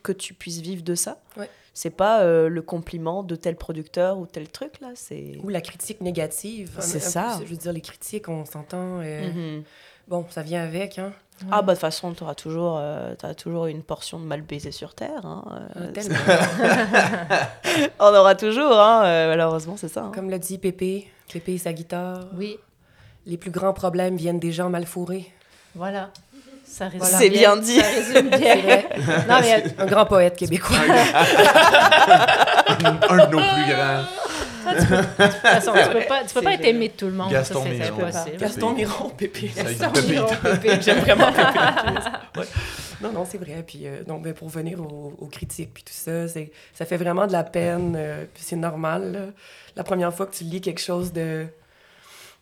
que 0.03 0.12
tu 0.12 0.32
puisses 0.32 0.61
vivre 0.61 0.82
de 0.82 0.95
ça. 0.95 1.18
Ouais. 1.36 1.51
C'est 1.74 1.91
pas 1.91 2.22
euh, 2.22 2.49
le 2.49 2.62
compliment 2.62 3.22
de 3.22 3.36
tel 3.36 3.55
producteur 3.57 4.18
ou 4.18 4.26
tel 4.26 4.49
truc 4.49 4.80
là, 4.80 4.88
c'est 4.95 5.38
Ou 5.45 5.49
la 5.51 5.61
critique 5.61 6.01
négative. 6.01 6.72
C'est 6.80 6.95
peu, 6.95 7.05
ça. 7.05 7.38
Je 7.41 7.45
veux 7.49 7.57
dire, 7.57 7.72
les 7.72 7.80
critiques, 7.82 8.28
on 8.30 8.45
s'entend. 8.47 9.01
euh, 9.03 9.57
Mhm. 9.59 9.62
Bon, 10.11 10.27
ça 10.29 10.43
vient 10.43 10.63
avec, 10.65 10.99
hein. 10.99 11.13
Ah 11.51 11.63
bah 11.63 11.73
de 11.73 11.79
toute 11.79 11.81
façon, 11.81 12.13
tu 12.13 12.23
auras 12.23 12.35
toujours 12.35 12.77
euh, 12.79 13.15
toujours 13.35 13.65
une 13.67 13.83
portion 13.83 14.19
de 14.21 14.25
mal 14.27 14.43
baisé 14.43 14.73
sur 14.73 14.93
terre 14.93 15.25
hein, 15.25 15.43
euh, 15.77 15.91
Tellement. 15.93 16.19
on 17.99 18.15
aura 18.15 18.35
toujours 18.35 18.79
hein, 18.79 19.05
euh, 19.07 19.29
malheureusement, 19.31 19.77
c'est 19.79 19.89
ça. 19.89 20.03
hein. 20.03 20.13
Comme 20.15 20.29
le 20.29 20.39
dit 20.39 20.59
Pépé, 20.59 21.11
Pépé 21.33 21.55
et 21.55 21.59
sa 21.59 21.73
guitare, 21.73 22.25
Oui, 22.37 22.59
les 23.25 23.39
plus 23.39 23.51
grands 23.51 23.73
problèmes 23.73 24.17
viennent 24.17 24.39
des 24.41 24.53
gens 24.53 24.69
mal 24.69 24.85
fourrés. 24.85 25.33
voilà. 25.75 26.11
Ça 26.67 26.87
résume 26.89 27.03
C'est 27.05 27.31
bien 27.31 27.57
dit. 27.57 27.81
Ça 27.81 27.87
résume 27.89 28.31
C'est 28.33 28.39
bien. 28.39 28.83
non, 29.29 29.41
mais 29.41 29.65
Un 29.79 29.87
grand 29.87 30.05
poète 30.07 30.37
québécois. 30.37 30.77
un 33.09 33.17
de 33.17 33.23
nos 33.33 33.39
plus 33.39 33.73
grands. 33.73 34.05
De 34.65 35.25
toute 35.27 35.35
façon, 35.41 35.73
tu 35.73 35.99
peux 35.99 36.07
pas, 36.07 36.25
tu 36.25 36.35
peux 36.35 36.43
pas 36.43 36.53
être 36.55 36.65
aimé 36.65 36.89
de 36.89 36.95
tout 36.95 37.07
le 37.07 37.13
monde. 37.13 37.31
Gaston 37.31 37.63
ça, 37.63 37.69
c'est 37.71 37.79
Miron. 37.79 37.99
impossible. 38.07 38.37
Gaston 38.39 38.73
Miron, 38.75 39.11
Pépé. 39.11 39.51
Gaston 39.57 39.93
Miron, 40.09 40.27
Pépé. 40.43 40.81
J'aime 40.83 40.99
vraiment 41.01 41.33
Pépé. 41.33 41.59
Ouais. 42.37 42.47
Non, 43.03 43.13
non, 43.13 43.25
c'est 43.25 43.39
vrai. 43.39 43.65
Puis, 43.67 43.87
euh, 43.89 44.05
donc, 44.05 44.23
ben, 44.23 44.33
pour 44.35 44.49
venir 44.49 44.81
aux, 44.81 45.15
aux 45.19 45.27
critiques, 45.27 45.73
puis 45.75 45.83
tout 45.83 45.93
ça, 45.93 46.29
c'est, 46.29 46.53
ça 46.75 46.85
fait 46.87 46.97
vraiment 46.97 47.27
de 47.27 47.33
la 47.33 47.43
peine. 47.45 47.95
euh, 47.97 48.25
puis 48.33 48.43
c'est 48.47 48.57
normal. 48.57 49.13
là. 49.13 49.21
La 49.75 49.83
première 49.85 50.15
fois 50.15 50.27
que 50.27 50.35
tu 50.35 50.45
lis 50.45 50.61
quelque 50.61 50.81
chose 50.81 51.13
de. 51.13 51.47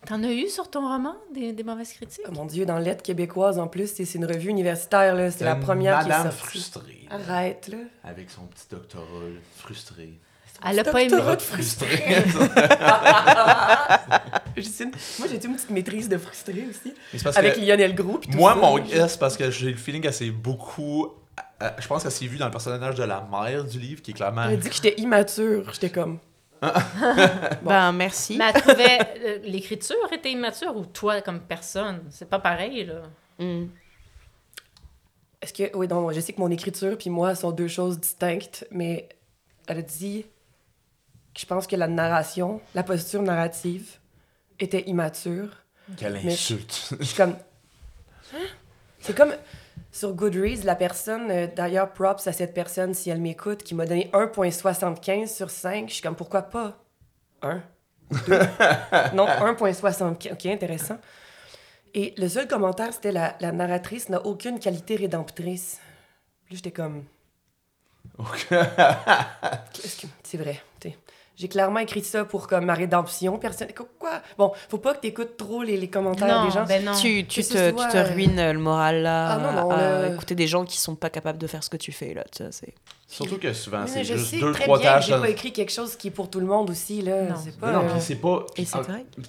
T'en 0.06 0.22
as 0.22 0.30
eu 0.32 0.48
sur 0.48 0.70
ton 0.70 0.86
roman 0.86 1.16
des, 1.34 1.52
des 1.52 1.62
mauvaises 1.64 1.92
critiques? 1.92 2.24
Oh 2.28 2.32
mon 2.32 2.44
Dieu, 2.44 2.66
dans 2.66 2.78
Lettres 2.78 3.02
québécoises, 3.02 3.58
en 3.58 3.66
plus, 3.66 3.92
c'est, 3.94 4.04
c'est 4.04 4.18
une 4.18 4.26
revue 4.26 4.50
universitaire. 4.50 5.14
Là, 5.14 5.30
c'est 5.30 5.44
la 5.44 5.56
première 5.56 6.00
qui 6.00 6.06
est 6.06 6.08
Madame 6.10 6.30
sortie. 6.32 6.38
frustrée. 6.46 7.08
Arrête, 7.10 7.68
là. 7.68 7.78
Avec 8.04 8.30
son 8.30 8.42
petit 8.42 8.64
doctorat 8.70 9.04
frustré. 9.56 10.10
Elle 10.66 10.78
a 10.80 10.84
pas 10.84 11.02
aimé. 11.02 11.10
Doctorat 11.10 11.36
de 11.36 11.42
Frustré. 11.42 11.88
Justine, 14.56 14.90
moi, 15.18 15.28
j'ai 15.28 15.36
eu 15.36 15.46
une 15.46 15.54
petite 15.54 15.70
maîtrise 15.70 16.08
de 16.08 16.18
frustré 16.18 16.66
aussi. 16.68 16.92
Mais 17.12 17.18
c'est 17.18 17.24
parce 17.24 17.36
Avec 17.36 17.54
que 17.54 17.60
Lionel 17.60 17.94
Gros. 17.94 18.20
moi, 18.34 18.54
ça. 18.54 18.60
mon 18.60 18.78
S, 18.78 19.16
parce 19.16 19.36
que 19.36 19.50
j'ai 19.50 19.70
le 19.70 19.76
feeling 19.76 20.02
qu'elle 20.02 20.12
s'est 20.12 20.30
beaucoup. 20.30 21.08
euh, 21.62 21.70
Je 21.78 21.86
pense 21.86 22.02
qu'elle 22.02 22.12
s'est 22.12 22.26
vue 22.26 22.38
dans 22.38 22.46
le 22.46 22.50
personnage 22.50 22.96
de 22.96 23.04
la 23.04 23.26
mère 23.30 23.64
du 23.64 23.78
livre, 23.78 24.02
qui 24.02 24.10
est 24.10 24.14
clairement. 24.14 24.44
Elle 24.44 24.54
a 24.54 24.56
dit 24.56 24.68
que 24.68 24.74
j'étais 24.74 25.00
immature. 25.00 25.72
J'étais 25.72 25.90
comme. 25.90 26.18
Ben 27.62 27.92
merci. 27.92 28.36
Mais 28.36 28.46
elle 28.52 28.60
trouvait 28.60 28.98
euh, 29.24 29.38
l'écriture 29.44 29.94
était 30.12 30.32
immature 30.32 30.76
ou 30.76 30.84
toi 30.86 31.20
comme 31.20 31.38
personne? 31.40 32.00
C'est 32.10 32.28
pas 32.28 32.40
pareil, 32.40 32.84
là. 32.84 33.02
Mm. 33.38 33.66
Est-ce 35.40 35.52
que. 35.52 35.76
Oui, 35.76 35.86
non, 35.86 36.10
je 36.10 36.18
sais 36.18 36.32
que 36.32 36.40
mon 36.40 36.50
écriture 36.50 36.98
puis 36.98 37.10
moi 37.10 37.36
sont 37.36 37.52
deux 37.52 37.68
choses 37.68 38.00
distinctes, 38.00 38.66
mais 38.72 39.08
elle 39.68 39.78
a 39.78 39.82
dit 39.82 40.26
je 41.38 41.46
pense 41.46 41.66
que 41.68 41.76
la 41.76 41.86
narration, 41.86 42.60
la 42.74 42.82
posture 42.82 43.22
narrative 43.22 43.96
était 44.58 44.82
immature. 44.88 45.48
Quelle 45.96 46.16
insulte. 46.16 46.94
Je 46.98 47.04
suis 47.04 47.16
comme. 47.16 47.36
Hein? 48.34 48.38
C'est 49.00 49.16
comme. 49.16 49.32
Sur 49.92 50.12
Goodreads, 50.12 50.64
la 50.64 50.74
personne, 50.74 51.30
euh, 51.30 51.46
d'ailleurs, 51.46 51.92
props 51.92 52.26
à 52.26 52.32
cette 52.32 52.52
personne 52.52 52.92
si 52.92 53.08
elle 53.08 53.20
m'écoute, 53.20 53.62
qui 53.62 53.74
m'a 53.74 53.86
donné 53.86 54.10
1,75 54.12 55.28
sur 55.34 55.48
5. 55.50 55.88
Je 55.88 55.94
suis 55.94 56.02
comme, 56.02 56.16
pourquoi 56.16 56.42
pas? 56.42 56.76
1 57.42 57.62
2 58.26 58.38
Non, 59.14 59.26
1,75. 59.26 60.32
Ok, 60.32 60.46
intéressant. 60.46 60.98
Et 61.94 62.14
le 62.18 62.28
seul 62.28 62.46
commentaire, 62.48 62.92
c'était 62.92 63.12
la, 63.12 63.36
la 63.40 63.52
narratrice 63.52 64.08
n'a 64.08 64.24
aucune 64.26 64.58
qualité 64.58 64.96
rédemptrice. 64.96 65.78
Puis 66.46 66.56
j'étais 66.56 66.72
comme. 66.72 67.04
Que- 68.48 70.06
C'est 70.22 70.36
vrai. 70.38 70.60
J'ai 71.38 71.46
clairement 71.48 71.78
écrit 71.78 72.02
ça 72.02 72.24
pour 72.24 72.48
comme 72.48 72.64
ma 72.64 72.74
rédemption 72.74 73.38
personnelle. 73.38 73.74
Quoi? 73.98 74.20
Bon, 74.36 74.52
faut 74.68 74.78
pas 74.78 74.94
que 74.94 75.00
t'écoutes 75.00 75.36
trop 75.36 75.62
les, 75.62 75.76
les 75.76 75.88
commentaires 75.88 76.40
non, 76.40 76.46
des 76.46 76.50
gens. 76.52 76.64
ben 76.66 76.84
non. 76.84 76.92
Tu, 77.00 77.24
te, 77.26 77.40
soit, 77.42 77.70
tu 77.70 77.74
te 77.92 77.96
euh, 77.96 78.02
ruines 78.12 78.38
euh, 78.40 78.52
le 78.52 78.58
moral 78.58 79.02
là. 79.02 79.28
Ah 79.34 79.38
non, 79.38 79.52
non, 79.52 79.70
à 79.70 80.08
le- 80.08 80.14
écouter 80.14 80.34
des 80.34 80.46
gens 80.48 80.64
qui 80.64 80.78
sont 80.78 80.96
pas 80.96 81.10
capables 81.10 81.38
de 81.38 81.46
faire 81.46 81.62
ce 81.62 81.70
que 81.70 81.76
tu 81.76 81.92
fais 81.92 82.12
là. 82.14 82.24
tu 82.32 82.42
sais, 82.44 82.48
c'est- 82.50 82.74
Surtout 83.10 83.38
que 83.38 83.54
souvent, 83.54 83.86
c'est 83.86 84.04
juste 84.04 84.26
sais 84.26 84.38
deux, 84.38 84.52
très 84.52 84.64
trois 84.64 84.78
bien 84.78 84.90
que 84.90 84.94
tâches. 84.96 85.06
j'ai 85.06 85.16
pas 85.18 85.30
écrit 85.30 85.50
quelque 85.50 85.72
chose 85.72 85.96
qui 85.96 86.08
est 86.08 86.10
pour 86.10 86.28
tout 86.28 86.40
le 86.40 86.46
monde 86.46 86.68
aussi, 86.68 87.00
là. 87.00 87.22
Non. 87.22 87.36
C'est 87.42 87.58
pas... 87.58 87.72
Non, 87.72 87.78
non, 87.84 87.88
euh, 87.88 87.92
puis 87.92 88.00
c'est 88.02 88.16
pas. 88.16 88.44
Et 88.58 88.66
c'est 88.66 88.76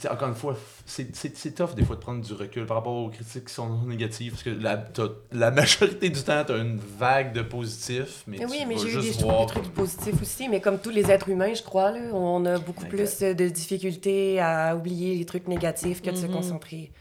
en- 0.10 0.14
encore 0.14 0.28
une 0.28 0.36
fois, 0.36 0.58
c'est- 0.86 1.16
c'est 1.16 1.38
c'est 1.38 1.52
tough 1.52 1.76
des 1.76 1.86
fois 1.86 1.96
de 1.96 2.02
prendre 2.02 2.22
du 2.22 2.34
recul 2.34 2.66
par 2.66 2.76
rapport 2.78 2.92
aux 2.94 3.10
critiques 3.10 3.46
qui 3.46 3.54
sont 3.54 3.70
négatives. 3.86 4.32
Parce 4.34 4.44
que 4.44 4.50
la, 4.50 4.76
t'as- 4.76 5.08
la 5.32 5.52
majorité 5.52 6.10
du 6.10 6.22
temps, 6.22 6.44
tu 6.46 6.52
as 6.52 6.58
une 6.58 6.78
vague 7.00 7.32
de 7.32 7.42
positifs. 7.42 8.24
Mais, 8.28 8.40
Mais 8.40 8.46
oui, 8.48 8.58
tu 8.62 8.66
mais 8.66 8.78
j'ai 8.80 8.88
eu 8.88 9.02
juste 9.02 9.22
des, 9.24 9.30
des 9.30 9.46
trucs 9.48 9.74
positifs 9.74 10.22
aussi, 10.22 10.50
mais 10.50 10.60
comme 10.60 10.80
tous 10.80 10.90
les 10.90 11.10
êtres 11.10 11.30
humains, 11.30 11.54
je 11.54 11.64
crois, 11.64 11.92
là, 11.92 11.99
on 12.14 12.46
a 12.46 12.58
beaucoup 12.60 12.86
plus 12.86 13.20
de 13.20 13.48
difficultés 13.50 14.40
à 14.40 14.76
oublier 14.76 15.16
les 15.16 15.26
trucs 15.26 15.48
négatifs 15.48 16.02
que 16.02 16.10
de 16.12 16.16
se 16.16 16.26
Mhm. 16.26 16.34
concentrer. 16.34 16.92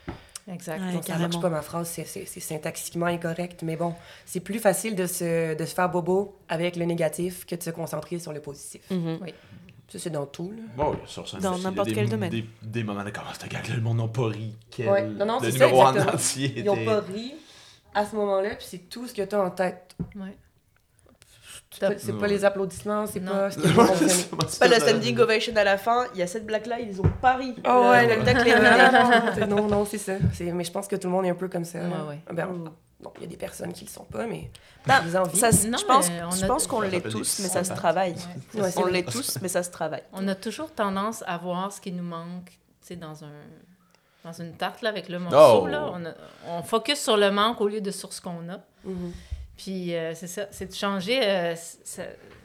Exact. 0.50 0.80
Ouais, 0.80 0.92
Donc, 0.94 1.04
ça 1.04 1.18
marche 1.18 1.40
pas 1.40 1.50
ma 1.50 1.60
phrase, 1.60 1.88
c'est- 1.88 2.06
c'est 2.06 2.24
c'est 2.26 2.40
syntaxiquement 2.40 3.04
incorrect, 3.06 3.62
mais 3.62 3.76
bon, 3.76 3.94
c'est 4.24 4.40
plus 4.40 4.58
facile 4.58 4.94
de 4.96 5.06
se, 5.06 5.54
de 5.54 5.64
se 5.66 5.74
faire 5.74 5.90
bobo 5.90 6.38
avec 6.48 6.76
le 6.76 6.86
négatif 6.86 7.44
que 7.44 7.54
de 7.54 7.62
se 7.62 7.68
concentrer 7.70 8.18
sur 8.18 8.32
le 8.32 8.40
positif. 8.40 8.80
Mhm. 8.90 9.18
Ça, 9.90 9.98
c'est 9.98 10.10
dans 10.10 10.26
tout, 10.26 10.50
là. 10.50 10.62
Bon, 10.76 10.90
oui, 10.92 10.96
sur 11.06 11.26
scène, 11.28 11.40
Dans 11.40 11.56
n'importe 11.58 11.92
quel 11.94 12.08
domaine. 12.08 12.30
Des, 12.30 12.44
des 12.62 12.82
moments 12.84 13.04
de 13.04 13.10
comment 13.10 13.26
c'était 13.32 13.48
gag, 13.48 13.68
le 13.74 13.80
monde 13.82 13.98
n'a 13.98 14.08
pas 14.08 14.26
ri. 14.26 14.54
Quel, 14.70 14.88
Ouais. 14.88 15.02
Non, 15.04 15.24
non, 15.26 15.38
le 15.40 15.50
c'est 15.50 15.58
ça, 15.58 15.68
en 15.68 15.94
Ils 16.36 16.68
ont 16.68 16.74
était- 16.74 16.84
pas 16.84 17.00
ri 17.00 17.34
à 17.94 18.04
ce 18.06 18.14
moment-là, 18.16 18.50
puis 18.56 18.66
c'est 18.68 18.88
tout 18.90 19.06
ce 19.06 19.14
que 19.14 19.22
tu 19.22 19.34
as 19.34 19.40
en 19.42 19.50
tête. 19.50 19.96
Ouais. 20.14 20.36
C'est 21.98 22.18
pas, 22.18 22.26
les 22.26 22.44
applaudissements, 22.44 23.06
c'est 23.06 23.20
pas 23.20 23.50
ce. 23.50 23.60
C'est 24.48 24.58
pas 24.58 24.68
le 24.68 24.74
standing 24.74 25.18
ovation 25.18 25.54
à 25.56 25.64
la 25.64 25.78
fin, 25.78 26.06
il 26.14 26.20
y 26.20 26.22
a 26.22 26.26
cette 26.26 26.46
blague 26.46 26.66
là, 26.66 26.80
ils 26.80 27.00
ont 27.00 27.10
pas 27.20 27.34
ri. 27.36 27.54
Oh 27.68 27.88
ouais, 27.90 28.06
Le 28.16 28.22
le 28.22 29.46
non, 29.46 29.66
non, 29.68 29.84
c'est 29.84 29.98
ça. 29.98 30.14
Mais 30.40 30.64
je 30.64 30.72
pense 30.72 30.88
que 30.88 30.96
tout 30.96 31.08
le 31.08 31.12
monde 31.12 31.26
est 31.26 31.30
un 31.30 31.34
peu 31.34 31.48
comme 31.48 31.64
ça. 31.64 31.78
Ouais. 31.80 32.20
Ben, 32.32 32.46
non, 33.02 33.12
il 33.16 33.22
y 33.22 33.24
a 33.26 33.28
des 33.28 33.36
personnes 33.36 33.72
qui 33.72 33.84
le 33.84 33.90
sont 33.90 34.04
pas, 34.04 34.26
mais 34.26 34.50
envies. 34.88 35.38
Ça, 35.38 35.50
Non, 35.68 35.78
je 35.78 35.84
pense, 35.84 36.64
je 36.64 36.68
qu'on 36.68 36.80
l'est 36.80 37.00
tous, 37.00 37.40
mais 37.40 37.48
ça 37.48 37.62
se 37.64 37.72
travaille. 37.72 38.14
Ouais. 38.54 38.62
Ouais, 38.62 38.70
c'est 38.70 38.80
On 38.80 38.86
l'est 38.86 39.08
tous, 39.10 39.38
mais 39.40 39.48
ça 39.48 39.62
se 39.62 39.70
travaille. 39.70 40.02
On 40.12 40.26
a 40.28 40.34
toujours 40.34 40.72
tendance 40.72 41.22
à 41.26 41.38
voir 41.38 41.72
ce 41.72 41.80
qui 41.80 41.92
nous 41.92 42.02
manque, 42.04 42.46
tu 42.46 42.58
sais, 42.80 42.96
dans 42.96 43.24
un 43.24 43.30
dans 44.24 44.32
une 44.32 44.52
tarte 44.54 44.82
là, 44.82 44.90
avec 44.90 45.08
le 45.08 45.20
morceau. 45.20 45.62
Oh. 45.62 45.66
Là, 45.68 45.90
on, 45.94 46.04
a- 46.04 46.14
on 46.48 46.62
focus 46.62 47.00
sur 47.00 47.16
le 47.16 47.30
manque 47.30 47.60
au 47.60 47.68
lieu 47.68 47.80
de 47.80 47.90
sur 47.90 48.12
ce 48.12 48.20
qu'on 48.20 48.48
a. 48.50 48.58
Mhm. 48.84 49.12
Puis 49.58 49.94
euh, 49.94 50.14
c'est 50.14 50.26
ça, 50.28 50.46
c'est 50.50 50.66
de 50.70 50.74
changer 50.74 51.20
euh, 51.22 51.54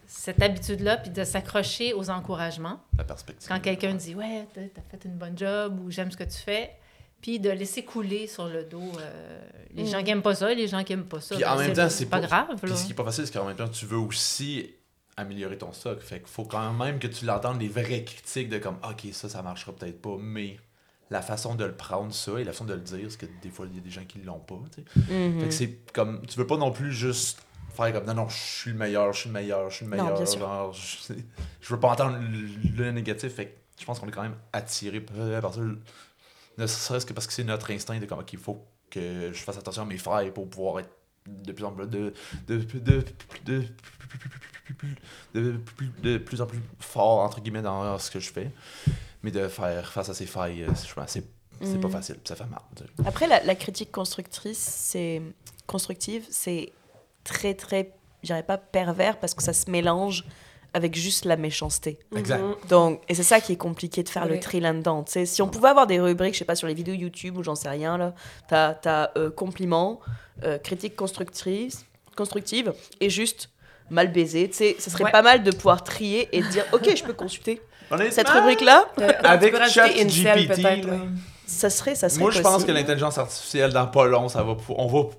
cette 0.05 0.41
habitude-là, 0.41 0.97
puis 0.97 1.09
de 1.11 1.23
s'accrocher 1.23 1.93
aux 1.93 2.09
encouragements. 2.09 2.79
La 2.97 3.03
perspective. 3.05 3.47
Quand 3.47 3.59
quelqu'un 3.59 3.93
dit 3.93 4.15
Ouais, 4.15 4.45
t'as 4.53 4.61
fait 4.91 5.05
une 5.05 5.15
bonne 5.17 5.37
job 5.37 5.79
ou 5.79 5.89
j'aime 5.91 6.11
ce 6.11 6.17
que 6.17 6.23
tu 6.25 6.37
fais, 6.37 6.71
puis 7.21 7.39
de 7.39 7.49
laisser 7.49 7.83
couler 7.85 8.27
sur 8.27 8.47
le 8.47 8.63
dos 8.65 8.81
euh, 8.99 9.41
les 9.73 9.83
Mm. 9.83 9.87
gens 9.87 10.03
qui 10.03 10.09
aiment 10.11 10.21
pas 10.21 10.35
ça 10.35 10.51
et 10.51 10.55
les 10.55 10.67
gens 10.67 10.83
qui 10.83 10.93
aiment 10.93 11.05
pas 11.05 11.21
ça. 11.21 11.35
Puis 11.35 11.45
en 11.45 11.55
Ben, 11.55 11.67
même 11.67 11.73
temps, 11.75 11.89
c'est 11.89 12.05
pas 12.07 12.19
pas- 12.19 12.27
grave. 12.27 12.47
Puis 12.61 12.75
ce 12.77 12.85
qui 12.85 12.91
est 12.91 12.95
pas 12.95 13.05
facile, 13.05 13.25
c'est 13.25 13.33
qu'en 13.33 13.45
même 13.45 13.55
temps, 13.55 13.69
tu 13.69 13.85
veux 13.85 13.97
aussi 13.97 14.73
améliorer 15.15 15.57
ton 15.57 15.71
stock. 15.71 16.01
Fait 16.01 16.19
qu'il 16.19 16.27
faut 16.27 16.45
quand 16.45 16.73
même 16.73 16.99
que 16.99 17.07
tu 17.07 17.25
l'entendes 17.25 17.61
les 17.61 17.67
vraies 17.69 18.03
critiques 18.03 18.49
de 18.49 18.57
comme, 18.57 18.77
ok, 18.83 19.13
ça, 19.13 19.29
ça 19.29 19.41
marchera 19.41 19.71
peut-être 19.71 20.01
pas, 20.01 20.17
mais 20.19 20.57
la 21.13 21.21
façon 21.21 21.53
de 21.53 21.63
le 21.63 21.75
prendre, 21.75 22.11
ça, 22.11 22.39
et 22.39 22.43
la 22.43 22.51
façon 22.51 22.65
de 22.65 22.73
le 22.73 22.79
dire, 22.81 23.01
parce 23.03 23.17
que 23.17 23.27
des 23.43 23.49
fois, 23.51 23.67
il 23.69 23.75
y 23.75 23.79
a 23.79 23.81
des 23.81 23.91
gens 23.91 24.03
qui 24.03 24.19
l'ont 24.19 24.39
pas, 24.39 24.59
tu 24.73 24.81
sais. 24.81 25.13
Mhm. 25.13 25.39
Fait 25.41 25.47
que 25.47 25.53
c'est 25.53 25.93
comme, 25.93 26.25
tu 26.25 26.39
veux 26.39 26.47
pas 26.47 26.57
non 26.57 26.71
plus 26.71 26.91
juste 26.91 27.39
faire 27.75 27.93
comme, 27.93 28.05
non, 28.05 28.15
non, 28.15 28.29
je 28.29 28.37
suis 28.37 28.71
le 28.71 28.77
meilleur, 28.77 29.13
je 29.13 29.19
suis 29.19 29.29
le 29.29 29.33
meilleur, 29.33 29.69
je 29.69 29.75
suis 29.75 29.85
le 29.85 29.91
meilleur. 29.91 30.25
genre, 30.25 30.73
je, 30.73 31.13
je 31.61 31.73
veux 31.73 31.79
pas 31.79 31.91
entendre 31.91 32.17
le, 32.17 32.83
le 32.83 32.91
négatif, 32.91 33.31
fait 33.35 33.45
que 33.45 33.51
je 33.79 33.85
pense 33.85 33.99
qu'on 33.99 34.07
est 34.07 34.11
quand 34.11 34.23
même 34.23 34.35
attiré 34.51 35.01
par 35.01 35.53
ça. 35.53 35.61
Ne 36.57 36.67
serait-ce 36.67 37.05
que 37.05 37.13
parce 37.13 37.27
que 37.27 37.33
c'est 37.33 37.43
notre 37.43 37.71
instinct 37.71 37.99
de 37.99 38.05
comme, 38.07 38.19
ok, 38.19 38.33
il 38.33 38.39
faut 38.39 38.65
que 38.89 39.31
je 39.31 39.39
fasse 39.43 39.57
attention 39.57 39.83
à 39.83 39.85
mes 39.85 39.97
failles 39.99 40.31
pour 40.31 40.49
pouvoir 40.49 40.79
être 40.79 40.89
de 41.27 41.51
plus 41.51 41.63
en 41.63 41.71
plus 41.71 41.87
de 41.87 42.13
de, 42.47 42.57
de, 42.57 42.79
de, 42.79 43.05
de, 43.45 43.63
de, 45.33 45.55
de 46.01 46.17
plus 46.17 46.41
en 46.41 46.45
plus 46.47 46.59
fort 46.79 47.19
entre 47.19 47.39
guillemets 47.39 47.61
dans 47.61 47.97
ce 47.97 48.11
que 48.11 48.19
je 48.19 48.31
fais 48.31 48.51
mais 49.23 49.31
de 49.31 49.47
faire 49.47 49.91
face 49.91 50.09
à 50.09 50.13
ces 50.13 50.25
failles 50.25 50.63
euh, 50.63 50.71
je 50.87 50.93
pense 50.93 51.09
c'est 51.11 51.23
c'est 51.61 51.79
pas 51.79 51.87
Mhm. 51.87 51.93
facile 51.93 52.15
ça 52.25 52.35
fait 52.35 52.45
mal. 52.45 52.59
Après, 53.05 53.25
la, 53.27 53.41
la 53.43 53.55
critique 53.55 53.91
constructrice, 53.91 54.57
c'est 54.57 55.21
constructive, 55.65 56.25
c'est 56.29 56.73
très, 57.23 57.53
très, 57.53 57.93
je 58.21 58.27
dirais 58.27 58.43
pas 58.43 58.57
pervers 58.57 59.17
parce 59.17 59.33
que 59.33 59.41
ça 59.43 59.53
se 59.53 59.69
mélange 59.71 60.25
avec 60.73 60.95
juste 60.95 61.23
la 61.25 61.37
méchanceté. 61.37 61.99
exact 62.17 62.41
Mhm. 62.41 62.55
Donc, 62.67 63.01
et 63.07 63.13
c'est 63.15 63.23
ça 63.23 63.39
qui 63.39 63.53
est 63.53 63.57
compliqué 63.57 64.03
de 64.03 64.09
faire 64.09 64.25
le 64.25 64.39
tri 64.39 64.59
là-dedans. 64.59 65.05
Si 65.07 65.41
on 65.41 65.47
pouvait 65.47 65.69
avoir 65.69 65.87
des 65.87 66.01
rubriques, 66.01 66.33
je 66.33 66.39
sais 66.39 66.45
pas, 66.45 66.55
sur 66.55 66.67
les 66.67 66.73
vidéos 66.73 66.95
YouTube 66.95 67.37
ou 67.37 67.43
j'en 67.43 67.55
sais 67.55 67.69
rien, 67.69 67.97
là, 67.97 68.13
t'as 68.49 68.75
as, 68.85 69.11
euh, 69.17 69.29
compliments, 69.29 70.01
euh, 70.43 70.57
critique 70.57 70.95
constructrice, 70.97 71.85
constructive 72.17 72.73
et 72.99 73.09
juste 73.09 73.49
mal 73.89 74.11
baisé. 74.11 74.49
Tu 74.49 74.55
sais, 74.57 74.75
ce 74.79 74.89
serait 74.89 75.05
Ouais. 75.05 75.11
pas 75.11 75.21
mal 75.21 75.43
de 75.43 75.51
pouvoir 75.51 75.83
trier 75.83 76.27
et 76.35 76.41
de 76.41 76.47
dire, 76.47 76.65
ok, 76.73 76.89
je 76.93 77.03
peux 77.03 77.13
consulter 77.13 77.61
cette 78.11 78.29
rubrique-là? 78.29 78.85
Euh, 79.01 79.11
tu 79.19 79.25
avec 79.25 79.55
ChatGPT. 79.67 80.87
Ça 81.45 81.69
serait, 81.69 81.95
ça 81.95 82.07
serait 82.09 82.21
moi 82.21 82.31
je 82.31 82.41
pense 82.41 82.63
que 82.63 82.71
l'intelligence 82.71 83.17
artificielle 83.17 83.71
dans 83.73 83.85
pas 83.87 84.05
long 84.05 84.29
ça 84.29 84.41
va 84.43 84.55
on 84.69 84.87
va 84.87 85.03
pou- 85.03 85.09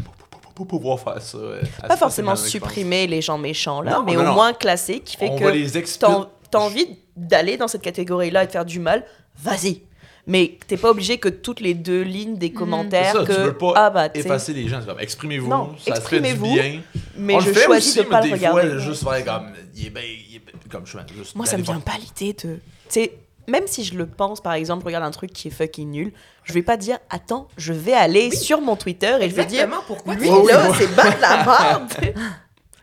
pou- 0.00 0.50
pou- 0.54 0.64
pouvoir 0.64 0.98
faire 0.98 1.20
ça 1.20 1.36
euh, 1.38 1.60
Pas 1.86 1.96
forcément 1.96 2.36
supprimer 2.36 3.06
les 3.06 3.20
gens 3.20 3.36
méchants 3.38 3.82
là, 3.82 3.92
Non, 3.92 4.02
mais 4.02 4.14
non, 4.14 4.20
au 4.20 4.24
non. 4.24 4.32
moins 4.34 4.52
classer, 4.54 5.00
qui 5.00 5.16
fait 5.16 5.28
on 5.30 5.36
que 5.38 5.44
va 5.44 5.50
les 5.50 5.76
expliquer 5.76 6.12
t'as 6.12 6.26
t'as 6.50 6.58
envie 6.58 6.98
d'aller 7.16 7.58
dans 7.58 7.68
cette 7.68 7.82
catégorie-là 7.82 8.44
et 8.44 8.46
de 8.46 8.52
faire 8.52 8.64
du 8.64 8.80
mal, 8.80 9.04
vas-y. 9.36 9.82
Mais 10.28 10.58
t'es 10.68 10.76
pas 10.76 10.90
obligé 10.90 11.16
que 11.16 11.30
toutes 11.30 11.60
les 11.60 11.72
deux 11.72 12.02
lignes 12.02 12.36
des 12.36 12.52
commentaires 12.52 13.12
C'est 13.12 13.18
ça, 13.20 13.24
que 13.24 13.32
tu 13.32 13.40
veux 13.40 13.56
pas 13.56 13.72
ah 13.76 13.90
bah 13.90 14.08
effacer 14.14 14.52
les 14.52 14.68
gens 14.68 14.80
exprimez-vous 15.00 15.48
Non, 15.48 15.74
ça 15.78 15.94
se 15.96 16.02
fait 16.02 16.20
du 16.20 16.26
exprimez-vous, 16.26 16.54
bien 16.54 16.82
mais 17.16 17.34
on 17.34 17.40
je 17.40 17.48
le 17.48 17.54
fait 17.54 17.64
choisis 17.64 17.96
aussi, 17.96 18.04
de 18.04 18.10
pas 18.10 18.20
le 18.20 18.28
des 18.28 18.34
regarder. 18.34 18.68
fois, 18.68 18.78
juste 18.78 19.02
faire 19.04 19.24
comme, 19.24 19.52
il 19.74 19.86
est 19.86 19.90
bien, 19.90 20.02
il 20.02 20.36
est 20.36 20.38
bien- 20.38 20.52
comme 20.70 20.86
je 20.86 20.98
juste. 21.16 21.34
Moi 21.34 21.46
ça 21.46 21.56
me 21.56 21.62
vient 21.62 21.80
pas 21.80 21.96
l'idée 21.98 22.34
de 22.34 22.54
tu 22.56 22.60
sais 22.88 23.12
même 23.48 23.66
si 23.66 23.82
je 23.82 23.94
le 23.96 24.06
pense 24.06 24.42
par 24.42 24.52
exemple, 24.52 24.84
regarde 24.84 25.04
un 25.04 25.10
truc 25.10 25.32
qui 25.32 25.48
est 25.48 25.50
fucking 25.50 25.90
nul, 25.90 26.12
je 26.44 26.52
vais 26.52 26.62
pas 26.62 26.76
dire 26.76 26.98
attends, 27.08 27.48
je 27.56 27.72
vais 27.72 27.94
aller 27.94 28.30
sur 28.30 28.60
mon 28.60 28.76
Twitter 28.76 29.16
et 29.22 29.30
je 29.30 29.34
vais 29.34 29.46
dire 29.46 29.62
Exactement, 29.62 29.82
pourquoi 29.86 30.14
lui 30.14 30.28
oui, 30.28 30.52
là 30.52 30.70
c'est 30.76 30.94
pas 30.94 31.10
de 31.10 31.20
la 31.22 31.44
merde. 31.46 32.14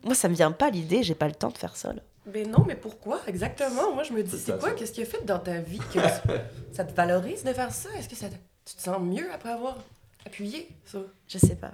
Moi 0.03 0.15
ça 0.15 0.27
me 0.29 0.33
vient 0.33 0.51
pas 0.51 0.71
l'idée, 0.71 1.03
j'ai 1.03 1.13
pas 1.13 1.27
le 1.27 1.35
temps 1.35 1.51
de 1.51 1.57
faire 1.59 1.75
ça 1.75 1.93
là. 1.93 2.01
Ben 2.27 2.49
non, 2.49 2.63
mais 2.67 2.75
pourquoi? 2.75 3.19
Exactement? 3.27 3.93
Moi, 3.93 4.03
je 4.03 4.13
me 4.13 4.23
dis, 4.23 4.31
C'est 4.31 4.37
ça, 4.51 4.53
quoi? 4.57 4.69
ça. 4.69 4.75
Qu'est-ce 4.75 4.91
qu'il 4.91 5.03
a 5.03 5.05
fait 5.05 5.23
dans 5.25 5.39
ta 5.39 5.59
vie 5.59 5.77
que 5.77 5.99
tu- 5.99 6.31
ça 6.71 6.83
te 6.83 6.93
valorise 6.95 7.43
de 7.43 7.53
faire 7.53 7.71
ça? 7.71 7.89
Est-ce 7.97 8.09
que 8.09 8.15
ça 8.15 8.29
te- 8.29 8.35
tu 8.65 8.75
te 8.75 8.81
sens 8.81 8.99
mieux 8.99 9.31
après 9.33 9.49
avoir 9.51 9.77
appuyé 10.25 10.67
sur 10.85 11.01
Je 11.27 11.37
sais 11.37 11.55
pas. 11.55 11.73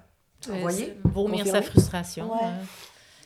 Envoyer, 0.52 0.98
c'est 1.04 1.10
Vomir 1.10 1.46
sa 1.48 1.62
frustration. 1.62 2.32
Ouais. 2.34 2.40
euh. 2.44 2.64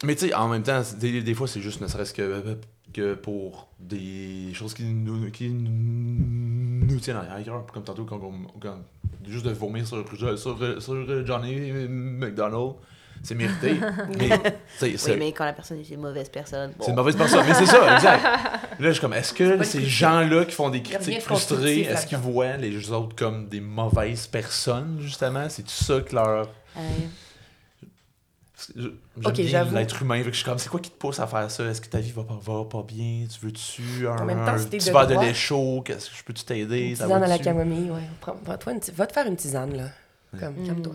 Mais 0.04 0.16
tu 0.16 0.28
sais, 0.28 0.34
en 0.36 0.48
même 0.50 0.62
temps, 0.64 0.82
des, 1.00 1.22
des 1.24 1.34
fois, 1.34 1.48
c'est 1.48 1.62
juste 1.62 1.82
ne 1.82 1.88
serait-ce 1.88 2.14
que, 2.14 2.58
que 2.94 3.14
pour 3.16 3.70
des 3.80 4.54
choses 4.54 4.74
qui 4.74 4.84
nous, 4.84 5.32
qui 5.32 5.50
nous 5.50 7.00
tiennent 7.00 7.18
à 7.18 7.42
cœur. 7.42 7.66
Comme 7.74 7.84
tantôt, 7.84 8.06
quand, 8.06 8.20
on- 8.22 8.60
quand- 8.60 8.78
juste 9.28 9.46
de 9.46 9.52
vomir 9.52 9.88
sur, 9.88 10.06
sur, 10.16 10.38
sur, 10.38 10.82
sur 10.82 11.26
Johnny 11.26 11.72
McDonald, 11.90 12.74
c'est 13.26 13.36
mérité. 13.36 13.76
mais, 14.20 14.30
Oui, 14.82 15.34
quand 15.34 15.46
la 15.46 15.54
personne 15.54 15.80
est 15.80 15.90
une 15.90 16.02
mauvaise 16.02 16.30
personne. 16.30 16.74
c'est 16.80 16.90
une 16.90 16.96
mauvaise 16.96 17.16
personne. 17.16 17.44
Mais 17.48 17.54
c'est 17.54 17.66
ça, 17.66 17.96
exact. 17.96 18.24
Là, 18.80 18.88
je 18.88 18.92
suis 18.92 19.02
comme, 19.02 19.14
est-ce 19.14 19.34
que 19.34 19.64
ces 19.64 19.86
gens-là 19.86 20.46
qui 20.46 20.52
font 20.54 20.70
des 20.70 20.82
critiques 20.82 21.22
frustrées, 21.22 21.82
est-ce 21.82 22.06
qu'ils 22.08 22.18
voient 22.18 22.58
les 22.58 22.92
autres 22.92 23.16
comme 23.16 23.48
des 23.48 23.62
mauvaises 23.62 24.28
personnes, 24.28 24.98
justement? 25.02 25.48
C'est 25.50 25.68
ça 25.70 26.00
que 26.02 26.16
leur. 26.16 26.48
Ouais. 26.76 26.82
Je- 28.76 28.82
J'aime 28.84 28.92
Ok, 29.26 29.34
bien 29.34 29.48
j'avoue. 29.48 29.76
l'être 29.76 30.02
humain, 30.02 30.22
je 30.26 30.32
suis 30.32 30.44
comme, 30.46 30.58
c'est 30.58 30.70
quoi 30.70 30.80
qui 30.80 30.90
te 30.90 30.98
pousse 30.98 31.20
à 31.20 31.28
faire 31.28 31.52
ça? 31.52 31.66
Est-ce 31.66 31.82
que 31.82 31.88
ta 31.90 32.00
vie 32.00 32.12
va 32.12 32.24
pas, 32.24 32.40
va 32.42 32.64
pas 32.64 32.84
bien? 32.84 33.26
Tu 33.32 33.46
veux-tu 33.46 34.08
un, 34.08 34.18
En 34.18 34.26
même 34.26 34.40
temps, 34.46 34.54
un 34.54 34.58
si 34.58 34.68
t'es 34.70 34.78
petit 34.78 34.88
de 34.88 34.94
verre 34.94 35.08
de 35.08 35.14
lait 35.16 35.34
chaud? 35.34 35.82
Qu'est-ce 35.86 36.10
que 36.10 36.16
je 36.18 36.24
peux-tu 36.24 36.44
t'aider? 36.46 36.80
Une 36.90 36.96
Ça 36.96 37.04
tisane 37.06 37.24
à 37.24 37.28
la 37.28 37.38
camomille, 37.38 37.92
ouais. 37.92 38.02
Prends, 38.22 38.38
une 38.72 38.80
Va 38.96 39.08
te 39.08 39.14
faire 39.14 39.28
une 39.28 39.36
tisane, 39.36 39.76
là. 39.76 39.90
Comme, 40.40 40.56
Mm. 40.64 40.68
calme-toi. 40.68 40.94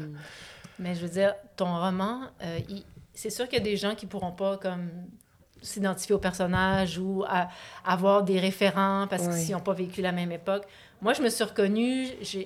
Mais 0.80 0.94
je 0.96 1.02
veux 1.02 1.08
dire, 1.12 1.34
ton 1.56 1.66
roman, 1.78 2.22
euh, 2.42 2.58
il- 2.68 2.84
c'est 3.14 3.30
sûr 3.30 3.46
qu'il 3.48 3.58
y 3.58 3.60
a 3.60 3.64
des 3.64 3.76
gens 3.76 3.94
qui 3.94 4.06
pourront 4.06 4.32
pas 4.32 4.56
comme 4.56 4.90
s'identifier 5.62 6.14
au 6.14 6.18
personnage 6.18 6.98
ou 6.98 7.22
à- 7.28 7.48
avoir 7.84 8.22
des 8.24 8.40
référents 8.40 9.06
parce 9.08 9.24
Ouais. 9.26 9.44
qu'ils 9.44 9.52
n'ont 9.54 9.60
pas 9.60 9.74
vécu 9.74 10.00
la 10.00 10.10
même 10.12 10.32
époque. 10.32 10.64
Moi, 11.02 11.12
je 11.12 11.20
me 11.22 11.28
suis 11.28 11.44
reconnue, 11.44 12.06
je 12.22 12.38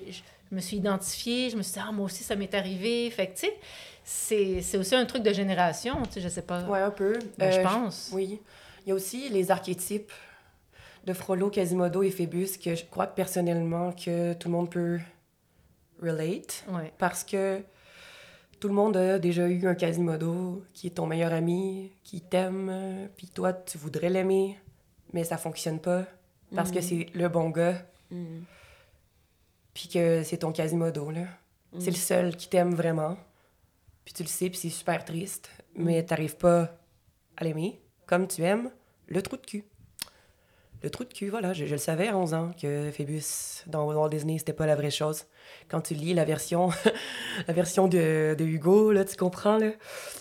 me 0.51 0.59
suis 0.59 0.77
identifiée, 0.77 1.49
je 1.49 1.55
me 1.55 1.61
suis 1.61 1.73
dit, 1.73 1.79
ah, 1.81 1.91
moi 1.93 2.05
aussi, 2.07 2.23
ça 2.25 2.35
m'est 2.35 2.53
arrivé. 2.53 3.09
Fait 3.09 3.27
que, 3.27 3.33
tu 3.39 3.45
sais, 3.47 3.57
c'est 4.03 4.61
c'est 4.61 4.77
aussi 4.77 4.95
un 4.95 5.05
truc 5.05 5.23
de 5.23 5.31
génération, 5.31 6.03
tu 6.03 6.11
sais, 6.13 6.21
je 6.21 6.27
sais 6.27 6.41
pas. 6.41 6.61
Ouais, 6.63 6.79
un 6.81 6.91
peu. 6.91 7.17
Ben, 7.37 7.51
je 7.53 7.59
Euh, 7.59 7.63
pense. 7.63 8.09
Oui. 8.13 8.41
Il 8.85 8.89
y 8.89 8.91
a 8.91 8.95
aussi 8.95 9.29
les 9.29 9.49
archétypes 9.49 10.11
de 11.05 11.13
Frollo, 11.13 11.49
Quasimodo 11.49 12.03
et 12.03 12.11
Phébus 12.11 12.57
que 12.61 12.75
je 12.75 12.83
crois 12.83 13.07
personnellement 13.07 13.93
que 13.93 14.33
tout 14.33 14.49
le 14.49 14.53
monde 14.55 14.69
peut 14.69 14.99
relate 16.01 16.65
Ouais. 16.69 16.91
parce 16.97 17.23
que 17.23 17.61
tout 18.59 18.67
le 18.67 18.73
monde 18.73 18.97
a 18.97 19.19
déjà 19.19 19.47
eu 19.47 19.65
un 19.67 19.75
Quasimodo 19.75 20.63
qui 20.73 20.87
est 20.87 20.91
ton 20.91 21.05
meilleur 21.07 21.33
ami, 21.33 21.91
qui 22.03 22.21
t'aime, 22.21 23.09
puis 23.17 23.27
toi 23.27 23.53
tu 23.53 23.77
voudrais 23.77 24.09
l'aimer, 24.09 24.57
mais 25.13 25.23
ça 25.23 25.37
fonctionne 25.37 25.79
pas 25.79 26.05
parce 26.55 26.71
que 26.71 26.81
c'est 26.81 27.07
le 27.13 27.27
bon 27.29 27.49
gars, 27.49 27.81
Mm. 28.11 28.41
puis 29.73 29.89
que 29.89 30.21
c'est 30.23 30.37
ton 30.37 30.51
Quasimodo 30.51 31.09
là. 31.09 31.25
C'est 31.79 31.89
le 31.89 31.95
seul 31.97 32.35
qui 32.37 32.47
t'aime 32.47 32.75
vraiment. 32.75 33.17
Puis 34.05 34.13
tu 34.13 34.21
le 34.23 34.29
sais, 34.29 34.49
puis 34.49 34.59
c'est 34.59 34.69
super 34.69 35.03
triste, 35.03 35.49
mais 35.75 36.03
t'arrives 36.03 36.37
pas 36.37 36.77
à 37.35 37.43
l'aimer 37.43 37.81
comme 38.05 38.27
tu 38.27 38.43
aimes 38.43 38.69
le 39.07 39.21
trou 39.23 39.37
de 39.37 39.41
cul. 39.45 39.63
Le 40.83 40.89
trou 40.91 41.03
de 41.03 41.11
cul, 41.13 41.29
voilà, 41.29 41.51
je, 41.53 41.65
je 41.65 41.71
le 41.71 41.77
savais 41.79 42.09
à 42.09 42.15
11 42.15 42.33
ans 42.35 42.51
que 42.61 42.91
Phébus 42.91 43.23
dans 43.65 43.85
Walt 43.85 44.09
Disney, 44.09 44.37
c'était 44.37 44.53
pas 44.53 44.67
la 44.67 44.75
vraie 44.75 44.91
chose. 44.91 45.23
Quand 45.67 45.81
tu 45.81 45.95
lis 45.95 46.13
la 46.13 46.25
version, 46.25 46.69
la 47.47 47.53
version 47.55 47.87
de, 47.87 48.35
de 48.37 48.45
Hugo, 48.45 48.91
là, 48.91 49.03
tu 49.03 49.15
comprends, 49.15 49.57
là? 49.57 49.69
Tu 49.71 49.77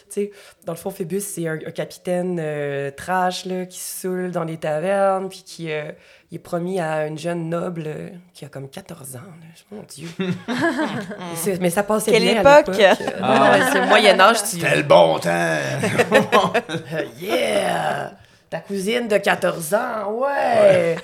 sais, 0.08 0.30
dans 0.64 0.72
le 0.72 0.78
fond, 0.78 0.90
Phébus, 0.90 1.20
c'est 1.20 1.46
un, 1.48 1.54
un 1.66 1.70
capitaine 1.70 2.38
euh, 2.40 2.90
trash, 2.90 3.44
là, 3.44 3.66
qui 3.66 3.78
se 3.78 4.00
saoule 4.02 4.30
dans 4.30 4.44
les 4.44 4.56
tavernes, 4.56 5.28
puis 5.28 5.42
qui 5.44 5.70
euh, 5.70 5.92
il 6.30 6.36
est 6.36 6.38
promis 6.38 6.80
à 6.80 7.08
une 7.08 7.18
jeune 7.18 7.50
noble 7.50 7.84
euh, 7.86 8.08
qui 8.32 8.46
a 8.46 8.48
comme 8.48 8.70
14 8.70 9.16
ans, 9.16 9.20
là. 9.20 9.76
Mon 9.76 9.82
Dieu! 9.82 10.08
Mais 11.60 11.68
ça 11.70 11.82
passait 11.82 12.10
Quelle 12.12 12.22
bien 12.22 12.42
à 12.42 12.60
époque? 12.60 12.74
l'époque. 12.74 13.00
Non, 13.20 13.28
ouais, 13.50 13.60
c'est 13.70 13.80
le 13.82 13.86
Moyen-Âge, 13.86 14.38
tu... 14.44 14.60
C'était 14.60 14.76
le 14.76 14.82
bon 14.84 15.18
temps! 15.18 15.30
Yeah! 17.20 18.12
Ta 18.54 18.60
cousine 18.60 19.08
de 19.08 19.18
14 19.18 19.74
ans, 19.74 20.12
ouais! 20.12 20.94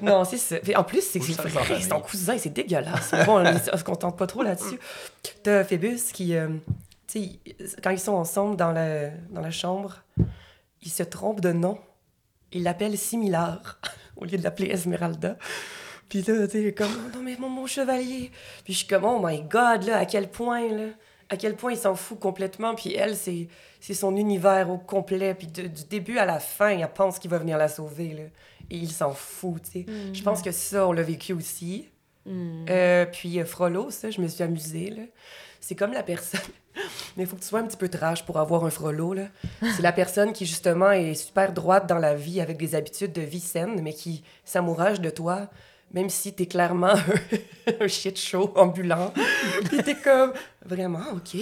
non, 0.00 0.24
c'est 0.24 0.36
ça. 0.36 0.54
En 0.76 0.84
plus, 0.84 1.02
c'est 1.02 1.20
c'est 1.20 1.88
ton 1.88 1.98
cousin, 1.98 2.38
c'est 2.38 2.50
dégueulasse. 2.50 3.12
Bon, 3.26 3.44
on, 3.44 3.76
se 3.78 3.82
contente 3.82 4.16
pas 4.16 4.28
trop 4.28 4.44
là-dessus. 4.44 4.78
T'as 5.42 5.64
Phébus 5.64 6.12
qui, 6.12 6.36
euh, 6.36 6.46
tu 7.08 7.20
sais, 7.20 7.76
quand 7.82 7.90
ils 7.90 7.98
sont 7.98 8.12
ensemble 8.12 8.54
dans 8.54 8.70
la, 8.70 9.08
dans 9.30 9.40
la 9.40 9.50
chambre, 9.50 10.04
ils 10.82 10.90
se 10.92 11.02
trompent 11.02 11.40
de 11.40 11.50
nom. 11.50 11.80
Ils 12.52 12.62
l'appellent 12.62 12.96
Similar 12.96 13.80
au 14.16 14.24
lieu 14.24 14.38
de 14.38 14.44
l'appeler 14.44 14.68
Esmeralda. 14.68 15.36
Puis 16.08 16.22
là, 16.22 16.46
tu 16.46 16.62
sais, 16.62 16.72
comme, 16.72 16.92
oh 16.96 17.16
non, 17.16 17.24
mais 17.24 17.36
mon, 17.40 17.48
mon 17.48 17.66
chevalier. 17.66 18.30
Puis 18.62 18.72
je 18.72 18.78
suis 18.78 18.86
comme, 18.86 19.04
oh 19.04 19.18
my 19.20 19.42
god, 19.42 19.82
là, 19.82 19.98
à 19.98 20.06
quel 20.06 20.30
point, 20.30 20.68
là, 20.68 20.84
à 21.30 21.36
quel 21.36 21.54
point 21.54 21.72
il 21.72 21.78
s'en 21.78 21.94
fout 21.94 22.18
complètement. 22.18 22.74
Puis 22.74 22.94
elle, 22.94 23.16
c'est, 23.16 23.48
c'est 23.80 23.94
son 23.94 24.16
univers 24.16 24.68
au 24.68 24.78
complet. 24.78 25.34
Puis 25.34 25.46
de- 25.46 25.68
du 25.68 25.84
début 25.84 26.18
à 26.18 26.26
la 26.26 26.40
fin, 26.40 26.70
elle 26.70 26.92
pense 26.92 27.18
qu'il 27.18 27.30
va 27.30 27.38
venir 27.38 27.56
la 27.56 27.68
sauver, 27.68 28.12
là. 28.14 28.24
Et 28.70 28.76
il 28.76 28.90
s'en 28.90 29.12
fout, 29.12 29.62
tu 29.62 29.84
sais. 29.84 29.86
Je 30.12 30.22
pense 30.22 30.42
que 30.42 30.52
ça, 30.52 30.86
on 30.86 30.92
l'a 30.92 31.02
vécu 31.02 31.32
aussi. 31.32 31.88
Mm. 32.26 32.66
Euh, 32.68 33.06
puis 33.06 33.40
euh, 33.40 33.44
Frollo, 33.44 33.90
ça, 33.90 34.10
je 34.10 34.20
me 34.20 34.28
suis 34.28 34.42
amusée, 34.42 34.90
là. 34.90 35.02
C'est 35.60 35.74
comme 35.74 35.92
la 35.92 36.02
personne... 36.02 36.40
Mais 37.16 37.24
il 37.24 37.26
faut 37.26 37.36
que 37.36 37.40
tu 37.40 37.48
sois 37.48 37.60
un 37.60 37.66
petit 37.66 37.76
peu 37.76 37.88
trash 37.88 38.24
pour 38.24 38.38
avoir 38.38 38.64
un 38.64 38.70
Frollo, 38.70 39.12
là. 39.12 39.24
C'est 39.60 39.82
la 39.82 39.92
personne 39.92 40.32
qui, 40.32 40.46
justement, 40.46 40.90
est 40.90 41.14
super 41.14 41.52
droite 41.52 41.86
dans 41.88 41.98
la 41.98 42.14
vie, 42.14 42.40
avec 42.40 42.56
des 42.56 42.74
habitudes 42.74 43.12
de 43.12 43.22
vie 43.22 43.40
saine, 43.40 43.80
mais 43.82 43.92
qui 43.92 44.22
s'amourage 44.44 45.00
de 45.00 45.10
toi, 45.10 45.48
même 45.92 46.08
si 46.08 46.32
t'es 46.32 46.46
clairement 46.46 46.94
un 47.80 47.88
shit 47.88 48.18
show 48.18 48.52
ambulant. 48.56 49.12
Puis 49.64 49.82
t'es 49.82 49.96
comme, 49.96 50.32
vraiment, 50.64 51.02
OK, 51.12 51.36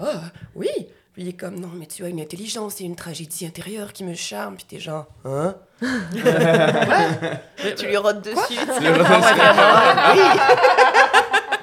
ah, 0.00 0.22
oui, 0.54 0.68
Puis 1.12 1.22
il 1.22 1.28
est 1.28 1.32
comme, 1.34 1.58
non, 1.60 1.70
mais 1.74 1.86
tu 1.86 2.04
as 2.04 2.08
une 2.08 2.20
intelligence 2.20 2.80
et 2.80 2.84
une 2.84 2.96
tragédie 2.96 3.46
intérieure 3.46 3.92
qui 3.92 4.02
me 4.04 4.14
charme. 4.14 4.56
Puis 4.56 4.64
t'es 4.68 4.80
genre, 4.80 5.06
hein? 5.24 5.54
Tu 7.76 7.86
lui 7.86 7.96
rotes 7.96 8.22
dessus. 8.24 8.58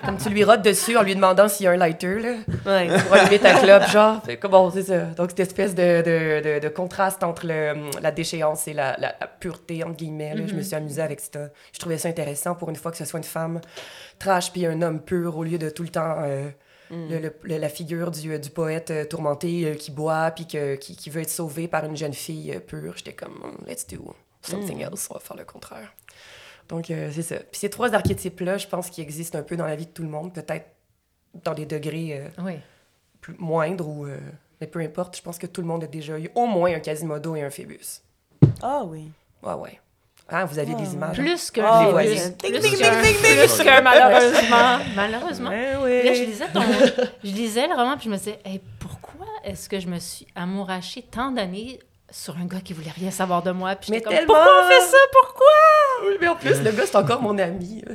Comme 0.10 0.18
tu 0.18 0.30
lui 0.30 0.44
rotes 0.44 0.62
dessus 0.62 0.98
en 0.98 1.04
lui 1.04 1.16
demandant 1.16 1.48
s'il 1.48 1.66
y 1.66 1.68
a 1.68 1.72
un 1.72 1.78
lighter, 1.78 2.20
là, 2.20 2.36
Ouais. 2.66 2.88
pour 3.04 3.14
allumer 3.14 3.40
ta 3.40 3.54
clope, 3.60 3.88
genre. 3.92 4.22
Que 4.24 4.48
bon, 4.48 4.70
c'est 4.72 4.84
ça. 4.84 5.00
Donc, 5.16 5.30
cette 5.30 5.40
espèce 5.42 5.76
de, 5.76 6.02
de, 6.02 6.42
de, 6.56 6.60
de 6.60 6.70
contraste 6.70 7.24
entre 7.24 7.46
le, 7.48 7.90
la 8.02 8.12
déchéance 8.12 8.68
et 8.68 8.74
la, 8.74 8.96
la, 8.98 9.16
la 9.20 9.28
pureté, 9.28 9.84
entre 9.84 9.96
guillemets, 9.98 10.36
là. 10.36 10.48
Je 10.48 10.54
me 10.56 10.62
suis 10.62 10.76
amusée 10.76 11.02
avec 11.02 11.20
ça. 11.20 11.50
Je 11.74 11.80
trouvais 11.80 11.98
ça 11.98 12.10
intéressant 12.10 12.56
pour 12.56 12.70
une 12.70 12.76
fois 12.76 12.92
que 12.92 12.98
ce 12.98 13.06
soit 13.06 13.20
une 13.20 13.24
femme 13.24 13.62
trash 14.18 14.52
puis 14.52 14.66
un 14.66 14.82
homme 14.82 15.00
pur 15.02 15.38
au 15.38 15.44
lieu 15.44 15.58
de 15.58 15.70
tout 15.70 15.84
le 15.84 15.90
temps... 15.90 16.16
euh, 16.20 16.50
le- 16.92 17.32
le- 17.44 17.58
la 17.60 17.70
figure 17.70 18.10
du, 18.10 18.40
du 18.40 18.50
poète 18.50 18.90
euh, 18.90 19.06
tourmenté 19.06 19.64
euh, 19.66 19.74
qui 19.76 19.92
boit 19.92 20.32
puis 20.32 20.48
qui, 20.48 20.58
qui 20.98 21.10
veut 21.12 21.22
être 21.22 21.30
sauvé 21.30 21.68
par 21.68 21.86
une 21.86 21.96
jeune 21.96 22.14
fille 22.16 22.52
euh, 22.56 22.60
pure. 22.60 22.94
J'étais 22.98 23.14
comme, 23.14 23.34
Mm, 23.36 23.70
let's 23.70 23.86
do 23.86 24.16
something 24.42 24.82
else, 24.82 25.08
on 25.12 25.14
va 25.14 25.20
faire 25.20 25.38
le 25.38 25.44
contraire. 25.44 25.94
Donc, 26.70 26.90
euh, 26.92 27.10
c'est 27.14 27.24
ça. 27.24 27.36
Puis 27.38 27.60
ces 27.60 27.70
trois 27.70 27.94
archétypes-là, 27.94 28.58
je 28.58 28.68
pense 28.68 28.90
qu'ils 28.90 29.04
existent 29.04 29.38
un 29.40 29.44
peu 29.44 29.58
dans 29.58 29.66
la 29.66 29.76
vie 29.76 29.86
de 29.88 29.92
tout 29.92 30.04
le 30.04 30.10
monde, 30.10 30.34
peut-être 30.34 30.68
dans 31.44 31.54
des 31.54 31.66
degrés 31.66 32.22
euh, 32.38 32.44
Oui. 32.44 32.54
plus 33.22 33.36
moindres 33.40 33.88
ou... 33.88 34.06
euh, 34.06 34.18
mais 34.62 34.68
peu 34.68 34.80
importe, 34.80 35.18
je 35.18 35.22
pense 35.22 35.38
que 35.38 35.48
tout 35.48 35.62
le 35.62 35.68
monde 35.68 35.84
a 35.84 35.88
déjà 35.88 36.18
eu 36.20 36.30
au 36.36 36.46
moins 36.46 36.74
un 36.74 36.80
Quasimodo 36.80 37.36
et 37.36 37.42
un 37.44 37.50
Phébus. 37.50 38.02
Ah 38.62 38.84
oui. 38.86 39.10
Ouais, 39.42 39.54
ouais. 39.54 39.80
Ah, 40.32 40.46
vous 40.46 40.60
avez 40.60 40.76
des 40.76 40.94
images. 40.94 41.20
hein? 41.20 41.24
Plus 41.24 41.50
que 41.50 41.62
Ah, 41.64 41.86
les 41.88 41.94
ouais. 41.94 42.32
plus, 42.38 42.62
que 42.62 43.82
malheureusement. 43.82 44.80
malheureusement. 44.96 45.50
Puis 45.50 46.04
Là, 46.04 46.14
je 46.14 46.24
lisais, 46.24 46.48
ton... 46.54 46.62
je 47.24 47.32
lisais 47.32 47.68
le 47.68 47.74
roman, 47.74 47.96
puis 47.96 48.06
je 48.06 48.10
me 48.12 48.18
disais, 48.18 48.40
Hey, 48.46 48.62
pourquoi 48.80 49.26
est-ce 49.44 49.68
que 49.70 49.80
je 49.80 49.88
me 49.88 49.98
suis 49.98 50.28
amourachée 50.36 51.02
tant 51.02 51.32
d'années 51.32 51.80
sur 52.12 52.38
un 52.38 52.46
gars 52.46 52.60
qui 52.62 52.74
voulait 52.74 52.92
rien 52.92 53.10
savoir 53.10 53.42
de 53.42 53.50
moi? 53.52 53.76
Puis 53.76 53.90
Mais 53.92 53.98
j'étais 53.98 54.08
comme, 54.10 54.18
tellement! 54.18 54.34
pourquoi 54.36 54.66
on 54.66 54.70
fait 54.70 54.82
ça? 54.82 54.98
Pourquoi? 55.12 55.46
Oui, 56.06 56.18
mais 56.20 56.28
en 56.28 56.36
plus, 56.36 56.62
le 56.62 56.72
gars, 56.72 56.86
c'est 56.86 56.96
encore 56.96 57.22
mon 57.22 57.38
ami. 57.38 57.84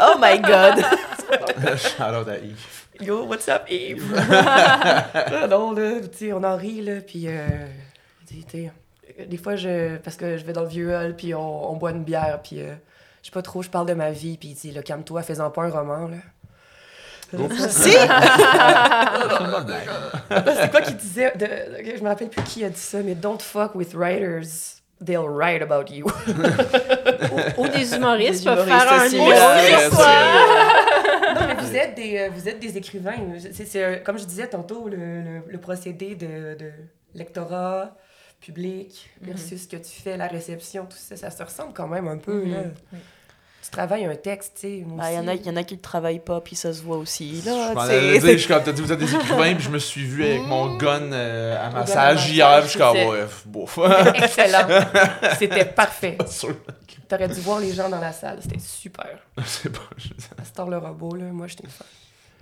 Oh 0.00 0.14
my 0.20 0.40
god. 0.40 0.84
Shout 1.76 2.02
out 2.02 2.28
à 2.28 2.38
Yves. 2.38 2.86
Yo, 3.00 3.24
what's 3.24 3.48
up, 3.48 3.62
Yves? 3.70 4.02
ah 4.30 5.46
non, 5.48 5.72
là, 5.72 6.00
tu 6.00 6.08
sais, 6.18 6.32
on 6.32 6.42
en 6.42 6.56
rit, 6.56 6.82
là, 6.82 7.00
puis... 7.06 7.26
Euh, 7.28 7.66
des 9.28 9.36
fois, 9.36 9.56
je... 9.56 9.96
Parce 9.98 10.16
que 10.16 10.36
je 10.36 10.44
vais 10.44 10.52
dans 10.52 10.62
le 10.62 10.68
vieux 10.68 10.94
hall, 10.94 11.14
puis 11.16 11.34
on, 11.34 11.72
on 11.72 11.76
boit 11.76 11.90
une 11.92 12.04
bière, 12.04 12.40
puis... 12.42 12.60
euh, 12.60 12.74
je 13.22 13.28
sais 13.28 13.32
pas 13.32 13.42
trop, 13.42 13.62
je 13.62 13.70
parle 13.70 13.86
de 13.86 13.94
ma 13.94 14.10
vie, 14.10 14.36
puis 14.36 14.48
il 14.50 14.54
dit, 14.54 14.72
là, 14.72 14.82
calme-toi, 14.82 15.22
fais-en 15.22 15.50
pas 15.50 15.62
un 15.62 15.70
roman, 15.70 16.08
là. 16.08 16.16
si! 17.68 17.92
C'est 17.92 18.08
quoi 20.70 20.82
qu'il 20.82 20.96
disait? 20.96 21.32
De, 21.34 21.46
de- 21.46 21.96
je 21.96 22.02
me 22.02 22.08
rappelle 22.08 22.28
plus 22.28 22.42
qui 22.42 22.62
a 22.64 22.68
dit 22.68 22.78
ça, 22.78 22.98
mais 23.02 23.14
don't 23.14 23.40
fuck 23.40 23.74
with 23.74 23.94
writers. 23.94 24.81
They'll 25.04 25.28
write 25.28 25.62
about 25.62 25.90
you. 25.92 26.06
Ou 27.58 27.68
des 27.68 27.94
humoristes 27.94 28.44
Des 28.44 28.50
peuvent 28.50 28.66
humoristes 28.66 29.16
faire 29.16 29.86
un 29.86 29.90
soi. 29.90 31.34
non, 31.34 31.46
mais 31.46 31.54
vous 31.62 31.76
êtes 31.76 31.94
des, 31.94 32.18
euh, 32.18 32.28
vous 32.34 32.48
êtes 32.48 32.58
des 32.60 32.76
écrivains. 32.76 33.16
C'est, 33.52 33.82
euh, 33.82 33.96
comme 34.04 34.18
je 34.18 34.24
disais 34.24 34.46
tantôt, 34.46 34.88
le, 34.88 34.96
le, 34.96 35.42
le 35.48 35.58
procédé 35.58 36.14
de, 36.14 36.54
de 36.58 36.70
lectorat 37.14 37.96
public 38.40 39.10
versus 39.20 39.62
ce 39.64 39.68
que 39.68 39.76
tu 39.76 40.00
fais, 40.02 40.16
la 40.16 40.26
réception, 40.26 40.84
tout 40.86 40.96
ça, 40.96 41.16
ça 41.16 41.30
se 41.30 41.42
ressemble 41.42 41.72
quand 41.72 41.88
même 41.88 42.08
un 42.08 42.18
peu. 42.18 42.44
Là. 42.44 42.58
Oui. 42.92 42.98
Tu 43.62 43.70
travailles 43.70 44.04
un 44.06 44.16
texte, 44.16 44.54
tu 44.56 44.60
sais. 44.62 44.84
Bah, 44.86 45.12
Il 45.12 45.14
y, 45.14 45.18
en 45.18 45.28
a- 45.28 45.34
y 45.34 45.48
en 45.48 45.54
a 45.56 45.62
qui 45.62 45.76
ne 45.76 45.80
travaillent 45.80 46.18
pas, 46.18 46.40
puis 46.40 46.56
ça 46.56 46.72
se 46.72 46.82
voit 46.82 46.96
aussi. 46.96 47.40
Je 47.42 47.46
Là, 47.48 48.36
suis 48.38 48.48
comme, 48.48 48.62
t'as 48.64 48.72
dit, 48.72 48.82
vous 48.82 48.90
êtes 48.92 48.98
des 48.98 49.14
écrivains, 49.14 49.54
puis 49.54 49.62
je 49.64 49.70
me 49.70 49.78
suis 49.78 50.04
vu 50.04 50.24
avec 50.24 50.42
mon 50.42 50.76
gun 50.76 51.12
euh, 51.12 51.54
à 51.56 51.68
gun 51.68 51.76
à 51.76 51.80
massage 51.80 52.28
hier, 52.30 52.54
puis 52.58 52.64
je 52.64 52.70
suis 52.70 52.78
comme, 52.80 52.96
ouais, 52.96 53.24
bouf. 53.46 53.78
Excellent. 54.16 54.66
C'était 55.38 55.64
parfait. 55.64 56.18
Sûr. 56.28 56.56
T'aurais 57.08 57.28
dû 57.28 57.40
voir 57.40 57.60
les 57.60 57.72
gens 57.72 57.88
dans 57.88 58.00
la 58.00 58.12
salle. 58.12 58.38
C'était 58.42 58.58
super. 58.58 59.18
C'est 59.46 59.70
pas. 59.70 59.80
je- 59.96 60.08
À 60.40 60.44
Star 60.44 60.68
le 60.68 60.78
robot, 60.78 61.14
là, 61.14 61.24
moi, 61.26 61.46
j'étais 61.46 61.64
une 61.64 61.70
fan. 61.70 61.86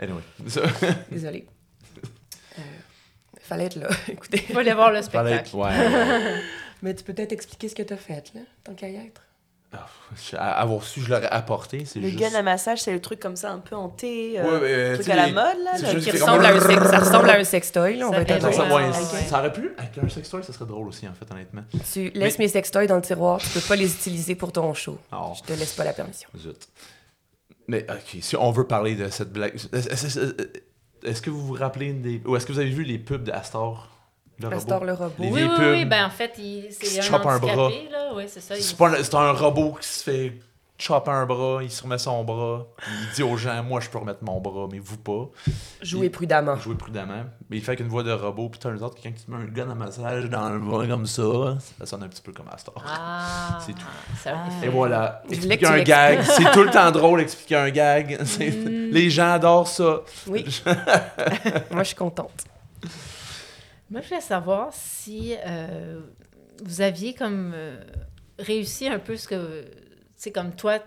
Anyway. 0.00 0.22
Désolée. 1.10 1.46
Euh, 2.58 2.62
fallait 3.42 3.64
être 3.66 3.76
là. 3.76 3.88
Écoutez. 4.08 4.44
Aller 4.56 4.72
voir 4.72 4.90
le 4.90 5.02
fallait 5.02 5.36
spectacle. 5.42 5.48
être- 5.48 5.54
Ouais. 5.54 6.40
Mais 6.82 6.94
tu 6.94 7.04
peux 7.04 7.12
peut-être 7.12 7.32
expliquer 7.32 7.68
ce 7.68 7.74
que 7.74 7.82
t'as 7.82 7.96
fait, 7.98 8.32
là, 8.34 8.40
tant 8.64 8.72
qu'à 8.74 8.88
y 8.88 8.96
être. 8.96 9.20
Ah, 9.72 10.50
Avoir 10.60 10.82
su, 10.82 11.00
je 11.00 11.10
l'aurais 11.10 11.28
apporté. 11.30 11.84
C'est 11.84 12.00
Le 12.00 12.08
juste... 12.08 12.20
gun 12.20 12.34
à 12.34 12.42
massage, 12.42 12.80
c'est 12.82 12.92
le 12.92 13.00
truc 13.00 13.20
comme 13.20 13.36
ça, 13.36 13.52
un 13.52 13.60
peu 13.60 13.76
hanté. 13.76 14.34
euh, 14.40 14.42
Ouais, 14.60 14.60
mais, 14.90 14.94
truc 14.98 15.08
à 15.10 15.14
la 15.16 15.26
mode, 15.28 15.62
là. 15.64 15.76
Qui 16.00 16.10
ressemble 16.10 16.44
à 16.44 16.48
un 16.56 16.60
sex- 16.60 16.82
ça 16.90 16.98
ressemble 16.98 17.30
à 17.30 17.36
un 17.38 17.44
sextoy, 17.44 18.02
on 18.02 18.10
Ça 18.10 18.16
va 18.16 18.22
être 18.22 18.44
ouais, 18.44 19.32
aurait 19.38 19.52
pu. 19.52 19.70
Avec 19.78 19.98
un 20.02 20.08
sextoy, 20.08 20.42
ça 20.42 20.52
serait 20.52 20.66
drôle 20.66 20.88
aussi, 20.88 21.06
en 21.06 21.12
fait, 21.14 21.30
honnêtement. 21.32 21.62
Tu 21.92 22.10
laisses 22.14 22.38
mes 22.40 22.48
sextoys 22.48 22.88
dans 22.88 22.96
le 22.96 23.02
tiroir, 23.02 23.38
tu 23.38 23.48
peux 23.50 23.60
pas 23.60 23.76
les 23.76 23.92
utiliser 23.92 24.34
pour 24.34 24.50
ton 24.50 24.74
show. 24.74 24.98
Oh, 25.12 25.32
Je 25.36 25.42
te 25.54 25.58
laisse 25.58 25.72
pas 25.74 25.84
la 25.84 25.92
permission. 25.92 26.28
zut. 26.36 26.68
Mais, 27.68 27.86
ok, 27.88 28.18
si 28.20 28.34
on 28.36 28.50
veut 28.50 28.66
parler 28.66 28.96
de 28.96 29.08
cette 29.10 29.32
blague. 29.32 29.54
Est-ce 31.04 31.22
que 31.22 31.30
vous 31.30 31.46
vous 31.46 31.54
rappelez 31.54 31.92
des. 31.92 32.20
Ou 32.26 32.34
est-ce 32.36 32.44
que 32.44 32.52
vous 32.52 32.58
avez 32.58 32.70
vu 32.70 32.82
les 32.82 32.98
pubs 32.98 33.22
d'Astor? 33.22 33.88
Le? 34.48 34.56
Astor 34.56 34.84
le 34.84 34.92
robot. 34.94 35.12
Les 35.18 35.30
Oui, 35.30 35.42
oui, 35.42 35.48
pubs. 35.56 35.72
oui, 35.72 35.84
ben 35.84 36.06
en 36.06 36.10
fait, 36.10 36.32
c'est 36.70 36.86
se 36.86 36.98
un 36.98 37.02
chope 37.02 37.26
un 37.26 37.36
handicapé, 37.36 37.88
là, 37.90 38.10
oui, 38.14 38.24
c'est 38.28 38.40
ça. 38.40 38.56
il- 38.56 38.62
C'est 38.62 38.76
pas 38.76 38.88
un- 38.88 39.02
c'est 39.02 39.14
un 39.14 39.32
robot 39.32 39.76
qui 39.80 39.86
se 39.88 40.02
fait 40.04 40.32
chopper 40.78 41.10
un 41.10 41.26
bras, 41.26 41.58
il 41.62 41.70
se 41.70 41.82
remet 41.82 41.98
son 41.98 42.24
bras, 42.24 42.66
il 42.88 43.14
dit 43.14 43.22
aux 43.22 43.36
gens 43.36 43.62
Moi, 43.62 43.80
je 43.80 43.90
peux 43.90 43.98
remettre 43.98 44.20
mon 44.24 44.40
bras, 44.40 44.66
mais 44.72 44.78
vous 44.78 44.96
pas. 44.96 45.28
Jouez 45.82 46.08
prudemment. 46.08 46.56
Jouez 46.56 46.74
prudemment. 46.74 47.24
Mais 47.50 47.58
il 47.58 47.62
fait 47.62 47.72
avec 47.72 47.80
une 47.80 47.88
voix 47.88 48.02
de 48.02 48.10
robot, 48.12 48.48
puis 48.48 48.58
turns 48.60 48.82
out, 48.82 48.94
quelqu'un 48.94 49.12
qui 49.14 49.26
te 49.26 49.30
met 49.30 49.36
un 49.36 49.44
gun 49.44 49.68
à 49.70 49.74
massage 49.74 50.30
dans 50.30 50.48
le 50.48 50.58
bras 50.58 50.86
comme 50.86 51.04
ça, 51.04 51.58
ça 51.78 51.84
sonne 51.84 52.02
un 52.04 52.08
petit 52.08 52.22
peu 52.22 52.32
comme 52.32 52.46
Astor. 52.50 52.82
Ah, 52.88 53.58
C'est 53.60 53.74
tout. 53.74 53.78
ça 54.24 54.32
Ah. 54.36 54.64
Et 54.64 54.68
voilà. 54.70 55.22
Expliquer 55.28 55.58
que 55.58 55.66
un 55.66 55.82
gag. 55.82 56.22
C'est 56.22 56.50
tout 56.50 56.62
le 56.62 56.70
temps 56.70 56.90
drôle 56.90 57.20
expliquer 57.20 57.56
un 57.56 57.68
gag. 57.70 58.18
C'est- 58.24 58.48
Mm. 58.50 58.90
Les 58.90 59.10
gens 59.10 59.32
adorent 59.32 59.68
ça. 59.68 60.00
Oui. 60.28 60.46
Moi, 61.70 61.82
je 61.82 61.88
suis 61.88 61.94
contente. 61.96 62.44
Moi, 63.90 64.00
je 64.00 64.08
voulais 64.08 64.20
savoir 64.20 64.72
si 64.72 65.34
euh, 65.46 66.00
vous 66.64 66.80
aviez 66.80 67.14
comme 67.14 67.52
euh, 67.54 67.80
réussi 68.38 68.86
un 68.88 68.98
peu 68.98 69.16
ce 69.16 69.26
que. 69.28 69.64
C'est 70.16 70.30
comme 70.32 70.54
toi, 70.54 70.78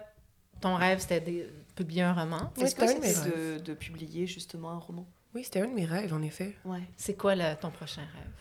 ton 0.61 0.75
rêve, 0.75 0.99
c'était 0.99 1.19
de 1.19 1.49
publier 1.75 2.03
un 2.03 2.13
roman. 2.13 2.51
Oui, 2.57 2.63
Est-ce 2.63 2.75
que 2.75 2.87
c'était 2.87 3.15
un 3.17 3.57
de 3.59 3.73
publier 3.73 4.27
justement 4.27 4.71
un 4.71 4.77
roman? 4.79 5.05
Oui, 5.35 5.43
c'était 5.43 5.61
un 5.61 5.67
de 5.67 5.73
mes 5.73 5.85
rêves, 5.85 6.13
en 6.13 6.21
effet. 6.21 6.55
Ouais. 6.63 6.83
C'est 6.95 7.15
quoi 7.15 7.35
le- 7.35 7.55
ton 7.59 7.71
prochain 7.71 8.01
rêve? 8.01 8.31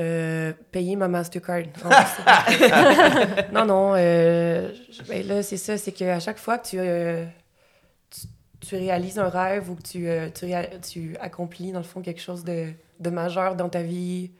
Euh, 0.00 0.52
payer 0.70 0.96
ma 0.96 1.08
Mastercard. 1.08 1.62
Non, 1.84 1.90
non, 3.52 3.64
non. 3.64 3.94
euh, 3.96 4.72
ben 5.08 5.26
là, 5.26 5.42
c'est 5.42 5.56
ça. 5.56 5.76
C'est 5.78 5.92
qu'à 5.92 6.20
chaque 6.20 6.38
fois 6.38 6.58
que 6.58 6.68
tu, 6.68 6.78
euh, 6.78 7.24
tu, 8.10 8.26
tu 8.60 8.76
réalises 8.76 9.18
un 9.18 9.28
rêve 9.28 9.70
ou 9.70 9.74
que 9.76 9.82
tu, 9.82 10.08
euh, 10.08 10.28
tu 10.80 11.16
accomplis, 11.18 11.72
dans 11.72 11.78
le 11.80 11.84
fond, 11.84 12.00
quelque 12.02 12.20
chose 12.20 12.44
de, 12.44 12.72
de 13.00 13.10
majeur 13.10 13.54
dans 13.56 13.68
ta 13.68 13.82
vie, 13.82 14.30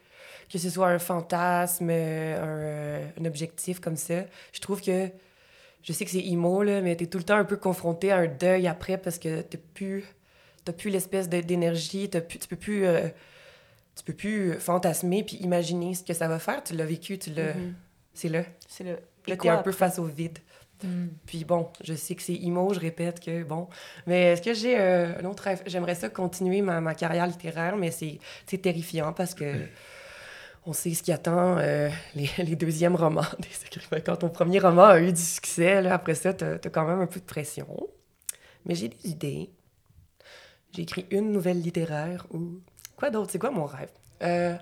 que 0.50 0.58
ce 0.58 0.70
soit 0.70 0.88
un 0.88 0.98
fantasme, 0.98 1.90
un, 1.90 1.92
euh, 1.92 3.06
un 3.20 3.24
objectif 3.24 3.80
comme 3.80 3.96
ça, 3.96 4.24
je 4.52 4.60
trouve 4.60 4.80
que, 4.80 5.08
je 5.82 5.92
sais 5.92 6.04
que 6.04 6.10
c'est 6.10 6.24
emo, 6.26 6.62
là, 6.62 6.80
mais 6.80 6.96
tu 6.96 7.04
es 7.04 7.06
tout 7.06 7.18
le 7.18 7.24
temps 7.24 7.36
un 7.36 7.44
peu 7.44 7.56
confronté 7.56 8.10
à 8.12 8.16
un 8.18 8.26
deuil 8.26 8.66
après 8.66 8.98
parce 8.98 9.18
que 9.18 9.42
tu 9.42 9.58
plus, 9.58 10.04
t'as 10.64 10.72
plus 10.72 10.90
l'espèce 10.90 11.28
d'énergie, 11.28 12.08
tu 12.10 12.20
peux 12.48 12.56
plus... 12.56 12.84
euh, 12.86 13.08
tu 13.96 14.04
peux 14.04 14.12
plus 14.12 14.52
fantasmer 14.60 15.24
puis 15.24 15.38
imaginer 15.38 15.92
ce 15.92 16.04
que 16.04 16.14
ça 16.14 16.28
va 16.28 16.38
faire. 16.38 16.62
Tu 16.62 16.76
l'as 16.76 16.86
vécu, 16.86 17.18
tu 17.18 17.30
l'as... 17.30 17.52
Mhm. 17.54 17.74
C'est 18.14 18.28
là. 18.28 18.44
C'est. 18.68 18.84
Là, 18.84 18.92
Et 19.26 19.36
t'es 19.36 19.48
un 19.48 19.58
peu 19.58 19.72
face 19.72 19.98
au 19.98 20.04
vide. 20.04 20.38
Puis 21.26 21.44
bon, 21.44 21.68
je 21.82 21.94
sais 21.94 22.14
que 22.14 22.22
c'est 22.22 22.34
emo, 22.34 22.72
je 22.72 22.80
répète 22.80 23.20
que 23.20 23.42
bon. 23.42 23.68
Mais 24.06 24.32
est-ce 24.32 24.42
que 24.42 24.54
j'ai 24.54 24.78
euh, 24.78 25.18
un 25.20 25.24
autre 25.24 25.42
rêve? 25.44 25.62
J'aimerais 25.66 25.94
ça 25.94 26.08
continuer 26.08 26.62
ma, 26.62 26.80
ma 26.80 26.94
carrière 26.94 27.26
littéraire, 27.26 27.76
mais 27.76 27.90
c'est 27.90 28.18
c'est 28.46 28.58
terrifiant 28.58 29.12
parce 29.12 29.34
que 29.34 29.54
on 30.66 30.72
sait 30.72 30.92
ce 30.92 31.02
qui 31.02 31.12
attend 31.12 31.56
euh, 31.58 31.88
les, 32.14 32.28
les 32.44 32.56
deuxièmes 32.56 32.94
romans 32.94 33.22
des 33.38 33.66
écrivains. 33.66 34.00
Quand 34.00 34.16
ton 34.16 34.28
premier 34.28 34.58
roman 34.58 34.84
a 34.84 35.00
eu 35.00 35.12
du 35.12 35.20
succès, 35.20 35.80
là, 35.82 35.94
après 35.94 36.14
ça, 36.14 36.34
t'as 36.34 36.54
as 36.54 36.70
quand 36.70 36.86
même 36.86 37.00
un 37.00 37.06
peu 37.06 37.20
de 37.20 37.24
pression. 37.24 37.88
Mais 38.66 38.74
j'ai 38.74 38.88
des 38.88 39.08
idées. 39.08 39.50
J'ai 40.72 40.82
écrit 40.82 41.06
une 41.10 41.32
nouvelle 41.32 41.60
littéraire 41.60 42.26
ou... 42.30 42.60
Quoi 42.96 43.10
d'autre? 43.10 43.30
C'est 43.32 43.38
quoi 43.38 43.50
mon 43.50 43.64
rêve? 43.64 43.90
Euh, 44.22 44.56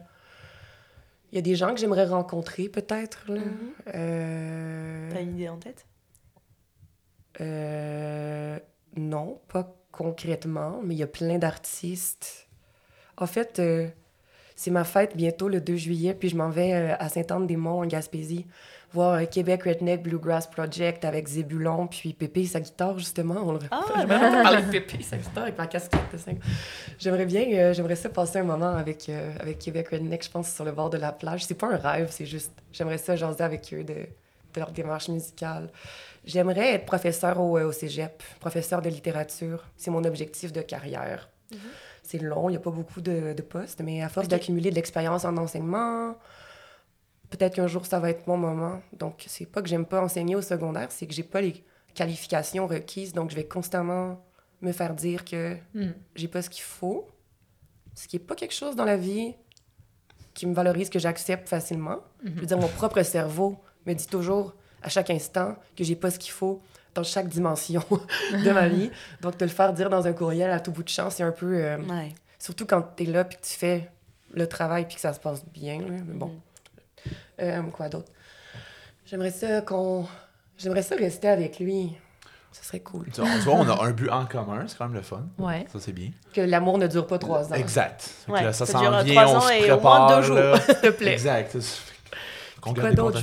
Il 1.32 1.36
y 1.36 1.38
a 1.38 1.42
des 1.42 1.56
gens 1.56 1.74
que 1.74 1.80
j'aimerais 1.80 2.04
rencontrer, 2.06 2.68
peut-être. 2.68 3.28
Mhm. 3.28 3.42
Euh, 3.94 5.10
T'as 5.12 5.20
une 5.22 5.34
idée 5.34 5.48
en 5.48 5.56
tête? 5.56 5.86
Euh, 7.41 8.59
non, 8.97 9.41
pas 9.49 9.74
concrètement, 9.93 10.80
mais 10.84 10.95
il 10.95 10.99
y 10.99 11.03
a 11.03 11.07
plein 11.07 11.39
d'artistes. 11.39 12.49
En 13.16 13.26
fait, 13.26 13.59
euh, 13.59 13.89
c'est 14.55 14.70
ma 14.70 14.84
fête 14.84 15.16
bientôt 15.16 15.49
le 15.49 15.61
2 15.61 15.76
juillet, 15.76 16.14
puis 16.14 16.28
je 16.28 16.37
m'en 16.37 16.51
vais 16.51 16.72
euh, 16.74 16.95
à 16.99 17.09
Sainte-Anne-des-Monts 17.09 17.80
en 17.82 17.87
Gaspésie 17.87 18.47
voir 18.93 19.28
Québec 19.28 19.64
Redneck 19.64 20.03
Bluegrass 20.03 20.47
Project 20.47 21.05
avec 21.05 21.26
Zébulon, 21.26 21.87
puis 21.87 22.14
Pépé 22.14 22.43
et 22.43 22.47
sa 22.47 22.61
guitare, 22.61 22.99
justement. 22.99 23.34
On 23.45 23.53
le... 23.53 23.59
Ah, 23.70 23.82
J'aimerais 23.97 24.43
parler 24.43 24.62
de 24.62 24.70
Pépé 24.70 24.99
et 25.01 25.03
sa 25.03 25.18
guitare 25.18 25.43
avec 25.43 25.59
ma 25.59 25.66
casquette 25.66 26.01
de 26.12 26.16
cinq- 26.16 26.39
J'aimerais 26.99 27.26
bien, 27.26 27.72
j'aimerais 27.72 27.97
ça 27.97 28.09
passer 28.09 28.39
un 28.39 28.45
moment 28.45 28.74
avec, 28.74 29.11
avec 29.41 29.59
Québec 29.59 29.89
Redneck, 29.89 30.24
je 30.24 30.30
pense, 30.30 30.51
sur 30.55 30.64
le 30.64 30.72
bord 30.72 30.89
de 30.89 30.97
la 30.99 31.12
plage. 31.12 31.45
C'est 31.45 31.57
pas 31.59 31.66
un 31.72 31.76
rêve, 31.76 32.09
c'est 32.11 32.24
juste, 32.26 32.53
j'aimerais 32.72 32.97
ça 32.99 33.16
jaser 33.16 33.43
avec 33.43 33.74
eux 33.74 33.82
de, 33.84 34.07
de 34.57 34.61
leur 34.61 34.72
démarche 34.72 35.09
musicale. 35.09 35.70
J'aimerais 36.24 36.74
être 36.74 36.86
professeur 36.86 37.38
au, 37.40 37.57
euh, 37.59 37.68
au 37.68 37.72
cégep, 37.72 38.22
professeur 38.40 38.82
de 38.82 38.88
littérature. 38.88 39.64
C'est 39.76 39.90
mon 39.90 40.02
objectif 40.04 40.52
de 40.52 40.62
carrière. 40.62 41.28
C'est 42.02 42.18
long, 42.18 42.48
il 42.48 42.52
n'y 42.52 42.57
a 42.57 42.61
pas 42.61 42.70
beaucoup 42.70 43.00
de, 43.00 43.32
de 43.32 43.42
postes, 43.42 43.80
mais 43.80 44.02
à 44.02 44.09
force 44.09 44.26
d'accumuler 44.28 44.70
de 44.70 44.74
l'expérience 44.74 45.24
en 45.24 45.36
enseignement, 45.36 46.16
peut-être 47.30 47.54
qu'un 47.54 47.66
jour 47.68 47.86
ça 47.86 48.00
va 48.00 48.11
être 48.11 48.26
mon 48.26 48.36
moment. 48.36 48.80
Donc, 48.92 49.24
c'est 49.28 49.46
pas 49.46 49.62
que 49.62 49.68
j'aime 49.68 49.86
pas 49.86 50.00
enseigner 50.00 50.34
au 50.34 50.42
secondaire, 50.42 50.88
c'est 50.90 51.07
que 51.07 51.14
j'ai 51.14 51.22
pas 51.22 51.40
les 51.40 51.64
qualifications 51.94 52.66
requises, 52.66 53.12
donc 53.12 53.30
je 53.30 53.36
vais 53.36 53.44
constamment 53.46 54.24
me 54.62 54.72
faire 54.72 54.94
dire 54.94 55.24
que 55.24 55.57
Hmm. 55.74 55.92
j'ai 56.14 56.28
pas 56.28 56.42
ce 56.42 56.50
qu'il 56.50 56.62
faut, 56.62 57.09
ce 57.94 58.09
qui 58.09 58.16
est 58.16 58.20
pas 58.20 58.34
quelque 58.34 58.54
chose 58.54 58.74
dans 58.76 58.84
la 58.84 58.96
vie 58.96 59.34
qui 60.34 60.46
me 60.46 60.54
valorise, 60.54 60.90
que 60.90 60.98
j'accepte 60.98 61.48
facilement. 61.48 61.98
Je 62.24 62.30
veux 62.40 62.46
dire, 62.46 62.59
mon 62.59 62.68
propre 62.68 63.02
cerveau 63.02 63.59
me 63.87 63.95
dit 63.95 64.07
toujours, 64.07 64.55
à 64.82 64.89
chaque 64.89 65.11
instant, 65.11 65.57
que 65.76 65.84
j'ai 65.84 65.97
pas 65.97 66.11
ce 66.11 66.18
qu'il 66.18 66.32
faut 66.32 66.61
dans 66.95 67.03
chaque 67.03 67.28
dimension 67.28 67.82
de 68.32 68.51
ma 68.51 68.68
vie. 68.70 68.91
Donc, 69.20 69.37
de 69.39 69.45
le 69.45 69.51
faire 69.51 69.72
dire 69.72 69.91
dans 69.91 70.07
un 70.07 70.12
courriel 70.12 70.51
à 70.51 70.61
tout 70.61 70.72
bout 70.72 70.82
de 70.82 70.89
champ, 70.89 71.11
c'est 71.11 71.22
un 71.22 71.32
peu... 71.32 71.55
euh, 71.57 71.78
Ouais. 71.78 72.14
Surtout 72.39 72.66
quand 72.66 72.82
tu 72.97 73.05
es 73.05 73.07
là 73.07 73.24
puis 73.24 73.39
que 73.39 73.43
tu 73.47 73.55
fais 73.55 73.91
le 74.32 74.47
travail 74.47 74.87
puis 74.87 74.95
que 74.97 75.01
ça 75.01 75.12
se 75.12 75.20
passe 75.20 75.45
bien. 75.47 75.78
là. 75.80 75.87
Mais 75.89 76.14
bon. 76.14 76.32
Euh, 77.41 77.62
quoi 77.72 77.89
d'autre? 77.89 78.11
J'aimerais 79.07 79.30
ça 79.30 79.61
qu'on... 79.62 80.07
J'aimerais 80.59 80.82
ça 80.82 80.97
rester 80.97 81.28
avec 81.28 81.59
lui. 81.59 81.95
Ce 82.53 82.64
serait 82.64 82.80
cool. 82.80 83.07
Tu 83.12 83.20
vois, 83.20 83.30
tu 83.34 83.41
vois, 83.41 83.55
on 83.55 83.68
a 83.68 83.84
un 83.84 83.91
but 83.91 84.09
en 84.09 84.24
commun, 84.24 84.64
c'est 84.66 84.78
quand 84.78 84.87
même 84.87 84.95
le 84.95 85.03
fun. 85.03 85.26
Ouais. 85.39 85.66
Ça, 85.70 85.78
c'est 85.78 85.93
bien. 85.93 86.11
Que 86.32 86.41
l'amour 86.41 86.78
ne 86.78 86.87
dure 86.87 87.07
pas 87.07 87.18
trois 87.18 87.53
ans. 87.53 87.55
Exact. 87.55 88.09
Ouais, 88.28 88.43
là, 88.43 88.53
ça 88.55 88.64
ça 88.64 88.72
s'en 88.72 88.80
dure 88.80 88.99
vient, 89.03 89.28
on 89.28 89.41
se 89.41 89.53
et 89.53 89.70
au 89.70 89.74
prépare. 89.76 90.09
moins 90.09 90.16
deux 90.16 90.22
jours. 90.26 90.57
S'il 90.64 90.74
te 90.76 90.89
plaît. 90.89 91.12
Exact. 91.12 91.57
Quoi 92.74 92.90
d'autre? 92.96 93.22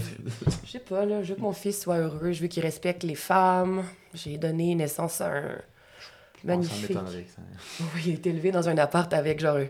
Je 0.65 0.71
sais 0.71 0.79
pas, 0.79 1.05
là, 1.05 1.21
je 1.23 1.29
veux 1.29 1.35
que 1.35 1.41
mon 1.41 1.53
fils 1.53 1.81
soit 1.81 1.97
heureux, 1.97 2.31
je 2.31 2.41
veux 2.41 2.47
qu'il 2.47 2.63
respecte 2.63 3.03
les 3.03 3.15
femmes. 3.15 3.83
J'ai 4.13 4.37
donné 4.37 4.75
naissance 4.75 5.21
à 5.21 5.27
un 5.27 5.41
magnifique... 6.43 6.87
ça. 7.35 7.41
Oui, 7.95 8.01
il 8.05 8.11
a 8.11 8.13
été 8.15 8.29
élevé 8.29 8.51
dans 8.51 8.67
un 8.69 8.77
appart 8.77 9.11
avec 9.13 9.39
genre 9.39 9.57
un, 9.57 9.65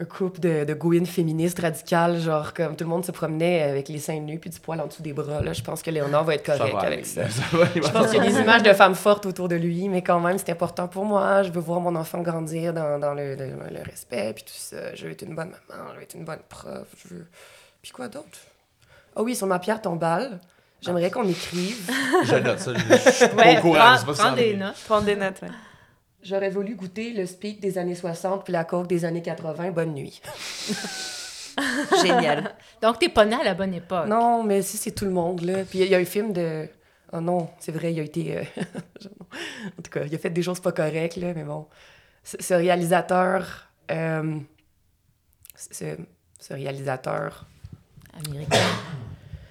un 0.00 0.04
couple 0.04 0.40
de, 0.40 0.64
de 0.64 0.74
gouines 0.74 1.06
féministes 1.06 1.58
radicales, 1.60 2.18
genre 2.20 2.52
comme 2.54 2.76
tout 2.76 2.84
le 2.84 2.90
monde 2.90 3.04
se 3.04 3.12
promenait 3.12 3.62
avec 3.62 3.88
les 3.88 3.98
seins 3.98 4.18
nus 4.20 4.38
puis 4.38 4.50
du 4.50 4.58
poil 4.60 4.80
en 4.80 4.86
dessous 4.86 5.02
des 5.02 5.12
bras. 5.12 5.40
Là, 5.40 5.52
je 5.52 5.62
pense 5.62 5.82
que 5.82 5.90
Léonard 5.90 6.24
va 6.24 6.34
être 6.34 6.46
Ça 6.46 6.58
correct 6.58 6.74
va 6.74 6.80
avec 6.82 7.06
ça. 7.06 7.28
Ça 7.28 7.42
va- 7.56 7.66
Je 7.74 7.80
pense 7.80 8.10
qu'il 8.10 8.22
y 8.22 8.26
a 8.26 8.30
des 8.30 8.40
images 8.40 8.62
de 8.62 8.72
femmes 8.72 8.94
fortes 8.94 9.26
autour 9.26 9.48
de 9.48 9.56
lui, 9.56 9.88
mais 9.88 10.02
quand 10.02 10.18
même, 10.20 10.38
c'est 10.38 10.50
important 10.50 10.88
pour 10.88 11.04
moi. 11.04 11.42
Je 11.42 11.50
veux 11.50 11.60
voir 11.60 11.80
mon 11.80 11.94
enfant 11.96 12.20
grandir 12.22 12.72
dans, 12.74 12.98
dans 12.98 13.14
le, 13.14 13.34
le- 13.34 13.46
le 13.70 13.82
respect, 13.84 14.32
puis 14.34 14.44
tout 14.44 14.52
ça. 14.54 14.94
Je 14.94 15.06
veux 15.06 15.12
être 15.12 15.22
une 15.22 15.34
bonne 15.34 15.52
maman, 15.68 15.90
je 15.92 15.96
veux 15.96 16.02
être 16.02 16.14
une 16.14 16.24
bonne 16.24 16.42
prof. 16.48 16.86
Je 17.04 17.14
veux... 17.14 17.26
Puis 17.82 17.92
quoi 17.92 18.08
d'autre? 18.08 18.38
Ah 19.16 19.22
oui, 19.22 19.34
sur 19.36 19.46
ma 19.46 19.58
pierre 19.58 19.80
tombale, 19.80 20.40
j'aimerais 20.80 21.10
qu'on 21.10 21.26
écrive. 21.28 21.90
Je 22.24 22.34
note 22.36 22.58
ça. 22.58 22.72
Je 22.74 22.78
je 22.80 23.10
suis 23.10 23.28
pas 23.36 23.36
Ouais, 23.36 23.58
au 23.58 23.60
courant. 23.60 23.96
prends, 24.04 24.12
prends 24.12 24.32
des 24.32 24.56
notes. 24.56 24.74
Prendre 24.86 25.04
des 25.06 25.16
notes, 25.16 25.40
ouais. 25.42 25.48
J'aurais 26.22 26.50
voulu 26.50 26.74
goûter 26.74 27.12
le 27.12 27.26
speed 27.26 27.60
des 27.60 27.76
années 27.76 27.94
60 27.94 28.44
puis 28.44 28.52
la 28.52 28.64
coke 28.64 28.86
des 28.86 29.04
années 29.04 29.20
80. 29.22 29.70
Bonne 29.72 29.92
nuit. 29.94 30.22
Génial. 32.02 32.54
Donc, 32.82 32.98
t'es 32.98 33.08
pas 33.08 33.24
né 33.24 33.36
à 33.36 33.44
la 33.44 33.54
bonne 33.54 33.74
époque. 33.74 34.06
Non, 34.08 34.42
mais 34.42 34.62
si, 34.62 34.76
c'est 34.76 34.92
tout 34.92 35.04
le 35.04 35.10
monde, 35.10 35.42
là. 35.42 35.64
Puis 35.64 35.80
il 35.80 35.88
y 35.88 35.94
a 35.94 35.98
un 35.98 36.04
film 36.04 36.32
de... 36.32 36.68
Oh 37.12 37.20
non, 37.20 37.48
c'est 37.60 37.70
vrai, 37.72 37.92
il 37.92 38.00
a 38.00 38.02
été... 38.02 38.38
euh, 38.38 38.42
en 39.78 39.82
tout 39.82 39.90
cas, 39.90 40.04
il 40.04 40.14
a 40.14 40.18
fait 40.18 40.30
des 40.30 40.42
choses 40.42 40.58
pas 40.60 40.72
correctes, 40.72 41.16
là, 41.16 41.32
mais 41.34 41.44
bon. 41.44 41.66
Ce, 42.24 42.36
ce 42.40 42.54
réalisateur... 42.54 43.68
euh, 43.90 44.38
Ce, 45.54 45.96
ce 46.40 46.54
réalisateur... 46.54 47.46
Américain. 48.26 48.56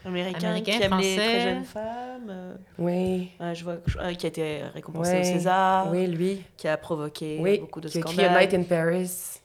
Américain, 0.06 0.40
Américain, 0.50 0.62
qui 0.78 0.84
aime 0.84 0.98
les 1.00 1.16
très 1.16 1.42
jeunes 1.42 1.64
femmes. 1.64 2.30
euh, 2.30 2.54
Oui, 2.78 3.32
ouais, 3.40 3.56
je 3.56 3.64
vois, 3.64 3.78
je- 3.86 3.98
euh, 4.00 4.14
qui 4.14 4.26
a 4.26 4.30
été 4.30 4.62
récompensé 4.74 5.12
Ouais. 5.12 5.22
au 5.22 5.24
César, 5.24 5.88
oui, 5.92 6.08
lui. 6.08 6.42
qui 6.58 6.68
a 6.68 6.78
provoqué 6.78 7.38
Oui, 7.42 7.60
beaucoup 7.60 7.82
de 7.82 7.88
qui 7.90 7.98
a 7.98 8.02
écrit 8.02 8.12
A 8.12 8.24
scandales. 8.26 8.42
Night 8.42 8.54
in 8.54 8.64
Paris. 8.64 9.40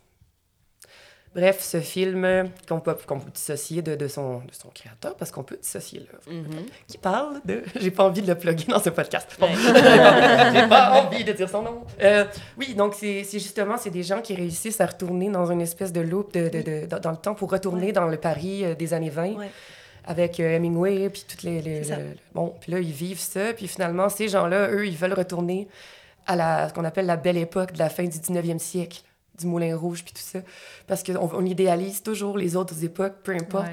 Bref, 1.39 1.61
ce 1.63 1.81
film 1.81 2.51
qu'on 2.69 2.81
peut, 2.81 2.97
qu'on 3.07 3.21
peut 3.21 3.31
dissocier 3.31 3.81
de, 3.83 3.95
de, 3.95 4.09
son, 4.09 4.39
de 4.39 4.53
son 4.53 4.69
créateur, 4.75 5.15
parce 5.15 5.31
qu'on 5.31 5.45
peut 5.45 5.59
dissocier 5.63 6.01
l'œuvre. 6.01 6.41
Mhm. 6.41 6.67
Qui 6.89 6.99
parle 6.99 7.41
de... 7.45 7.63
J'ai 7.81 7.91
pas 7.93 8.05
envie 8.05 8.23
de 8.23 8.27
le 8.27 8.35
plugger 8.37 8.67
dans 8.67 8.81
ce 8.81 8.91
podcast. 8.91 9.29
Bon. 9.39 9.47
J'ai 9.55 10.69
pas 10.69 11.03
envie 11.03 11.23
de 11.25 11.33
dire 11.33 11.49
son 11.49 11.63
nom. 11.63 11.83
Euh, 12.03 12.25
oui, 12.59 12.75
donc 12.75 12.95
c'est 12.95 13.23
c'est 13.25 13.39
justement, 13.39 13.77
c'est 13.77 13.91
des 13.91 14.03
gens 14.03 14.21
qui 14.21 14.35
réussissent 14.35 14.81
à 14.81 14.87
retourner 14.87 15.31
dans 15.31 15.51
une 15.51 15.61
espèce 15.61 15.93
de 15.93 16.01
loop 16.01 16.33
de, 16.35 16.49
de- 16.49 16.87
de- 16.87 16.99
dans, 16.99 17.11
le 17.13 17.17
temps 17.17 17.35
pour 17.35 17.51
retourner 17.51 17.87
Ouais. 17.87 17.93
dans 17.93 18.07
le 18.07 18.17
Paris 18.17 18.65
euh, 18.65 18.75
des 18.75 18.93
années 18.95 19.11
20 19.11 19.35
Ouais. 19.35 19.51
avec 20.07 20.41
euh, 20.41 20.57
Hemingway, 20.57 21.09
puis 21.11 21.25
toutes 21.29 21.43
les... 21.45 21.63
les- 21.63 21.85
C'est 21.85 21.91
ça. 21.91 21.97
le- 21.99 22.05
le- 22.05 22.17
bon, 22.35 22.55
puis 22.61 22.73
là, 22.73 22.79
ils 22.81 22.91
vivent 22.93 23.21
ça, 23.21 23.53
puis 23.55 23.69
finalement, 23.69 24.09
ces 24.09 24.29
gens-là, 24.29 24.71
eux, 24.71 24.87
ils 24.87 24.97
veulent 24.97 25.13
retourner 25.15 25.69
à 26.27 26.35
la, 26.37 26.69
ce 26.69 26.75
qu'on 26.75 26.85
appelle 26.85 27.07
la 27.07 27.17
belle 27.17 27.37
époque 27.39 27.73
de 27.73 27.79
la 27.79 27.89
fin 27.89 28.03
du 28.05 28.19
19e 28.19 28.59
siècle, 28.59 29.03
du 29.39 29.47
Moulin 29.47 29.77
Rouge, 29.77 30.03
puis 30.05 30.13
tout 30.13 30.23
ça. 30.23 30.41
Parce 30.87 31.03
qu'on 31.03 31.31
on 31.33 31.45
idéalise 31.45 32.03
toujours 32.03 32.37
les 32.39 32.57
autres 32.57 32.83
époques, 32.85 33.17
peu 33.23 33.33
importe. 33.33 33.67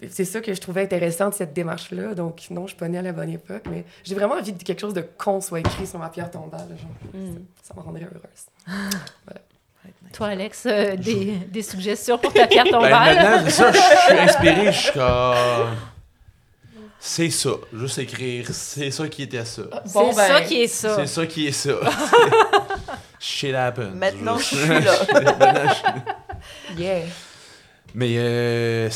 Ouais. 0.00 0.08
C'est 0.10 0.24
ça 0.24 0.40
que 0.40 0.52
je 0.54 0.60
trouvais 0.60 0.82
intéressant 0.82 1.28
de 1.30 1.34
cette 1.34 1.52
démarche-là. 1.52 2.14
Donc, 2.14 2.46
non, 2.50 2.62
je 2.62 2.68
suis 2.68 2.76
pas 2.78 2.88
née 2.88 2.98
à 2.98 3.02
la 3.02 3.12
bonne 3.12 3.30
époque, 3.30 3.62
mais 3.70 3.84
j'ai 4.04 4.14
vraiment 4.14 4.34
envie 4.34 4.54
que 4.56 4.62
quelque 4.62 4.80
chose 4.80 4.94
de 4.94 5.04
con 5.16 5.40
soit 5.40 5.60
écrit 5.60 5.86
sur 5.86 5.98
ma 5.98 6.08
pierre 6.08 6.30
tombale. 6.30 6.68
Genre. 6.70 7.12
Mhm. 7.22 7.44
Ça 7.62 7.74
me 7.74 7.80
rendrait 7.80 8.02
heureuse. 8.04 8.46
Toi, 10.12 10.28
Alex, 10.28 10.64
euh, 10.66 10.96
des, 10.96 11.32
des 11.50 11.62
suggestions 11.62 12.18
pour 12.18 12.32
ta 12.32 12.46
pierre 12.46 12.64
Ben, 12.64 12.70
tombale? 12.72 13.16
maintenant, 13.16 13.42
c'est 13.44 13.50
ça, 13.50 13.72
je 13.72 13.78
suis 13.78 14.18
inspiré, 14.18 14.72
je 14.72 14.78
suis 14.78 14.92
comme. 14.92 15.76
C'est 17.00 17.30
ça, 17.30 17.50
juste 17.72 17.98
écrire, 17.98 18.48
c'est 18.50 18.90
ça 18.90 19.08
qui 19.08 19.22
était 19.22 19.44
ça. 19.44 19.62
C'est 19.84 19.92
Bon, 19.92 20.12
ben, 20.14 20.26
ça 20.26 20.40
qui 20.40 20.62
est 20.62 20.66
ça. 20.66 20.96
C'est 20.96 21.06
ça 21.06 21.26
qui 21.26 21.46
est 21.46 21.52
ça. 21.52 21.74
Shit 23.20 23.54
happens. 23.54 23.90
Maintenant, 23.90 24.38
je 24.38 24.44
suis 24.44 24.66
là. 24.68 24.92
Maintenant, 25.12 25.72
je- 25.72 26.78
Yeah. 26.80 27.04
Mais 27.94 28.14
euh, 28.18 28.90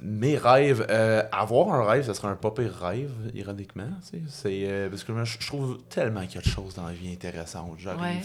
mes 0.00 0.36
rêves, 0.38 0.86
euh, 0.88 1.22
avoir 1.32 1.72
un 1.74 1.84
rêve, 1.84 2.04
ça 2.06 2.14
serait 2.14 2.28
un 2.28 2.36
pas 2.36 2.50
pire 2.52 2.72
rêve, 2.80 3.10
ironiquement. 3.34 3.88
tu 4.10 4.18
sais. 4.18 4.22
C'est 4.28 4.62
euh, 4.70 4.88
parce 4.88 5.04
que 5.04 5.12
moi, 5.12 5.24
je 5.24 5.36
trouve 5.46 5.78
tellement 5.88 6.24
qu'il 6.26 6.36
y 6.36 6.38
a 6.38 6.42
de 6.42 6.46
choses 6.48 6.74
dans 6.74 6.86
la 6.86 6.92
vie 6.92 7.12
intéressantes. 7.12 7.74
J'arrive. 7.78 8.00
Ouais. 8.02 8.20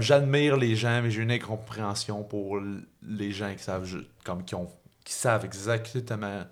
J'admire 0.00 0.56
les 0.56 0.76
gens, 0.76 1.00
mais 1.02 1.10
j'ai 1.10 1.22
une 1.22 1.30
incompréhension 1.30 2.22
pour 2.22 2.58
les 3.02 3.32
gens 3.32 3.52
qui 3.56 3.62
savent, 3.62 3.88
comme 4.24 4.44
qui 4.44 4.54
ont, 4.54 4.68
qui 5.04 5.14
savent 5.14 5.44
exactement. 5.44 6.42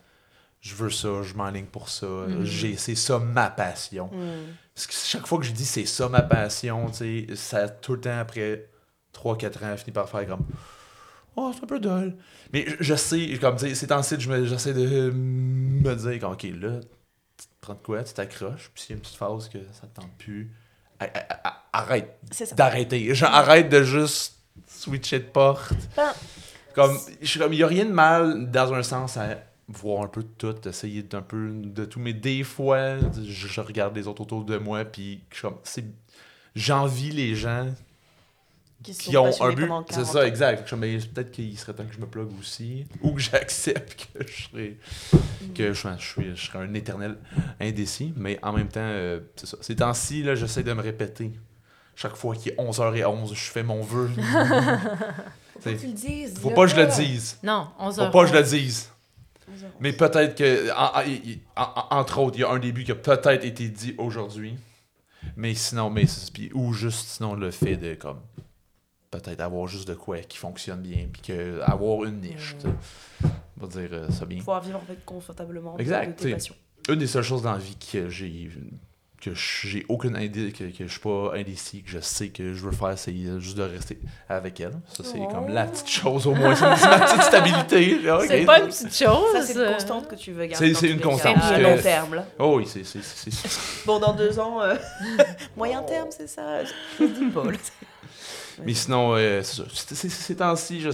Je 0.62 0.75
veux 0.75 0.91
ça, 0.91 1.23
je 1.23 1.35
m'enligne 1.35 1.66
pour 1.66 1.89
ça. 1.89 2.07
J'ai, 2.43 2.77
c'est 2.77 2.95
ça 2.95 3.18
ma 3.18 3.51
passion. 3.51 4.09
Mhm. 4.12 4.55
Chaque 4.89 5.26
fois 5.26 5.39
que 5.39 5.45
je 5.45 5.53
dis 5.53 5.64
c'est 5.66 5.87
ça 5.87 6.09
ma 6.09 6.22
passion, 6.22 6.91
tu 6.91 7.26
sais, 7.28 7.37
ça 7.37 7.68
tout 7.68 7.95
le 7.95 8.01
temps 8.01 8.18
après 8.18 8.68
3-4 9.14 9.64
ans 9.64 9.76
finit 9.76 9.93
par 9.93 10.09
faire 10.09 10.26
comme 10.26 10.47
Oh, 11.37 11.53
c'est 11.55 11.62
un 11.64 11.66
peu 11.66 11.78
dull. 11.78 12.16
Mais 12.53 12.64
je, 12.66 12.74
je 12.81 12.95
sais, 12.95 13.39
comme 13.41 13.57
tu 13.57 13.68
sais, 13.68 13.74
c'est 13.74 13.87
temps 13.87 14.03
je 14.03 14.28
me- 14.31 14.45
j'essaie 14.47 14.74
de 14.74 15.11
me 15.12 15.95
dire 15.95 16.28
ok, 16.28 16.43
là, 16.61 16.81
tu 17.37 17.47
te 17.47 17.53
prends 17.61 17.74
de 17.74 17.78
quoi, 17.78 18.03
tu 18.03 18.12
t'accroches, 18.14 18.70
puis 18.74 18.83
s'il 18.83 18.91
y 18.91 18.93
a 18.95 18.97
une 18.97 19.03
petite 19.03 19.16
phase 19.16 19.49
que 19.49 19.59
ça 19.72 19.87
te 19.87 20.01
tente 20.01 20.11
plus, 20.18 20.51
arrête 21.72 22.18
d'arrêter. 22.57 23.12
Arrête 23.22 23.68
de 23.68 23.83
juste 23.83 24.37
switcher 24.66 25.20
de 25.20 25.24
porte. 25.24 25.72
Ben, 25.97 26.12
Comme, 26.74 26.99
je 27.20 27.26
suis 27.26 27.39
comme, 27.41 27.53
il 27.53 27.57
n'y 27.57 27.62
a 27.62 27.66
rien 27.66 27.85
de 27.85 27.93
mal 27.93 28.51
dans 28.51 28.72
un 28.74 28.83
sens 28.83 29.16
à 29.16 29.37
voir 29.71 30.03
un 30.03 30.09
peu 30.09 30.23
de 30.23 30.29
tout, 30.39 30.68
essayer 30.68 31.03
d'un 31.03 31.23
peu 31.23 31.51
de 31.53 31.85
tout, 31.85 32.01
mais 32.01 32.12
des 32.12 32.43
fois, 32.43 32.99
je, 33.25 33.47
je 33.47 33.61
regarde 33.61 33.97
les 33.97 34.07
autres 34.07 34.22
autour 34.22 34.45
de 34.45 34.59
moi, 34.59 34.84
puis 34.84 35.22
j'envie 36.55 37.11
les 37.11 37.34
gens 37.34 37.67
qui, 38.83 39.17
ont 39.17 39.26
un 39.26 39.53
but. 39.53 39.68
C'est 39.88 39.97
40 39.97 40.05
ça, 40.05 40.26
exact. 40.26 40.68
Peut-être 40.68 41.30
qu'il 41.30 41.59
serait 41.59 41.75
temps 41.75 41.84
que 41.84 41.95
je 41.95 42.01
me 42.01 42.07
plug 42.07 42.29
aussi, 42.38 42.87
ou 43.03 43.13
que 43.13 43.21
j'accepte 43.21 44.09
que 44.13 44.26
je 44.26 44.42
serai, 44.42 44.79
que 45.55 45.72
je, 45.72 45.88
je, 45.99 46.07
suis, 46.07 46.37
je 46.37 46.47
serai 46.47 46.59
un 46.59 46.75
éternel 46.75 47.17
indécis, 47.61 48.13
mais 48.17 48.38
en 48.42 48.53
même 48.53 48.68
temps, 48.68 48.80
euh, 48.80 49.21
c'est 49.37 49.47
ça. 49.47 49.57
Ces 49.61 49.76
temps-ci, 49.76 50.22
là, 50.22 50.34
j'essaie 50.34 50.63
de 50.63 50.72
me 50.72 50.83
répéter. 50.83 51.33
Chaque 51.95 52.17
fois 52.17 52.34
qu'il 52.34 52.53
est 52.53 52.57
11h11, 52.57 53.34
je 53.34 53.51
fais 53.51 53.63
mon 53.63 53.83
vœu. 53.83 54.11
Faut 55.61 55.68
pas 55.68 55.72
que 55.75 55.80
tu 55.80 55.87
le 55.88 55.92
dises. 55.92 56.38
Faut 56.38 56.51
pas 56.51 56.63
que 56.63 56.71
je 56.71 56.76
le 56.76 56.87
dise. 56.87 57.38
Non, 57.42 57.68
11 57.79 57.97
Faut 57.97 58.11
pas 58.11 58.22
que 58.22 58.30
je 58.30 58.34
le 58.34 58.42
dise. 58.42 58.91
Mais 59.80 59.92
peut-être 59.92 60.34
que, 60.37 60.70
en- 60.72 61.62
en- 61.62 61.99
entre 61.99 62.18
autres, 62.18 62.37
il 62.38 62.41
y 62.41 62.45
a 62.45 62.50
un 62.50 62.58
début 62.58 62.84
qui 62.84 62.92
a 62.92 62.96
peut-être 62.96 63.45
été 63.45 63.68
dit 63.68 63.95
aujourd'hui. 63.99 64.57
Mais 65.37 65.54
sinon, 65.54 65.91
mais 65.91 66.04
ou 66.54 66.72
juste 66.72 67.07
sinon 67.08 67.34
le 67.34 67.50
fait 67.50 67.76
de 67.76 67.95
comme 67.95 68.20
peut-être 69.11 69.41
avoir 69.41 69.66
juste 69.66 69.88
de 69.88 69.95
quoi 69.95 70.18
qui 70.20 70.38
fonctionne 70.38 70.80
bien, 70.82 71.08
puis 71.12 71.20
que 71.22 71.61
avoir 71.62 72.04
une 72.04 72.20
niche. 72.20 72.57
tu 72.61 72.66
sais. 72.68 73.28
on 73.61 73.66
va 73.66 73.80
dire 73.80 73.88
euh, 73.92 74.11
ça 74.11 74.24
bien. 74.24 74.38
Pouvoir 74.38 74.62
vivre 74.62 74.78
en 74.78 74.82
fait 74.87 75.04
confortablement 75.04 75.76
Exact, 75.78 76.08
de 76.08 76.12
t'sais. 76.14 76.24
tes 76.28 76.32
passions. 76.34 76.54
Une 76.88 76.96
des 76.99 77.07
seules 77.07 77.22
choses 77.24 77.42
dans 77.42 77.53
la 77.53 77.58
vie 77.58 77.76
que 77.76 78.08
j'ai 78.08 78.50
que 79.21 79.34
j'ai 79.34 79.84
aucune 79.88 80.17
idée, 80.21 80.51
que, 80.53 80.64
que 80.64 80.87
je 80.87 80.91
suis 80.91 81.01
pas 81.01 81.33
indécis, 81.34 81.83
que 81.83 81.91
je 81.91 81.99
sais 82.01 82.29
que 82.29 82.55
je 82.55 82.63
veux 82.64 82.72
faire, 82.72 82.99
c'est 82.99 83.14
juste 83.38 83.57
de 83.59 83.63
rester 83.63 83.99
avec 84.29 84.59
elle. 84.61 84.72
Ça, 84.88 85.05
c'est 85.05 85.18
Oh. 85.21 85.29
comme 85.29 85.49
la 85.49 85.67
petite 85.67 85.88
chose 85.91 86.26
au 86.26 86.34
moins. 86.34 86.55
C'est 86.57 86.64
ma 86.88 86.99
petite 87.01 87.22
stabilité. 87.22 88.11
Ok. 88.11 88.25
C'est 88.29 88.45
pas 88.45 88.61
une 88.61 88.67
petite 88.68 88.97
chose. 88.97 89.33
Ça, 89.33 89.42
c'est 89.42 89.55
une 89.55 89.72
constante 89.72 90.09
que 90.09 90.14
tu 90.14 90.33
veux 90.33 90.47
garder. 90.47 90.68
C'est- 90.75 90.80
c'est 90.80 90.88
une 90.91 91.01
constante, 91.01 91.37
À 91.37 91.41
parce 91.41 91.61
long 91.61 91.76
terme, 91.83 92.14
là. 92.14 92.26
Oh 92.38 92.55
oui, 92.57 92.64
c'est. 92.67 92.84
c'est- 92.84 93.03
c'est- 93.03 93.30
c'est- 93.30 93.84
Bon, 93.87 93.99
dans 93.99 94.13
deux 94.14 94.38
ans, 94.38 94.63
euh, 94.63 94.75
moyen 95.57 95.83
terme, 95.83 96.09
c'est 96.11 96.26
ça? 96.29 96.64
Je 96.99 97.05
dis 97.05 97.26
pas. 97.26 97.42
Mais 98.64 98.75
sinon, 98.75 99.14
euh, 99.17 99.42
c'est 99.42 99.57
ça. 99.57 99.68
C'est- 99.72 99.95
c'est- 99.95 100.09
Ces 100.11 100.37
temps-ci, 100.37 100.80
je, 100.80 100.91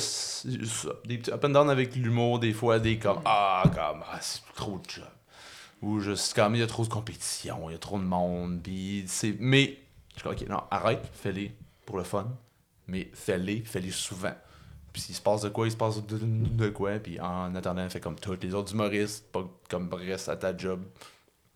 des 1.07 1.19
petits 1.19 1.33
up 1.33 1.45
and 1.45 1.49
down 1.51 1.69
avec 1.71 1.95
l'humour, 1.97 2.39
des 2.39 2.53
fois, 2.53 2.79
des 2.79 2.99
comme 2.99 3.21
Ah, 3.25 3.63
comme, 3.65 4.03
ah, 4.13 4.19
c'est 4.21 4.41
trop 4.55 4.79
de 4.79 4.89
job. 4.91 5.05
Ou 5.87 6.01
juste 6.01 6.35
comme, 6.35 6.57
il 6.57 6.59
y 6.59 6.65
a 6.65 6.67
trop 6.67 6.83
de 6.83 6.89
compétition, 6.89 7.71
il 7.71 7.73
y 7.73 7.77
a 7.77 7.79
trop 7.79 7.97
de 7.97 8.05
monde. 8.05 8.61
Puis 8.61 9.05
c'est. 9.07 9.37
Mais, 9.39 9.79
je 10.09 10.21
suis 10.21 10.23
comme, 10.25 10.33
ok, 10.33 10.49
non, 10.49 10.61
arrête, 10.69 11.09
fais-les 11.13 11.55
pour 11.85 11.97
le 11.97 12.03
fun. 12.03 12.27
Mais 12.89 13.09
fais-les, 13.15 13.61
fais-les 13.61 13.93
souvent. 13.93 14.35
Puis 14.93 15.03
s'il 15.03 15.15
se 15.15 15.21
passe 15.21 15.43
de 15.43 15.49
quoi, 15.49 15.69
il 15.69 15.71
se 15.71 15.77
passe 15.77 16.05
de, 16.05 16.19
de 16.19 16.69
quoi. 16.71 16.99
Puis 16.99 17.21
en 17.21 17.55
attendant, 17.55 17.89
fais 17.89 18.01
comme 18.01 18.17
tous 18.17 18.37
les 18.43 18.53
autres 18.53 18.73
humoristes, 18.73 19.31
pas 19.31 19.45
comme 19.71 19.89
reste 19.95 20.29
à 20.29 20.37
ta 20.37 20.57
job. 20.57 20.83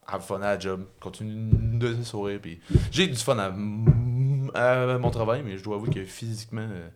Have 0.07 0.23
fun 0.23 0.37
à 0.43 0.55
la 0.55 0.59
job. 0.61 0.87
Continue 1.01 1.79
de 1.79 2.01
sourire. 2.05 2.39
Puis 2.41 2.61
j'ai 2.93 3.09
du 3.09 3.17
fun 3.17 3.37
à, 3.37 3.47
à 4.95 4.99
mon 4.99 5.11
travail, 5.11 5.43
mais 5.45 5.59
je 5.59 5.65
dois 5.65 5.75
avouer 5.75 5.91
que 5.91 6.05
physiquement, 6.05 6.69
euh, 6.71 6.89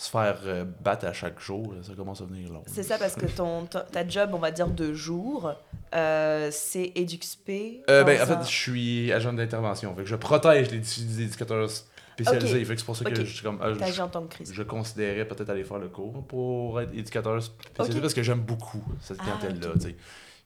se 0.00 0.08
faire 0.08 0.38
euh, 0.46 0.64
battre 0.64 1.04
à 1.04 1.12
chaque 1.12 1.40
jour, 1.40 1.74
ça 1.82 1.92
commence 1.94 2.22
à 2.22 2.24
venir 2.24 2.50
long. 2.50 2.62
C'est 2.66 2.82
ça 2.82 2.96
parce 2.96 3.16
que 3.16 3.26
ton, 3.26 3.66
ta, 3.66 3.80
ta 3.80 4.08
job, 4.08 4.30
on 4.32 4.38
va 4.38 4.50
dire 4.50 4.68
de 4.68 4.94
jour, 4.94 5.52
euh, 5.94 6.48
c'est 6.52 6.92
EduxP. 6.96 7.82
Euh, 7.88 8.04
ben, 8.04 8.20
en 8.22 8.26
fait, 8.26 8.42
je 8.44 8.54
suis 8.54 9.12
agent 9.12 9.32
d'intervention. 9.32 9.94
Fait 9.96 10.02
que 10.02 10.08
je 10.08 10.16
protège 10.16 10.70
les, 10.70 10.78
les 10.78 11.22
éducateurs 11.22 11.68
spécialisés. 11.68 12.60
Ok. 12.60 12.66
Fait 12.66 12.74
que 12.74 12.80
c'est 12.80 12.86
pour 12.86 12.96
ça 12.96 13.04
que 13.04 13.10
Ok. 13.10 13.24
je, 13.24 13.32
suis 13.32 13.42
comme, 13.42 13.58
ah, 13.60 13.72
je, 13.72 14.62
considérais 14.62 15.26
peut-être 15.26 15.50
aller 15.50 15.64
faire 15.64 15.78
le 15.78 15.88
cours 15.88 16.24
pour 16.26 16.80
être 16.80 16.92
éducateur 16.94 17.42
spécialisé 17.42 18.00
parce 18.00 18.14
que 18.14 18.22
j'aime 18.22 18.40
beaucoup 18.40 18.84
cette 19.00 19.18
Ah, 19.20 19.36
clientèle-là. 19.38 19.74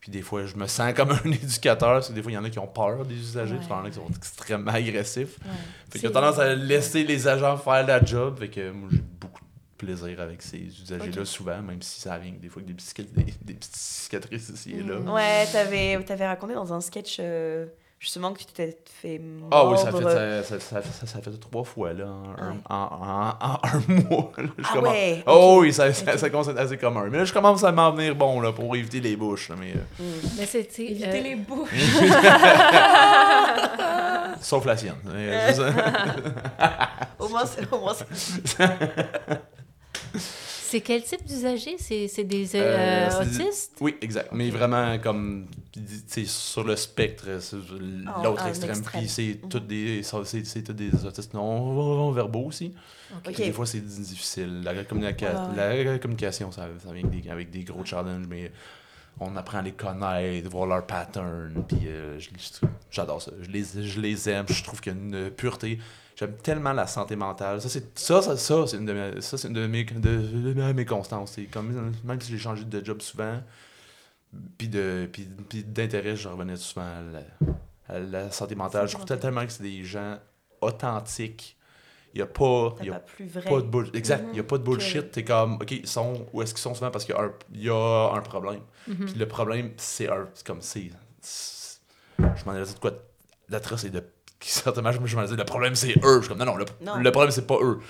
Puis 0.00 0.10
des 0.12 0.20
fois, 0.20 0.44
je 0.44 0.54
me 0.56 0.66
sens 0.66 0.92
comme 0.92 1.12
un 1.12 1.30
éducateur, 1.30 1.94
parce 1.94 2.08
que 2.08 2.12
des 2.12 2.22
fois, 2.22 2.30
il 2.30 2.34
y 2.34 2.38
en 2.38 2.44
a 2.44 2.50
qui 2.50 2.58
ont 2.58 2.66
peur 2.66 3.06
des 3.06 3.14
usagers, 3.14 3.56
puis 3.56 3.66
il 3.66 3.70
y 3.70 3.72
en 3.72 3.84
a 3.84 3.88
qui 3.88 3.96
sont 3.96 4.06
extrêmement 4.14 4.72
agressifs. 4.72 5.38
Ouais. 5.42 5.50
Fait 5.90 5.98
que 5.98 6.06
j'ai 6.06 6.12
tendance 6.12 6.38
à 6.38 6.54
laisser 6.54 7.04
les 7.04 7.26
agents 7.26 7.56
faire 7.56 7.86
la 7.86 8.04
job. 8.04 8.38
Fait 8.38 8.48
que 8.48 8.70
moi, 8.70 8.90
j'ai 8.92 9.00
beaucoup 9.18 9.40
de 9.40 9.53
plaisir 9.84 10.20
avec 10.20 10.42
ces 10.42 10.58
usagers-là, 10.58 11.24
souvent, 11.24 11.60
même 11.62 11.82
si 11.82 12.00
ça 12.00 12.14
arrive 12.14 12.38
des 12.40 12.48
fois 12.48 12.62
avec 12.62 12.74
des, 12.76 13.02
des, 13.24 13.34
des 13.42 13.54
petites 13.54 13.76
cicatrices 13.76 14.48
ici 14.50 14.72
et 14.78 14.82
là. 14.82 14.98
Mm. 14.98 15.10
Ouais, 15.10 15.46
t'avais 15.52 15.94
avais 16.08 16.26
raconté 16.26 16.54
dans 16.54 16.72
un 16.72 16.80
sketch 16.80 17.16
euh, 17.20 17.66
justement 17.98 18.32
que 18.32 18.38
tu 18.40 18.44
t'étais 18.46 18.76
fait 18.84 19.18
mordre. 19.18 19.56
Ah 19.56 19.68
oui, 19.70 19.78
ça 19.78 19.90
fait, 19.92 20.02
ça, 20.02 20.42
ça, 20.42 20.60
ça, 20.60 20.82
ça- 20.82 21.06
ça 21.06 21.20
fait 21.22 21.30
trois 21.40 21.64
fois 21.64 21.92
là, 21.94 22.06
en, 22.06 22.42
un- 22.42 22.50
Ouais. 22.52 22.56
en, 22.68 22.74
en- 22.76 23.36
en 23.40 23.58
un 23.64 23.78
mois. 24.10 24.32
là. 24.36 24.44
Je 24.58 24.64
Ah 24.64 24.72
commence- 24.74 24.88
ouais, 24.92 25.22
Oh 25.26 25.58
oui, 25.60 25.72
ça, 25.72 25.92
ça, 25.92 26.18
ça 26.18 26.30
commence 26.30 26.48
à 26.48 26.50
être 26.52 26.58
assez 26.60 26.76
commun. 26.76 27.08
Mais 27.10 27.18
là, 27.18 27.24
je 27.24 27.32
commence 27.32 27.64
à 27.64 27.72
m'en 27.72 27.90
venir 27.92 28.14
bon 28.14 28.40
là, 28.40 28.52
pour 28.52 28.74
éviter 28.76 29.00
les 29.00 29.16
bouches. 29.16 29.48
là, 29.48 29.56
mais, 29.58 29.72
euh, 29.72 30.02
Mm. 30.02 30.28
Mais 30.38 30.46
c'est, 30.46 30.68
Éviter 30.80 31.08
euh, 31.08 31.22
les 31.22 31.36
bouches. 31.36 31.70
sauf 34.40 34.64
la 34.66 34.76
sienne. 34.76 34.94
Euh. 35.06 35.52
Au 37.18 37.28
moins, 37.28 37.46
c'est 37.46 37.72
au 37.72 37.78
moins, 37.78 37.94
c'est- 40.78 40.80
quel 40.80 41.02
type 41.02 41.24
d'usager? 41.24 41.76
C'est, 41.78 42.24
des 42.24 42.56
euh, 42.56 43.08
Euh, 43.10 43.22
autistes? 43.22 43.76
Oui, 43.80 43.96
exact. 44.00 44.30
Mais 44.32 44.50
vraiment, 44.50 44.98
comme, 44.98 45.46
tu 45.72 45.80
sais, 46.06 46.24
sur 46.24 46.64
le 46.64 46.76
spectre, 46.76 47.26
Ah, 48.06 48.22
l'autre 48.24 48.46
extrême. 48.46 48.70
extrême. 48.70 49.00
Puis 49.02 49.08
c'est 49.10 49.38
Mhm. 49.42 49.48
toutes 49.48 49.66
des, 49.66 50.02
c'est, 50.02 50.62
tous 50.62 50.72
des 50.72 51.04
autistes 51.04 51.34
non-verbaux 51.34 52.46
aussi. 52.46 52.74
Ok. 53.26 53.36
Des 53.36 53.52
fois, 53.52 53.66
c'est 53.66 53.80
difficile. 53.80 54.62
La, 54.62 54.74
communica- 54.84 55.48
Ouais, 55.56 55.84
la 55.84 55.98
communication, 55.98 56.50
ça, 56.52 56.68
ça 56.84 56.92
vient 56.92 57.04
avec 57.04 57.22
des, 57.22 57.30
avec 57.30 57.50
des 57.50 57.62
gros 57.64 57.84
challenges, 57.84 58.26
mais 58.28 58.50
on 59.20 59.36
apprend 59.36 59.58
à 59.58 59.62
les 59.62 59.72
connaître, 59.72 60.48
voir 60.50 60.66
leurs 60.66 60.86
patterns. 60.86 61.64
Puis 61.68 61.82
euh, 61.86 62.18
j'adore 62.90 63.22
ça. 63.22 63.30
Je 63.40 63.50
les, 63.50 63.64
je 63.86 64.00
les 64.00 64.28
aime. 64.28 64.46
Je 64.48 64.64
trouve 64.64 64.80
qu'il 64.80 64.92
y 64.92 64.96
a 64.96 64.98
une 64.98 65.30
pureté. 65.30 65.78
J'aime 66.16 66.36
tellement 66.36 66.72
la 66.72 66.86
santé 66.86 67.16
mentale. 67.16 67.60
Ça, 67.60 67.68
c'est, 67.68 67.98
ça, 67.98 68.22
ça, 68.22 68.36
ça, 68.36 68.66
c'est 68.68 68.76
une 68.76 68.86
de 68.86 68.92
mes, 68.92 69.20
ça, 69.20 69.36
c'est 69.36 69.48
une 69.48 69.54
de 69.54 69.66
mes, 69.66 69.84
de, 69.84 70.52
de 70.52 70.72
mes 70.72 70.84
constances. 70.84 71.32
C'est 71.32 71.44
comme, 71.46 71.92
même 72.04 72.20
si 72.20 72.30
j'ai 72.30 72.38
changé 72.38 72.64
de 72.64 72.84
job 72.84 73.00
souvent, 73.02 73.40
puis, 74.58 74.68
de, 74.68 75.08
puis, 75.12 75.28
puis 75.48 75.64
d'intérêt, 75.64 76.14
je 76.16 76.28
revenais 76.28 76.56
souvent 76.56 76.82
à 76.86 77.00
la, 77.02 77.96
à 77.96 77.98
la 77.98 78.30
santé 78.30 78.54
mentale. 78.54 78.86
Je 78.88 78.94
trouve 78.94 79.06
tellement 79.06 79.44
que 79.44 79.52
c'est 79.52 79.62
des 79.64 79.84
gens 79.84 80.18
authentiques. 80.60 81.56
Il 82.14 82.18
n'y 82.18 82.22
a 82.22 82.26
pas... 82.26 82.76
y 82.80 82.90
a 82.90 82.92
pas 82.92 82.98
plus 83.00 83.26
vrai. 83.26 83.42
pas 83.50 83.56
de 83.60 83.66
bull... 83.66 83.90
Exact. 83.92 84.20
Il 84.22 84.26
Mhm. 84.28 84.32
n'y 84.34 84.38
a 84.40 84.44
pas 84.44 84.58
de 84.58 84.62
bullshit. 84.62 85.10
T'es 85.10 85.24
comme, 85.24 85.54
OK, 85.54 85.70
ils 85.72 85.86
sont... 85.88 86.26
où 86.32 86.42
est-ce 86.42 86.54
qu'ils 86.54 86.62
sont 86.62 86.74
souvent? 86.74 86.92
Parce 86.92 87.04
qu'il 87.04 87.14
y 87.14 87.18
a 87.18 87.22
un, 87.22 87.32
il 87.52 87.62
y 87.64 87.68
a 87.68 88.12
un 88.14 88.20
problème. 88.20 88.60
Mhm. 88.86 89.06
Puis 89.06 89.14
le 89.14 89.26
problème, 89.26 89.72
c'est 89.76 90.08
un... 90.08 90.28
C'est 90.32 90.46
comme, 90.46 90.62
c'est... 90.62 90.90
c'est- 91.20 91.80
Je 92.20 92.44
m'en 92.46 92.54
ai 92.56 92.62
dit 92.62 92.72
de 92.74 92.78
quoi 92.78 92.92
d'atroce 93.48 93.82
et 93.84 93.90
de... 93.90 94.02
qui, 94.44 94.50
Certainement, 94.50 94.92
je 94.92 95.00
me 95.00 95.06
je 95.06 95.18
ai 95.18 95.26
dit, 95.26 95.36
le 95.36 95.44
problème, 95.44 95.74
c'est 95.74 95.96
eux. 96.04 96.16
Je 96.16 96.20
suis 96.20 96.28
comme, 96.28 96.38
non, 96.38 96.44
non, 96.44 96.56
le, 96.56 96.66
Non. 96.82 96.96
le 96.96 97.10
problème, 97.10 97.30
c'est 97.32 97.46
pas 97.46 97.56
eux. 97.62 97.80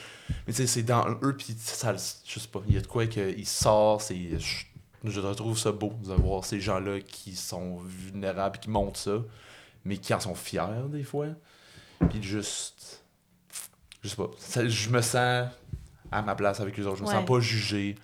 Mais 0.46 0.52
tu 0.52 0.58
sais, 0.58 0.66
c'est 0.68 0.82
dans 0.84 1.04
eux, 1.22 1.34
puis 1.36 1.54
ça, 1.58 1.94
je 2.24 2.38
sais 2.38 2.48
pas, 2.48 2.60
il 2.68 2.74
y 2.74 2.78
a 2.78 2.80
de 2.80 2.86
quoi 2.86 3.06
qu'il 3.06 3.46
sort, 3.46 4.00
c'est... 4.00 4.38
Je, 4.38 4.64
je 5.04 5.20
trouve 5.32 5.58
ça 5.58 5.72
beau 5.72 5.92
de 6.04 6.14
voir 6.14 6.44
ces 6.44 6.60
gens-là 6.60 7.00
qui 7.00 7.34
sont 7.34 7.78
vulnérables, 7.84 8.58
qui 8.58 8.70
montrent 8.70 8.98
ça, 9.00 9.18
mais 9.84 9.96
qui 9.98 10.14
en 10.14 10.20
sont 10.20 10.34
fiers, 10.36 10.60
des 10.88 11.02
fois. 11.02 11.26
Puis 12.08 12.22
juste... 12.22 13.02
Je 14.02 14.08
sais 14.10 14.16
pas, 14.16 14.30
ça- 14.38 14.68
je 14.68 14.88
me 14.90 15.00
sens 15.02 15.48
à 16.12 16.22
ma 16.22 16.34
place 16.34 16.60
avec 16.60 16.76
les 16.76 16.86
autres. 16.86 16.98
Je 16.98 17.02
me 17.02 17.08
Ouais. 17.08 17.14
sens 17.14 17.24
pas 17.26 17.40
jugé. 17.40 17.96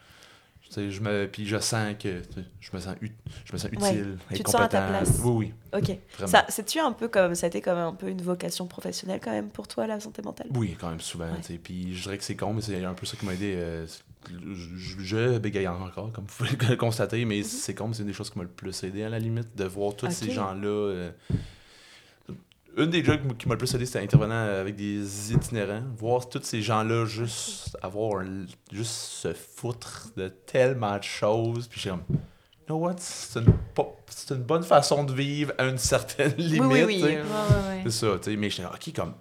Je 0.76 1.00
me, 1.00 1.26
puis 1.26 1.46
je 1.46 1.58
sens 1.58 1.94
que 2.00 2.22
je 2.60 2.70
me 2.72 2.80
sens, 2.80 2.94
ut- 3.00 3.12
je 3.44 3.52
me 3.52 3.58
sens 3.58 3.70
Ouais. 3.72 3.92
utile, 3.94 4.18
et 4.30 4.36
Tu 4.36 4.42
te 4.44 4.50
sens 4.50 4.60
à 4.60 4.68
ta 4.68 4.82
place. 4.82 5.20
Oui, 5.24 5.52
oui, 5.72 5.78
Ok. 5.80 5.98
vraiment. 6.16 6.30
Ça, 6.30 6.44
c'est-tu 6.48 6.78
un 6.78 6.92
peu 6.92 7.08
comme, 7.08 7.34
ça 7.34 7.46
a 7.46 7.48
été 7.48 7.60
comme 7.60 7.78
un 7.78 7.92
peu 7.92 8.08
une 8.08 8.22
vocation 8.22 8.66
professionnelle 8.66 9.20
quand 9.22 9.32
même 9.32 9.48
pour 9.50 9.66
toi, 9.66 9.86
la 9.86 9.98
santé 10.00 10.22
mentale? 10.22 10.46
Oui, 10.54 10.76
quand 10.80 10.90
même 10.90 11.00
souvent. 11.00 11.26
Ouais. 11.32 11.58
Puis 11.62 11.94
je 11.96 12.02
dirais 12.02 12.18
que 12.18 12.24
c'est 12.24 12.36
con, 12.36 12.54
mais 12.54 12.62
c'est 12.62 12.84
un 12.84 12.94
peu 12.94 13.04
ça 13.06 13.16
qui 13.16 13.26
m'a 13.26 13.34
aidé. 13.34 13.54
euh, 13.56 13.86
je, 14.28 15.02
je 15.02 15.38
bégaye 15.38 15.66
encore, 15.66 16.12
comme 16.12 16.24
vous 16.26 16.44
pouvez 16.44 16.68
le 16.68 16.76
constater, 16.76 17.24
mais 17.24 17.42
c'est 17.42 17.74
con, 17.74 17.88
mais 17.88 17.94
c'est 17.94 18.02
une 18.02 18.08
des 18.08 18.12
choses 18.14 18.30
qui 18.30 18.38
m'a 18.38 18.44
le 18.44 18.50
plus 18.50 18.84
aidé 18.84 19.02
à 19.02 19.08
la 19.08 19.18
limite, 19.18 19.56
de 19.56 19.64
voir 19.64 19.96
tous 19.96 20.10
ces 20.10 20.30
gens-là. 20.30 20.68
euh, 20.68 21.10
une 22.76 22.90
des 22.90 23.04
jobs 23.04 23.36
qui 23.36 23.48
m'a 23.48 23.54
le 23.54 23.58
plus 23.58 23.74
aidé, 23.74 23.86
c'était 23.86 24.00
intervenant 24.00 24.34
avec 24.60 24.76
des 24.76 25.32
itinérants. 25.32 25.82
Voir 25.96 26.28
tous 26.28 26.42
ces 26.42 26.62
gens-là 26.62 27.04
juste 27.06 27.76
avoir 27.82 28.20
un- 28.22 28.46
juste 28.72 28.92
se 28.92 29.32
foutre 29.34 30.08
de 30.16 30.28
tellement 30.28 30.96
de 30.96 31.02
choses. 31.02 31.66
Puis 31.68 31.80
j'ai 31.80 31.90
comme, 31.90 32.02
you 32.10 32.18
know 32.66 32.76
what? 32.78 32.96
C'est 32.98 33.40
une, 33.40 33.52
pas- 33.74 33.92
c'est 34.08 34.34
une 34.34 34.42
bonne 34.42 34.62
façon 34.62 35.04
de 35.04 35.12
vivre 35.12 35.52
à 35.58 35.64
une 35.66 35.78
certaine 35.78 36.34
limite. 36.36 36.62
oui, 36.62 36.82
oui, 36.84 37.02
Ouais, 37.02 37.16
ouais, 37.16 37.22
ouais. 37.22 37.80
C'est 37.84 37.90
ça, 37.90 38.18
tu 38.18 38.30
sais, 38.30 38.36
mais 38.36 38.50
j'étais 38.50 38.66
ok, 38.68 38.92
comme, 38.94 39.14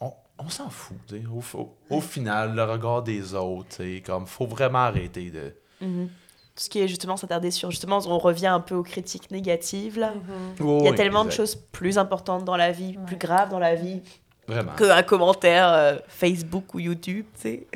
on, 0.00 0.12
on 0.38 0.48
s'en 0.48 0.68
fout, 0.70 0.96
tu 1.08 1.16
sais, 1.20 1.24
au, 1.26 1.42
au, 1.58 1.76
au 1.90 2.00
final, 2.00 2.54
le 2.54 2.62
regard 2.64 3.02
des 3.02 3.34
autres, 3.34 3.68
tu 3.70 3.76
sais, 3.96 4.02
comme, 4.04 4.26
faut 4.26 4.46
vraiment 4.46 4.80
arrêter 4.80 5.30
de... 5.30 5.54
Mhm. 5.80 6.08
Tout 6.56 6.62
ce 6.64 6.70
qui 6.70 6.80
est 6.80 6.88
justement 6.88 7.16
s'attarder 7.18 7.50
sur, 7.50 7.70
justement, 7.70 7.98
on 8.06 8.18
revient 8.18 8.46
un 8.46 8.60
peu 8.60 8.74
aux 8.74 8.82
critiques 8.82 9.30
négatives 9.30 9.98
là. 9.98 10.14
Oh, 10.60 10.78
Il 10.80 10.84
y 10.84 10.88
a 10.88 10.90
oui, 10.90 10.96
tellement 10.96 11.24
de 11.24 11.30
choses 11.30 11.54
plus 11.54 11.98
importantes 11.98 12.44
dans 12.46 12.56
la 12.56 12.72
vie, 12.72 12.96
plus 13.06 13.16
graves 13.16 13.50
dans 13.50 13.58
la 13.58 13.74
vie 13.74 14.00
Vraiment. 14.48 14.72
qu'un 14.74 15.02
commentaire 15.02 15.68
euh, 15.68 15.96
Facebook 16.08 16.72
ou 16.74 16.78
YouTube, 16.80 17.26
tu 17.34 17.40
sais. 17.42 17.66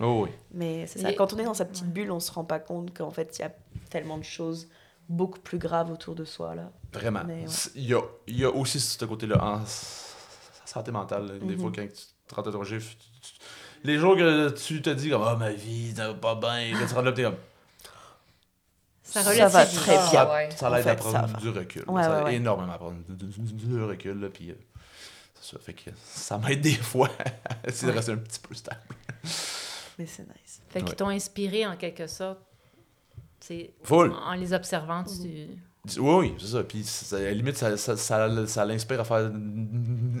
Oh, 0.00 0.22
oui. 0.24 0.30
Mais 0.54 0.86
c'est 0.86 1.00
ça, 1.00 1.10
Et- 1.10 1.14
quand 1.14 1.34
on 1.34 1.38
est 1.38 1.44
dans 1.44 1.52
sa 1.54 1.66
petite 1.66 1.86
bulle, 1.92 2.10
on 2.10 2.18
se 2.20 2.32
rend 2.32 2.44
pas 2.44 2.58
compte 2.58 2.96
qu'en 2.96 3.10
fait, 3.10 3.36
il 3.38 3.42
y 3.42 3.44
a 3.44 3.52
tellement 3.90 4.16
de 4.16 4.24
choses 4.24 4.68
beaucoup 5.08 5.40
plus 5.40 5.58
graves 5.58 5.90
autour 5.90 6.14
de 6.14 6.24
soi 6.24 6.54
là. 6.54 6.70
Vraiment. 6.94 7.20
Mais 7.26 7.40
ouais. 7.42 7.44
C'est- 7.48 7.72
Il 7.74 7.84
y, 7.90 7.94
a, 7.94 8.00
il 8.26 8.38
y 8.40 8.44
a 8.46 8.50
aussi 8.50 8.80
ce 8.80 9.04
côté-là 9.04 9.36
en 9.44 9.60
santé 10.64 10.90
mentale. 10.92 11.26
là. 11.26 11.32
Des 11.38 11.56
Mhm. 11.56 11.60
fois, 11.60 11.72
quand 11.74 11.82
tu 11.82 11.92
te 12.26 12.34
rends 12.34 12.42
à 12.42 12.52
ton 12.52 12.64
tu- 12.64 12.78
tu- 12.78 12.84
les 13.84 13.98
jours 13.98 14.16
que 14.16 14.48
tu 14.50 14.80
te 14.80 14.90
dis 14.90 15.10
comme, 15.10 15.24
ah, 15.26 15.36
ma 15.36 15.50
vie, 15.50 15.92
ça 15.94 16.08
va 16.08 16.14
pas 16.14 16.34
bien, 16.36 16.72
que 16.72 16.88
tu 16.88 16.94
rentres 16.94 17.04
là, 17.06 17.12
t'es 17.12 17.22
comme, 17.24 17.34
Ça, 19.10 19.22
Ça 19.22 19.48
va 19.48 19.66
très 19.66 19.96
Ah, 19.96 20.08
bien. 20.10 20.30
ouais. 20.32 20.48
ça 20.56 20.70
En 20.70 20.74
l'aide 20.74 20.86
à 20.88 20.96
ça 20.96 21.22
prendre 21.22 21.36
du 21.38 21.48
recul. 21.50 21.84
Ouais, 21.88 22.02
ça 22.02 22.24
ouais, 22.24 22.34
énormément 22.36 22.72
à 22.72 22.78
prendre 22.78 22.96
du, 23.08 23.26
du- 23.26 23.52
du 23.66 23.82
recul, 23.82 24.20
là, 24.20 24.28
puis 24.32 24.50
euh, 24.50 24.54
ça. 25.40 25.58
Fait 25.58 25.72
que 25.74 25.90
ça 26.04 26.38
m'aide 26.38 26.60
des 26.60 26.74
fois 26.74 27.08
à 27.18 27.68
essayer 27.68 27.90
de 27.90 27.96
rester 27.96 28.12
un 28.12 28.16
petit 28.18 28.38
peu 28.40 28.54
stable. 28.54 28.80
Mais 29.98 30.06
c'est 30.06 30.22
nice. 30.22 30.60
Fait 30.68 30.82
qu'ils 30.82 30.94
t'ont 30.94 31.08
inspiré 31.08 31.66
en 31.66 31.76
quelque 31.76 32.06
sorte. 32.06 32.38
C'est 33.40 33.72
Full. 33.82 34.12
en 34.12 34.34
les 34.34 34.52
observant, 34.52 35.02
tu, 35.02 35.48
Oui, 35.98 36.14
oui, 36.14 36.34
c'est 36.38 36.46
ça. 36.48 36.62
Puis 36.62 36.84
ça- 36.84 37.16
à 37.16 37.20
la 37.20 37.30
limite, 37.32 37.56
ça, 37.56 37.76
ça, 37.76 37.96
ça, 37.96 38.46
ça 38.46 38.64
l'inspire 38.66 39.00
à 39.00 39.04
faire, 39.04 39.30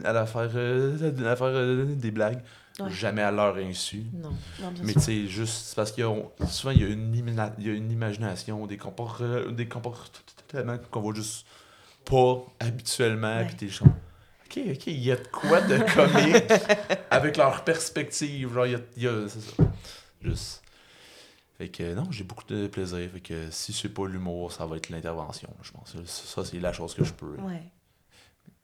à 0.04 0.26
faire, 0.26 0.50
euh, 0.54 1.30
à 1.30 1.36
faire 1.36 1.46
euh, 1.46 1.84
des 1.84 2.10
blagues. 2.10 2.42
Ouais. 2.84 2.90
Jamais 2.90 3.22
à 3.22 3.30
leur 3.30 3.56
insu. 3.56 4.04
Non. 4.12 4.30
Non, 4.60 4.72
Mais 4.82 4.94
tu 4.94 5.00
sais, 5.00 5.26
juste 5.26 5.66
c'est 5.66 5.76
parce 5.76 5.92
qu'il 5.92 6.04
y 6.04 6.06
a, 6.06 6.46
souvent 6.46 6.70
il 6.72 6.80
y 6.80 6.84
a 6.84 6.88
une, 6.88 7.14
il 7.58 7.66
y 7.66 7.70
a 7.70 7.72
une 7.74 7.90
imagination, 7.90 8.66
des, 8.66 8.76
compor 8.76 9.20
des 9.50 9.66
comportements 9.68 10.78
qu'on 10.90 11.00
voit 11.00 11.14
juste 11.14 11.46
pas 12.04 12.44
habituellement. 12.60 13.44
Puis 13.46 13.56
t'es 13.56 13.66
comme, 13.78 13.88
ok, 14.46 14.58
ok, 14.74 14.86
il 14.86 15.00
y 15.00 15.12
a 15.12 15.16
de 15.16 15.26
quoi 15.28 15.60
de 15.60 15.78
comique 15.94 16.52
avec 17.10 17.36
leur 17.36 17.64
perspective. 17.64 18.52
Genre, 18.54 18.66
il 18.66 18.72
y 18.72 18.74
a, 18.74 18.80
y 18.96 19.06
a- 19.06 19.28
c'est 19.28 19.40
ça. 19.40 19.62
Juste. 20.22 20.62
Fait 21.58 21.68
que 21.68 21.94
non, 21.94 22.10
j'ai 22.10 22.24
beaucoup 22.24 22.44
de 22.46 22.68
plaisir. 22.68 23.10
Fait 23.12 23.20
que 23.20 23.50
si 23.50 23.72
c'est 23.74 23.90
pas 23.90 24.06
l'humour, 24.06 24.50
ça 24.50 24.64
va 24.64 24.76
être 24.76 24.88
l'intervention, 24.88 25.50
je 25.62 25.72
pense. 25.72 25.94
Ça, 26.06 26.44
c'est 26.44 26.58
la 26.58 26.72
chose 26.72 26.94
que 26.94 27.04
je 27.04 27.12
peux. 27.12 27.36
Ouais. 27.36 27.62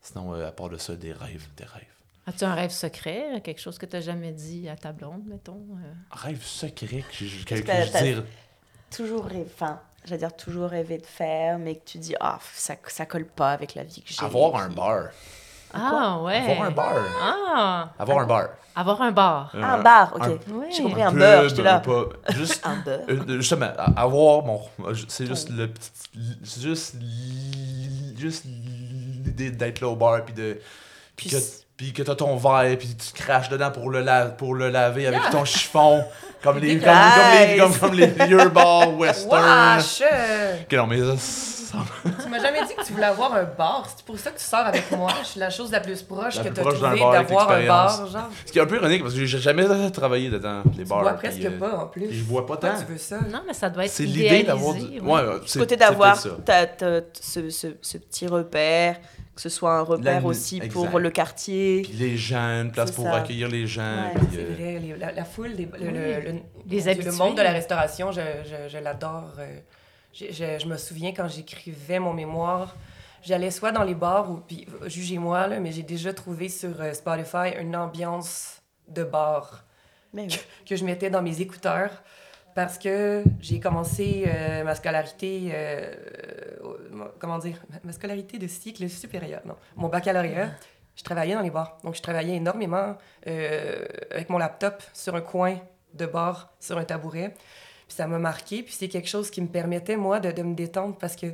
Sinon, 0.00 0.34
euh, 0.34 0.48
à 0.48 0.52
part 0.52 0.70
de 0.70 0.78
ça, 0.78 0.96
des 0.96 1.12
rêves, 1.12 1.46
des 1.56 1.64
rêves. 1.64 1.84
As-tu 2.26 2.44
un 2.44 2.54
rêve 2.54 2.70
secret? 2.70 3.40
Quelque 3.44 3.60
chose 3.60 3.78
que 3.78 3.86
tu 3.86 3.94
n'as 3.96 4.02
jamais 4.02 4.32
dit 4.32 4.68
à 4.68 4.76
ta 4.76 4.92
blonde, 4.92 5.22
mettons? 5.26 5.64
euh? 5.72 5.92
Rêve 6.10 6.42
secret 6.42 7.04
que 7.08 7.24
je, 7.24 7.44
que, 7.44 7.54
que 7.54 7.72
je 7.72 8.02
dire. 8.02 8.24
Toujours 8.94 9.24
rêvé, 9.26 9.46
enfin, 9.54 9.80
j'allais 10.04 10.18
dire 10.18 10.34
toujours 10.36 10.68
rêvé 10.70 10.98
de 10.98 11.06
faire, 11.06 11.58
mais 11.58 11.76
que 11.76 11.84
tu 11.84 11.98
dis, 11.98 12.14
ah, 12.20 12.38
ça, 12.54 12.74
ça 12.88 13.06
colle 13.06 13.26
pas 13.26 13.52
avec 13.52 13.74
la 13.74 13.84
vie 13.84 14.02
que 14.02 14.12
j'ai. 14.12 14.24
Avoir 14.24 14.56
un 14.56 14.68
bar. 14.70 15.08
Ah, 15.74 16.20
ouais. 16.22 16.36
Avoir 16.52 16.62
un 16.62 16.70
bar. 16.70 16.94
Ah, 17.20 17.90
Avoir 17.98 18.18
un 18.20 18.26
bar. 18.26 18.48
avoir 18.74 19.02
un 19.02 19.12
bar. 19.12 19.50
Ah, 19.54 19.74
un 19.74 19.82
bar, 19.82 20.12
ok. 20.14 20.22
Un- 20.22 20.52
Ouais. 20.56 20.68
J'ai 20.74 20.82
compris 20.84 21.02
un 21.02 21.12
beurre, 21.12 21.48
j'étais 21.48 21.62
là. 21.62 21.80
pas- 21.80 22.04
juste, 22.34 22.60
Un 22.64 22.76
beurre. 22.82 23.00
euh, 23.08 23.36
justement, 23.40 23.70
avoir 23.96 24.44
mon. 24.44 24.60
C'est 25.08 25.26
juste 25.26 25.50
le 25.50 25.68
petit. 25.72 25.90
C'est 26.44 26.60
juste. 26.62 26.94
l'idée 28.54 29.50
d'être 29.50 29.80
là 29.80 29.88
au 29.88 29.96
bar, 29.96 30.24
puis 30.24 30.34
de. 30.34 30.60
Puis 31.16 31.28
Puis 31.28 31.30
que, 31.30 31.38
c- 31.40 31.65
puis 31.76 31.92
que 31.92 32.02
t'as 32.02 32.14
ton 32.14 32.36
verre, 32.36 32.76
puis 32.78 32.88
tu 32.96 33.12
craches 33.12 33.48
dedans 33.48 33.70
pour 33.70 33.90
le, 33.90 34.00
la- 34.00 34.26
pour 34.26 34.54
le 34.54 34.70
laver 34.70 35.06
avec 35.06 35.20
ton 35.30 35.44
chiffon. 35.44 36.02
Comme 36.42 36.58
les, 36.58 36.78
comme, 36.78 36.92
comme 36.92 37.48
les, 37.50 37.56
comme, 37.58 37.78
comme 37.78 37.94
les 37.94 38.06
vieux 38.06 38.48
bars 38.50 38.94
western. 38.96 39.78
Wesh! 39.78 40.02
Ok, 40.62 40.72
non, 40.74 40.86
mais 40.86 40.98
ça, 41.00 41.16
ça- 41.16 41.78
Tu 42.22 42.28
m'as 42.28 42.38
jamais 42.40 42.60
dit 42.66 42.74
que 42.76 42.84
tu 42.84 42.92
voulais 42.92 43.06
avoir 43.06 43.32
un 43.34 43.42
bar. 43.44 43.88
C'est 43.96 44.04
pour 44.04 44.16
ça 44.18 44.30
que 44.30 44.38
tu 44.38 44.44
sors 44.44 44.60
avec 44.60 44.88
moi. 44.92 45.10
Je 45.22 45.26
suis 45.28 45.40
la 45.40 45.50
chose 45.50 45.72
la 45.72 45.80
plus 45.80 46.02
proche 46.02 46.36
La 46.36 46.42
que 46.44 46.48
plus 46.48 46.54
tu 46.54 46.60
as 46.60 46.62
proche 46.62 46.80
d'un 46.80 46.94
trouvé 46.94 47.12
d'avoir 47.18 47.50
un 47.50 47.66
bar, 47.66 48.06
genre. 48.06 48.28
Ce 48.44 48.52
qui 48.52 48.58
est 48.58 48.62
un 48.62 48.66
peu 48.66 48.76
ironique 48.76 49.02
parce 49.02 49.14
que 49.14 49.24
j'ai 49.24 49.38
jamais 49.38 49.64
travaillé 49.90 50.30
dedans, 50.30 50.62
les 50.76 50.84
Tu 50.84 50.88
bars. 50.88 51.00
bois 51.00 51.12
puis, 51.14 51.28
presque 51.30 51.44
euh, 51.46 51.58
pas 51.58 51.78
en 51.78 51.86
plus. 51.86 52.12
je 52.12 52.22
bois 52.22 52.46
pas 52.46 52.56
Pourquoi 52.58 52.70
tant. 52.78 52.84
tu 52.86 52.92
veux 52.92 52.98
ça? 52.98 53.16
Non, 53.32 53.40
mais 53.44 53.54
ça 53.54 53.68
doit 53.68 53.86
être 53.86 53.90
C'est 53.90 54.04
l'idée 54.04 54.44
d'avoir. 54.44 54.74
du- 54.74 55.00
Ouais, 55.00 55.20
côté 55.58 55.74
d'avoir 55.76 56.16
ce, 56.20 56.30
ce 57.82 57.98
petit 57.98 58.26
repère, 58.28 58.96
que 59.36 59.42
ce 59.42 59.48
soit 59.50 59.74
un 59.78 59.82
repère 59.82 60.22
La- 60.22 60.26
aussi 60.26 60.56
exact. 60.56 60.72
pour 60.72 60.98
le 60.98 61.10
quartier. 61.10 61.82
Puis 61.82 61.92
les 61.92 62.32
une 62.34 62.72
place 62.72 62.90
pour 62.90 63.04
ça. 63.04 63.16
accueillir 63.16 63.48
les 63.48 63.66
gens. 63.66 63.82
Ouais, 64.06 64.14
puis, 64.14 64.26
C'est 64.32 64.38
euh, 64.40 64.54
vrai, 64.54 64.78
les- 64.80 64.96
la, 64.96 65.12
la 65.12 65.24
foule, 65.24 65.48
les, 65.48 65.66
le, 65.78 65.90
le- 65.90 66.20
le- 66.20 66.32
mon 66.32 66.42
Les 66.66 66.80
Dieu, 66.80 66.90
habitués. 66.90 67.10
le 67.10 67.16
monde 67.16 67.36
de 67.36 67.42
la 67.42 67.52
restauration, 67.52 68.10
je, 68.12 68.20
je, 68.44 68.68
je 68.70 68.78
l'adore. 68.78 69.34
euh, 69.38 69.58
Je, 70.14 70.26
je- 70.32 70.58
je 70.58 70.66
me 70.66 70.78
souviens 70.78 71.12
quand 71.12 71.28
j'écrivais 71.28 71.98
mon 71.98 72.14
mémoire, 72.14 72.74
j'allais 73.22 73.50
soit 73.50 73.70
dans 73.72 73.82
les 73.84 73.94
bars 73.94 74.30
ou, 74.30 74.36
puis 74.38 74.66
euh, 74.82 74.88
jugez-moi, 74.88 75.46
là, 75.48 75.60
mais 75.60 75.70
j'ai 75.72 75.82
déjà 75.82 76.14
trouvé 76.14 76.48
sur 76.48 76.80
euh, 76.80 76.94
Spotify 76.94 77.60
une 77.60 77.76
ambiance 77.76 78.62
de 78.88 79.04
bar 79.04 79.64
Mais 80.14 80.22
oui. 80.22 80.40
que 80.66 80.74
je 80.76 80.84
mettais 80.86 81.10
dans 81.10 81.20
mes 81.20 81.42
écouteurs 81.42 81.90
parce 82.54 82.78
que 82.78 83.22
j'ai 83.42 83.60
commencé 83.60 84.24
euh, 84.26 84.64
ma 84.64 84.74
scolarité, 84.74 85.50
euh, 85.52 85.92
comment 87.18 87.38
dire, 87.38 87.62
ma- 87.84 87.92
scolarité 87.92 88.38
de 88.38 88.46
cycle 88.46 88.88
supérieur, 88.88 89.40
non, 89.44 89.56
mon 89.76 89.88
baccalauréat. 89.88 90.50
Je 90.96 91.02
travaillais 91.02 91.34
dans 91.34 91.42
les 91.42 91.50
bars. 91.50 91.76
Donc, 91.84 91.94
je 91.94 92.00
travaillais 92.02 92.36
énormément 92.36 92.96
euh, 93.26 93.84
avec 94.10 94.30
mon 94.30 94.38
laptop 94.38 94.82
sur 94.94 95.14
un 95.14 95.20
coin 95.20 95.58
de 95.92 96.06
bar, 96.06 96.54
sur 96.58 96.78
un 96.78 96.84
tabouret. 96.84 97.34
Puis 97.86 97.96
ça 97.96 98.06
m'a 98.06 98.18
marqué. 98.18 98.62
Puis 98.62 98.72
c'est 98.72 98.88
quelque 98.88 99.08
chose 99.08 99.30
qui 99.30 99.42
me 99.42 99.48
permettait, 99.48 99.96
moi, 99.96 100.20
de, 100.20 100.30
de 100.32 100.42
me 100.42 100.54
détendre 100.54 100.96
parce 100.96 101.14
que 101.14 101.26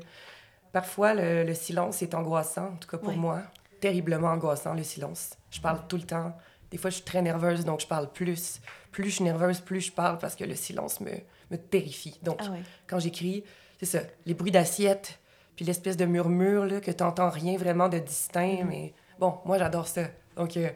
parfois, 0.72 1.14
le, 1.14 1.44
le 1.44 1.54
silence 1.54 2.02
est 2.02 2.14
angoissant, 2.14 2.70
en 2.72 2.76
tout 2.76 2.88
cas 2.88 2.98
pour 2.98 3.10
Ouais. 3.10 3.16
moi. 3.16 3.40
Terriblement 3.80 4.28
angoissant, 4.28 4.74
le 4.74 4.82
silence. 4.84 5.30
Je 5.50 5.60
parle 5.60 5.86
tout 5.88 5.96
le 5.96 6.04
temps. 6.04 6.36
Des 6.70 6.78
fois, 6.78 6.90
je 6.90 6.96
suis 6.96 7.04
très 7.04 7.20
nerveuse, 7.22 7.64
donc 7.64 7.80
je 7.80 7.86
parle 7.86 8.10
plus. 8.10 8.60
Plus 8.92 9.04
je 9.10 9.14
suis 9.16 9.24
nerveuse, 9.24 9.60
plus 9.60 9.80
je 9.80 9.92
parle 9.92 10.18
parce 10.18 10.34
que 10.36 10.44
le 10.44 10.54
silence 10.54 11.00
me, 11.00 11.10
me 11.50 11.56
terrifie. 11.56 12.18
Donc, 12.22 12.38
Ah 12.40 12.50
ouais. 12.50 12.62
quand 12.86 12.98
j'écris, 12.98 13.44
c'est 13.78 13.86
ça, 13.86 14.00
les 14.26 14.34
bruits 14.34 14.52
d'assiette, 14.52 15.18
puis 15.56 15.64
l'espèce 15.64 15.96
de 15.96 16.04
murmure, 16.04 16.66
là, 16.66 16.80
que 16.80 16.90
t'entends 16.90 17.30
rien 17.30 17.56
vraiment 17.56 17.88
de 17.88 17.98
distinct, 17.98 18.64
mais 18.68 18.92
bon, 19.18 19.34
moi, 19.44 19.58
j'adore 19.58 19.86
ça. 19.86 20.02
Donc, 20.36 20.56
euh, 20.56 20.68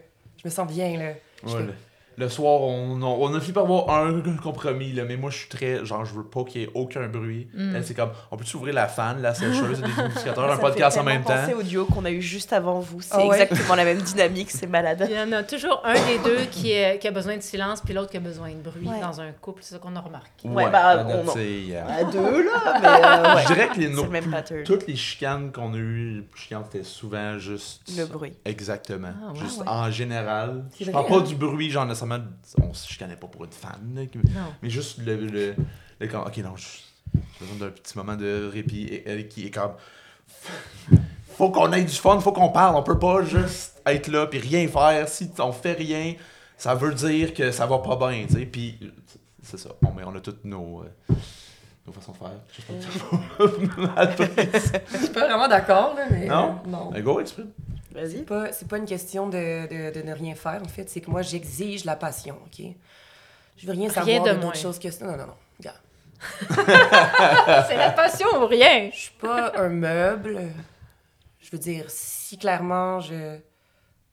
je 0.42 0.42
me 0.46 0.50
sens 0.50 0.66
bien, 0.70 0.98
là. 0.98 1.12
Je 1.44 1.56
ouais, 1.56 1.66
fais- 1.66 1.72
le, 2.16 2.28
soir, 2.28 2.60
on, 2.62 3.00
on, 3.02 3.04
on 3.24 3.34
a 3.34 3.40
fini 3.40 3.52
par 3.52 3.64
avoir 3.64 3.90
un 3.90 4.20
compromis, 4.42 4.92
là, 4.92 5.04
mais 5.04 5.16
moi, 5.16 5.30
je 5.30 5.38
suis 5.38 5.48
très. 5.48 5.84
Genre, 5.84 6.04
je 6.04 6.14
veux 6.14 6.24
pas 6.24 6.44
qu'il 6.44 6.60
y 6.62 6.64
ait 6.64 6.70
aucun 6.74 7.06
bruit. 7.08 7.48
Mm. 7.54 7.76
C'est 7.82 7.94
comme, 7.94 8.10
on 8.30 8.36
peut-tu 8.36 8.56
ouvrir 8.56 8.74
la 8.74 8.88
fan, 8.88 9.20
la 9.20 9.34
sécheuse, 9.34 9.80
des 9.80 9.88
modificateurs, 10.02 10.50
un 10.50 10.56
podcast 10.56 10.98
en 10.98 11.04
même 11.04 11.22
temps? 11.22 11.34
penser 11.34 11.54
au 11.54 11.62
duo 11.62 11.84
qu'on 11.86 12.04
a 12.04 12.10
eu 12.10 12.22
juste 12.22 12.52
avant 12.52 12.80
vous. 12.80 13.00
C'est 13.00 13.10
Ah 13.12 13.26
ouais? 13.26 13.40
exactement 13.42 13.74
la 13.74 13.84
même 13.84 13.98
dynamique, 14.00 14.50
c'est 14.50 14.66
malade. 14.66 15.06
Il 15.10 15.16
y 15.16 15.20
en 15.20 15.32
a 15.32 15.42
toujours 15.42 15.82
un 15.84 15.94
des 15.94 16.18
deux 16.24 16.44
qui, 16.50 16.72
est- 16.72 16.98
qui 16.98 17.08
a 17.08 17.10
besoin 17.10 17.36
de 17.36 17.42
silence, 17.42 17.80
puis 17.80 17.92
l'autre 17.94 18.10
qui 18.10 18.16
a 18.16 18.20
besoin 18.20 18.48
de 18.50 18.60
bruit 18.70 18.86
Ouais. 18.88 19.00
dans 19.00 19.20
un 19.20 19.32
couple. 19.32 19.60
C'est 19.62 19.74
ça 19.74 19.78
qu'on 19.80 19.94
a 19.96 20.00
remarqué. 20.00 20.48
Ouais, 20.48 20.70
bah, 20.70 21.04
on- 21.06 21.28
c'est, 21.32 21.40
euh, 21.70 21.82
À 21.88 22.04
deux, 22.04 22.44
là, 22.44 22.80
mais 22.80 22.88
euh, 23.30 23.34
ouais. 23.36 23.42
Je 23.42 23.46
dirais 23.54 23.68
que 23.68 23.78
les, 23.80 23.86
C'est 23.88 23.92
nos- 23.94 24.04
le 24.04 24.10
même 24.10 24.34
toutes 24.64 24.86
les 24.86 24.96
chicanes 24.96 25.50
qu'on 25.52 25.72
a 25.74 25.76
eues, 25.76 26.14
les 26.20 26.24
chicanes, 26.34 26.62
c'était 26.70 26.84
souvent 26.84 27.38
juste. 27.38 27.82
Le 27.96 28.04
bruit. 28.06 28.32
Exactement. 28.44 29.08
Ah, 29.22 29.32
ouais, 29.32 29.38
juste 29.40 29.60
ouais. 29.60 29.68
en 29.68 29.90
général. 29.90 30.64
C'est 30.76 30.84
Je 30.84 30.90
parle 30.90 31.06
pas 31.06 31.16
hein? 31.16 31.20
du 31.20 31.34
bruit, 31.34 31.70
genre 31.70 31.86
nécessairement. 32.06 32.70
On 32.70 32.74
se 32.74 32.88
chicanait 32.88 33.16
pas 33.16 33.26
pour 33.26 33.44
une 33.44 33.52
fan, 33.52 33.80
là, 33.94 34.02
mais 34.62 34.70
juste 34.70 34.98
le. 35.04 35.16
le, 35.16 35.54
le 36.00 36.06
quand- 36.08 36.24
ok, 36.26 36.36
non, 36.38 36.56
je- 36.56 36.66
j'ai 37.14 37.20
besoin 37.46 37.66
d'un 37.66 37.72
petit 37.72 37.96
moment 37.98 38.16
de 38.16 38.50
répit. 38.52 38.84
Et 38.84 39.08
elle 39.08 39.28
qui 39.28 39.46
est 39.46 39.50
comme. 39.50 39.72
Faut 41.36 41.50
qu'on 41.50 41.70
ait 41.72 41.82
du 41.84 41.92
fun, 41.94 42.18
faut 42.20 42.32
qu'on 42.32 42.48
parle. 42.48 42.76
On 42.76 42.82
peut 42.82 42.98
pas 42.98 43.22
juste 43.22 43.80
être 43.84 44.08
là 44.08 44.26
puis 44.26 44.38
rien 44.38 44.66
faire. 44.68 45.06
Si 45.06 45.30
on 45.38 45.52
fait 45.52 45.74
rien, 45.74 46.14
ça 46.56 46.74
veut 46.74 46.94
dire 46.94 47.34
que 47.34 47.50
ça 47.50 47.66
va 47.66 47.78
pas 47.80 47.96
bien, 48.08 48.24
tu 48.26 48.34
sais. 48.34 48.46
Puis 48.46 48.78
c'est 49.42 49.58
ça. 49.58 49.68
Bon, 49.82 49.92
mais 49.94 50.02
on 50.06 50.14
a 50.16 50.20
toutes 50.20 50.44
nos. 50.46 50.82
euh, 50.82 51.14
nos 51.86 51.92
façons 51.92 52.12
de 52.12 52.16
faire. 52.16 52.30
Pris. 54.16 54.26
Je 54.92 54.96
suis 54.98 55.08
pas 55.12 55.26
vraiment 55.26 55.46
d'accord, 55.46 55.94
là, 55.94 56.04
mais... 56.10 56.26
Non? 56.26 56.58
euh, 56.64 56.68
non. 56.70 56.90
Euh, 56.94 57.02
Go, 57.02 57.20
exprime. 57.20 57.50
Vas-y. 57.96 58.18
C'est 58.18 58.22
pas, 58.24 58.52
c'est 58.52 58.68
pas 58.68 58.76
une 58.76 58.84
question 58.84 59.28
de, 59.28 59.66
de, 59.66 59.98
de 59.98 60.02
ne 60.06 60.12
rien 60.12 60.34
faire, 60.34 60.60
en 60.62 60.68
fait. 60.68 60.88
C'est 60.90 61.00
que 61.00 61.10
moi, 61.10 61.22
j'exige 61.22 61.84
la 61.84 61.96
passion, 61.96 62.38
OK? 62.44 62.66
Je 63.56 63.66
veux 63.66 63.72
rien 63.72 63.88
savoir 63.88 64.22
de 64.22 64.28
de, 64.28 64.34
moins. 64.34 64.46
d'autres 64.46 64.58
choses 64.58 64.78
que 64.78 64.90
ça. 64.90 65.06
Non, 65.06 65.16
non, 65.16 65.26
non. 65.26 65.34
Regarde. 65.58 65.80
C'est 67.68 67.76
la 67.76 67.90
passion 67.90 68.26
ou 68.42 68.46
rien? 68.46 68.90
Je 68.92 68.98
suis 68.98 69.14
pas 69.14 69.52
un 69.56 69.68
meuble. 69.68 70.40
Je 71.40 71.50
veux 71.50 71.58
dire, 71.58 71.86
si 71.88 72.36
clairement, 72.38 73.00
je... 73.00 73.38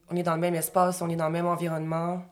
on 0.09 0.15
est 0.15 0.23
dans 0.23 0.35
le 0.35 0.39
même 0.39 0.55
espace, 0.55 1.01
on 1.01 1.09
est 1.09 1.15
dans 1.15 1.27
le 1.27 1.31
même 1.31 1.47
environnement. 1.47 2.23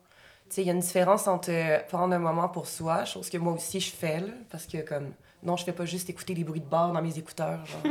Tu 0.48 0.56
sais, 0.56 0.62
il 0.62 0.66
y 0.66 0.70
a 0.70 0.74
une 0.74 0.80
différence 0.80 1.26
entre 1.28 1.50
euh, 1.50 1.78
prendre 1.88 2.14
un 2.14 2.18
moment 2.18 2.48
pour 2.48 2.66
soi, 2.66 3.04
chose 3.04 3.28
que 3.28 3.38
moi 3.38 3.54
aussi 3.54 3.80
je 3.80 3.90
fais, 3.90 4.20
là, 4.20 4.32
parce 4.50 4.66
que 4.66 4.78
comme, 4.78 5.12
non, 5.42 5.56
je 5.56 5.64
fais 5.64 5.72
pas 5.72 5.84
juste 5.84 6.08
écouter 6.10 6.34
des 6.34 6.44
bruits 6.44 6.60
de 6.60 6.66
bar 6.66 6.92
dans 6.92 7.02
mes 7.02 7.18
écouteurs, 7.18 7.64
genre, 7.66 7.82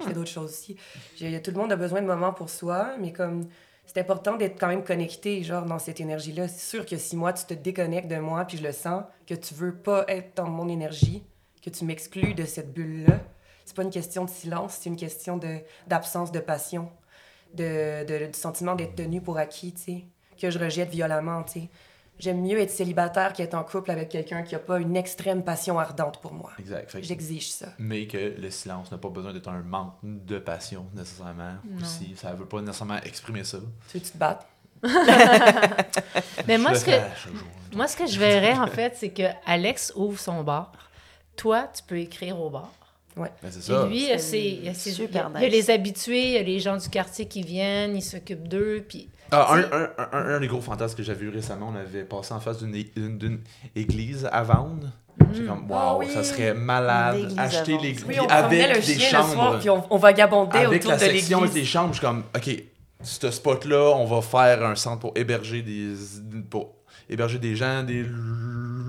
je 0.00 0.06
fais 0.06 0.12
d'autres 0.12 0.30
choses 0.30 0.50
aussi. 0.50 0.76
Tout 1.16 1.50
le 1.50 1.56
monde 1.56 1.72
a 1.72 1.76
besoin 1.76 2.02
de 2.02 2.06
moments 2.06 2.32
pour 2.32 2.50
soi, 2.50 2.96
mais 2.98 3.12
comme, 3.12 3.46
c'est 3.86 3.98
important 4.00 4.36
d'être 4.36 4.58
quand 4.58 4.66
même 4.68 4.82
connecté, 4.82 5.42
genre, 5.44 5.64
dans 5.64 5.78
cette 5.78 6.00
énergie-là. 6.00 6.48
C'est 6.48 6.68
sûr 6.76 6.84
que 6.84 6.96
si 6.96 7.16
moi, 7.16 7.32
tu 7.32 7.44
te 7.44 7.54
déconnectes 7.54 8.08
de 8.08 8.16
moi, 8.16 8.44
puis 8.44 8.58
je 8.58 8.62
le 8.64 8.72
sens, 8.72 9.04
que 9.26 9.34
tu 9.34 9.54
veux 9.54 9.74
pas 9.74 10.04
être 10.08 10.36
dans 10.36 10.48
mon 10.48 10.68
énergie, 10.68 11.22
que 11.62 11.70
tu 11.70 11.84
m'exclus 11.84 12.34
de 12.34 12.44
cette 12.44 12.72
bulle-là, 12.72 13.20
c'est 13.64 13.74
pas 13.76 13.82
une 13.82 13.90
question 13.90 14.24
de 14.24 14.30
silence, 14.30 14.78
c'est 14.80 14.88
une 14.88 14.96
question 14.96 15.40
d'absence 15.86 16.30
de 16.32 16.40
passion, 16.40 16.88
de, 17.54 18.04
de- 18.04 18.26
du 18.26 18.38
sentiment 18.38 18.74
d'être 18.74 18.94
tenu 18.96 19.20
pour 19.20 19.38
acquis, 19.38 19.72
tu 19.72 19.80
sais, 19.82 20.04
que 20.40 20.50
je 20.50 20.58
rejette 20.58 20.90
violemment, 20.90 21.42
tu 21.44 21.52
sais. 21.60 21.68
J'aime 22.18 22.40
mieux 22.40 22.58
être 22.58 22.70
célibataire 22.70 23.32
qu'être 23.34 23.52
en 23.54 23.62
couple 23.62 23.90
avec 23.90 24.08
quelqu'un 24.08 24.42
qui 24.42 24.54
a 24.54 24.58
pas 24.58 24.78
une 24.78 24.96
extrême 24.96 25.44
passion 25.44 25.78
ardente 25.78 26.20
pour 26.22 26.32
moi. 26.32 26.50
Exact. 26.58 26.96
J'exige 27.02 27.50
ça. 27.50 27.66
Mais 27.78 28.06
que 28.06 28.34
le 28.38 28.50
silence 28.50 28.90
n'a 28.90 28.96
pas 28.98 29.10
besoin 29.10 29.34
d'être 29.34 29.48
un 29.48 29.60
manque 29.62 29.92
de 30.02 30.38
passion 30.38 30.86
nécessairement. 30.94 31.54
Non. 31.68 31.82
Aussi, 31.82 32.14
ça 32.16 32.32
veut 32.32 32.46
pas 32.46 32.60
nécessairement 32.62 33.00
exprimer 33.02 33.44
ça. 33.44 33.58
Tu 33.90 33.98
veux 33.98 34.00
que 34.00 34.06
tu 34.06 34.12
te 34.12 34.18
battes? 34.18 34.46
Mais 36.46 36.56
Je 36.56 36.60
moi, 36.62 36.74
ce 36.74 36.84
que, 36.84 36.90
jour. 36.92 37.00
moi, 37.74 37.86
ce 37.88 37.96
que 37.96 38.06
je 38.06 38.18
verrais, 38.18 38.52
en 38.58 38.66
fait, 38.66 38.94
c'est 38.96 39.10
que 39.10 39.22
Alex 39.44 39.92
ouvre 39.96 40.18
son 40.18 40.42
bar. 40.42 40.72
Toi, 41.36 41.68
tu 41.74 41.82
peux 41.82 41.98
écrire 41.98 42.40
au 42.40 42.50
bar. 42.50 42.72
Ben, 43.16 43.28
c'est 43.50 43.62
ça. 43.62 43.86
lui, 43.86 44.06
C'est 44.06 44.18
c'est, 44.18 44.44
il 44.46 44.64
y 44.64 44.68
a 44.68 44.74
ses- 44.74 44.90
super 44.92 45.30
il 45.34 45.40
y 45.40 45.44
a- 45.44 45.48
il 45.48 45.52
y 45.52 45.56
a 45.56 45.58
nice. 45.58 45.66
les 45.68 45.70
habitués, 45.74 46.26
il 46.26 46.32
y 46.32 46.36
a 46.38 46.42
les 46.42 46.60
gens 46.60 46.76
du 46.76 46.88
quartier 46.90 47.26
qui 47.26 47.42
viennent, 47.42 47.96
ils 47.96 48.02
s'occupent 48.02 48.46
d'eux, 48.48 48.84
puis 48.86 49.08
Ah, 49.30 49.54
un, 49.54 49.58
un, 49.60 49.88
un, 50.12 50.34
un- 50.36 50.40
des 50.40 50.46
gros 50.46 50.60
fantasmes 50.60 50.96
que 50.96 51.02
j'avais 51.02 51.24
eu 51.24 51.30
récemment, 51.30 51.72
on 51.72 51.76
avait 51.76 52.04
passé 52.04 52.32
en 52.34 52.40
face 52.40 52.58
d'une 52.58 52.74
église 53.74 54.28
à 54.32 54.42
vendre. 54.42 54.88
J'étais 55.32 55.46
comme, 55.48 55.66
Ah 55.70 55.94
waouh, 55.94 56.00
oui. 56.00 56.10
ça 56.12 56.22
serait 56.22 56.54
malade. 56.54 57.32
Acheter 57.38 57.78
l'église 57.78 58.04
Oui, 58.06 58.16
avec 58.28 58.68
le 58.68 58.74
des 58.74 58.82
chien 58.98 59.22
le 59.22 59.26
soir, 59.28 59.46
chambres. 59.52 59.58
puis 59.60 59.70
on, 59.70 59.84
on 59.90 59.96
vagabondait 59.96 60.58
Avec 60.58 60.80
autour 60.82 60.90
la 60.92 60.96
de 60.98 61.02
section 61.02 61.38
avec 61.42 61.54
les 61.54 61.64
chambres, 61.64 61.92
je 61.94 61.98
suis 61.98 62.06
comme, 62.06 62.22
OK, 62.36 62.50
ce 63.02 63.30
spot-là, 63.30 63.92
on 63.96 64.04
va 64.04 64.20
faire 64.22 64.64
un 64.64 64.74
centre 64.74 65.00
pour 65.00 65.12
héberger 65.16 65.62
des, 65.62 65.94
pour 66.50 66.74
héberger 67.08 67.38
des 67.38 67.56
gens, 67.56 67.82
des 67.82 68.04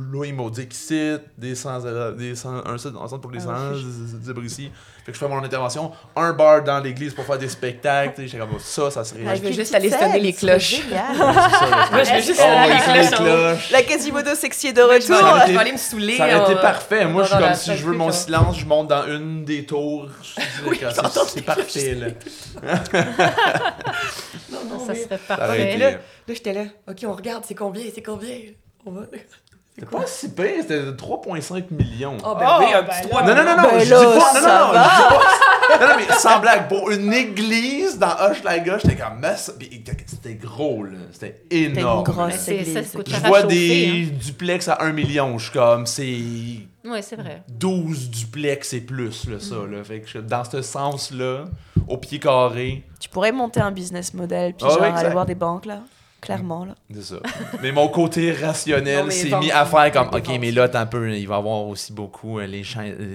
louis 0.10 0.32
maudiques 0.34 0.74
ici, 0.74 1.18
des 1.38 1.56
sans, 1.56 1.80
des 2.16 2.36
sans, 2.36 2.66
un 2.66 2.78
centre 2.78 3.18
pour 3.18 3.32
les 3.32 3.40
Ah, 3.48 3.72
sans 3.74 4.42
ici. 4.44 4.72
Fait 5.06 5.12
que 5.14 5.18
je 5.18 5.24
fais 5.24 5.30
mon 5.30 5.42
intervention, 5.44 5.92
un 6.18 6.34
bar 6.34 6.64
dans 6.64 6.80
l'église 6.80 7.14
pour 7.14 7.24
faire 7.24 7.38
des 7.38 7.48
spectacles. 7.48 8.24
J'étais 8.24 8.38
comme, 8.40 8.60
ça, 8.60 8.92
ça 8.92 9.04
serait. 9.06 9.22
Ah, 9.26 9.36
je 9.36 9.40
veux 9.42 9.46
Avec 9.48 9.54
juste 9.60 9.74
aller 9.74 9.90
sonner 9.90 10.20
les 10.20 10.34
cloches. 10.34 10.82
Moi, 10.90 12.04
je 12.04 12.14
veux 12.14 12.22
juste 12.22 12.42
Oh, 12.44 12.46
sonner 12.46 13.02
les 13.02 13.08
cloches. 13.10 13.72
La 13.72 13.84
Quasimodo 13.84 14.36
sexy 14.36 14.68
est 14.68 14.74
de 14.74 14.82
vais 14.82 14.96
retour. 14.96 15.16
Aller- 15.16 15.38
je 15.40 15.44
été- 15.46 15.54
vais 15.54 15.58
aller 15.60 15.72
me 15.72 15.78
saouler. 15.78 16.18
Ça 16.18 16.24
aurait 16.26 16.52
été 16.52 16.60
en- 16.60 16.62
parfait. 16.62 17.06
Moi, 17.06 17.24
je 17.24 17.30
suis 17.30 17.38
comme 17.38 17.54
si 17.54 17.76
je 17.78 17.86
veux 17.86 17.94
mon 17.96 18.12
silence, 18.12 18.60
je 18.60 18.66
monte 18.66 18.90
dans 18.90 19.06
une 19.08 19.46
des 19.46 19.66
tours. 19.66 20.10
Oui, 20.68 20.80
C'est- 21.28 21.42
parfait, 21.42 21.96
là. 21.96 22.08
Non, 24.52 24.60
non, 24.70 24.86
Ça 24.86 24.94
mais- 24.94 25.04
serait 25.04 25.18
parfait. 25.18 25.78
là, 25.78 25.92
là, 25.92 25.98
j'étais 26.28 26.54
là. 26.54 26.64
OK, 26.90 26.98
on 27.06 27.14
regarde, 27.14 27.44
c'est 27.48 27.56
combien, 27.56 27.84
c'est 27.94 28.02
combien? 28.02 28.36
On 28.86 28.92
va... 28.92 29.02
C'était 29.80 29.92
pas 29.96 30.08
si 30.08 30.30
pire, 30.30 30.48
c'était 30.62 30.82
3,5 30.94 31.66
millions. 31.70 32.18
Oh, 32.26 32.34
ben 32.40 32.48
Oh, 32.50 32.62
oui, 32.62 32.74
un 32.74 32.82
ben 32.82 32.88
petit 32.88 33.04
là. 33.04 33.10
3 33.10 33.22
Non, 33.24 33.36
non, 33.36 33.44
non, 33.44 33.58
non, 33.58 33.64
Ben 33.70 33.80
je 33.80 33.86
dis 33.86 33.90
pas, 33.92 34.00
non, 34.00 34.20
ça 34.20 34.42
non, 34.42 34.68
non, 34.68 34.74
va. 34.74 34.84
je 34.84 34.98
dis 34.98 35.08
pas, 35.10 35.80
non, 35.80 35.88
non, 35.88 35.94
mais 36.08 36.14
sans 36.16 36.40
blague, 36.40 36.68
pour 36.68 36.90
une 36.90 37.14
église 37.14 38.00
dans 38.00 38.16
Hochelaga, 38.20 38.80
j'étais 38.80 38.96
comme, 38.96 39.22
c'était 40.08 40.34
gros, 40.34 40.84
là, 40.84 40.98
c'était 41.12 41.44
une 41.52 41.78
énorme. 41.78 42.04
grosse 42.06 42.34
ça 42.38 42.54
église. 42.54 42.92
coûte 42.92 43.08
Je 43.08 43.28
vois 43.28 43.44
des 43.44 44.06
duplex 44.08 44.68
à 44.68 44.82
1 44.82 44.94
million, 44.94 45.38
je 45.38 45.44
suis 45.44 45.54
comme, 45.54 45.86
c'est 45.86 46.04
Oui, 46.90 47.00
c'est 47.02 47.16
vrai. 47.18 47.44
12 47.48 48.10
duplex 48.10 48.74
et 48.74 48.82
plus, 48.82 49.28
là, 49.30 49.40
ça, 49.40 49.56
là. 49.70 49.84
Fait 49.84 50.00
que 50.00 50.08
je- 50.10 50.18
dans 50.20 50.44
ce 50.44 50.64
sens-là, 50.64 51.46
au 51.88 51.98
pied 51.98 52.18
carré, 52.18 52.84
Tu 53.00 53.10
pourrais 53.10 53.32
monter 53.32 53.60
un 53.60 53.70
business 53.72 54.12
model, 54.16 54.54
puis 54.56 54.66
Ah 54.68 54.74
genre 54.74 54.84
aller 54.98 55.10
voir 55.12 55.28
des 55.28 55.36
banques, 55.36 55.68
là. 55.68 55.82
Clairement, 56.20 56.66
là. 56.66 56.74
c'est 56.94 57.04
ça. 57.04 57.16
Mais 57.62 57.72
mon 57.72 57.88
côté 57.90 58.32
rationnel 58.34 59.12
s'est 59.12 59.38
mis 59.40 59.52
à 59.52 59.66
faire 59.66 59.92
comme, 59.92 60.08
ok, 60.08 60.30
mais 60.42 60.52
là, 60.52 60.68
t'as 60.68 60.82
un 60.82 60.86
peu, 60.88 61.12
il 61.16 61.28
va 61.28 61.36
y 61.36 61.38
avoir 61.38 61.66
aussi 61.68 61.94
beaucoup, 61.94 62.40
euh, 62.40 62.48
les, 62.48 62.64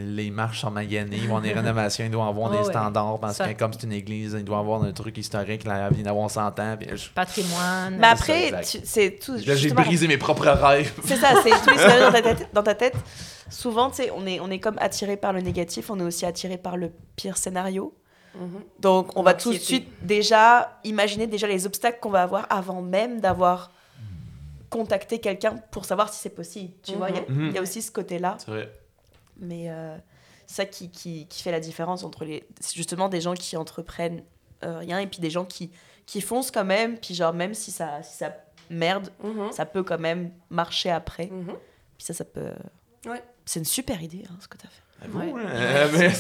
les 0.07 0.31
marches 0.31 0.61
sont 0.61 0.71
maganées, 0.71 1.17
il 1.17 1.19
va 1.19 1.25
y 1.25 1.27
avoir 1.27 1.43
des 1.43 1.53
rénovations, 1.53 2.05
il 2.05 2.11
doit 2.13 2.25
y 2.25 2.29
avoir 2.29 2.51
Ah 2.53 2.57
des 2.57 2.63
ouais. 2.67 2.73
standards, 2.73 3.19
parce 3.21 3.37
Ça- 3.37 3.49
que 3.53 3.59
comme 3.59 3.73
c'est 3.73 3.83
une 3.83 3.93
église, 3.93 4.37
il 4.39 4.45
doit 4.45 4.57
y 4.59 4.61
avoir 4.61 4.85
un 4.85 4.93
truc 4.93 5.19
historique, 5.19 5.65
là, 5.65 5.89
il 5.91 5.97
vient 5.97 6.05
d'avoir 6.05 6.31
100 6.31 6.59
ans. 6.61 6.77
puis 6.79 6.89
je- 6.97 7.11
Patrimoine. 7.11 7.97
Mais 7.99 8.07
après, 8.07 8.53
tu- 8.63 8.79
c'est 8.85 9.19
tout. 9.19 9.35
Là, 9.47 9.57
j'ai 9.57 9.71
brisé 9.73 10.07
mes 10.07 10.17
propres 10.19 10.49
rêves. 10.49 10.93
C'est 11.05 11.17
ça, 11.17 11.35
c'est 11.43 11.51
tous 11.51 11.71
les 11.71 11.79
scénarios 11.79 12.05
dans 12.07 12.13
ta 12.13 12.23
tête. 12.35 12.49
Dans 12.55 12.63
ta 12.63 12.75
tête. 12.75 12.95
Souvent, 13.51 13.91
tu 13.91 13.97
sais, 13.97 14.11
on 14.17 14.25
est, 14.27 14.41
on 14.41 14.51
est 14.51 14.61
comme 14.61 14.77
attiré 14.79 15.17
par 15.17 15.33
le 15.33 15.41
négatif, 15.41 15.91
on 15.91 15.99
est 16.01 16.05
aussi 16.05 16.25
attiré 16.25 16.57
par 16.57 16.77
le 16.77 16.91
pire 17.17 17.37
scénario. 17.37 17.95
Mhm. 18.35 18.63
Donc, 18.81 19.17
on 19.17 19.23
va 19.23 19.35
tout 19.35 19.53
de 19.53 19.59
suite 19.59 19.89
déjà 20.03 20.79
imaginer 20.85 21.27
déjà 21.27 21.47
les 21.47 21.67
obstacles 21.67 21.99
qu'on 22.01 22.11
va 22.11 22.23
avoir 22.23 22.47
avant 22.51 22.81
même 22.83 23.21
d'avoir 23.21 23.71
contacté 24.71 25.19
quelqu'un 25.19 25.57
pour 25.71 25.85
savoir 25.85 26.13
si 26.13 26.19
c'est 26.21 26.31
possible. 26.35 26.73
Tu 26.83 26.95
vois, 26.95 27.11
il 27.11 27.17
y 27.17 27.19
a- 27.19 27.25
Mhm. 27.29 27.55
y, 27.55 27.59
a 27.59 27.63
aussi 27.63 27.83
ce 27.83 27.91
côté-là. 27.93 28.37
C'est 28.39 28.51
vrai. 28.51 28.73
Mais 29.39 29.71
euh, 29.71 29.97
ça 30.47 30.65
qui, 30.65 30.91
qui, 30.91 31.27
qui 31.27 31.43
fait 31.43 31.51
la 31.53 31.61
différence 31.61 32.05
entre 32.05 32.25
les. 32.25 32.45
C'est 32.61 32.75
justement 32.77 33.09
des 33.09 33.21
gens 33.21 33.35
qui 33.35 33.57
entreprennent 33.57 34.23
euh, 34.65 34.79
rien 34.79 34.99
et 35.01 35.07
puis 35.07 35.19
des 35.21 35.31
gens 35.31 35.45
qui, 35.45 35.71
qui 36.07 36.21
foncent 36.21 36.51
quand 36.51 36.65
même. 36.65 36.97
Puis, 36.99 37.15
genre, 37.15 37.33
même 37.35 37.53
si 37.53 37.71
ça, 37.71 38.03
si 38.03 38.17
ça 38.17 38.35
merde, 38.71 39.11
Mhm. 39.23 39.53
ça 39.53 39.67
peut 39.67 39.83
quand 39.83 39.99
même 39.99 40.31
marcher 40.49 40.91
après. 40.91 41.27
Puis 41.27 42.07
ça, 42.07 42.15
ça 42.15 42.25
peut. 42.25 42.53
Ouais. 43.07 43.23
C'est 43.45 43.59
une 43.59 43.65
super 43.67 44.01
idée, 44.03 44.25
hein, 44.31 44.37
ce 44.41 44.49
que 44.49 44.57
tu 44.57 44.67
as 44.67 44.71
fait. 44.71 44.83
Ouais. 45.15 45.33
hein, 45.45 45.89
mais 45.97 46.11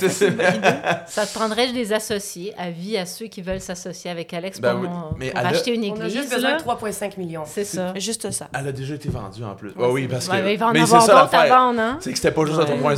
Ça 1.07 1.27
te 1.27 1.35
prendrait 1.35 1.73
des 1.73 1.93
associés 1.93 2.53
à 2.59 2.71
vie 2.71 2.97
à 2.97 3.07
ceux 3.07 3.27
qui 3.27 3.43
veulent 3.43 3.61
s'associer 3.61 4.11
avec 4.11 4.33
Alex 4.35 4.61
Ben 4.61 4.73
pour, 4.73 4.81
oui, 4.83 4.89
mon- 4.89 5.15
mais 5.19 5.31
pour 5.31 5.41
elle 5.41 5.47
a- 5.47 5.49
acheter 5.51 5.75
une 5.75 5.85
On 5.85 5.93
a 6.01 6.07
église. 6.07 6.13
juste 6.15 6.35
besoin 6.35 6.57
de 6.57 6.63
3,5 6.63 7.17
millions. 7.19 7.45
C'est 7.47 7.65
ça. 7.65 7.93
Juste 7.99 8.31
ça. 8.31 8.49
Elle 8.59 8.69
a 8.69 8.73
déjà 8.73 8.95
été 8.95 9.09
vendue 9.09 9.45
en 9.45 9.55
plus. 9.55 9.71
Ouais, 9.71 9.89
oui, 9.91 10.03
c'est- 10.03 10.09
parce 10.09 10.27
que. 10.29 10.33
Ouais, 10.33 10.43
mais 10.43 10.55
il 10.55 10.59
va 10.59 10.69
en 10.69 10.73
mais 10.73 10.81
avoir 10.83 11.07
d'autres 11.07 11.49
vendre, 11.49 11.81
hein? 11.81 11.97
Tu 11.99 12.05
sais 12.05 12.11
que 12.13 12.17
c'était 12.17 12.31
pas 12.33 12.45
juste 12.45 12.57
Ouais. 12.59 12.65
à 12.65 12.67
ton 12.67 12.79
point. 12.79 12.95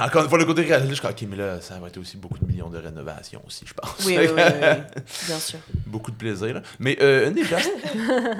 Encore 0.00 0.22
une 0.22 0.28
fois, 0.28 0.38
le 0.38 0.44
côté 0.44 0.62
réaliste, 0.62 0.94
je 0.96 1.02
comme, 1.02 1.10
ok, 1.10 1.22
mais 1.28 1.36
là, 1.36 1.60
ça 1.60 1.78
va 1.78 1.88
être 1.88 1.98
aussi 1.98 2.16
beaucoup 2.16 2.38
de 2.38 2.44
millions 2.46 2.68
de 2.68 2.78
rénovations 2.78 3.42
aussi, 3.46 3.64
je 3.66 3.74
pense. 3.74 3.90
Oui, 4.06 4.16
oui, 4.18 4.26
oui, 4.34 4.42
oui, 4.44 4.52
oui, 4.62 5.02
bien 5.26 5.38
sûr. 5.38 5.58
beaucoup 5.86 6.10
de 6.10 6.16
plaisir. 6.16 6.54
là. 6.54 6.62
Mais 6.78 6.96
euh, 7.00 7.28
une, 7.28 7.34
des 7.34 7.42
places, 7.44 7.68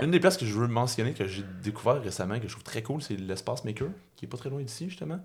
une 0.03 0.11
des 0.11 0.21
places 0.21 0.37
que 0.37 0.47
je 0.47 0.53
veux 0.55 0.67
mentionner, 0.67 1.13
que 1.13 1.27
j'ai 1.27 1.45
découvert 1.63 2.01
récemment, 2.03 2.39
que 2.39 2.47
je 2.47 2.53
trouve 2.53 2.63
très 2.65 2.83
cool, 2.83 3.03
c'est 3.03 3.15
l'espace 3.19 3.65
Maker, 3.65 3.89
qui 4.21 4.27
est 4.27 4.29
pas 4.29 4.37
très 4.37 4.51
loin 4.51 4.61
d'ici, 4.61 4.87
justement. 4.91 5.19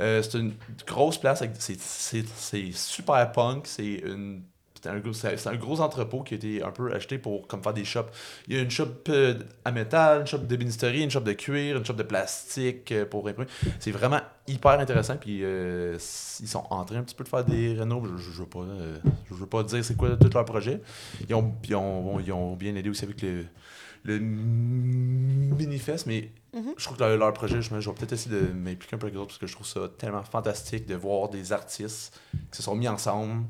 Euh, 0.00 0.22
c'est 0.22 0.38
une 0.38 0.52
grosse 0.86 1.16
place, 1.16 1.42
c'est- 1.58 1.80
c'est 1.80 2.72
super 2.72 3.32
punk, 3.32 3.66
c'est 3.66 3.94
une. 4.04 4.42
Un, 4.86 4.98
gros- 4.98 5.14
c'est 5.14 5.46
un 5.46 5.56
gros 5.56 5.80
entrepôt 5.80 6.22
qui 6.22 6.34
a 6.34 6.36
été 6.36 6.62
un 6.62 6.70
peu 6.70 6.92
acheté 6.92 7.16
pour 7.16 7.46
comme 7.46 7.62
faire 7.62 7.72
des 7.72 7.86
shops. 7.86 8.10
Il 8.48 8.54
y 8.54 8.58
a 8.58 8.60
une 8.62 8.70
shop 8.70 8.86
euh, 9.08 9.32
à 9.64 9.72
métal, 9.72 10.20
une 10.20 10.26
shop 10.26 10.40
d'ébénisterie, 10.40 11.02
une 11.02 11.10
shop 11.10 11.20
de 11.20 11.32
cuir, 11.32 11.78
une 11.78 11.86
shop 11.86 11.94
de 11.94 12.02
plastique 12.02 12.92
euh, 12.92 13.06
pour 13.06 13.26
imprimer. 13.26 13.48
C'est 13.80 13.92
vraiment 13.92 14.20
hyper 14.46 14.72
intéressant. 14.78 15.16
Puis 15.16 15.38
ils 15.38 15.98
sont 15.98 16.64
en 16.68 16.84
train 16.84 16.96
un 16.98 17.02
petit 17.02 17.14
peu 17.14 17.24
de 17.24 17.30
faire 17.30 17.46
des 17.46 17.72
rénaux. 17.72 18.04
Je, 18.18 18.30
veux 18.42 18.44
pas, 18.46 18.66
je 19.30 19.34
veux 19.34 19.46
pas 19.46 19.62
dire 19.62 19.82
c'est 19.82 19.96
quoi 19.96 20.18
tout 20.18 20.28
leur 20.34 20.44
projet. 20.44 20.82
Ils 21.26 21.34
ont, 21.34 21.54
ils 21.66 21.74
ont, 21.76 22.20
ils 22.20 22.30
ont 22.32 22.54
bien 22.54 22.74
aidé 22.76 22.90
aussi 22.90 23.06
avec 23.06 23.22
le, 23.22 23.46
le 24.04 24.18
Minifest, 25.56 26.06
mais 26.06 26.30
Mhm. 26.54 26.74
je 26.76 26.84
trouve 26.84 26.96
que 26.96 27.02
leur, 27.02 27.16
leur 27.16 27.32
projet, 27.32 27.60
je, 27.60 27.80
je 27.80 27.88
vais 27.90 27.94
peut-être 27.96 28.12
essayer 28.12 28.34
de 28.36 28.46
m'impliquer 28.52 28.94
un 28.94 28.98
peu 28.98 29.06
avec 29.06 29.16
eux 29.16 29.20
autres 29.20 29.28
parce 29.30 29.38
que 29.38 29.46
je 29.46 29.54
trouve 29.54 29.66
ça 29.66 29.80
tellement 29.98 30.22
fantastique 30.22 30.86
de 30.86 30.94
voir 30.94 31.28
des 31.28 31.52
artistes 31.52 32.20
qui 32.50 32.56
se 32.56 32.62
sont 32.62 32.76
mis 32.76 32.86
ensemble 32.88 33.44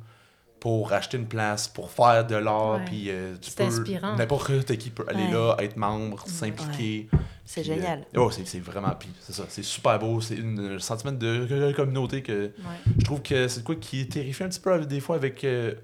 pour 0.61 0.95
acheter 0.95 1.19
une 1.19 1.27
place, 1.27 1.69
pour 1.69 1.91
faire 1.91 2.27
de 2.27 2.37
l'art, 2.37 2.81
puis 2.87 3.11
euh, 3.11 3.35
tu 3.39 3.51
C'est 3.51 3.57
peux, 3.59 3.65
inspirant. 3.65 4.17
n'importe 4.17 4.77
qui 4.79 4.89
peut 4.89 5.05
aller 5.09 5.25
Ouais. 5.25 5.33
là, 5.33 5.57
être 5.59 5.77
membre, 5.77 6.27
s'impliquer. 6.27 7.09
C'est 7.45 7.61
euh, 7.61 7.65
génial. 7.65 8.07
oh, 8.17 8.31
c'est 8.31 8.47
c'est 8.47 8.61
vraiment, 8.61 8.93
puis 8.99 9.11
c'est 9.21 9.35
ça, 9.35 9.45
c'est 9.51 9.63
super 9.63 9.99
beau, 9.99 10.23
c'est 10.23 10.39
un 10.39 10.79
sentiment 10.79 11.13
de 11.13 11.73
communauté 11.77 12.23
que 12.23 12.45
Ouais. 12.47 12.93
je 12.99 13.05
trouve 13.05 13.21
que 13.21 13.47
c'est 13.49 13.61
de 13.61 13.65
quoi 13.67 13.75
qui 13.75 14.09
terrifie 14.09 14.45
un 14.45 14.49
petit 14.49 14.61
peu 14.61 14.79
des 14.87 15.01
fois 15.01 15.17
avec. 15.17 15.45
euh, 15.45 15.75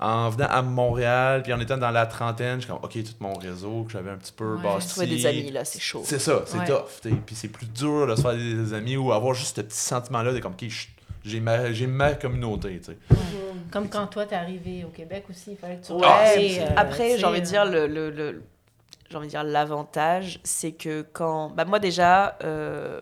en 0.00 0.30
venant 0.30 0.46
à 0.48 0.62
Montréal, 0.62 1.42
puis 1.42 1.52
en 1.52 1.60
étant 1.60 1.76
dans 1.76 1.90
la 1.90 2.06
trentaine, 2.06 2.56
je 2.56 2.64
suis 2.64 2.72
comme, 2.72 2.82
ok, 2.82 2.92
tout 3.04 3.12
mon 3.20 3.34
réseau 3.34 3.84
que 3.84 3.92
j'avais 3.92 4.10
un 4.10 4.16
petit 4.16 4.32
peu 4.32 4.54
Ouais. 4.56 4.62
bâti. 4.62 4.88
Trouver 4.88 5.06
des 5.06 5.26
amis, 5.26 5.50
là, 5.50 5.64
c'est 5.64 5.78
chaud. 5.80 6.02
C'est 6.04 6.18
ça, 6.18 6.42
c'est 6.46 6.58
Ouais. 6.58 6.64
tough. 6.64 7.12
Puis 7.26 7.34
c'est 7.34 7.48
plus 7.48 7.66
dur 7.66 8.06
de 8.06 8.14
se 8.16 8.22
faire 8.22 8.32
des, 8.34 8.54
des 8.54 8.72
amis 8.72 8.96
ou 8.96 9.12
avoir 9.12 9.34
juste 9.34 9.56
ce 9.56 9.60
petit 9.60 9.76
sentiment-là 9.76 10.32
de 10.32 10.38
comme, 10.38 10.52
ok, 10.52 10.66
je- 10.68 10.86
j'ai 11.22 11.40
ma, 11.40 11.70
j'ai 11.72 11.86
ma 11.86 12.14
communauté, 12.14 12.80
tu 12.80 12.92
sais. 12.92 12.98
Comme 13.70 13.90
quand 13.90 14.06
toi, 14.06 14.24
t'es 14.24 14.36
arrivé 14.36 14.84
au 14.84 14.88
Québec 14.88 15.24
aussi, 15.28 15.50
il 15.52 15.56
fallait 15.58 15.76
que 15.76 15.84
tu 15.86 15.92
Ouais, 15.92 16.00
c'est- 16.34 16.62
euh, 16.62 16.74
Après, 16.76 17.18
j'ai 17.18 17.26
envie 17.26 17.42
de 17.42 17.46
euh, 17.46 17.50
dire, 17.50 17.64
le, 17.66 17.86
le, 17.86 18.08
le- 18.10 18.42
j'ai 19.10 19.16
envie 19.18 19.26
de 19.26 19.30
dire 19.32 19.44
l'avantage, 19.44 20.40
c'est 20.44 20.72
que 20.72 21.02
quand. 21.12 21.50
Bah, 21.50 21.66
moi, 21.66 21.78
déjà, 21.78 22.38
euh, 22.42 23.00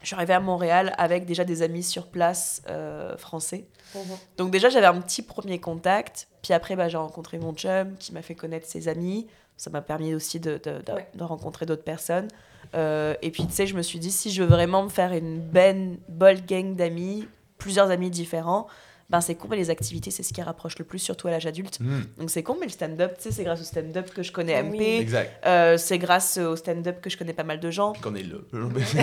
je 0.00 0.06
suis 0.06 0.14
arrivée 0.16 0.34
à 0.34 0.40
Montréal 0.40 0.94
avec 0.96 1.24
déjà 1.26 1.44
des 1.44 1.62
amis 1.62 1.82
sur 1.82 2.06
place 2.06 2.62
euh, 2.70 3.16
français. 3.16 3.66
Mhm. 3.94 4.16
Donc, 4.38 4.50
déjà, 4.50 4.68
j'avais 4.68 4.86
un 4.86 5.00
petit 5.00 5.22
premier 5.22 5.58
contact. 5.60 6.28
Puis 6.42 6.52
après, 6.52 6.76
bah, 6.76 6.88
j'ai 6.88 6.96
rencontré 6.96 7.38
mon 7.38 7.52
chum 7.54 7.94
qui 7.98 8.12
m'a 8.12 8.22
fait 8.22 8.34
connaître 8.34 8.66
ses 8.66 8.88
amis. 8.88 9.26
Ça 9.56 9.70
m'a 9.70 9.80
permis 9.82 10.14
aussi 10.14 10.40
de, 10.40 10.60
de, 10.62 10.82
de- 10.84 10.92
Ouais. 10.92 11.06
de 11.14 11.22
rencontrer 11.24 11.64
d'autres 11.66 11.84
personnes. 11.84 12.28
Euh, 12.74 13.14
et 13.22 13.30
puis, 13.30 13.46
tu 13.46 13.52
sais, 13.52 13.66
je 13.66 13.74
me 13.76 13.82
suis 13.82 13.98
dit, 13.98 14.10
si 14.10 14.30
je 14.32 14.42
veux 14.42 14.48
vraiment 14.48 14.82
me 14.82 14.88
faire 14.88 15.12
une 15.12 15.38
bonne, 15.40 15.98
bonne 16.08 16.40
gang 16.40 16.74
d'amis, 16.74 17.28
plusieurs 17.58 17.90
amis 17.90 18.10
différents, 18.10 18.66
ben 19.10 19.20
c'est 19.20 19.34
con, 19.34 19.48
mais 19.50 19.56
les 19.56 19.68
activités, 19.70 20.10
c'est 20.10 20.22
ce 20.22 20.32
qui 20.32 20.40
rapproche 20.42 20.78
le 20.78 20.84
plus, 20.84 20.98
surtout 20.98 21.28
à 21.28 21.30
l'âge 21.30 21.46
adulte. 21.46 21.78
Donc 22.18 22.30
c'est 22.30 22.42
con, 22.42 22.56
mais 22.58 22.66
le 22.66 22.72
stand-up, 22.72 23.16
tu 23.18 23.24
sais, 23.24 23.30
c'est 23.32 23.44
grâce 23.44 23.60
au 23.60 23.64
stand-up 23.64 24.10
que 24.12 24.22
je 24.22 24.32
connais 24.32 24.60
MP. 24.62 24.72
oui. 25.06 25.06
Euh, 25.44 25.76
c'est 25.76 25.98
grâce 25.98 26.38
au 26.38 26.56
stand-up 26.56 27.00
que 27.02 27.10
je 27.10 27.18
connais 27.18 27.34
pas 27.34 27.44
mal 27.44 27.60
de 27.60 27.70
gens. 27.70 27.92
Qu'on 28.02 28.14
est 28.14 28.22
là. 28.22 28.38
C'est, 28.50 28.56
euh, 28.98 29.02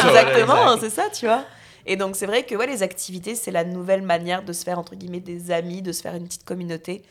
C'est 0.00 0.08
exactement, 0.08 0.74
exact. 0.74 0.80
c'est 0.80 0.90
ça, 0.90 1.10
tu 1.10 1.26
vois. 1.26 1.44
Et 1.86 1.96
donc 1.96 2.16
c'est 2.16 2.26
vrai 2.26 2.44
que 2.44 2.54
ouais, 2.54 2.66
les 2.66 2.82
activités, 2.82 3.34
c'est 3.34 3.50
la 3.50 3.64
nouvelle 3.64 4.02
manière 4.02 4.44
de 4.44 4.52
se 4.52 4.64
faire, 4.64 4.78
entre 4.78 4.94
guillemets, 4.96 5.20
des 5.20 5.50
amis, 5.50 5.82
de 5.82 5.92
se 5.92 6.02
faire 6.02 6.14
une 6.14 6.24
petite 6.26 6.44
communauté. 6.44 7.02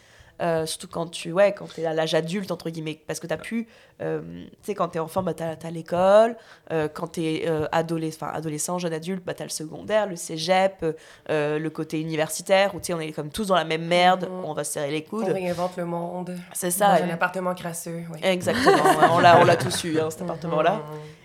Euh, 0.44 0.66
surtout 0.66 0.88
quand 0.90 1.08
tu 1.08 1.32
ouais, 1.32 1.54
quand 1.54 1.68
es 1.80 1.86
à 1.86 1.94
l'âge 1.94 2.14
adulte, 2.16 2.52
entre 2.52 2.70
guillemets. 2.70 3.00
Parce 3.08 3.20
que 3.22 3.28
tu 3.28 3.34
as 3.34 3.38
pu, 3.38 3.66
euh, 4.02 4.22
tu 4.46 4.50
sais, 4.64 4.76
quand 4.76 4.90
tu 4.90 4.98
es 4.98 5.00
enfant, 5.00 5.24
bah, 5.24 5.34
tu 5.34 5.42
as, 5.44 5.72
l'école. 5.72 6.36
Euh, 6.72 6.90
quand 6.90 7.14
tu 7.14 7.24
es 7.24 7.48
adolescent, 7.72 8.28
adolescent, 8.28 8.78
jeune 8.78 8.92
adulte, 8.94 9.24
bah, 9.24 9.34
tu 9.34 9.42
as 9.44 9.46
le 9.46 9.50
secondaire, 9.52 10.06
le 10.08 10.16
cégep, 10.18 10.86
le 11.30 11.68
côté 11.70 12.02
universitaire, 12.02 12.76
où 12.76 12.80
tu 12.80 12.88
sais, 12.88 12.94
on 12.94 13.00
est 13.00 13.14
comme 13.14 13.30
tous 13.30 13.48
dans 13.48 13.56
la 13.56 13.64
même 13.64 13.86
merde, 13.86 14.28
Mhm. 14.30 14.44
on 14.46 14.54
va 14.54 14.64
se 14.66 14.74
serrer 14.74 14.92
les 14.92 15.06
On 15.08 15.10
coudes. 15.10 15.28
réinvente 15.30 15.78
le 15.78 15.86
monde. 15.86 16.36
C'est 16.54 16.68
Dans 16.80 16.98
ça. 16.98 17.04
un 17.04 17.10
appartement 17.10 17.56
crasseux. 17.56 18.04
oui. 18.12 18.20
Exactement, 18.22 18.84
on 19.14 19.20
l'a, 19.20 19.40
on 19.42 19.46
tous 19.56 19.84
eu, 19.86 20.00
hein, 20.00 20.10
cet 20.10 20.24
appartement-là. 20.24 20.74
Mhm. 20.76 20.82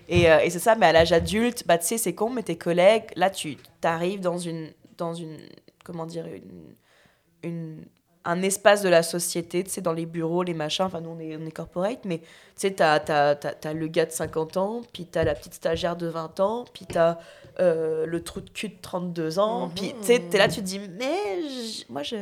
Et, 0.07 0.31
euh, 0.31 0.39
et 0.39 0.49
c'est 0.49 0.59
ça, 0.59 0.75
mais 0.75 0.85
à 0.87 0.91
l'âge 0.93 1.11
adulte, 1.11 1.67
bah, 1.67 1.77
tu 1.77 1.85
sais, 1.87 1.97
c'est 1.97 2.15
con, 2.15 2.29
mais 2.29 2.43
tes 2.43 2.57
collègues, 2.57 3.03
là, 3.15 3.29
tu 3.29 3.57
arrives 3.83 4.21
dans 4.21 4.37
une, 4.37 4.69
dans 4.97 5.13
une, 5.13 5.37
comment 5.83 6.05
dire, 6.05 6.25
une, 6.25 6.73
une 7.43 7.85
un 8.25 8.41
espace 8.41 8.81
de 8.81 8.89
la 8.89 9.01
société, 9.01 9.63
tu 9.63 9.69
sais, 9.69 9.81
dans 9.81 9.93
les 9.93 10.05
bureaux, 10.05 10.43
les 10.43 10.53
machins, 10.53 10.85
enfin 10.85 10.99
nous 11.01 11.09
on 11.09 11.19
est, 11.19 11.37
on 11.41 11.45
est 11.45 11.51
corporate, 11.51 11.99
mais 12.05 12.17
tu 12.19 12.25
sais, 12.57 12.71
t'as, 12.71 12.99
t'as, 12.99 13.35
t'as, 13.35 13.53
t'as 13.53 13.73
le 13.73 13.87
gars 13.87 14.05
de 14.05 14.11
50 14.11 14.57
ans, 14.57 14.81
puis 14.93 15.05
t'as 15.05 15.23
la 15.23 15.33
petite 15.35 15.53
stagiaire 15.53 15.95
de 15.95 16.07
20 16.07 16.39
ans, 16.41 16.65
puis 16.73 16.85
t'as 16.85 17.17
euh, 17.59 18.05
le 18.05 18.23
trou 18.23 18.41
de 18.41 18.49
cul 18.49 18.69
de 18.69 18.75
32 18.81 19.39
ans, 19.39 19.67
Mhm. 19.67 19.73
puis 19.73 19.93
tu 20.01 20.07
sais, 20.07 20.19
t'es 20.29 20.37
là, 20.37 20.47
tu 20.47 20.55
te 20.57 20.65
dis, 20.65 20.79
mais 20.79 21.41
je- 21.49 21.83
moi 21.91 22.03
je, 22.03 22.15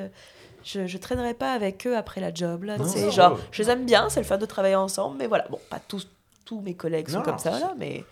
je, 0.63 0.85
je 0.87 0.97
traînerai 0.97 1.33
pas 1.33 1.51
avec 1.53 1.85
eux 1.87 1.95
après 1.97 2.21
la 2.21 2.33
job, 2.33 2.63
là, 2.63 2.77
ça 2.85 3.09
genre, 3.09 3.39
je 3.51 3.63
les 3.63 3.69
aime 3.69 3.85
bien, 3.85 4.09
c'est 4.09 4.19
le 4.19 4.25
fun 4.25 4.37
de 4.37 4.45
travailler 4.45 4.75
ensemble, 4.75 5.17
mais 5.17 5.27
voilà, 5.27 5.45
bon, 5.49 5.59
pas 5.69 5.79
tous, 5.87 6.07
tous 6.45 6.61
mes 6.61 6.73
collègues 6.75 7.09
sont 7.09 7.17
Non, 7.19 7.23
comme 7.23 7.39
ça, 7.39 7.53
c'est- 7.53 7.59
là, 7.59 7.73
mais... 7.77 8.03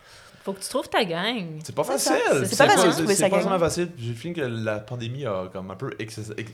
Faut 0.44 0.52
que 0.52 0.60
tu 0.60 0.68
trouves 0.68 0.88
ta 0.88 1.04
gang. 1.04 1.44
C'est 1.64 1.74
pas 1.74 1.82
C'est 1.82 1.90
facile. 1.94 2.46
C'est 2.46 2.56
pas 2.56 2.68
facile 2.68 2.86
de 2.86 2.90
c'est- 2.92 2.98
trouver 2.98 3.14
C'est 3.16 3.22
sa 3.24 3.28
pas 3.28 3.36
gang. 3.38 3.44
vraiment 3.46 3.58
facile. 3.58 3.90
J'ai 3.98 4.12
fini 4.12 4.32
que 4.32 4.42
la 4.42 4.78
pandémie 4.78 5.26
a 5.26 5.48
comme 5.52 5.72
un 5.72 5.74
peu 5.74 5.90
ex- 5.98 6.20
ex- 6.38 6.52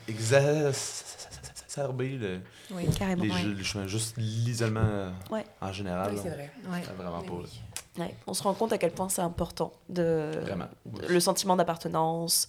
exacerbé 1.73 2.09
le, 2.19 2.40
Oui. 2.70 2.86
Carrément. 2.99 3.23
les 3.24 3.31
ouais. 3.31 3.43
le 3.44 3.62
chemin, 3.62 3.86
juste 3.86 4.16
l'isolement 4.19 4.81
euh, 4.85 5.11
Ouais. 5.31 5.44
en 5.61 5.73
général. 5.73 6.12
Oui, 6.12 6.20
c'est 6.23 6.28
vrai. 6.31 6.51
Ouais. 6.70 6.82
Vraiment 6.97 7.23
pas. 7.23 7.32
Oui, 7.32 7.44
oui. 7.44 8.03
Ouais, 8.03 8.15
on 8.27 8.35
se 8.35 8.43
rend 8.43 8.55
compte 8.55 8.73
à 8.73 8.78
quel 8.78 8.93
point 8.93 9.09
c'est 9.09 9.20
important 9.23 9.73
de 9.89 10.31
Vraiment. 10.43 10.69
le 11.09 11.20
sentiment 11.20 11.57
d'appartenance, 11.57 12.47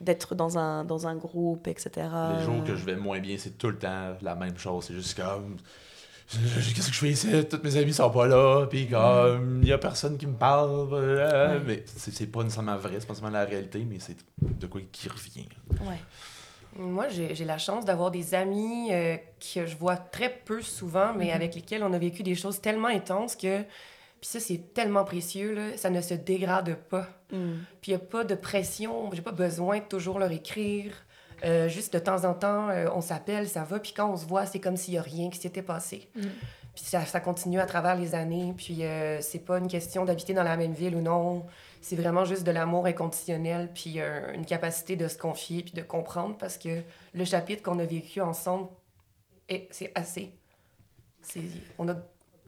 d'être 0.00 0.34
dans 0.34 0.56
un, 0.58 0.84
dans 0.84 1.06
un 1.06 1.16
groupe, 1.16 1.68
etc. 1.68 1.90
Les 2.38 2.44
jours 2.44 2.64
que 2.64 2.74
je 2.76 2.84
vais 2.84 2.96
moins 2.96 3.18
bien, 3.20 3.36
c'est 3.38 3.58
tout 3.58 3.68
le 3.68 3.78
temps 3.78 4.16
la 4.22 4.34
même 4.34 4.56
chose. 4.58 4.84
C'est 4.88 4.94
juste 4.94 5.16
comme. 5.20 5.56
Qu'est-ce 6.28 6.88
que 6.88 6.92
je 6.94 6.98
fais 6.98 7.10
ici? 7.10 7.28
Tous 7.48 7.60
mes 7.62 7.76
amis 7.76 7.92
sont 7.92 8.10
pas 8.10 8.26
là, 8.26 8.66
puis 8.66 8.88
comme. 8.88 9.60
Il 9.62 9.68
y 9.68 9.72
a 9.72 9.78
personne 9.78 10.16
qui 10.18 10.26
me 10.26 10.34
parle. 10.34 10.88
euh, 10.92 11.58
Ouais. 11.58 11.62
Mais 11.66 11.84
c'est 11.86 12.12
c'est 12.12 12.26
pas 12.26 12.42
nécessairement 12.42 12.76
vrai, 12.76 12.94
c'est 12.98 13.06
pas 13.06 13.12
nécessairement 13.12 13.38
la 13.38 13.44
réalité, 13.44 13.86
mais 13.88 13.98
c'est 14.00 14.16
de 14.42 14.66
quoi 14.66 14.80
qui 14.90 15.08
revient. 15.08 15.46
Ouais. 15.82 16.00
Moi, 16.78 17.08
j'ai 17.08 17.44
la 17.44 17.58
chance 17.58 17.84
d'avoir 17.84 18.10
des 18.10 18.34
amis 18.34 18.88
euh, 18.92 19.16
que 19.54 19.66
je 19.66 19.76
vois 19.76 19.96
très 19.96 20.30
peu 20.30 20.60
souvent, 20.62 21.12
mais 21.14 21.26
Mhm. 21.26 21.34
avec 21.34 21.54
lesquels 21.54 21.82
on 21.82 21.92
a 21.92 21.98
vécu 21.98 22.22
des 22.22 22.34
choses 22.34 22.60
tellement 22.60 22.88
intenses 22.88 23.36
que. 23.36 23.62
Puis 24.20 24.30
ça, 24.30 24.40
c'est 24.40 24.72
tellement 24.74 25.04
précieux, 25.04 25.54
là, 25.54 25.76
ça 25.76 25.90
ne 25.90 26.00
se 26.00 26.14
dégrade 26.14 26.74
pas. 26.88 27.06
Mm. 27.30 27.52
Puis 27.82 27.92
il 27.92 27.96
n'y 27.96 28.02
a 28.02 28.04
pas 28.04 28.24
de 28.24 28.34
pression, 28.34 29.10
j'ai 29.12 29.20
pas 29.22 29.30
besoin 29.32 29.78
de 29.78 29.84
toujours 29.84 30.18
leur 30.18 30.32
écrire. 30.32 30.92
Euh, 31.44 31.68
juste 31.68 31.92
de 31.92 31.98
temps 31.98 32.24
en 32.24 32.32
temps, 32.32 32.70
euh, 32.70 32.88
on 32.94 33.02
s'appelle, 33.02 33.46
ça 33.46 33.62
va, 33.64 33.78
puis 33.78 33.92
quand 33.94 34.10
on 34.10 34.16
se 34.16 34.24
voit, 34.24 34.46
c'est 34.46 34.58
comme 34.58 34.78
s'il 34.78 34.94
n'y 34.94 34.98
a 34.98 35.02
rien 35.02 35.28
qui 35.28 35.38
s'était 35.38 35.60
passé. 35.62 36.08
Mm. 36.16 36.20
Puis 36.74 36.84
ça, 36.84 37.04
ça 37.04 37.20
continue 37.20 37.60
à 37.60 37.66
travers 37.66 37.94
les 37.94 38.14
années, 38.14 38.54
puis 38.56 38.84
euh, 38.84 39.20
c'est 39.20 39.44
pas 39.44 39.58
une 39.58 39.68
question 39.68 40.06
d'habiter 40.06 40.32
dans 40.32 40.42
la 40.42 40.56
même 40.56 40.72
ville 40.72 40.96
ou 40.96 41.02
non. 41.02 41.44
C'est 41.88 41.94
vraiment 41.94 42.24
juste 42.24 42.42
de 42.42 42.50
l'amour 42.50 42.86
inconditionnel, 42.86 43.70
puis 43.72 44.00
euh, 44.00 44.32
une 44.34 44.44
capacité 44.44 44.96
de 44.96 45.06
se 45.06 45.16
confier, 45.16 45.62
puis 45.62 45.70
de 45.72 45.82
comprendre, 45.82 46.36
parce 46.36 46.58
que 46.58 46.82
le 47.14 47.24
chapitre 47.24 47.62
qu'on 47.62 47.78
a 47.78 47.84
vécu 47.84 48.20
ensemble, 48.20 48.68
est- 49.48 49.68
c'est 49.70 49.92
assez. 49.94 50.32
On 51.78 51.88
a 51.88 51.94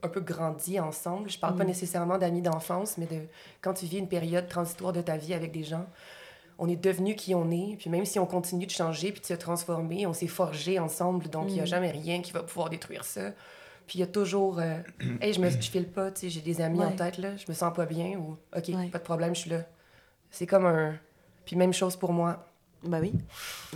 un 0.02 0.08
peu 0.08 0.18
grandi 0.20 0.80
ensemble. 0.80 1.30
Je 1.30 1.38
parle 1.38 1.54
pas 1.56 1.62
Mm. 1.62 1.68
nécessairement 1.68 2.18
d'amis 2.18 2.42
d'enfance, 2.42 2.98
mais 2.98 3.06
de 3.06 3.20
quand 3.60 3.74
tu 3.74 3.86
vis 3.86 3.98
une 3.98 4.08
période 4.08 4.48
transitoire 4.48 4.92
de 4.92 5.02
ta 5.02 5.16
vie 5.16 5.34
avec 5.34 5.52
des 5.52 5.62
gens, 5.62 5.86
on 6.58 6.68
est 6.68 6.74
devenu 6.74 7.14
qui 7.14 7.32
on 7.36 7.48
est. 7.52 7.76
Puis 7.78 7.90
même 7.90 8.04
si 8.04 8.18
on 8.18 8.26
continue 8.26 8.66
de 8.66 8.72
changer 8.72 9.12
puis 9.12 9.20
de 9.20 9.26
se 9.26 9.34
transformer, 9.34 10.04
on 10.08 10.12
s'est 10.14 10.26
forgé 10.26 10.80
ensemble. 10.80 11.28
Donc, 11.28 11.44
il 11.48 11.54
n'y 11.54 11.60
a 11.60 11.62
Mm. 11.62 11.66
jamais 11.66 11.90
rien 11.92 12.22
qui 12.22 12.32
va 12.32 12.42
pouvoir 12.42 12.70
détruire 12.70 13.04
ça. 13.04 13.30
Puis 13.88 13.98
il 13.98 14.00
y 14.00 14.04
a 14.04 14.06
toujours, 14.06 14.60
euh, 14.60 14.76
hey, 15.20 15.32
je 15.32 15.40
me, 15.40 15.48
je 15.50 15.56
file 15.70 15.88
pas, 15.88 16.12
tu 16.12 16.20
sais, 16.20 16.28
j'ai 16.30 16.40
des 16.42 16.60
amis 16.60 16.80
en 16.80 16.92
tête, 16.92 17.18
là, 17.18 17.36
je 17.36 17.44
me 17.48 17.54
sens 17.54 17.74
pas 17.74 17.86
bien 17.86 18.18
ou, 18.18 18.36
OK, 18.56 18.68
Ouais. 18.68 18.88
pas 18.88 18.98
de 18.98 19.02
problème, 19.04 19.34
je 19.34 19.40
suis 19.40 19.50
là. 19.50 19.64
C'est 20.30 20.46
comme 20.46 20.66
un. 20.66 20.94
Puis 21.46 21.56
même 21.56 21.72
chose 21.72 21.96
pour 21.96 22.12
moi. 22.12 22.44
Bah 22.84 22.98
oui. 23.00 23.12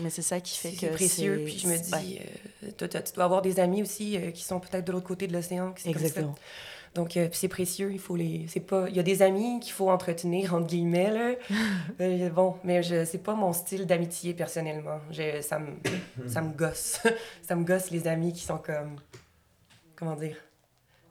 Mais 0.00 0.10
c'est 0.10 0.22
ça 0.22 0.38
qui 0.38 0.56
fait 0.56 0.72
que 0.72 0.78
c'est 0.80 0.90
précieux. 0.90 1.42
Puis 1.46 1.58
je 1.58 1.66
me 1.66 1.76
dis, 1.76 1.90
Ouais, 1.92 2.22
euh, 2.64 2.70
toi, 2.76 2.86
toi, 2.88 3.00
tu 3.00 3.12
dois 3.14 3.24
avoir 3.24 3.42
des 3.42 3.58
amis 3.58 3.82
aussi 3.82 4.16
euh, 4.16 4.30
qui 4.30 4.44
sont 4.44 4.60
peut-être 4.60 4.86
de 4.86 4.92
l'autre 4.92 5.06
côté 5.08 5.26
de 5.26 5.32
l'océan. 5.32 5.74
exactement. 5.86 6.34
Donc, 6.94 7.16
euh, 7.16 7.26
puis 7.28 7.38
c'est 7.38 7.48
précieux, 7.48 7.90
il 7.90 7.98
faut 7.98 8.16
les... 8.16 8.44
C'est 8.48 8.60
pas... 8.60 8.86
Il 8.90 8.94
y 8.94 9.00
a 9.00 9.02
des 9.02 9.22
amis 9.22 9.60
qu'il 9.60 9.72
faut 9.72 9.90
entretenir, 9.90 10.54
entre 10.54 10.66
guillemets, 10.66 11.10
là. 11.10 11.32
Euh, 12.00 12.28
bon, 12.28 12.56
mais 12.64 12.82
je... 12.82 13.04
c'est 13.06 13.22
pas 13.22 13.34
mon 13.34 13.52
style 13.54 13.86
d'amitié, 13.86 14.34
personnellement. 14.34 15.00
Je... 15.10 15.40
Ça, 15.40 15.58
me... 15.58 15.68
ça 16.28 16.42
me 16.42 16.52
gosse. 16.52 17.00
ça 17.42 17.56
me 17.56 17.64
gosse, 17.64 17.90
les 17.90 18.06
amis 18.06 18.34
qui 18.34 18.42
sont 18.42 18.58
comme... 18.58 18.96
Comment 20.02 20.16
dire? 20.16 20.34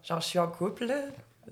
Genre, 0.03 0.19
je 0.19 0.25
suis 0.25 0.37
en 0.39 0.47
couple. 0.49 0.91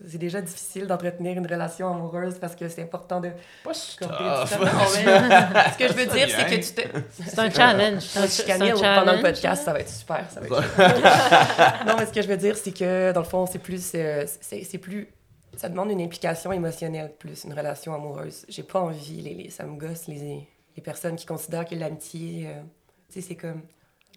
C'est 0.06 0.18
déjà 0.18 0.42
difficile 0.42 0.88
d'entretenir 0.88 1.38
une 1.38 1.48
relation 1.48 1.90
amoureuse 1.90 2.38
parce 2.38 2.54
que 2.54 2.68
c'est 2.68 2.84
important 2.84 3.22
de... 3.22 3.32
Pas 3.64 3.74
Ce 5.72 5.78
que 5.78 5.88
je 5.88 5.94
veux 5.94 6.06
dire, 6.06 6.28
c'est 6.30 6.46
que 6.46 6.56
tu 6.56 6.74
te... 6.74 6.82
C'est 7.26 7.40
un 7.40 7.50
challenge. 7.50 8.02
C'est 8.02 8.52
un 8.52 8.58
pendant 8.58 8.66
le 8.74 8.78
challenge. 8.78 9.22
podcast, 9.22 9.64
ça 9.64 9.72
va 9.72 9.80
être 9.80 9.90
super. 9.90 10.26
Ça 10.30 10.42
va 10.42 10.48
être 10.48 11.86
non, 11.88 11.96
mais 11.98 12.06
ce 12.08 12.12
que 12.12 12.22
je 12.22 12.28
veux 12.28 12.36
dire, 12.36 12.58
c'est 12.58 12.74
que 12.78 13.14
dans 13.14 13.22
le 13.22 13.26
fond, 13.26 13.46
c'est 13.46 13.60
plus, 13.60 13.92
euh, 13.96 14.26
c'est 14.42 14.66
c'est 14.66 14.78
plus, 14.80 15.08
ça 15.56 15.70
demande 15.70 15.92
une 15.92 16.02
implication 16.02 16.52
émotionnelle 16.52 17.14
plus 17.18 17.46
une 17.46 17.54
relation 17.54 17.94
amoureuse. 17.96 18.46
J'ai 18.50 18.64
pas 18.64 18.82
envie, 18.82 19.22
les, 19.22 19.34
les- 19.34 19.50
ça 19.50 19.64
me 19.64 19.78
gosse 19.80 20.08
les, 20.08 20.46
les 20.76 20.84
personnes 20.84 21.16
qui 21.16 21.26
considèrent 21.26 21.66
que 21.66 21.76
l'amitié, 21.76 22.48
euh, 22.50 22.62
tu 23.10 23.22
sais, 23.22 23.28
c'est 23.30 23.36
comme. 23.36 23.62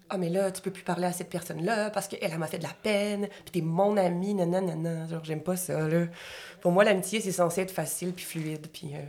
Ah, 0.09 0.17
mais 0.17 0.29
là, 0.29 0.51
tu 0.51 0.61
peux 0.61 0.69
plus 0.71 0.83
parler 0.83 1.05
à 1.07 1.11
cette 1.11 1.29
personne-là 1.29 1.89
parce 1.89 2.07
qu'elle, 2.07 2.19
elle 2.21 2.37
m'a 2.37 2.47
fait 2.47 2.59
de 2.59 2.63
la 2.63 2.73
peine, 2.83 3.27
puis 3.45 3.51
t'es 3.51 3.61
mon 3.61 3.97
ami, 3.97 4.33
nanana. 4.35 5.07
Genre, 5.07 5.23
j'aime 5.23 5.41
pas 5.41 5.55
ça, 5.55 5.87
là. 5.87 6.05
Pour 6.61 6.71
moi, 6.71 6.83
l'amitié, 6.83 7.19
c'est 7.21 7.31
censé 7.31 7.61
être 7.61 7.71
facile, 7.71 8.13
puis 8.13 8.23
fluide, 8.25 8.67
puis 8.71 8.91
euh, 8.93 8.99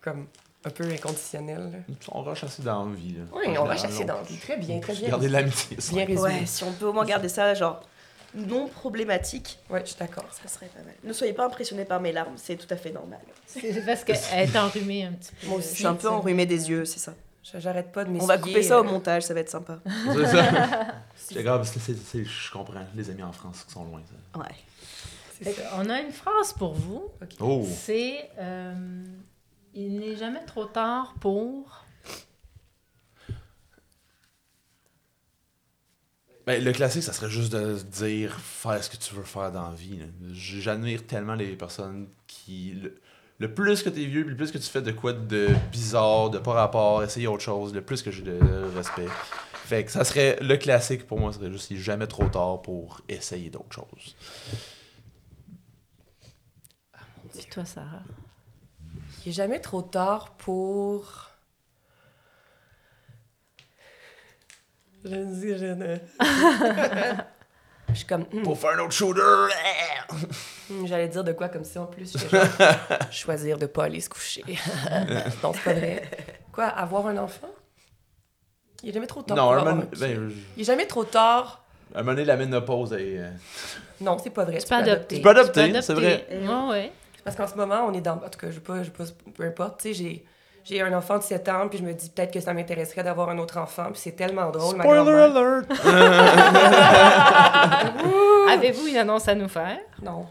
comme 0.00 0.26
un 0.64 0.70
peu 0.70 0.84
inconditionnel. 0.84 1.72
là. 1.72 1.94
On 2.12 2.22
va 2.22 2.34
chasser 2.34 2.62
dans 2.62 2.84
la 2.84 2.94
vie. 2.94 3.14
Là. 3.14 3.24
Oui, 3.34 3.56
on 3.58 3.64
va 3.64 3.76
chasser 3.76 4.04
dans 4.04 4.18
le 4.18 4.24
vie. 4.26 4.36
Très 4.36 4.56
bien, 4.58 4.78
très 4.78 4.92
bien. 4.94 5.08
Garder 5.08 5.28
l'amitié. 5.28 5.76
Bien 5.90 6.04
résumé. 6.04 6.20
Ouais, 6.20 6.46
si 6.46 6.62
on 6.64 6.72
peut 6.72 6.86
au 6.86 6.92
moins 6.92 7.06
garder 7.06 7.28
ça, 7.30 7.54
genre, 7.54 7.80
non 8.34 8.68
problématique, 8.68 9.58
Ouais, 9.70 9.80
je 9.80 9.86
suis 9.90 9.98
d'accord. 9.98 10.26
ça 10.30 10.46
serait 10.48 10.66
pas 10.66 10.82
mal. 10.84 10.94
Ne 11.02 11.12
soyez 11.12 11.32
pas 11.32 11.46
impressionnés 11.46 11.84
par 11.86 12.00
mes 12.00 12.12
larmes, 12.12 12.34
c'est 12.36 12.56
tout 12.56 12.72
à 12.72 12.76
fait 12.76 12.92
normal. 12.92 13.18
C'est 13.46 13.84
parce 13.84 14.04
qu'elle 14.04 14.48
est 14.48 14.56
enrhumée 14.56 15.04
un 15.06 15.12
petit 15.12 15.32
peu. 15.40 15.46
Moi 15.48 15.58
aussi. 15.58 15.70
Je 15.70 15.74
suis 15.76 15.86
un 15.86 15.94
peu 15.94 16.08
enrhumée 16.08 16.46
des 16.46 16.68
yeux, 16.70 16.84
c'est 16.84 17.00
ça. 17.00 17.14
J'arrête 17.42 17.90
pas 17.90 18.04
de 18.04 18.10
m'essuyer. 18.10 18.24
On 18.24 18.26
va 18.26 18.38
couper 18.38 18.62
ça 18.62 18.80
au 18.80 18.84
euh, 18.84 18.88
montage, 18.88 19.22
ça 19.22 19.34
va 19.34 19.40
être 19.40 19.50
sympa. 19.50 19.80
C'est 20.12 20.26
ça. 20.26 20.94
C'est 21.16 21.42
grave, 21.42 21.58
parce 21.58 21.70
que 21.72 22.24
je 22.24 22.50
comprends. 22.52 22.84
Les 22.94 23.08
amis 23.10 23.22
en 23.22 23.32
France 23.32 23.64
qui 23.64 23.72
sont 23.72 23.84
loin. 23.84 24.02
ça. 24.34 24.38
Ouais. 24.40 24.46
c'est 25.38 25.44
Fait 25.44 25.62
ça. 25.62 25.70
qu'on 25.70 25.88
a 25.88 26.00
une 26.00 26.12
phrase 26.12 26.52
pour 26.52 26.74
vous. 26.74 27.08
Oh! 27.40 27.66
C'est 27.70 28.30
euh, 28.38 29.04
Il 29.74 29.98
n'est 29.98 30.16
jamais 30.16 30.44
trop 30.44 30.66
tard 30.66 31.14
pour. 31.20 31.84
Ben, 36.46 36.62
le 36.62 36.72
classique, 36.72 37.02
ça 37.02 37.12
serait 37.12 37.30
juste 37.30 37.52
de 37.52 37.78
dire 37.78 38.38
faire 38.40 38.82
ce 38.82 38.90
que 38.90 38.96
tu 38.96 39.14
veux 39.14 39.22
faire 39.22 39.52
dans 39.52 39.68
la 39.70 39.74
vie. 39.74 40.00
J'admire 40.32 41.06
tellement 41.06 41.34
les 41.34 41.54
personnes 41.56 42.08
qui. 42.26 42.72
Le, 42.82 43.00
le 43.40 43.52
plus 43.52 43.82
que 43.82 43.88
tu 43.88 44.02
es 44.02 44.06
vieux, 44.06 44.22
le 44.22 44.36
plus 44.36 44.52
que 44.52 44.58
tu 44.58 44.68
fais 44.68 44.82
de 44.82 44.92
quoi 44.92 45.14
de 45.14 45.48
bizarre, 45.72 46.28
de 46.28 46.38
pas 46.38 46.52
rapport, 46.52 47.02
essayer 47.02 47.26
autre 47.26 47.42
chose, 47.42 47.72
le 47.74 47.80
plus 47.80 48.02
que 48.02 48.10
j'ai 48.10 48.22
de 48.22 48.38
respect. 48.76 49.08
Fait 49.64 49.84
que 49.84 49.90
ça 49.90 50.04
serait. 50.04 50.38
Le 50.42 50.56
classique 50.56 51.06
pour 51.06 51.18
moi, 51.18 51.32
serait 51.32 51.50
juste 51.50 51.74
jamais 51.74 52.06
trop 52.06 52.28
tard 52.28 52.60
pour 52.60 53.00
essayer 53.08 53.48
d'autres 53.48 53.72
choses. 53.72 54.14
Puis 57.32 57.46
toi, 57.50 57.64
Sarah. 57.64 58.02
Il 59.24 59.30
est 59.30 59.32
jamais 59.32 59.60
trop 59.60 59.82
tard 59.82 60.36
pour. 60.36 61.30
Je 65.02 65.14
dis, 65.14 65.56
je 65.56 65.64
ne. 65.64 65.96
Je 67.92 67.98
suis 67.98 68.06
comme. 68.06 68.24
hmm, 68.32 68.42
Pour 68.42 68.58
faire 68.58 68.70
un 68.70 68.78
autre 68.80 68.92
shooter! 68.92 69.20
hmm, 70.70 70.86
J'allais 70.86 71.08
dire 71.08 71.24
de 71.24 71.32
quoi 71.32 71.48
comme 71.48 71.64
ça 71.64 71.82
en 71.82 71.86
plus. 71.86 72.16
Je 72.16 72.28
genre, 72.28 72.44
choisir 73.10 73.58
de 73.58 73.66
pas 73.66 73.84
aller 73.84 74.00
se 74.00 74.08
coucher. 74.08 74.44
non, 75.42 75.52
c'est 75.52 75.62
pas 75.64 75.72
vrai. 75.74 76.02
Quoi, 76.52 76.64
avoir 76.66 77.06
un 77.06 77.16
enfant? 77.18 77.48
Il 78.82 78.90
est 78.90 78.92
jamais 78.92 79.06
trop 79.06 79.22
tard 79.22 79.36
Non, 79.36 79.42
pour 79.58 79.68
un 79.68 79.80
kid. 79.82 80.00
ben, 80.00 80.32
Il 80.56 80.62
est 80.62 80.64
jamais 80.64 80.86
trop 80.86 81.04
tard. 81.04 81.64
un 81.94 81.98
moment 81.98 82.12
donné, 82.12 82.24
la 82.24 82.36
ménopause 82.36 82.92
est. 82.94 83.18
euh, 83.18 83.30
Non, 84.00 84.16
c'est 84.22 84.30
pas 84.30 84.44
vrai. 84.44 84.58
Tu 84.58 84.66
peux 84.66 84.74
adopter. 84.74 85.16
Tu 85.16 85.22
peux 85.22 85.28
adopter, 85.30 85.82
c'est 85.82 85.94
vrai. 85.94 86.26
Ouais, 86.30 86.68
ouais. 86.70 86.92
Parce 87.22 87.36
qu'en 87.36 87.46
ce 87.46 87.54
moment, 87.54 87.84
on 87.86 87.92
est 87.92 88.00
dans. 88.00 88.14
En 88.14 88.28
tout 88.30 88.38
cas, 88.38 88.50
je 88.50 88.58
pas, 88.60 88.82
je 88.82 88.90
pas, 88.90 89.04
peu 89.34 89.42
importe. 89.44 89.80
Tu 89.82 89.88
sais, 89.88 89.94
j'ai. 89.94 90.24
J'ai 90.64 90.82
un 90.82 90.92
enfant 90.96 91.18
de 91.18 91.22
7 91.22 91.48
ans, 91.48 91.68
puis 91.68 91.78
je 91.78 91.84
me 91.84 91.92
dis 91.94 92.10
peut-être 92.10 92.32
que 92.32 92.40
ça 92.40 92.52
m'intéresserait 92.52 93.02
d'avoir 93.02 93.30
un 93.30 93.38
autre 93.38 93.58
enfant, 93.58 93.84
puis 93.92 94.00
c'est 94.02 94.12
tellement 94.12 94.50
drôle, 94.50 94.78
Spoiler 94.80 95.10
alert! 95.10 95.66
Avez-vous 98.50 98.86
une 98.88 98.96
annonce 98.98 99.26
à 99.28 99.34
nous 99.34 99.48
faire? 99.48 99.78
Non, 100.02 100.26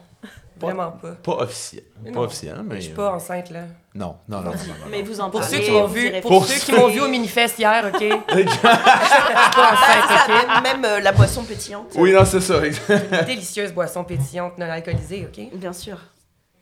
vraiment 0.60 0.92
pas. 0.92 1.12
Pas 1.24 1.44
officiel. 1.44 1.84
Pas 2.04 2.12
non. 2.12 2.22
officiel, 2.22 2.62
mais. 2.64 2.76
Je 2.76 2.82
suis 2.82 2.94
pas 2.94 3.12
enceinte, 3.12 3.50
là. 3.50 3.62
Non, 3.96 4.18
non, 4.28 4.38
non. 4.38 4.44
non, 4.44 4.52
non, 4.52 4.54
non. 4.68 4.86
Mais 4.92 5.02
vous 5.02 5.20
en 5.20 5.30
Pour 5.30 5.40
parlez, 5.42 5.58
ceux 5.58 5.64
qui 5.64 5.72
m'ont 5.72 5.88
vu, 5.88 6.12
pour 6.22 6.32
Pour 6.32 6.46
ceux 6.46 6.60
qui 6.60 6.72
m'ont 6.80 6.88
vu 6.90 7.02
au 7.02 7.08
mini-fest 7.08 7.58
hier, 7.58 7.92
OK? 7.94 8.00
Je 8.02 8.08
suis 8.08 8.60
pas 8.60 8.74
enceinte, 8.74 10.46
Ah, 10.48 10.62
même 10.62 10.86
euh, 10.86 11.00
la 11.00 11.12
boisson 11.12 11.44
pétillante. 11.44 11.88
Oui, 11.96 12.14
non, 12.14 12.24
c'est 12.26 12.42
ça. 12.42 12.58
OK? 12.58 13.26
Délicieuse 13.26 13.74
boisson 13.74 14.04
pétillante 14.04 14.58
non 14.58 14.70
alcoolisée, 14.70 15.28
OK? 15.28 15.58
Bien 15.58 15.74
sûr. 15.74 15.98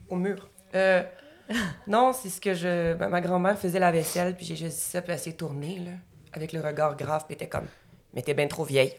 Au 0.10 0.16
mur. 0.16 0.48
Euh, 0.76 1.02
non, 1.88 2.14
c'est 2.14 2.30
ce 2.30 2.42
que 2.42 2.54
je... 2.54 2.94
ma- 2.96 3.08
ma 3.10 3.22
grand-mère 3.22 3.58
faisait 3.58 3.80
la 3.80 3.92
vaisselle, 3.92 4.36
puis 4.36 4.46
j'ai 4.46 4.56
juste 4.56 4.76
dit 4.78 4.82
ça, 4.84 5.02
puis 5.02 5.14
elle 5.14 5.20
s'est 5.20 5.34
tournée, 5.34 5.80
là, 5.80 5.92
avec 6.34 6.52
le 6.54 6.62
regard 6.62 6.96
grave, 6.98 7.26
puis 7.28 7.36
elle 7.40 7.44
était 7.44 7.48
comme... 7.50 7.68
mais 8.14 8.22
t'es 8.22 8.34
bien 8.34 8.48
trop 8.48 8.64
vieille. 8.64 8.94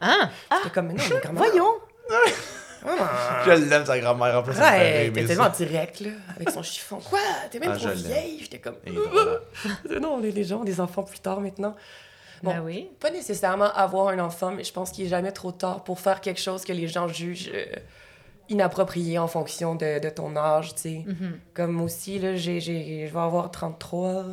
Ah! 0.00 0.30
J'étais 0.58 0.70
comme, 0.74 0.86
mais 0.88 0.94
non, 0.94 1.04
mais 1.10 1.20
grand-mère. 1.20 1.42
Voyons. 1.44 1.74
Ah. 2.86 3.42
Je 3.44 3.50
l'aime, 3.50 3.84
sa 3.84 3.98
grand-mère. 3.98 4.38
En 4.38 4.42
plus, 4.42 4.56
Ouais, 4.58 5.04
t'es 5.04 5.10
mais 5.14 5.26
tellement 5.26 5.44
ça- 5.52 5.64
direct, 5.64 6.00
là, 6.00 6.10
avec 6.34 6.48
son 6.50 6.62
chiffon. 6.62 6.98
Quoi? 6.98 7.18
T'es 7.50 7.58
même 7.58 7.72
Ah, 7.74 7.76
trop 7.78 7.90
vieille? 7.90 8.38
J'étais 8.40 8.58
comme, 8.58 8.76
non, 10.00 10.14
on 10.14 10.24
est 10.24 10.32
des 10.32 10.44
gens, 10.44 10.64
des 10.64 10.80
enfants 10.80 11.02
plus 11.02 11.18
tard 11.20 11.40
maintenant. 11.40 11.76
Bon. 12.42 12.52
Ben 12.54 12.62
oui. 12.64 12.90
Pas 12.98 13.10
nécessairement 13.10 13.70
avoir 13.74 14.08
un 14.08 14.18
enfant, 14.18 14.50
mais 14.50 14.64
je 14.64 14.72
pense 14.72 14.90
qu'il 14.92 15.04
est 15.04 15.08
jamais 15.08 15.32
trop 15.32 15.52
tard 15.52 15.84
pour 15.84 16.00
faire 16.00 16.22
quelque 16.22 16.40
chose 16.40 16.64
que 16.64 16.72
les 16.72 16.88
gens 16.88 17.06
jugent 17.06 17.50
euh, 17.52 17.66
inapproprié 18.50 19.18
en 19.18 19.28
fonction 19.28 19.74
de, 19.74 19.98
de 20.00 20.08
ton 20.10 20.36
âge, 20.36 20.74
tu 20.74 20.80
sais. 20.82 21.04
Mhm. 21.06 21.38
Comme 21.54 21.80
aussi, 21.80 22.18
là, 22.18 22.36
j'ai, 22.36 22.60
j'ai, 22.60 23.06
je 23.08 23.12
vais 23.12 23.20
avoir 23.20 23.50
33, 23.50 24.24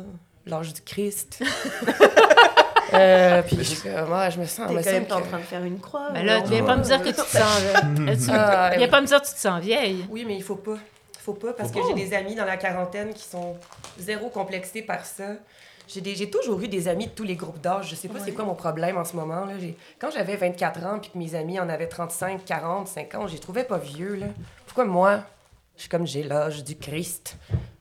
l'âge 0.46 0.74
du 0.74 0.82
Christ. 0.82 1.42
euh, 2.94 3.42
puis 3.42 3.62
je, 3.62 3.82
comme, 3.82 4.12
ouais, 4.12 4.30
je 4.30 4.40
me 4.40 4.44
sens... 4.46 4.68
T'es 4.68 4.82
quand 4.82 4.90
même 4.92 5.06
pas 5.06 5.16
en 5.16 5.20
que- 5.22 5.28
train 5.28 5.38
de 5.38 5.42
faire 5.42 5.64
une 5.64 5.78
croix. 5.78 6.10
Ben 6.12 6.24
là, 6.24 6.40
tu 6.42 6.48
viens 6.50 6.64
pas 6.64 6.76
me 6.76 6.82
dire 6.82 7.00
que 7.02 7.08
tu 7.08 7.14
te 7.14 7.20
sens. 7.20 7.62
euh, 7.84 8.16
tu- 8.24 8.30
Ah, 8.32 8.72
viens 8.76 8.88
pas 8.88 9.00
me 9.00 9.06
dire 9.06 9.20
que 9.20 9.26
tu 9.26 9.34
te 9.34 9.38
sens 9.38 9.60
vieille. 9.60 10.04
Oui, 10.10 10.24
mais 10.26 10.36
il 10.36 10.42
faut 10.42 10.56
pas. 10.56 10.76
Il 11.14 11.20
faut 11.20 11.34
pas 11.34 11.52
parce 11.52 11.70
Faut 11.70 11.80
que 11.80 11.88
j'ai 11.88 12.04
des 12.08 12.14
amis 12.14 12.34
dans 12.34 12.46
la 12.46 12.56
quarantaine 12.56 13.12
qui 13.12 13.24
sont 13.24 13.56
zéro 13.98 14.30
complexés 14.30 14.80
par 14.82 15.04
ça. 15.04 15.24
J'ai, 15.88 16.00
des, 16.02 16.14
j'ai 16.14 16.30
toujours 16.30 16.60
eu 16.60 16.68
des 16.68 16.86
amis 16.86 17.06
de 17.06 17.12
tous 17.12 17.24
les 17.24 17.34
groupes 17.34 17.60
d'âge. 17.60 17.88
Je 17.90 17.94
sais 17.94 18.08
pas 18.08 18.18
c'est 18.20 18.32
quoi 18.32 18.44
mon 18.44 18.54
problème 18.54 18.96
en 18.98 19.04
ce 19.04 19.16
moment. 19.16 19.44
Là. 19.46 19.54
Quand 19.98 20.10
j'avais 20.10 20.36
24 20.36 20.84
ans 20.84 20.98
puis 21.00 21.10
que 21.10 21.18
mes 21.18 21.34
amis 21.34 21.58
en 21.58 21.68
avaient 21.68 21.88
35, 21.88 22.44
40, 22.44 22.86
50, 22.88 23.28
je 23.28 23.32
les 23.34 23.38
trouvais 23.40 23.64
pas 23.64 23.78
vieux. 23.78 24.14
Là. 24.16 24.26
Pourquoi 24.66 24.84
moi, 24.84 25.24
je 25.76 25.80
suis 25.82 25.88
comme 25.88 26.06
j'ai 26.06 26.22
l'âge 26.22 26.62
du 26.62 26.76
Christ? 26.76 27.36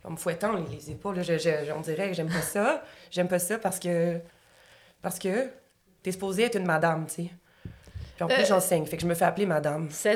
En 0.05 0.11
me 0.11 0.15
fouettant 0.15 0.53
les, 0.53 0.63
les 0.73 0.91
épaules, 0.91 1.17
là, 1.17 1.21
je, 1.23 1.37
je- 1.37 1.71
on 1.75 1.81
dirait 1.81 2.07
que 2.07 2.13
j'aime 2.13 2.29
pas 2.29 2.41
ça. 2.41 2.81
J'aime 3.11 3.27
pas 3.27 3.39
ça 3.39 3.57
parce 3.59 3.77
que... 3.77 4.19
Parce 5.01 5.19
que 5.19 5.49
t'es 6.01 6.13
supposée 6.13 6.43
être 6.43 6.55
une 6.55 6.65
madame, 6.65 7.05
tu 7.07 7.23
sais. 7.25 7.29
Puis 8.17 8.23
en 8.23 8.27
plus, 8.27 8.41
Euh, 8.41 8.45
j'enseigne, 8.47 8.83
fait 8.87 8.97
que 8.97 9.03
je 9.03 9.07
me 9.07 9.13
fais 9.13 9.25
appeler 9.25 9.45
madame. 9.45 9.87
C'est 9.91 10.15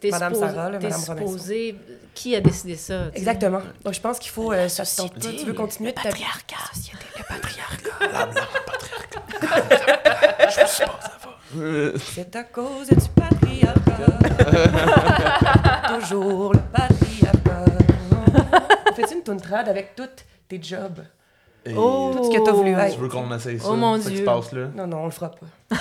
t'es 0.00 0.10
madame 0.10 0.32
Sarah, 0.34 0.70
là, 0.70 0.78
madame 0.78 0.92
supposé- 1.00 1.74
Qui 2.14 2.36
a 2.36 2.40
décidé 2.40 2.76
ça? 2.76 3.10
sais? 3.10 3.18
Exactement. 3.18 3.60
Donc, 3.84 3.94
je 3.94 4.00
pense 4.00 4.18
qu'il 4.20 4.30
faut. 4.30 4.52
Euh, 4.52 4.68
si 4.68 4.76
société, 4.86 5.20
ton- 5.20 5.36
tu 5.36 5.44
veux 5.46 5.52
continuer 5.52 5.90
de 5.92 5.96
t'habiller- 6.00 6.24
patriarcat. 6.24 6.56
La 6.68 6.74
société, 6.78 7.04
le 7.18 7.24
patriarcat. 7.28 8.32
Euh, 11.58 11.92
C'est 12.14 12.34
à 12.36 12.44
cause 12.44 12.88
du 12.88 13.08
patriarcat. 13.14 14.18
Toujours 16.00 16.52
le 16.54 16.60
patriarcat. 16.72 17.64
Fais-tu 18.94 19.14
une 19.14 19.22
tountrade 19.22 19.68
avec 19.68 19.94
toutes 19.96 20.24
tes 20.48 20.62
jobs? 20.62 21.00
Et- 21.66 21.74
Oh. 21.76 22.12
Tout 22.16 22.24
ce 22.24 22.36
que 22.38 22.44
t'as 22.44 22.52
voulu 22.52 22.74
Tu 22.92 22.98
veux 22.98 23.08
qu'on 23.08 23.34
essaye 23.34 23.58
ça? 23.58 23.66
Oh 23.70 23.74
mon 23.74 24.00
ça 24.00 24.08
Dieu. 24.10 24.18
se 24.18 24.22
passe 24.24 24.52
là? 24.52 24.66
Non, 24.76 24.86
non, 24.86 24.98
on 25.02 25.04
le 25.06 25.10
fera 25.10 25.30
pas. 25.30 25.46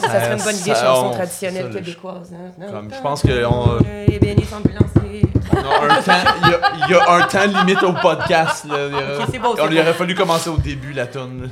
ça 0.00 0.08
serait 0.20 0.32
une 0.36 0.42
bonne 0.42 0.56
idée, 0.56 0.74
chanson 0.74 1.06
on- 1.06 1.10
traditionnelle 1.14 1.70
québécoise. 1.70 2.32
hein. 2.34 2.66
Comme, 2.70 2.90
je 2.94 3.00
pense 3.00 3.22
que 3.22 3.44
on- 3.44 3.78
Les 4.08 4.18
bénis 4.18 4.42
un 4.54 6.02
temps, 6.02 6.12
il 6.44 6.50
y 6.50 6.54
a, 6.54 6.60
il 6.86 6.90
y 6.90 6.94
a 6.94 7.10
un 7.12 7.22
temps 7.26 7.44
limite 7.46 7.82
au 7.82 7.92
podcast. 7.92 8.64
Là. 8.66 8.86
Il 8.88 8.92
y 8.92 8.94
aurait- 8.94 9.16
Ok, 9.18 9.22
c'est 9.30 9.38
beau, 9.38 9.54
on 9.58 9.66
lui 9.66 9.76
beau. 9.76 9.82
aurait 9.82 9.92
fallu 9.94 10.14
commencer 10.14 10.50
au 10.50 10.56
début, 10.56 10.92
la 10.92 11.06
tonne. 11.06 11.50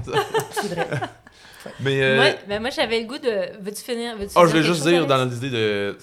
C'est 0.52 0.74
vrai. 0.74 0.86
Mais. 1.80 2.00
euh, 2.02 2.32
ben 2.48 2.60
moi, 2.60 2.70
j'avais 2.70 3.00
le 3.00 3.06
goût 3.06 3.18
de. 3.18 3.62
Veux-tu 3.62 3.82
finir? 3.82 4.16
Veux-tu 4.16 4.32
Ah, 4.36 4.40
je 4.42 4.46
voulais 4.46 4.62
juste 4.62 4.82
dire, 4.86 5.06
dans 5.06 5.24
l'idée 5.24 5.50
de. 5.50 5.98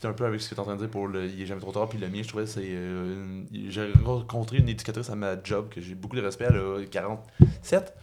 Je 0.00 0.06
un 0.06 0.12
peu 0.12 0.24
avec 0.26 0.40
ce 0.40 0.48
que 0.50 0.54
tu 0.54 0.60
es 0.60 0.60
en 0.60 0.64
train 0.64 0.74
de 0.76 0.80
dire 0.80 0.90
pour 0.90 1.08
le 1.08 1.26
Il 1.26 1.42
est 1.42 1.46
jamais 1.46 1.60
trop 1.60 1.72
tard, 1.72 1.88
puis 1.88 1.98
le 1.98 2.08
mien, 2.08 2.20
je 2.22 2.28
trouvais 2.28 2.46
c'est. 2.46 2.60
euh, 2.64 3.42
j'ai 3.68 3.90
rencontré 4.04 4.58
une 4.58 4.68
éducatrice 4.68 5.10
à 5.10 5.16
ma 5.16 5.34
job 5.42 5.68
que 5.70 5.80
j'ai 5.80 5.94
beaucoup 5.94 6.14
de 6.16 6.22
respect, 6.22 6.46
elle 6.48 6.56
a 6.56 6.84
47, 6.88 7.94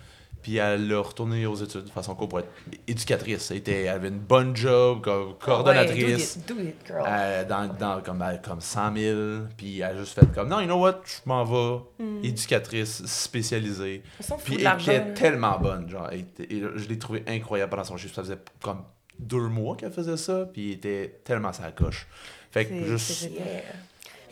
puis 0.41 0.57
elle 0.57 0.91
a 0.93 0.99
retourné 1.01 1.45
aux 1.45 1.55
études 1.55 1.85
de 1.85 1.89
façon 1.89 2.13
court 2.13 2.27
pour 2.27 2.39
être 2.39 2.49
éducatrice. 2.87 3.49
Elle, 3.51 3.57
était, 3.57 3.83
elle 3.83 3.87
avait 3.95 4.09
une 4.09 4.19
bonne 4.19 4.55
job, 4.55 5.01
comme 5.01 5.35
coordonnatrice. 5.39 6.35
Ouais, 6.37 6.43
do 6.47 6.55
it, 6.55 6.57
do 6.63 6.69
it, 6.69 6.75
girl. 6.85 7.03
euh, 7.07 7.45
dans, 7.47 7.73
dans 7.73 8.01
comme, 8.01 8.23
comme 8.43 8.59
100 8.61 8.95
000, 8.95 9.19
puis 9.55 9.79
elle 9.79 9.83
a 9.85 9.97
juste 9.99 10.19
fait 10.19 10.29
comme 10.33 10.49
non, 10.49 10.59
you 10.59 10.65
know 10.67 10.79
what, 10.81 11.01
je 11.05 11.21
m'en 11.29 11.43
vais, 11.45 11.79
éducatrice 12.23 13.05
spécialisée. 13.05 14.03
Puis 14.43 14.55
elle 14.55 14.61
était 14.81 15.13
tellement 15.13 15.57
bonne, 15.59 15.89
genre, 15.89 16.09
elle 16.11 16.19
était- 16.19 16.53
et 16.53 16.61
je 16.75 16.87
l'ai 16.89 16.99
trouvée 16.99 17.23
incroyable 17.27 17.69
pendant 17.69 17.85
son 17.85 17.95
chiffre. 17.97 18.13
Ça 18.15 18.21
faisait 18.23 18.37
comme 18.61 18.83
deux 19.19 19.47
mois 19.47 19.75
qu'elle 19.75 19.91
faisait 19.91 20.17
ça, 20.17 20.45
puis 20.51 20.69
elle 20.71 20.77
était 20.77 21.19
tellement 21.23 21.53
sa 21.53 21.71
coche. 21.71 22.07
Fait 22.51 22.65
que 22.65 22.83
juste. 22.85 23.29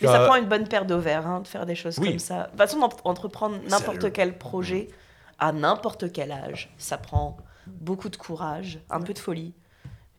Mais 0.02 0.08
ça 0.08 0.22
Euh, 0.22 0.26
prend 0.28 0.36
une 0.36 0.48
bonne 0.48 0.68
paire 0.68 0.86
d'ovaires 0.86 1.26
hein, 1.28 1.42
de 1.42 1.48
faire 1.48 1.66
des 1.66 1.76
choses 1.76 1.98
Oui. 2.00 2.10
comme 2.10 2.20
ça. 2.20 2.44
De 2.44 2.50
toute 2.50 2.58
façon, 2.58 2.80
entreprendre 3.06 3.58
n'importe 3.70 4.12
quel 4.12 4.38
projet 4.38 4.90
à 5.40 5.52
n'importe 5.52 6.12
quel 6.12 6.32
âge, 6.32 6.74
ça 6.78 6.98
prend 6.98 7.38
beaucoup 7.68 8.10
de 8.10 8.16
courage, 8.18 8.80
un 8.90 9.02
peu 9.02 9.14
de 9.14 9.20
folie. 9.20 9.54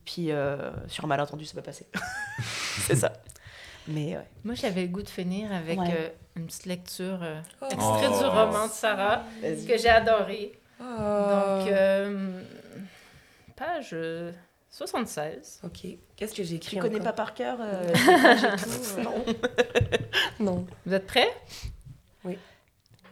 Puis 0.05 0.31
euh, 0.31 0.71
sur 0.87 1.03
un 1.05 1.07
malentendu, 1.07 1.45
ça 1.45 1.53
peut 1.55 1.61
passer. 1.61 1.87
c'est 2.87 2.95
ça. 2.95 3.13
Mais 3.87 4.17
ouais. 4.17 4.27
Moi, 4.43 4.55
j'avais 4.55 4.81
le 4.83 4.87
goût 4.87 5.03
de 5.03 5.09
finir 5.09 5.51
avec 5.53 5.79
Ouais. 5.79 5.93
euh, 5.95 6.09
une 6.35 6.45
petite 6.47 6.65
lecture 6.65 7.19
euh, 7.21 7.39
Oh. 7.61 7.65
extrait 7.69 8.07
du 8.07 8.25
roman 8.25 8.65
de 8.67 8.71
Sarah, 8.71 9.23
que 9.41 9.77
j'ai 9.77 9.89
adoré. 9.89 10.53
Ah. 10.79 11.59
Donc, 11.59 11.69
euh, 11.71 12.41
page 13.55 13.91
euh, 13.93 14.31
76. 14.75 15.61
OK. 15.63 15.87
Qu'est-ce 16.17 16.35
que 16.35 16.43
j'ai 16.43 16.55
écrit 16.55 16.75
Tu 16.75 16.81
connais 16.81 16.99
pas 16.99 17.13
par 17.13 17.33
cœur 17.33 17.59
euh, 17.61 17.93
tout, 17.93 18.99
euh, 18.99 19.03
Non. 19.03 19.25
non. 20.41 20.67
Vous 20.85 20.93
êtes 20.93 21.07
prêts? 21.07 21.31
Oui. 22.25 22.37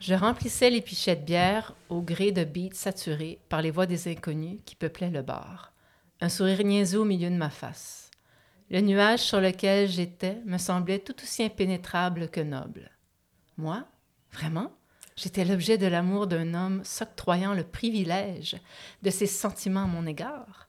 Je 0.01 0.13
remplissais 0.13 0.69
les 0.69 0.81
pichets 0.81 1.15
de 1.15 1.23
bière 1.23 1.73
au 1.87 2.01
gré 2.01 2.33
de 2.33 2.43
beats 2.43 2.73
saturés 2.75 3.39
par 3.47 3.61
les 3.61 3.71
voix 3.71 3.85
des 3.85 4.09
inconnus 4.11 4.59
qui 4.65 4.75
peuplaient 4.75 5.09
le 5.09 5.21
bar. 5.21 5.71
Un 6.19 6.27
sourire 6.27 6.65
niaiseux 6.65 6.99
au 6.99 7.05
milieu 7.05 7.29
de 7.29 7.37
ma 7.37 7.49
face. 7.49 8.11
Le 8.69 8.81
nuage 8.81 9.21
sur 9.21 9.39
lequel 9.39 9.87
j'étais 9.87 10.41
me 10.43 10.57
semblait 10.57 10.99
tout 10.99 11.15
aussi 11.23 11.43
impénétrable 11.43 12.27
que 12.27 12.41
noble. 12.41 12.91
Moi? 13.55 13.85
Vraiment? 14.33 14.73
J'étais 15.15 15.45
l'objet 15.45 15.77
de 15.77 15.87
l'amour 15.87 16.27
d'un 16.27 16.55
homme 16.55 16.83
s'octroyant 16.83 17.53
le 17.53 17.63
privilège 17.63 18.57
de 19.01 19.09
ses 19.09 19.27
sentiments 19.27 19.83
à 19.83 19.87
mon 19.87 20.05
égard. 20.05 20.67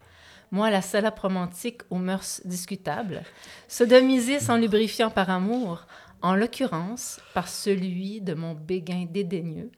Moi, 0.51 0.71
la 0.71 0.83
salope 0.83 1.19
romantique 1.19 1.83
aux 1.91 1.99
mœurs 1.99 2.41
discutables, 2.45 3.23
sodomisée 3.69 4.41
sans 4.41 4.57
lubrifiant 4.57 5.11
par 5.11 5.31
amour, 5.31 5.87
en 6.23 6.35
l'occurrence 6.35 7.21
par 7.35 7.49
celui 7.49 8.21
de 8.21 8.35
mon 8.35 8.55
béguin 8.55 9.07
dédaigneux, 9.09 9.71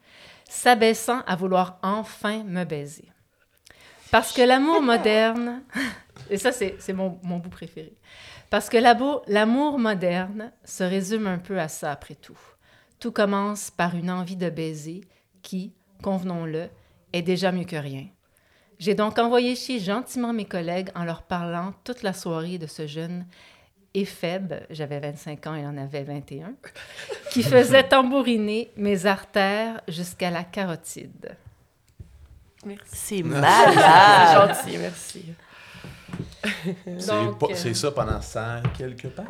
s'abaissant 0.48 1.22
à 1.26 1.34
vouloir 1.34 1.78
enfin 1.82 2.44
me 2.44 2.64
baiser. 2.64 3.10
Parce 4.10 4.32
que 4.32 4.42
l'amour 4.42 4.80
moderne, 4.82 5.62
et 6.30 6.38
ça 6.38 6.52
c'est 6.52 6.92
mon, 6.92 7.18
mon 7.22 7.38
bout 7.38 7.50
préféré, 7.50 7.96
parce 8.50 8.68
que 8.68 8.76
l'amour 8.76 9.78
moderne 9.78 10.52
se 10.64 10.84
résume 10.84 11.26
un 11.26 11.38
peu 11.38 11.58
à 11.58 11.68
ça 11.68 11.90
après 11.90 12.14
tout. 12.14 12.38
Tout 13.00 13.12
commence 13.12 13.70
par 13.70 13.96
une 13.96 14.10
envie 14.10 14.36
de 14.36 14.48
baiser 14.48 15.02
qui, 15.42 15.74
convenons-le, 16.02 16.68
est 17.12 17.22
déjà 17.22 17.50
mieux 17.50 17.64
que 17.64 17.76
rien. 17.76 18.06
J'ai 18.78 18.94
donc 18.94 19.18
envoyé 19.18 19.54
chier 19.56 19.78
gentiment 19.80 20.32
mes 20.32 20.44
collègues 20.44 20.90
en 20.94 21.04
leur 21.04 21.22
parlant 21.22 21.72
toute 21.84 22.02
la 22.02 22.12
soirée 22.12 22.58
de 22.58 22.66
ce 22.66 22.86
jeune 22.86 23.26
éphèbe, 23.94 24.52
j'avais 24.68 25.00
25 25.00 25.46
ans, 25.46 25.54
il 25.54 25.64
en 25.66 25.78
avait 25.78 26.02
21, 26.02 26.52
qui 27.30 27.42
faisait 27.42 27.84
tambouriner 27.88 28.70
mes 28.76 29.06
artères 29.06 29.80
jusqu'à 29.88 30.30
la 30.30 30.44
carotide. 30.44 31.34
C'est 32.62 32.76
C'est 32.86 33.22
malade. 33.22 34.54
gentil, 34.54 34.76
merci. 34.80 35.24
C'est 36.84 37.06
Donc, 37.06 37.38
pas- 37.38 37.46
euh, 37.46 37.54
c'est 37.54 37.74
ça 37.74 37.90
pendant 37.90 38.20
100 38.20 38.40
quelques 38.76 39.08
pages. 39.08 39.26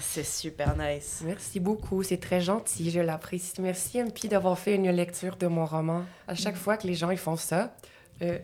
C'est 0.00 0.24
super 0.24 0.76
nice. 0.76 1.22
Merci 1.24 1.60
beaucoup, 1.60 2.02
c'est 2.02 2.18
très 2.18 2.40
gentil, 2.40 2.90
je 2.90 3.00
l'apprécie. 3.00 3.52
Merci 3.60 3.98
MP 4.02 4.28
d'avoir 4.28 4.58
fait 4.58 4.74
une 4.74 4.90
lecture 4.90 5.36
de 5.36 5.46
mon 5.46 5.66
roman. 5.66 6.04
À 6.26 6.34
chaque 6.34 6.56
fois 6.56 6.76
que 6.76 6.86
les 6.86 6.94
gens 6.94 7.10
ils 7.10 7.18
font 7.18 7.36
ça, 7.36 7.74
euh, 8.22 8.38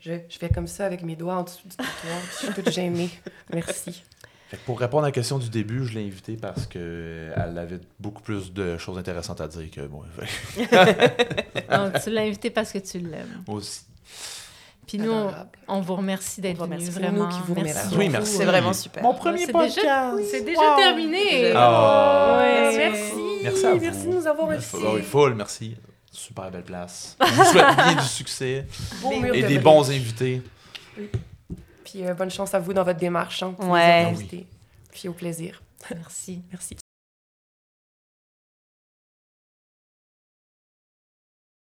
je, 0.00 0.12
je 0.28 0.38
fais 0.38 0.48
comme 0.48 0.66
ça 0.66 0.86
avec 0.86 1.02
mes 1.02 1.16
doigts 1.16 1.36
en 1.36 1.42
dessous 1.44 1.66
du 1.68 1.76
trottoir. 1.76 2.20
Je 2.30 2.36
suis 2.46 2.54
toute 2.54 2.70
gênée. 2.70 3.10
Merci. 3.52 4.04
Fait 4.48 4.56
que 4.56 4.62
pour 4.64 4.80
répondre 4.80 5.04
à 5.04 5.08
la 5.08 5.12
question 5.12 5.38
du 5.38 5.50
début, 5.50 5.84
je 5.84 5.92
l'ai 5.98 6.06
invitée 6.06 6.36
parce 6.36 6.66
que 6.66 7.30
elle 7.36 7.58
avait 7.58 7.80
beaucoup 8.00 8.22
plus 8.22 8.52
de 8.52 8.78
choses 8.78 8.96
intéressantes 8.96 9.40
à 9.42 9.48
dire 9.48 9.70
que 9.70 9.82
moi. 9.82 10.06
Tu 12.02 12.10
l'as 12.10 12.22
invité 12.22 12.50
parce 12.50 12.72
que 12.72 12.78
tu 12.78 12.98
l'aimes. 12.98 13.42
aussi. 13.46 13.82
Puis 14.88 14.98
nous, 14.98 15.12
on, 15.68 15.80
vous 15.80 15.94
remercie 15.96 16.40
d'être 16.40 16.66
venus, 16.66 16.88
vraiment. 16.90 17.28
Qui 17.28 17.38
vous 17.46 17.54
remercions. 17.54 17.96
Oui, 17.98 18.08
merci. 18.08 18.32
C'est 18.38 18.44
vraiment 18.46 18.72
super. 18.72 19.02
Mon 19.02 19.14
premier 19.14 19.44
c'est 19.46 19.52
podcast. 19.52 19.76
déjà- 19.76 20.12
C'est 20.30 20.40
déjà 20.44 20.74
terminé. 20.76 21.52
Ah. 21.54 22.38
Ouais. 22.40 22.76
Merci. 22.76 23.12
Merci 23.42 23.66
à 23.66 23.74
vous. 23.74 23.80
Merci 23.80 24.06
de 24.06 24.14
nous 24.14 24.26
avoir 24.26 24.48
Il 24.48 24.56
invités. 24.56 24.66
faut- 24.78 24.94
oui, 24.94 25.02
full, 25.02 25.34
merci. 25.34 25.76
Super 26.10 26.50
belle 26.50 26.62
place. 26.64 27.16
Je 27.24 27.32
vous 27.32 27.44
souhaite 27.44 27.76
bien 27.76 27.94
du 27.94 28.08
succès 28.08 28.66
et 29.32 29.42
de 29.42 29.46
des 29.46 29.58
bons 29.58 29.88
invités. 29.90 30.42
Puis 31.84 32.04
euh, 32.06 32.14
bonne 32.14 32.30
chance 32.30 32.54
à 32.54 32.58
vous 32.58 32.72
dans 32.72 32.82
votre 32.82 32.98
démarche. 32.98 33.42
hein, 33.42 33.54
Ouais. 33.60 34.06
invités. 34.08 34.46
Puis 34.90 35.06
au 35.08 35.12
plaisir. 35.12 35.62
Merci. 35.94 36.40
Merci. 36.50 36.76